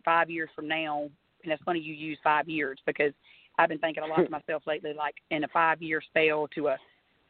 five 0.05 0.31
years 0.31 0.51
from 0.55 0.69
now, 0.69 1.09
and 1.43 1.53
it's 1.53 1.63
funny 1.63 1.81
you 1.81 1.95
use 1.95 2.19
five 2.23 2.49
years 2.49 2.79
because 2.87 3.13
I've 3.59 3.69
been 3.69 3.79
thinking 3.79 4.03
a 4.03 4.07
lot 4.07 4.25
to 4.25 4.31
myself 4.31 4.67
lately, 4.67 4.93
like 4.93 5.15
in 5.31 5.45
a 5.45 5.49
five 5.49 5.83
year 5.83 6.01
spell 6.01 6.49
to 6.55 6.69
a, 6.69 6.79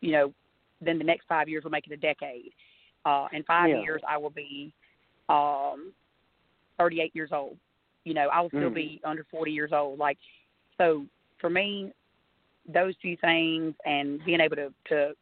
you 0.01 0.12
know, 0.12 0.35
then 0.80 0.98
the 0.98 1.05
next 1.05 1.26
five 1.26 1.48
years 1.48 1.64
will 1.64 1.70
make 1.70 1.86
it 1.86 1.93
a 1.93 1.97
decade. 1.97 2.52
Uh, 3.09 3.26
in 3.32 3.43
five 3.44 3.70
Yeah. 3.70 3.80
years, 3.80 4.02
I 4.06 4.18
will 4.18 4.28
be 4.30 4.70
um, 5.30 5.94
38 6.78 7.14
years 7.16 7.32
old. 7.32 7.59
You 8.05 8.12
know, 8.12 8.28
I 8.28 8.40
will 8.40 8.51
still 8.51 8.70
Mhm. 8.70 8.74
be 8.74 9.01
under 9.02 9.24
40 9.24 9.51
years 9.51 9.72
old. 9.72 9.98
Like, 9.98 10.18
so 10.76 11.06
for 11.39 11.48
me, 11.48 11.93
those 12.66 12.94
two 12.98 13.16
things 13.16 13.74
and 13.86 14.22
being 14.24 14.40
able 14.40 14.56
to 14.56 14.74
to 14.86 15.16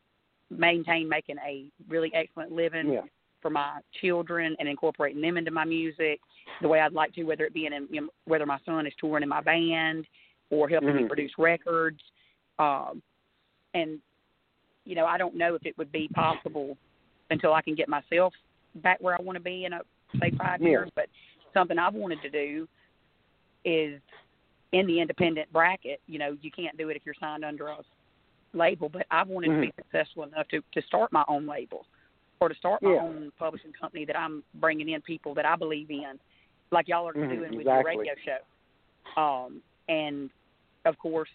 maintain 0.51 1.09
making 1.09 1.39
a 1.39 1.71
really 1.89 2.13
excellent 2.15 2.51
living 2.53 2.93
Yeah. 2.93 3.05
for 3.41 3.51
my 3.51 3.81
children 3.93 4.57
and 4.59 4.69
incorporating 4.69 5.21
them 5.21 5.37
into 5.37 5.51
my 5.53 5.65
music 5.65 6.21
the 6.61 6.69
way 6.69 6.81
I'd 6.81 6.93
like 6.93 7.13
to, 7.15 7.23
whether 7.25 7.45
it 7.45 7.53
be 7.53 7.67
in 7.67 7.73
you 7.91 8.01
know, 8.01 8.09
whether 8.25 8.47
my 8.47 8.59
son 8.61 8.87
is 8.87 8.95
touring 8.97 9.23
in 9.23 9.29
my 9.29 9.41
band 9.43 10.09
or 10.51 10.69
helping 10.69 10.97
me 10.97 11.03
Mhm. 11.03 11.09
produce 11.09 11.39
records. 11.39 12.03
Um, 12.59 13.01
and 13.75 14.03
you 14.85 14.95
know, 14.97 15.07
I 15.07 15.19
don't 15.19 15.37
know 15.37 15.55
if 15.55 15.65
it 15.67 15.77
would 15.79 15.93
be 15.93 16.09
possible 16.09 16.77
until 17.31 17.53
I 17.53 17.63
can 17.63 17.75
get 17.75 17.89
myself 17.89 18.33
back 18.77 18.99
where 19.01 19.15
I 19.19 19.23
want 19.23 19.37
to 19.37 19.43
be 19.43 19.65
in 19.65 19.73
a 19.73 19.81
say 20.21 20.31
five 20.39 20.61
Yeah. 20.61 20.69
years. 20.69 20.91
But 20.95 21.09
something 21.55 21.79
I've 21.79 21.95
wanted 21.95 22.23
to 22.23 22.31
do 22.31 22.69
is 23.65 24.01
in 24.73 24.87
the 24.87 25.01
independent 25.01 25.53
bracket. 25.53 26.01
You 26.07 26.19
know, 26.19 26.37
you 26.41 26.51
can't 26.51 26.77
do 26.77 26.89
it 26.89 26.97
if 26.97 27.03
you're 27.05 27.15
signed 27.19 27.45
under 27.45 27.69
a 27.69 27.79
label. 28.53 28.89
But 28.89 29.07
I've 29.11 29.29
wanted 29.29 29.49
to 29.49 29.61
be 29.61 29.67
Mhm. 29.69 29.77
successful 29.77 30.25
enough 30.25 30.49
to 30.49 30.63
to 30.73 30.83
start 30.83 31.13
my 31.13 31.25
own 31.29 31.47
label 31.47 31.87
or 32.41 32.49
to 32.49 32.55
start 32.55 32.83
my 32.83 32.93
Yeah. 32.93 33.03
own 33.03 33.33
publishing 33.39 33.73
company 33.73 34.05
that 34.05 34.17
I'm 34.17 34.45
bringing 34.55 34.91
in 34.91 35.03
people 35.03 35.35
that 35.35 35.47
I 35.47 35.57
believe 35.57 35.91
in, 35.91 36.21
like 36.71 36.89
y'all 36.89 37.09
are 37.09 37.15
Mhm, 37.15 37.31
doing 37.31 37.57
with 37.57 37.67
exactly. 37.67 37.73
your 37.75 37.85
radio 37.85 38.15
show. 38.25 39.21
Um, 39.21 39.63
and 39.89 40.31
of 40.85 40.99
course, 40.99 41.31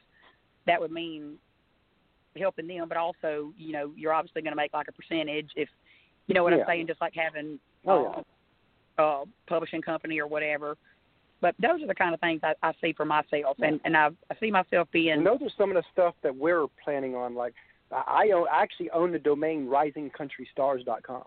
that 0.67 0.79
would 0.79 0.91
mean 0.91 1.39
helping 2.37 2.67
them, 2.67 2.87
but 2.87 2.97
also, 2.97 3.53
you 3.57 3.73
know, 3.73 3.93
you're 3.95 4.13
obviously 4.13 4.41
going 4.41 4.51
to 4.51 4.57
make 4.57 4.73
like 4.73 4.87
a 4.87 4.91
percentage 4.91 5.51
if, 5.55 5.69
you 6.27 6.33
know 6.35 6.43
what 6.43 6.53
Yeah. 6.53 6.59
I'm 6.59 6.65
saying, 6.67 6.87
just 6.87 7.01
like 7.01 7.13
having 7.15 7.59
Oh, 7.85 8.23
uh, 8.97 9.01
uh, 9.01 9.25
publishing 9.47 9.81
company 9.81 10.19
or 10.19 10.27
whatever. 10.27 10.77
But 11.41 11.55
those 11.59 11.81
are 11.81 11.87
the 11.87 11.95
kind 11.95 12.13
of 12.13 12.19
things 12.19 12.41
I, 12.43 12.53
I 12.61 12.73
see 12.81 12.93
for 12.93 13.05
myself, 13.05 13.57
and 13.59 13.81
and 13.83 13.97
I, 13.97 14.09
I 14.29 14.35
see 14.39 14.51
myself 14.51 14.87
being 14.91 15.11
And 15.13 15.25
those 15.25 15.41
are 15.41 15.49
some 15.57 15.71
of 15.71 15.75
the 15.75 15.83
stuff 15.91 16.13
that 16.21 16.35
we're 16.35 16.67
planning 16.83 17.15
on. 17.15 17.33
Like, 17.33 17.55
I 17.91 18.29
own, 18.35 18.45
I 18.51 18.61
actually 18.61 18.91
own 18.91 19.11
the 19.11 19.17
domain 19.17 19.65
risingcountrystars.com, 19.67 21.23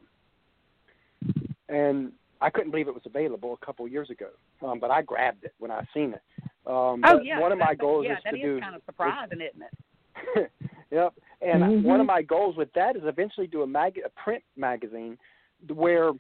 and 1.68 2.12
I 2.40 2.50
couldn't 2.50 2.70
believe 2.70 2.86
it 2.86 2.94
was 2.94 3.02
available 3.06 3.58
a 3.60 3.66
couple 3.66 3.88
years 3.88 4.10
ago, 4.10 4.28
um, 4.62 4.78
but 4.78 4.90
I 4.92 5.02
grabbed 5.02 5.44
it 5.44 5.54
when 5.58 5.72
I 5.72 5.84
seen 5.92 6.12
it. 6.14 6.22
Um, 6.66 7.02
oh 7.04 7.20
yeah, 7.20 7.40
one 7.40 7.50
of 7.52 7.58
my 7.58 7.66
that- 7.70 7.78
goals 7.78 8.06
yeah, 8.06 8.12
is 8.12 8.18
that 8.24 8.30
to 8.30 8.36
is 8.36 8.42
do. 8.42 8.60
kind 8.60 8.76
of 8.76 8.82
surprising, 8.86 9.40
isn't 9.40 9.62
it? 9.62 10.52
yep. 10.94 11.12
And 11.42 11.62
Mhm. 11.62 11.82
one 11.82 12.00
of 12.00 12.06
my 12.06 12.22
goals 12.22 12.56
with 12.56 12.72
that 12.74 12.96
is 12.96 13.04
eventually 13.04 13.48
do 13.48 13.62
a 13.62 13.66
mag 13.66 13.98
a 14.04 14.08
print 14.10 14.44
magazine 14.56 15.18
where 15.68 16.12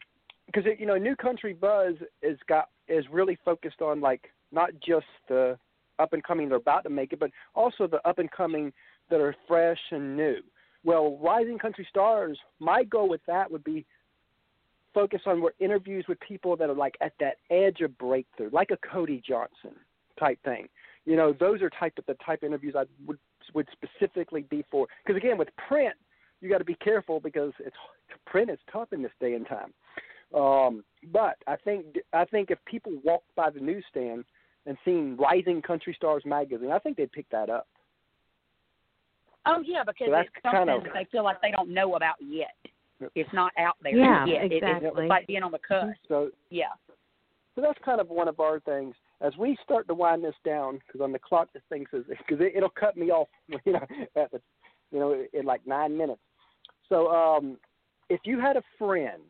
because 0.46 0.64
you 0.78 0.86
know 0.86 0.96
New 0.96 1.16
Country 1.16 1.52
Buzz 1.52 1.94
is 2.22 2.38
got 2.48 2.70
is 2.88 3.08
really 3.08 3.36
focused 3.36 3.80
on 3.80 4.00
like 4.00 4.32
not 4.50 4.70
just 4.80 5.06
the 5.28 5.58
up 5.98 6.12
and 6.12 6.24
coming 6.24 6.48
they're 6.48 6.58
about 6.58 6.82
to 6.82 6.90
make 6.90 7.12
it, 7.12 7.20
but 7.20 7.30
also 7.54 7.86
the 7.86 8.06
up 8.06 8.18
and 8.18 8.30
coming 8.32 8.72
that 9.10 9.20
are 9.20 9.34
fresh 9.46 9.80
and 9.92 10.16
new. 10.16 10.42
Well, 10.82 11.16
Rising 11.18 11.58
Country 11.58 11.86
Stars, 11.88 12.38
my 12.58 12.82
goal 12.82 13.08
with 13.08 13.24
that 13.26 13.50
would 13.50 13.64
be 13.64 13.86
focus 14.92 15.22
on 15.26 15.40
where 15.40 15.54
interviews 15.60 16.04
with 16.08 16.18
people 16.20 16.56
that 16.56 16.68
are 16.68 16.74
like 16.74 16.96
at 17.00 17.12
that 17.20 17.38
edge 17.50 17.80
of 17.80 17.96
breakthrough, 17.96 18.50
like 18.50 18.70
a 18.70 18.76
Cody 18.78 19.22
Johnson 19.26 19.74
type 20.18 20.38
thing. 20.44 20.68
You 21.06 21.16
know, 21.16 21.32
those 21.32 21.62
are 21.62 21.70
type 21.70 21.96
of 21.98 22.06
the 22.06 22.14
type 22.24 22.42
of 22.42 22.48
interviews 22.48 22.74
I 22.76 22.84
would 23.06 23.18
would 23.54 23.68
specifically 23.72 24.42
be 24.50 24.64
for. 24.70 24.86
Because 25.04 25.16
again, 25.16 25.38
with 25.38 25.48
print, 25.68 25.94
you 26.40 26.50
got 26.50 26.58
to 26.58 26.64
be 26.64 26.74
careful 26.76 27.20
because 27.20 27.52
it's 27.60 27.76
print 28.26 28.50
is 28.50 28.58
tough 28.70 28.92
in 28.92 29.02
this 29.02 29.12
day 29.20 29.34
and 29.34 29.46
time. 29.46 29.72
Um, 30.38 30.84
but 31.12 31.36
I 31.46 31.56
think 31.56 31.86
I 32.12 32.24
think 32.24 32.50
if 32.50 32.58
people 32.66 32.92
walked 33.04 33.34
by 33.36 33.50
the 33.50 33.60
newsstand 33.60 34.24
and 34.66 34.76
seen 34.84 35.16
Rising 35.18 35.62
Country 35.62 35.94
Stars 35.96 36.22
magazine, 36.26 36.70
I 36.72 36.78
think 36.78 36.96
they'd 36.96 37.12
pick 37.12 37.28
that 37.30 37.48
up. 37.50 37.66
Oh 39.46 39.62
yeah, 39.64 39.82
because 39.86 40.06
So 40.06 40.10
that's 40.12 40.28
it's 40.34 40.42
something 40.42 40.58
kind 40.66 40.70
of- 40.70 40.84
that 40.84 40.92
they 40.94 41.04
feel 41.12 41.22
like 41.22 41.40
they 41.42 41.50
don't 41.50 41.68
know 41.70 41.94
about 41.96 42.16
yet. 42.20 42.54
It's 43.14 43.32
not 43.32 43.52
out 43.58 43.76
there 43.82 43.94
Yeah, 43.96 44.24
yet. 44.24 44.44
It- 44.46 44.52
exactly. 44.54 45.04
it's 45.04 45.08
like 45.10 45.26
being 45.26 45.42
on 45.42 45.52
the 45.52 45.58
cusp. 45.58 45.96
So 46.08 46.30
Yeah. 46.50 46.72
So 47.54 47.60
that's 47.60 47.78
kind 47.84 48.00
of 48.00 48.08
one 48.10 48.26
of 48.26 48.40
our 48.40 48.58
things. 48.60 48.96
As 49.24 49.32
we 49.38 49.56
start 49.64 49.88
to 49.88 49.94
wind 49.94 50.22
this 50.22 50.34
down, 50.44 50.80
because 50.86 51.00
on 51.00 51.12
the 51.12 51.18
clock 51.18 51.48
this 51.54 51.62
thing 51.68 51.86
says 51.90 52.02
because 52.06 52.44
it, 52.44 52.52
it'll 52.54 52.68
cut 52.68 52.96
me 52.96 53.10
off, 53.10 53.28
you 53.64 53.72
know, 53.72 53.86
at 54.16 54.30
the, 54.30 54.40
you 54.90 54.98
know, 54.98 55.24
in 55.32 55.46
like 55.46 55.66
nine 55.66 55.96
minutes. 55.96 56.20
So 56.88 57.08
um, 57.08 57.56
if 58.10 58.20
you 58.24 58.38
had 58.38 58.56
a 58.56 58.62
friend, 58.78 59.22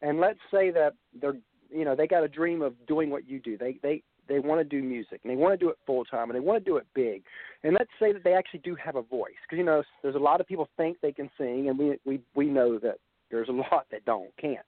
and 0.00 0.20
let's 0.20 0.38
say 0.50 0.70
that 0.70 0.94
they're, 1.20 1.36
you 1.70 1.84
know, 1.84 1.94
they 1.94 2.06
got 2.06 2.24
a 2.24 2.28
dream 2.28 2.62
of 2.62 2.74
doing 2.86 3.10
what 3.10 3.28
you 3.28 3.40
do. 3.40 3.58
They 3.58 3.78
they 3.82 4.02
they 4.28 4.38
want 4.38 4.60
to 4.60 4.64
do 4.64 4.82
music 4.82 5.20
and 5.22 5.30
they 5.30 5.36
want 5.36 5.58
to 5.58 5.64
do 5.64 5.70
it 5.70 5.78
full 5.86 6.04
time 6.04 6.30
and 6.30 6.36
they 6.36 6.44
want 6.44 6.64
to 6.64 6.70
do 6.70 6.76
it 6.76 6.86
big. 6.94 7.22
And 7.64 7.72
let's 7.72 7.90
say 7.98 8.12
that 8.12 8.24
they 8.24 8.34
actually 8.34 8.60
do 8.60 8.74
have 8.76 8.96
a 8.96 9.02
voice, 9.02 9.32
because 9.42 9.58
you 9.58 9.64
know, 9.64 9.82
there's 10.02 10.14
a 10.14 10.18
lot 10.18 10.40
of 10.40 10.46
people 10.46 10.68
think 10.76 10.98
they 11.00 11.12
can 11.12 11.30
sing, 11.36 11.68
and 11.68 11.78
we 11.78 11.98
we 12.04 12.20
we 12.34 12.46
know 12.46 12.78
that 12.78 12.96
there's 13.30 13.48
a 13.48 13.52
lot 13.72 13.86
that 13.90 14.04
don't 14.04 14.30
can't. 14.40 14.66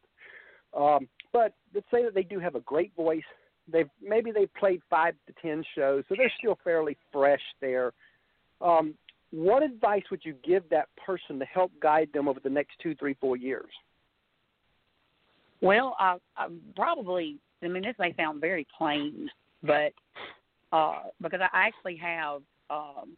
Um, 0.76 1.08
but 1.32 1.54
let's 1.74 1.86
say 1.90 2.04
that 2.04 2.14
they 2.14 2.22
do 2.22 2.38
have 2.38 2.54
a 2.54 2.60
great 2.60 2.94
voice. 2.94 3.22
They've 3.72 3.88
maybe 4.02 4.30
they've 4.32 4.52
played 4.54 4.80
five 4.88 5.14
to 5.26 5.34
ten 5.40 5.64
shows, 5.74 6.04
so 6.08 6.14
they're 6.16 6.32
still 6.38 6.58
fairly 6.64 6.96
fresh 7.12 7.42
there. 7.60 7.92
Um, 8.60 8.94
what 9.30 9.62
advice 9.62 10.02
would 10.10 10.20
you 10.24 10.34
give 10.44 10.68
that 10.70 10.88
person 11.04 11.38
to 11.38 11.44
help 11.44 11.70
guide 11.80 12.08
them 12.12 12.28
over 12.28 12.40
the 12.40 12.50
next 12.50 12.72
two, 12.82 12.94
three, 12.96 13.14
four 13.20 13.36
years? 13.36 13.70
Well, 15.60 15.96
I, 15.98 16.16
I 16.36 16.48
probably. 16.74 17.38
I 17.62 17.68
mean, 17.68 17.82
this 17.82 17.94
may 17.98 18.14
sound 18.16 18.40
very 18.40 18.66
plain, 18.78 19.28
but 19.62 19.92
uh, 20.72 21.02
because 21.20 21.40
I 21.42 21.48
actually 21.52 21.96
have, 21.96 22.40
um, 22.70 23.16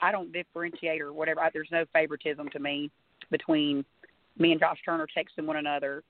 I 0.00 0.12
don't 0.12 0.32
differentiate 0.32 1.00
or 1.00 1.12
whatever. 1.12 1.40
I, 1.40 1.50
there's 1.52 1.68
no 1.72 1.84
favoritism 1.92 2.48
to 2.50 2.60
me 2.60 2.92
between 3.30 3.84
me 4.38 4.52
and 4.52 4.60
Josh 4.60 4.78
Turner 4.84 5.08
texting 5.16 5.46
one 5.46 5.56
another, 5.56 6.04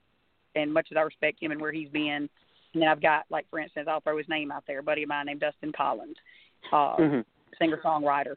and 0.55 0.73
much 0.73 0.89
as 0.91 0.99
I 0.99 1.01
respect 1.01 1.43
him 1.43 1.51
and 1.51 1.61
where 1.61 1.73
he's 1.73 1.89
been, 1.89 2.29
and 2.75 2.85
I've 2.85 3.03
got 3.03 3.25
like, 3.31 3.47
for 3.51 3.59
instance, 3.59 3.89
I'll 3.91 4.01
throw 4.01 4.17
his 4.19 4.29
name 4.29 4.51
out 4.51 4.65
there, 4.67 4.79
a 4.81 4.83
buddy 4.83 5.03
of 5.03 5.09
mine 5.09 5.27
named 5.27 5.41
Dustin 5.41 5.73
Collins, 5.77 6.17
uh, 6.73 6.97
Mm-hmm. 6.99 7.21
singer 7.59 7.81
songwriter, 7.85 8.35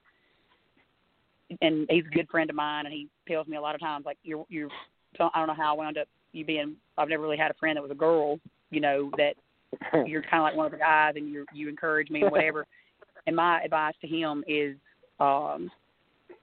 and 1.62 1.86
he's 1.90 2.06
a 2.06 2.16
good 2.16 2.30
friend 2.30 2.49
of 2.49 2.56
mine, 2.56 2.86
and 2.86 2.94
he 2.94 3.07
tells 3.28 3.48
me 3.48 3.57
a 3.57 3.62
lot 3.62 3.76
of 3.76 3.82
times 3.82 4.06
like, 4.06 4.18
you're 4.24 4.45
you're. 4.49 4.70
I 5.18 5.30
don't 5.38 5.48
know 5.48 5.53
how 5.53 5.74
I 5.74 5.78
wound 5.78 5.98
up 5.98 6.10
you 6.34 6.44
being 6.44 6.76
I've 6.98 7.07
never 7.07 7.24
really 7.24 7.38
had 7.38 7.52
a 7.52 7.56
friend 7.56 7.78
that 7.78 7.82
was 7.82 7.91
a 7.91 7.95
girl, 7.95 8.40
you 8.70 8.82
know, 8.82 9.10
that 9.18 9.36
you're 10.06 10.22
kind 10.24 10.41
of 10.41 10.44
like 10.44 10.56
one 10.56 10.66
of 10.66 10.72
the 10.74 10.78
guys 10.78 11.14
and 11.16 11.30
you 11.30 11.45
you 11.53 11.70
encourage 11.70 12.10
me 12.10 12.22
and 12.24 12.32
whatever. 12.32 12.68
and 13.28 13.36
my 13.36 13.62
advice 13.62 13.94
to 14.02 14.07
him 14.07 14.44
is 14.48 14.76
um 15.20 15.72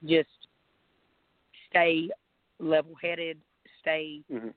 just 0.05 0.29
stay 1.69 2.09
level 2.59 2.93
headed, 3.01 3.37
stay 3.81 4.21
hmm 4.31 4.49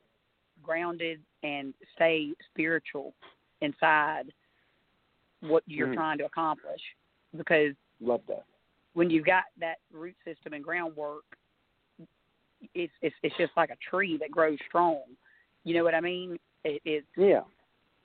grounded 0.66 1.20
and 1.42 1.72
stay 1.94 2.32
spiritual 2.50 3.14
inside 3.60 4.32
what 5.40 5.62
you're 5.66 5.88
Mhm. 5.88 5.94
trying 5.94 6.18
to 6.18 6.24
accomplish 6.24 6.80
because 7.36 7.74
Love 8.00 8.26
that. 8.26 8.44
when 8.94 9.10
you've 9.10 9.24
got 9.26 9.44
that 9.58 9.78
root 9.92 10.16
system 10.24 10.52
and 10.52 10.64
groundwork, 10.64 11.24
it's 12.74 12.92
it's 13.02 13.14
it's 13.22 13.36
just 13.36 13.52
like 13.56 13.70
a 13.70 13.76
tree 13.76 14.16
that 14.18 14.30
grows 14.30 14.58
strong. 14.66 15.02
You 15.64 15.74
know 15.74 15.84
what 15.84 15.94
I 15.94 16.00
mean? 16.00 16.38
It, 16.64 16.80
it's 16.84 17.06
Yeah. 17.16 17.42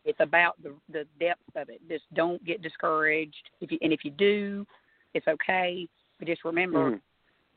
it's 0.06 0.20
about 0.20 0.62
the 0.62 0.76
the 0.90 1.06
depth 1.20 1.56
of 1.56 1.70
it. 1.70 1.82
Just 1.88 2.06
don't 2.14 2.44
get 2.44 2.62
discouraged. 2.62 3.50
If 3.62 3.72
you 3.72 3.78
and 3.82 3.94
if 3.94 4.04
you 4.04 4.12
do, 4.12 4.66
it's 5.14 5.28
okay. 5.28 5.88
But 6.20 6.28
just 6.28 6.44
remember, 6.44 6.92
Mhm. 6.92 7.02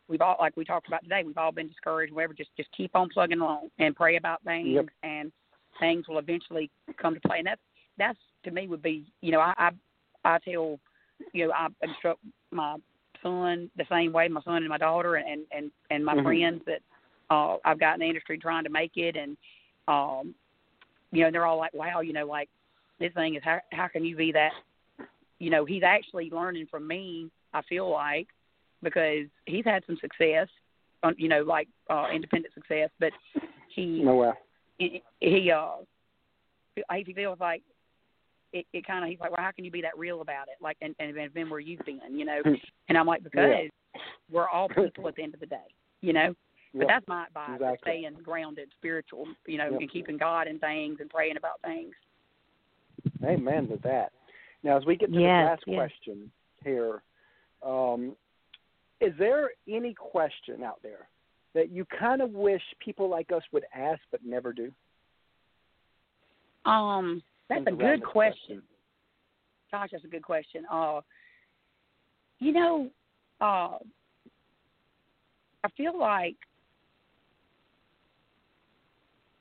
We've 0.09 0.21
all 0.21 0.37
like 0.39 0.57
we 0.57 0.65
talked 0.65 0.89
about 0.89 1.03
today. 1.03 1.23
We've 1.25 1.39
all 1.39 1.53
been 1.53 1.69
discouraged. 1.69 2.13
Whatever. 2.13 2.35
Just 2.35 2.51
just 2.57 2.71
keep 2.77 2.95
on 2.95 3.09
plugging 3.09 3.41
along 3.41 3.69
and 3.79 3.95
pray 3.97 4.17
about 4.17 4.43
things, 4.45 4.69
Yep. 4.69 4.87
and 5.03 5.33
things 5.81 6.07
will 6.09 6.19
eventually 6.19 6.71
come 7.01 7.15
to 7.15 7.21
play. 7.21 7.39
And 7.39 7.47
that's 7.47 7.61
that's 7.99 8.19
to 8.45 8.51
me 8.51 8.67
would 8.69 8.83
be 8.83 9.05
you 9.21 9.33
know 9.33 9.41
I 9.41 9.55
I, 9.57 9.71
I 10.25 10.39
tell 10.39 10.79
you 11.33 11.47
know 11.47 11.53
I 11.53 11.69
instruct 11.83 12.21
my 12.51 12.77
son 13.23 13.71
the 13.77 13.87
same 13.91 14.13
way, 14.13 14.29
my 14.29 14.43
son 14.43 14.57
and 14.57 14.69
my 14.69 14.79
daughter, 14.79 15.17
and 15.17 15.47
and 15.51 15.71
and 15.91 16.05
my 16.05 16.15
Mhm. 16.15 16.25
friends 16.25 16.63
that 16.67 16.81
uh 17.31 17.57
I've 17.65 17.81
got 17.81 17.95
in 17.95 18.01
the 18.01 18.07
industry 18.07 18.39
trying 18.39 18.65
to 18.65 18.71
make 18.71 18.97
it, 18.97 19.17
and 19.17 19.37
um 19.89 20.35
you 21.13 21.23
know 21.23 21.31
they're 21.31 21.47
all 21.47 21.59
like 21.59 21.75
wow 21.75 22.01
you 22.01 22.13
know 22.13 22.27
like 22.27 22.49
this 22.99 23.13
thing 23.15 23.35
is 23.37 23.43
how 23.45 23.61
how 23.73 23.89
can 23.89 24.05
you 24.05 24.17
be 24.17 24.33
that 24.33 24.53
you 25.39 25.51
know 25.51 25.65
he's 25.65 25.83
actually 25.83 26.31
learning 26.31 26.67
from 26.71 26.87
me 26.87 27.31
I 27.53 27.63
feel 27.63 27.91
like 27.91 28.29
because 28.85 29.27
he's 29.47 29.65
had 29.65 29.83
some 29.87 29.97
success 30.01 30.49
on 31.03 31.15
you 31.19 31.29
know 31.29 31.43
like 31.43 31.69
uh 31.91 32.07
independent 32.15 32.55
success 32.55 32.91
but 33.01 33.13
he 33.69 34.03
No 34.03 34.17
way. 34.17 34.33
he, 34.79 35.03
he 35.21 35.51
uh 35.51 35.77
he 36.93 37.13
feels 37.15 37.41
like 37.41 37.63
it, 38.53 38.67
it 38.73 38.87
kind 38.87 39.05
of 39.05 39.11
he's 39.11 39.19
like 39.21 39.31
well 39.31 39.43
how 39.43 39.51
can 39.51 39.65
you 39.65 39.71
be 39.71 39.83
that 39.83 39.99
real 39.99 40.21
about 40.21 40.49
it 40.49 40.57
like 40.63 40.77
and 40.81 40.95
and 40.99 41.15
been 41.35 41.51
where 41.51 41.61
you've 41.61 41.85
been 41.85 42.01
you 42.11 42.25
know 42.25 42.41
and 42.89 42.97
I'm 42.97 43.07
like 43.07 43.25
because 43.25 43.51
Yeah. 43.51 44.01
we're 44.31 44.49
all 44.49 44.69
people 44.77 45.09
at 45.09 45.17
the 45.17 45.23
end 45.23 45.35
of 45.35 45.41
the 45.41 45.47
day 45.47 45.67
you 46.01 46.13
know 46.13 46.35
but 46.75 46.81
Yep. 46.81 46.89
that's 46.89 47.07
my 47.09 47.27
advice: 47.27 47.55
Exactly. 47.55 47.93
staying 47.93 48.15
grounded, 48.25 48.69
spiritual, 48.77 49.29
you 49.47 49.59
know, 49.59 49.71
Yep. 49.71 49.81
and 49.81 49.91
keeping 49.93 50.17
God 50.17 50.49
in 50.49 50.59
things 50.59 50.99
and 51.01 51.09
praying 51.09 51.37
about 51.37 51.61
things. 51.63 51.95
Amen 53.23 53.69
to 53.69 53.77
that. 53.85 54.11
Now, 54.65 54.77
as 54.77 54.85
we 54.85 54.97
get 54.97 55.13
to 55.13 55.21
Yes, 55.21 55.41
the 55.41 55.47
last 55.47 55.63
yes. 55.69 55.77
question 55.77 56.33
here, 56.65 57.03
um, 57.63 58.17
is 59.05 59.13
there 59.19 59.51
any 59.69 59.95
question 59.95 60.63
out 60.63 60.81
there 60.83 61.09
that 61.55 61.71
you 61.71 61.85
kind 61.99 62.21
of 62.21 62.31
wish 62.31 62.63
people 62.85 63.09
like 63.09 63.31
us 63.33 63.43
would 63.53 63.65
ask 63.75 64.01
but 64.11 64.25
never 64.25 64.53
do? 64.53 64.73
Um, 66.65 67.23
that's 67.49 67.67
a 67.67 67.71
good 67.71 68.01
this 68.01 68.09
question. 68.11 68.63
Gosh, 69.71 69.91
that's 69.93 70.05
a 70.05 70.09
good 70.09 70.23
question. 70.23 70.65
Uh, 70.71 71.01
you 72.39 72.53
know, 72.53 72.89
uh, 73.41 73.79
I 75.65 75.69
feel 75.77 75.99
like 75.99 76.37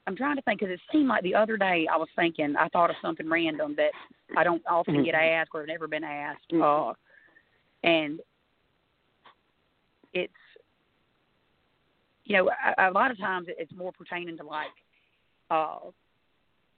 I'm 0.06 0.15
trying 0.15 0.35
to 0.35 0.41
think 0.41 0.60
because 0.60 0.73
it 0.73 0.80
seemed 0.91 1.07
like 1.07 1.23
the 1.23 1.35
other 1.35 1.56
day 1.56 1.88
I 1.91 1.98
was 1.98 2.10
thinking 2.15 2.56
I 2.57 2.68
thought 2.69 2.90
of 2.90 2.95
something 3.02 3.30
random 3.30 3.76
that 3.77 3.91
I 4.35 4.44
don't 4.44 4.61
often 4.69 5.03
get 5.03 5.15
asked 5.15 5.52
or 5.53 5.61
have 5.61 5.68
never 5.68 5.88
been 5.88 6.03
asked, 6.03 6.49
Mhm. 6.52 6.91
uh, 6.91 6.94
and 7.84 8.19
it's 10.14 10.34
you 12.26 12.38
know 12.38 12.49
a, 12.77 12.90
a 12.90 12.91
lot 12.91 13.11
of 13.11 13.18
times 13.18 13.48
it's 13.49 13.72
more 13.73 13.91
pertaining 13.91 14.38
to 14.38 14.44
like 14.45 14.68
uh, 15.52 15.77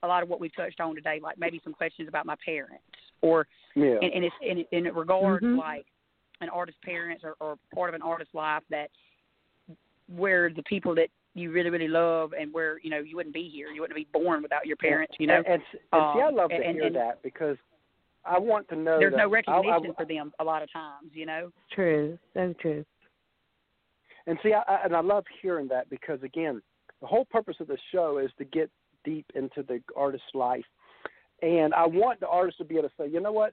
a 0.02 0.06
lot 0.06 0.22
of 0.22 0.28
what 0.28 0.40
we've 0.40 0.54
touched 0.54 0.80
on 0.80 0.94
today, 0.94 1.20
like 1.22 1.38
maybe 1.38 1.60
some 1.64 1.72
questions 1.72 2.08
about 2.08 2.26
my 2.26 2.34
parents 2.44 2.82
or 3.22 3.46
Yeah. 3.74 3.96
and, 4.02 4.12
and 4.12 4.24
it's 4.24 4.34
and 4.48 4.58
it, 4.60 4.68
and 4.72 4.86
it 4.86 4.94
regards 4.94 5.44
Mhm. 5.44 5.58
like 5.58 5.86
an 6.40 6.48
artist's 6.50 6.80
parents 6.84 7.24
or, 7.24 7.34
or 7.40 7.56
part 7.74 7.88
of 7.88 7.94
an 7.94 8.02
artist's 8.02 8.34
life 8.34 8.62
that 8.70 8.90
where 10.14 10.50
the 10.50 10.62
people 10.64 10.94
that 10.94 11.08
you 11.34 11.50
really 11.50 11.70
really 11.70 11.88
love 11.88 12.32
and 12.38 12.52
where 12.52 12.78
you 12.82 12.90
know 12.90 12.98
you 12.98 13.16
wouldn't 13.16 13.34
be 13.34 13.48
here 13.48 13.68
you 13.68 13.80
wouldn't 13.80 13.96
be 13.96 14.06
born 14.12 14.42
without 14.42 14.66
your 14.66 14.76
parents 14.76 15.14
you 15.18 15.26
know 15.26 15.36
And, 15.36 15.46
and, 15.46 15.62
and 15.92 16.02
see, 16.14 16.20
I 16.22 16.26
Um, 16.28 16.34
love 16.34 16.50
to 16.50 16.56
and- 16.56 16.74
hear 16.76 16.86
and- 16.86 16.96
that 16.96 17.22
because 17.22 17.56
I 18.24 18.38
want 18.38 18.68
to 18.70 18.76
know 18.76 18.98
there's 18.98 19.12
that 19.12 19.18
no 19.18 19.22
I- 19.24 19.26
I- 19.26 19.30
recognition 19.30 19.94
for 19.94 20.04
them 20.04 20.32
a 20.40 20.44
lot 20.44 20.62
of 20.62 20.70
times 20.72 21.10
you 21.14 21.26
know 21.26 21.50
True, 21.72 22.18
so 22.34 22.54
true. 22.60 22.84
And 24.26 24.38
see, 24.42 24.52
I, 24.52 24.62
I, 24.72 24.84
and 24.84 24.94
I 24.96 25.00
love 25.00 25.24
hearing 25.42 25.68
that 25.68 25.88
because 25.90 26.22
again, 26.22 26.62
the 27.00 27.06
whole 27.06 27.24
purpose 27.26 27.56
of 27.60 27.68
the 27.68 27.78
show 27.92 28.18
is 28.18 28.30
to 28.38 28.44
get 28.44 28.70
deep 29.04 29.26
into 29.34 29.62
the 29.62 29.80
artist's 29.96 30.26
life, 30.34 30.64
and 31.42 31.74
I 31.74 31.86
want 31.86 32.20
the 32.20 32.28
artist 32.28 32.58
to 32.58 32.64
be 32.64 32.76
able 32.78 32.88
to 32.88 32.94
say, 32.98 33.08
you 33.08 33.20
know 33.20 33.32
what, 33.32 33.52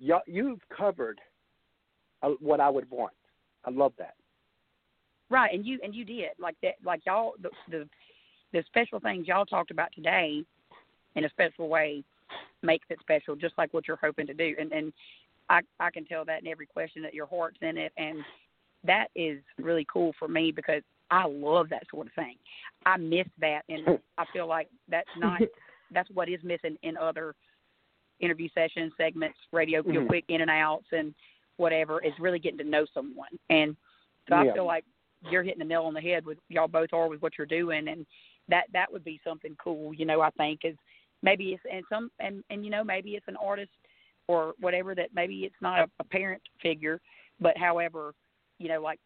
y- 0.00 0.20
you've 0.26 0.60
covered 0.76 1.20
uh, 2.22 2.30
what 2.40 2.60
I 2.60 2.68
would 2.70 2.90
want. 2.90 3.14
I 3.64 3.70
love 3.70 3.92
that. 3.98 4.14
right 5.30 5.52
and 5.52 5.66
you 5.66 5.78
and 5.82 5.94
you 5.94 6.04
did 6.04 6.30
like 6.38 6.56
that 6.62 6.74
like 6.84 7.00
y'all 7.06 7.32
the 7.42 7.50
the 7.70 7.88
the 8.52 8.62
special 8.68 9.00
things 9.00 9.26
y'all 9.26 9.44
talked 9.46 9.70
about 9.70 9.90
today 9.94 10.44
in 11.16 11.24
a 11.24 11.30
special 11.30 11.68
way 11.68 12.04
makes 12.62 12.86
it 12.90 12.98
special 13.00 13.34
just 13.36 13.54
like 13.58 13.72
what 13.74 13.88
you're 13.88 13.98
hoping 14.02 14.26
to 14.26 14.34
do 14.34 14.54
and 14.58 14.72
and 14.72 14.92
i 15.48 15.60
i 15.80 15.90
can 15.90 16.04
tell 16.04 16.24
that 16.24 16.42
in 16.42 16.48
every 16.48 16.66
question 16.66 17.02
that 17.02 17.14
your 17.14 17.26
heart's 17.26 17.58
in 17.62 17.76
it 17.76 17.92
and 17.96 18.18
that 18.86 19.08
is 19.14 19.40
really 19.58 19.86
cool 19.92 20.12
for 20.18 20.28
me 20.28 20.52
because 20.52 20.82
i 21.10 21.26
love 21.26 21.68
that 21.68 21.84
sort 21.90 22.06
of 22.06 22.12
thing 22.14 22.36
i 22.84 22.96
miss 22.96 23.26
that 23.40 23.62
and 23.68 23.98
i 24.18 24.24
feel 24.32 24.46
like 24.46 24.68
that's 24.88 25.08
not 25.18 25.40
that's 25.92 26.10
what 26.10 26.28
is 26.28 26.40
missing 26.42 26.76
in 26.82 26.96
other 26.96 27.34
interview 28.20 28.48
sessions 28.54 28.92
segments 28.96 29.38
radio 29.52 29.82
know, 29.82 30.00
Mhm. 30.00 30.08
quick 30.08 30.24
in 30.28 30.40
and 30.40 30.50
outs 30.50 30.86
and 30.92 31.14
whatever 31.58 32.02
is 32.02 32.12
really 32.18 32.38
getting 32.38 32.58
to 32.58 32.64
know 32.64 32.86
someone 32.92 33.38
and 33.50 33.76
so 34.28 34.34
Yeah. 34.34 34.50
i 34.50 34.54
feel 34.54 34.66
like 34.66 34.84
you're 35.30 35.42
hitting 35.42 35.58
the 35.58 35.64
nail 35.64 35.84
on 35.84 35.94
the 35.94 36.00
head 36.00 36.24
with 36.24 36.38
y'all 36.48 36.68
both 36.68 36.92
are 36.92 37.08
with 37.08 37.22
what 37.22 37.32
you're 37.38 37.46
doing, 37.46 37.88
and 37.88 38.06
that 38.48 38.64
that 38.72 38.92
would 38.92 39.04
be 39.04 39.20
something 39.24 39.56
cool. 39.62 39.94
You 39.94 40.04
know, 40.04 40.20
I 40.20 40.30
think 40.30 40.60
is 40.64 40.76
maybe 41.22 41.52
it's 41.52 41.62
and 41.70 41.84
some 41.88 42.10
and 42.20 42.44
and 42.50 42.64
you 42.64 42.70
know 42.70 42.84
maybe 42.84 43.14
it's 43.14 43.28
an 43.28 43.36
artist 43.36 43.72
or 44.28 44.54
whatever 44.60 44.94
that 44.94 45.10
maybe 45.14 45.44
it's 45.44 45.60
not 45.60 45.80
a, 45.80 45.90
a 46.00 46.04
parent 46.04 46.42
figure, 46.60 47.00
but 47.40 47.56
however, 47.56 48.12
you 48.58 48.68
know, 48.68 48.80
like 48.80 48.98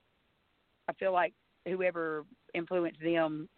I 0.88 0.92
feel 0.94 1.12
like 1.12 1.32
whoever 1.66 2.24
influenced 2.54 3.00
them 3.00 3.48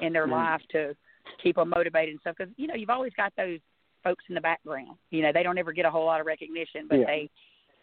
in 0.00 0.12
their 0.12 0.26
Mhm. 0.26 0.32
life 0.32 0.62
to 0.68 0.96
keep 1.38 1.56
them 1.56 1.70
motivated 1.70 2.10
and 2.10 2.20
stuff 2.20 2.36
because 2.36 2.52
you 2.56 2.66
know 2.66 2.74
you've 2.74 2.90
always 2.90 3.12
got 3.14 3.34
those 3.36 3.60
folks 4.02 4.24
in 4.28 4.34
the 4.34 4.40
background. 4.40 4.98
You 5.10 5.22
know, 5.22 5.32
they 5.32 5.42
don't 5.42 5.58
ever 5.58 5.72
get 5.72 5.84
a 5.84 5.90
whole 5.90 6.04
lot 6.04 6.20
of 6.20 6.26
recognition, 6.26 6.86
but 6.88 7.00
Yeah. 7.00 7.06
they 7.06 7.30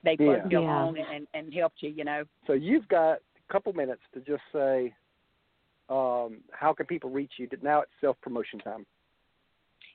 they 0.04 0.16
Yeah. 0.20 0.26
plugged 0.26 0.52
you 0.52 0.60
Yeah. 0.60 0.66
along 0.66 0.98
and 0.98 1.28
and 1.34 1.54
helped 1.54 1.82
you. 1.82 1.90
You 1.90 2.04
know. 2.04 2.26
So 2.48 2.54
you've 2.54 2.88
got 2.88 3.22
a 3.38 3.52
couple 3.52 3.74
minutes 3.74 4.04
to 4.14 4.22
just 4.22 4.44
say, 4.52 4.96
um, 5.90 6.44
how 6.52 6.74
can 6.74 6.86
people 6.86 7.10
reach 7.10 7.40
you? 7.40 7.48
Now 7.62 7.82
it's 7.82 7.92
self 8.02 8.20
promotion 8.22 8.60
time. 8.60 8.86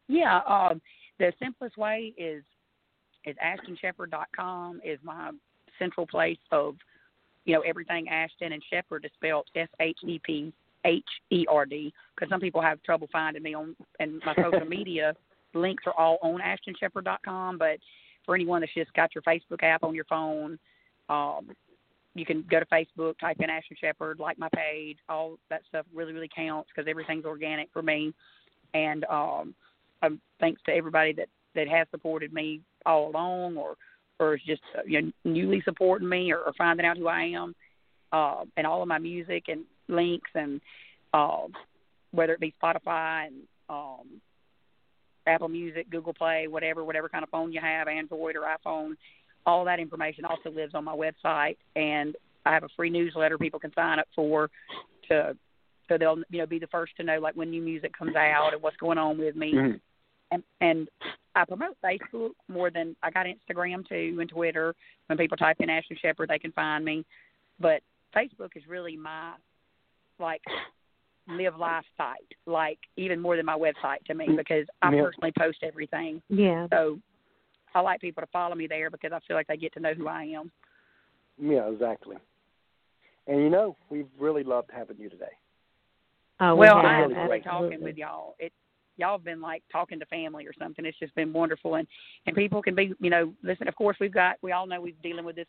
Yeah, 0.08 0.38
um, 0.46 0.82
the 1.18 1.32
simplest 1.38 1.76
way 1.76 2.12
is 2.16 2.44
is 3.24 3.36
AshtonShepherd.com 3.36 4.80
is 4.82 4.98
my 5.02 5.30
central 5.78 6.06
place 6.06 6.38
of 6.50 6.76
you 7.44 7.54
know 7.54 7.60
everything 7.62 8.08
Ashton 8.08 8.52
and 8.52 8.62
Shepherd 8.70 9.04
is 9.04 9.10
spelled 9.14 9.46
S 9.54 9.68
H 9.80 9.98
E 10.06 10.20
P 10.24 10.52
H 10.84 11.04
E 11.30 11.46
R 11.48 11.66
D 11.66 11.92
because 12.14 12.30
some 12.30 12.40
people 12.40 12.60
have 12.60 12.82
trouble 12.82 13.08
finding 13.12 13.42
me 13.42 13.54
on 13.54 13.74
and 13.98 14.20
my 14.24 14.34
social 14.34 14.64
media 14.68 15.14
links 15.54 15.84
are 15.86 15.94
all 15.98 16.18
on 16.22 16.40
AshtonShepherd.com. 16.40 17.58
But 17.58 17.78
for 18.24 18.34
anyone 18.34 18.60
that's 18.60 18.74
just 18.74 18.92
got 18.94 19.14
your 19.14 19.22
Facebook 19.22 19.62
app 19.62 19.82
on 19.82 19.94
your 19.94 20.04
phone, 20.04 20.58
um, 21.08 21.48
you 22.14 22.24
can 22.24 22.44
go 22.50 22.60
to 22.60 22.66
Facebook, 22.66 23.18
type 23.18 23.36
in 23.40 23.50
Ashton 23.50 23.76
Shepherd, 23.80 24.18
like 24.18 24.38
my 24.38 24.48
page. 24.54 24.98
All 25.08 25.38
that 25.48 25.62
stuff 25.68 25.86
really 25.94 26.12
really 26.12 26.30
counts 26.34 26.70
because 26.74 26.88
everything's 26.88 27.24
organic 27.24 27.68
for 27.72 27.82
me. 27.82 28.12
And 28.74 29.04
um, 29.04 29.54
um, 30.02 30.20
thanks 30.38 30.60
to 30.66 30.72
everybody 30.72 31.12
that 31.14 31.28
that 31.54 31.68
has 31.68 31.86
supported 31.90 32.32
me 32.32 32.60
all 32.86 33.10
along, 33.10 33.56
or 33.56 33.76
or 34.20 34.34
is 34.34 34.40
just 34.46 34.62
uh, 34.78 34.82
you 34.86 35.02
know 35.02 35.12
newly 35.24 35.62
supporting 35.64 36.08
me, 36.08 36.30
or, 36.30 36.38
or 36.38 36.52
finding 36.56 36.86
out 36.86 36.98
who 36.98 37.08
I 37.08 37.22
am, 37.22 37.54
uh, 38.12 38.44
and 38.56 38.66
all 38.66 38.82
of 38.82 38.88
my 38.88 38.98
music 38.98 39.44
and 39.48 39.64
links, 39.88 40.30
and 40.34 40.60
uh, 41.12 41.46
whether 42.12 42.34
it 42.34 42.40
be 42.40 42.54
Spotify 42.62 43.26
and 43.26 43.34
um, 43.68 44.20
Apple 45.26 45.48
Music, 45.48 45.90
Google 45.90 46.14
Play, 46.14 46.46
whatever, 46.46 46.84
whatever 46.84 47.08
kind 47.08 47.24
of 47.24 47.30
phone 47.30 47.52
you 47.52 47.60
have, 47.60 47.88
Android 47.88 48.36
or 48.36 48.42
iPhone, 48.42 48.92
all 49.46 49.64
that 49.64 49.80
information 49.80 50.24
also 50.24 50.50
lives 50.50 50.74
on 50.74 50.84
my 50.84 50.94
website, 50.94 51.56
and 51.74 52.14
I 52.44 52.52
have 52.52 52.64
a 52.64 52.68
free 52.76 52.90
newsletter 52.90 53.38
people 53.38 53.58
can 53.58 53.72
sign 53.74 53.98
up 53.98 54.06
for 54.14 54.50
to 55.08 55.36
so 55.88 55.98
they'll 55.98 56.18
you 56.30 56.38
know 56.38 56.46
be 56.46 56.58
the 56.58 56.68
first 56.68 56.96
to 56.98 57.02
know 57.02 57.18
like 57.18 57.34
when 57.34 57.50
new 57.50 57.62
music 57.62 57.96
comes 57.96 58.14
out 58.14 58.50
and 58.52 58.62
what's 58.62 58.76
going 58.76 58.98
on 58.98 59.18
with 59.18 59.34
me 59.34 59.54
Mhm. 59.54 59.80
And 60.30 60.42
and 60.60 60.88
I 61.34 61.44
promote 61.44 61.76
Facebook 61.84 62.30
more 62.48 62.70
than 62.70 62.96
I 63.02 63.10
got 63.10 63.26
Instagram 63.26 63.86
too 63.88 64.18
and 64.20 64.28
Twitter. 64.28 64.74
When 65.06 65.18
people 65.18 65.36
type 65.36 65.56
in 65.60 65.70
Ashton 65.70 65.96
Shepherd, 66.00 66.28
they 66.28 66.38
can 66.38 66.52
find 66.52 66.84
me. 66.84 67.04
But 67.58 67.82
Facebook 68.16 68.56
is 68.56 68.62
really 68.68 68.96
my 68.96 69.32
like 70.18 70.42
live 71.28 71.56
life 71.56 71.84
site, 71.96 72.18
like 72.46 72.78
even 72.96 73.20
more 73.20 73.36
than 73.36 73.46
my 73.46 73.56
website 73.56 74.04
to 74.06 74.14
me 74.14 74.26
mm-hmm. 74.26 74.36
because 74.36 74.66
I 74.82 74.92
Yeah. 74.92 75.02
personally 75.02 75.32
post 75.38 75.58
everything. 75.62 76.22
Yeah. 76.28 76.66
So 76.70 76.98
I 77.74 77.80
like 77.80 78.00
people 78.00 78.22
to 78.22 78.26
follow 78.28 78.54
me 78.54 78.66
there 78.66 78.90
because 78.90 79.12
I 79.12 79.20
feel 79.26 79.36
like 79.36 79.46
they 79.46 79.56
get 79.56 79.72
to 79.74 79.80
know 79.80 79.94
who 79.94 80.08
I 80.08 80.24
am. 80.24 80.50
Yeah, 81.38 81.68
exactly. 81.70 82.16
And 83.26 83.40
you 83.42 83.50
know, 83.50 83.76
we've 83.90 84.08
really 84.18 84.42
loved 84.42 84.70
having 84.74 84.98
you 84.98 85.08
today. 85.08 85.26
Oh, 86.40 86.54
well, 86.54 86.76
we 86.76 86.86
I 86.88 86.98
have, 87.00 87.10
enjoy 87.10 87.26
great. 87.26 87.44
talking 87.44 87.82
with 87.82 87.96
y'all. 87.96 88.34
It 88.38 88.52
y'all 89.00 89.16
have 89.18 89.24
been 89.24 89.40
like 89.40 89.62
talking 89.72 89.98
to 89.98 90.06
family 90.06 90.46
or 90.46 90.52
something. 90.58 90.84
It's 90.84 90.98
just 90.98 91.14
been 91.14 91.32
wonderful, 91.32 91.76
and 91.76 91.88
and 92.26 92.36
people 92.36 92.62
can 92.62 92.74
be, 92.74 92.92
you 93.00 93.10
know, 93.10 93.32
listen. 93.42 93.66
Of 93.68 93.74
course, 93.74 93.96
we've 94.00 94.12
got 94.12 94.36
we 94.42 94.52
all 94.52 94.66
know 94.66 94.80
we're 94.80 94.92
dealing 95.02 95.24
with 95.24 95.36
this 95.36 95.48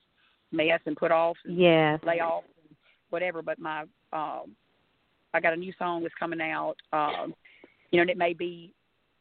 mess 0.52 0.80
and 0.86 0.95
put 0.98 1.11
off, 1.11 1.38
yeah, 1.45 1.94
Yes. 1.94 1.99
layoff, 2.03 2.44
and 2.68 2.76
whatever. 3.10 3.41
But 3.41 3.60
my, 3.60 3.82
um, 4.14 4.56
I 5.34 5.40
got 5.40 5.53
a 5.53 5.57
new 5.57 5.73
song 5.78 6.02
that's 6.02 6.15
coming 6.15 6.41
out. 6.41 6.76
Um, 6.94 7.34
you 7.91 7.98
know, 7.98 8.02
and 8.02 8.10
it 8.10 8.18
may 8.18 8.34
be, 8.34 8.73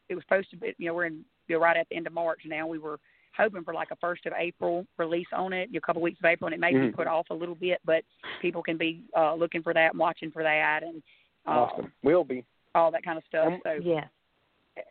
it 0.08 0.14
was 0.14 0.24
supposed 0.24 0.50
to 0.50 0.56
be. 0.56 0.74
You 0.78 0.86
know, 0.88 0.94
we're 0.94 1.06
in 1.06 1.24
you 1.48 1.56
know, 1.56 1.60
right 1.62 1.76
at 1.76 1.88
the 1.90 1.96
end 1.96 2.06
of 2.06 2.12
March 2.12 2.40
now. 2.46 2.66
We 2.66 2.78
were 2.78 2.98
hoping 3.36 3.62
for 3.64 3.72
like 3.74 3.90
a 3.90 3.96
first 3.96 4.26
of 4.26 4.32
April 4.36 4.86
release 4.98 5.26
on 5.32 5.52
it, 5.52 5.70
a 5.74 5.80
couple 5.80 6.02
weeks 6.02 6.18
of 6.20 6.24
April, 6.26 6.46
and 6.48 6.54
it 6.54 6.60
may 6.60 6.72
be 6.72 6.78
Mhm. 6.88 6.94
put 6.94 7.06
off 7.06 7.30
a 7.30 7.34
little 7.34 7.54
bit, 7.54 7.80
but 7.84 8.04
people 8.40 8.62
can 8.62 8.76
be 8.76 9.02
uh 9.16 9.34
looking 9.34 9.62
for 9.62 9.72
that 9.74 9.90
and 9.92 9.98
watching 9.98 10.30
for 10.30 10.42
that 10.42 10.82
and 10.82 11.02
uh, 11.46 11.50
Awesome. 11.50 11.92
We'll 12.02 12.24
be. 12.24 12.44
all 12.74 12.90
that 12.90 13.02
kind 13.02 13.16
of 13.18 13.24
stuff. 13.24 13.46
Um, 13.54 13.60
So 13.64 13.72
Yes. 13.82 14.08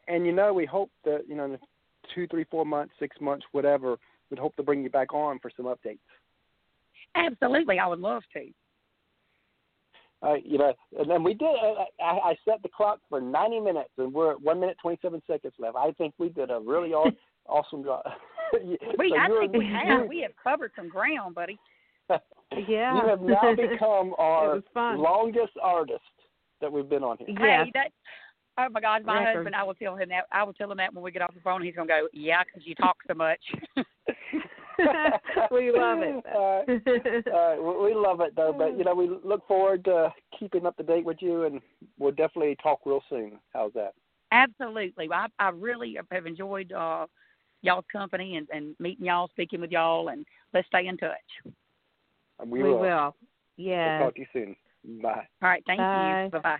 And 0.07 0.25
you 0.25 0.31
know, 0.31 0.53
we 0.53 0.65
hope 0.65 0.91
that 1.05 1.23
you 1.27 1.35
know, 1.35 1.45
in 1.45 1.57
two, 2.13 2.27
three, 2.27 2.45
four 2.49 2.65
months, 2.65 2.93
six 2.99 3.15
months, 3.21 3.45
whatever, 3.51 3.97
we'd 4.29 4.39
hope 4.39 4.55
to 4.57 4.63
bring 4.63 4.83
you 4.83 4.89
back 4.89 5.13
on 5.13 5.39
for 5.39 5.51
some 5.55 5.65
updates. 5.65 5.99
absolutely, 7.15 7.79
I 7.79 7.87
would 7.87 7.99
love 7.99 8.23
to. 8.33 8.49
Uh, 10.21 10.35
you 10.43 10.57
know, 10.57 10.73
and 10.99 11.09
then 11.09 11.23
we 11.23 11.33
did. 11.33 11.47
Uh, 11.47 11.85
I, 12.03 12.31
I 12.31 12.35
set 12.43 12.61
the 12.61 12.69
clock 12.69 12.99
for 13.07 13.21
90 13.21 13.61
minutes, 13.61 13.89
and 13.97 14.13
we're 14.13 14.31
at 14.31 14.41
one 14.41 14.59
minute 14.59 14.75
27 14.81 15.21
seconds 15.25 15.53
left. 15.59 15.77
I 15.77 15.91
think 15.93 16.13
we 16.17 16.27
did 16.27 16.51
a 16.51 16.59
really 16.59 16.93
aw- 16.93 17.11
awesome 17.47 17.83
job. 17.83 18.03
We 18.51 19.09
so 19.11 19.15
I 19.15 19.27
think 19.41 19.53
we 19.53 19.67
have 19.67 20.07
we 20.09 20.21
have 20.21 20.31
covered 20.43 20.71
some 20.75 20.89
ground, 20.89 21.35
buddy. 21.35 21.59
Yeah. 22.67 22.95
You 22.95 23.07
have 23.07 23.21
now 23.21 23.55
become 23.55 24.15
our 24.17 24.63
longest 24.75 25.53
artist 25.61 26.01
that 26.59 26.71
we've 26.71 26.89
been 26.89 27.03
on 27.03 27.17
here. 27.19 27.27
Yes. 27.29 27.65
Hey, 27.65 27.71
that 27.75 27.91
oh 28.65 28.69
my 28.71 28.81
God, 28.81 29.05
my 29.05 29.19
Record. 29.19 29.35
husband. 29.37 29.55
I 29.55 29.63
will 29.63 29.73
tell 29.73 29.95
him 29.95 30.09
that. 30.09 30.25
I 30.31 30.43
will 30.43 30.53
tell 30.53 30.71
him 30.71 30.77
that 30.77 30.93
when 30.93 31.03
we 31.03 31.11
get 31.11 31.21
off 31.21 31.33
the 31.33 31.41
phone. 31.41 31.61
He's 31.63 31.75
gonna 31.75 31.87
go, 31.87 32.07
yeah, 32.13 32.43
because 32.43 32.65
you 32.67 32.75
talk 32.75 32.97
so 33.07 33.13
much. 33.13 33.39
we 35.51 35.71
love 35.71 35.99
it. 36.01 36.23
Uh, 36.35 36.61
uh, 37.35 37.55
we- 37.61 37.85
we 37.89 37.93
love 37.95 38.21
it 38.21 38.35
though, 38.35 38.53
but 38.57 38.77
you 38.77 38.83
know 38.83 38.93
we 38.95 39.09
look 39.23 39.45
forward 39.47 39.83
to 39.85 40.13
keeping 40.39 40.65
up 40.65 40.77
to 40.77 40.83
date 40.83 41.03
with 41.05 41.17
you, 41.21 41.43
and 41.43 41.59
we'll 41.97 42.11
definitely 42.11 42.55
talk 42.61 42.79
real 42.85 43.03
soon. 43.09 43.39
How's 43.53 43.73
that? 43.73 43.93
Absolutely. 44.31 45.09
I 45.11 45.27
I 45.39 45.49
really 45.49 45.97
have 46.11 46.25
enjoyed 46.25 46.71
uh 46.71 47.07
y'all's 47.61 47.85
company 47.91 48.37
and 48.37 48.47
and 48.53 48.75
meeting 48.79 49.05
y'all, 49.05 49.27
speaking 49.29 49.59
with 49.61 49.71
y'all, 49.71 50.09
and 50.09 50.25
let's 50.53 50.67
stay 50.67 50.87
in 50.87 50.97
touch. 50.97 51.17
We, 52.45 52.63
we 52.63 52.69
will. 52.69 52.79
will. 52.79 53.15
We'll 53.57 53.65
Yeah. 53.67 53.99
talk 53.99 54.15
to 54.15 54.21
you 54.21 54.27
soon. 54.31 54.55
Bye. 55.01 55.27
All 55.41 55.49
right, 55.49 55.63
thank 55.67 55.79
Bye. 55.79 56.23
you. 56.23 56.29
Bye 56.31 56.39
bye. 56.39 56.59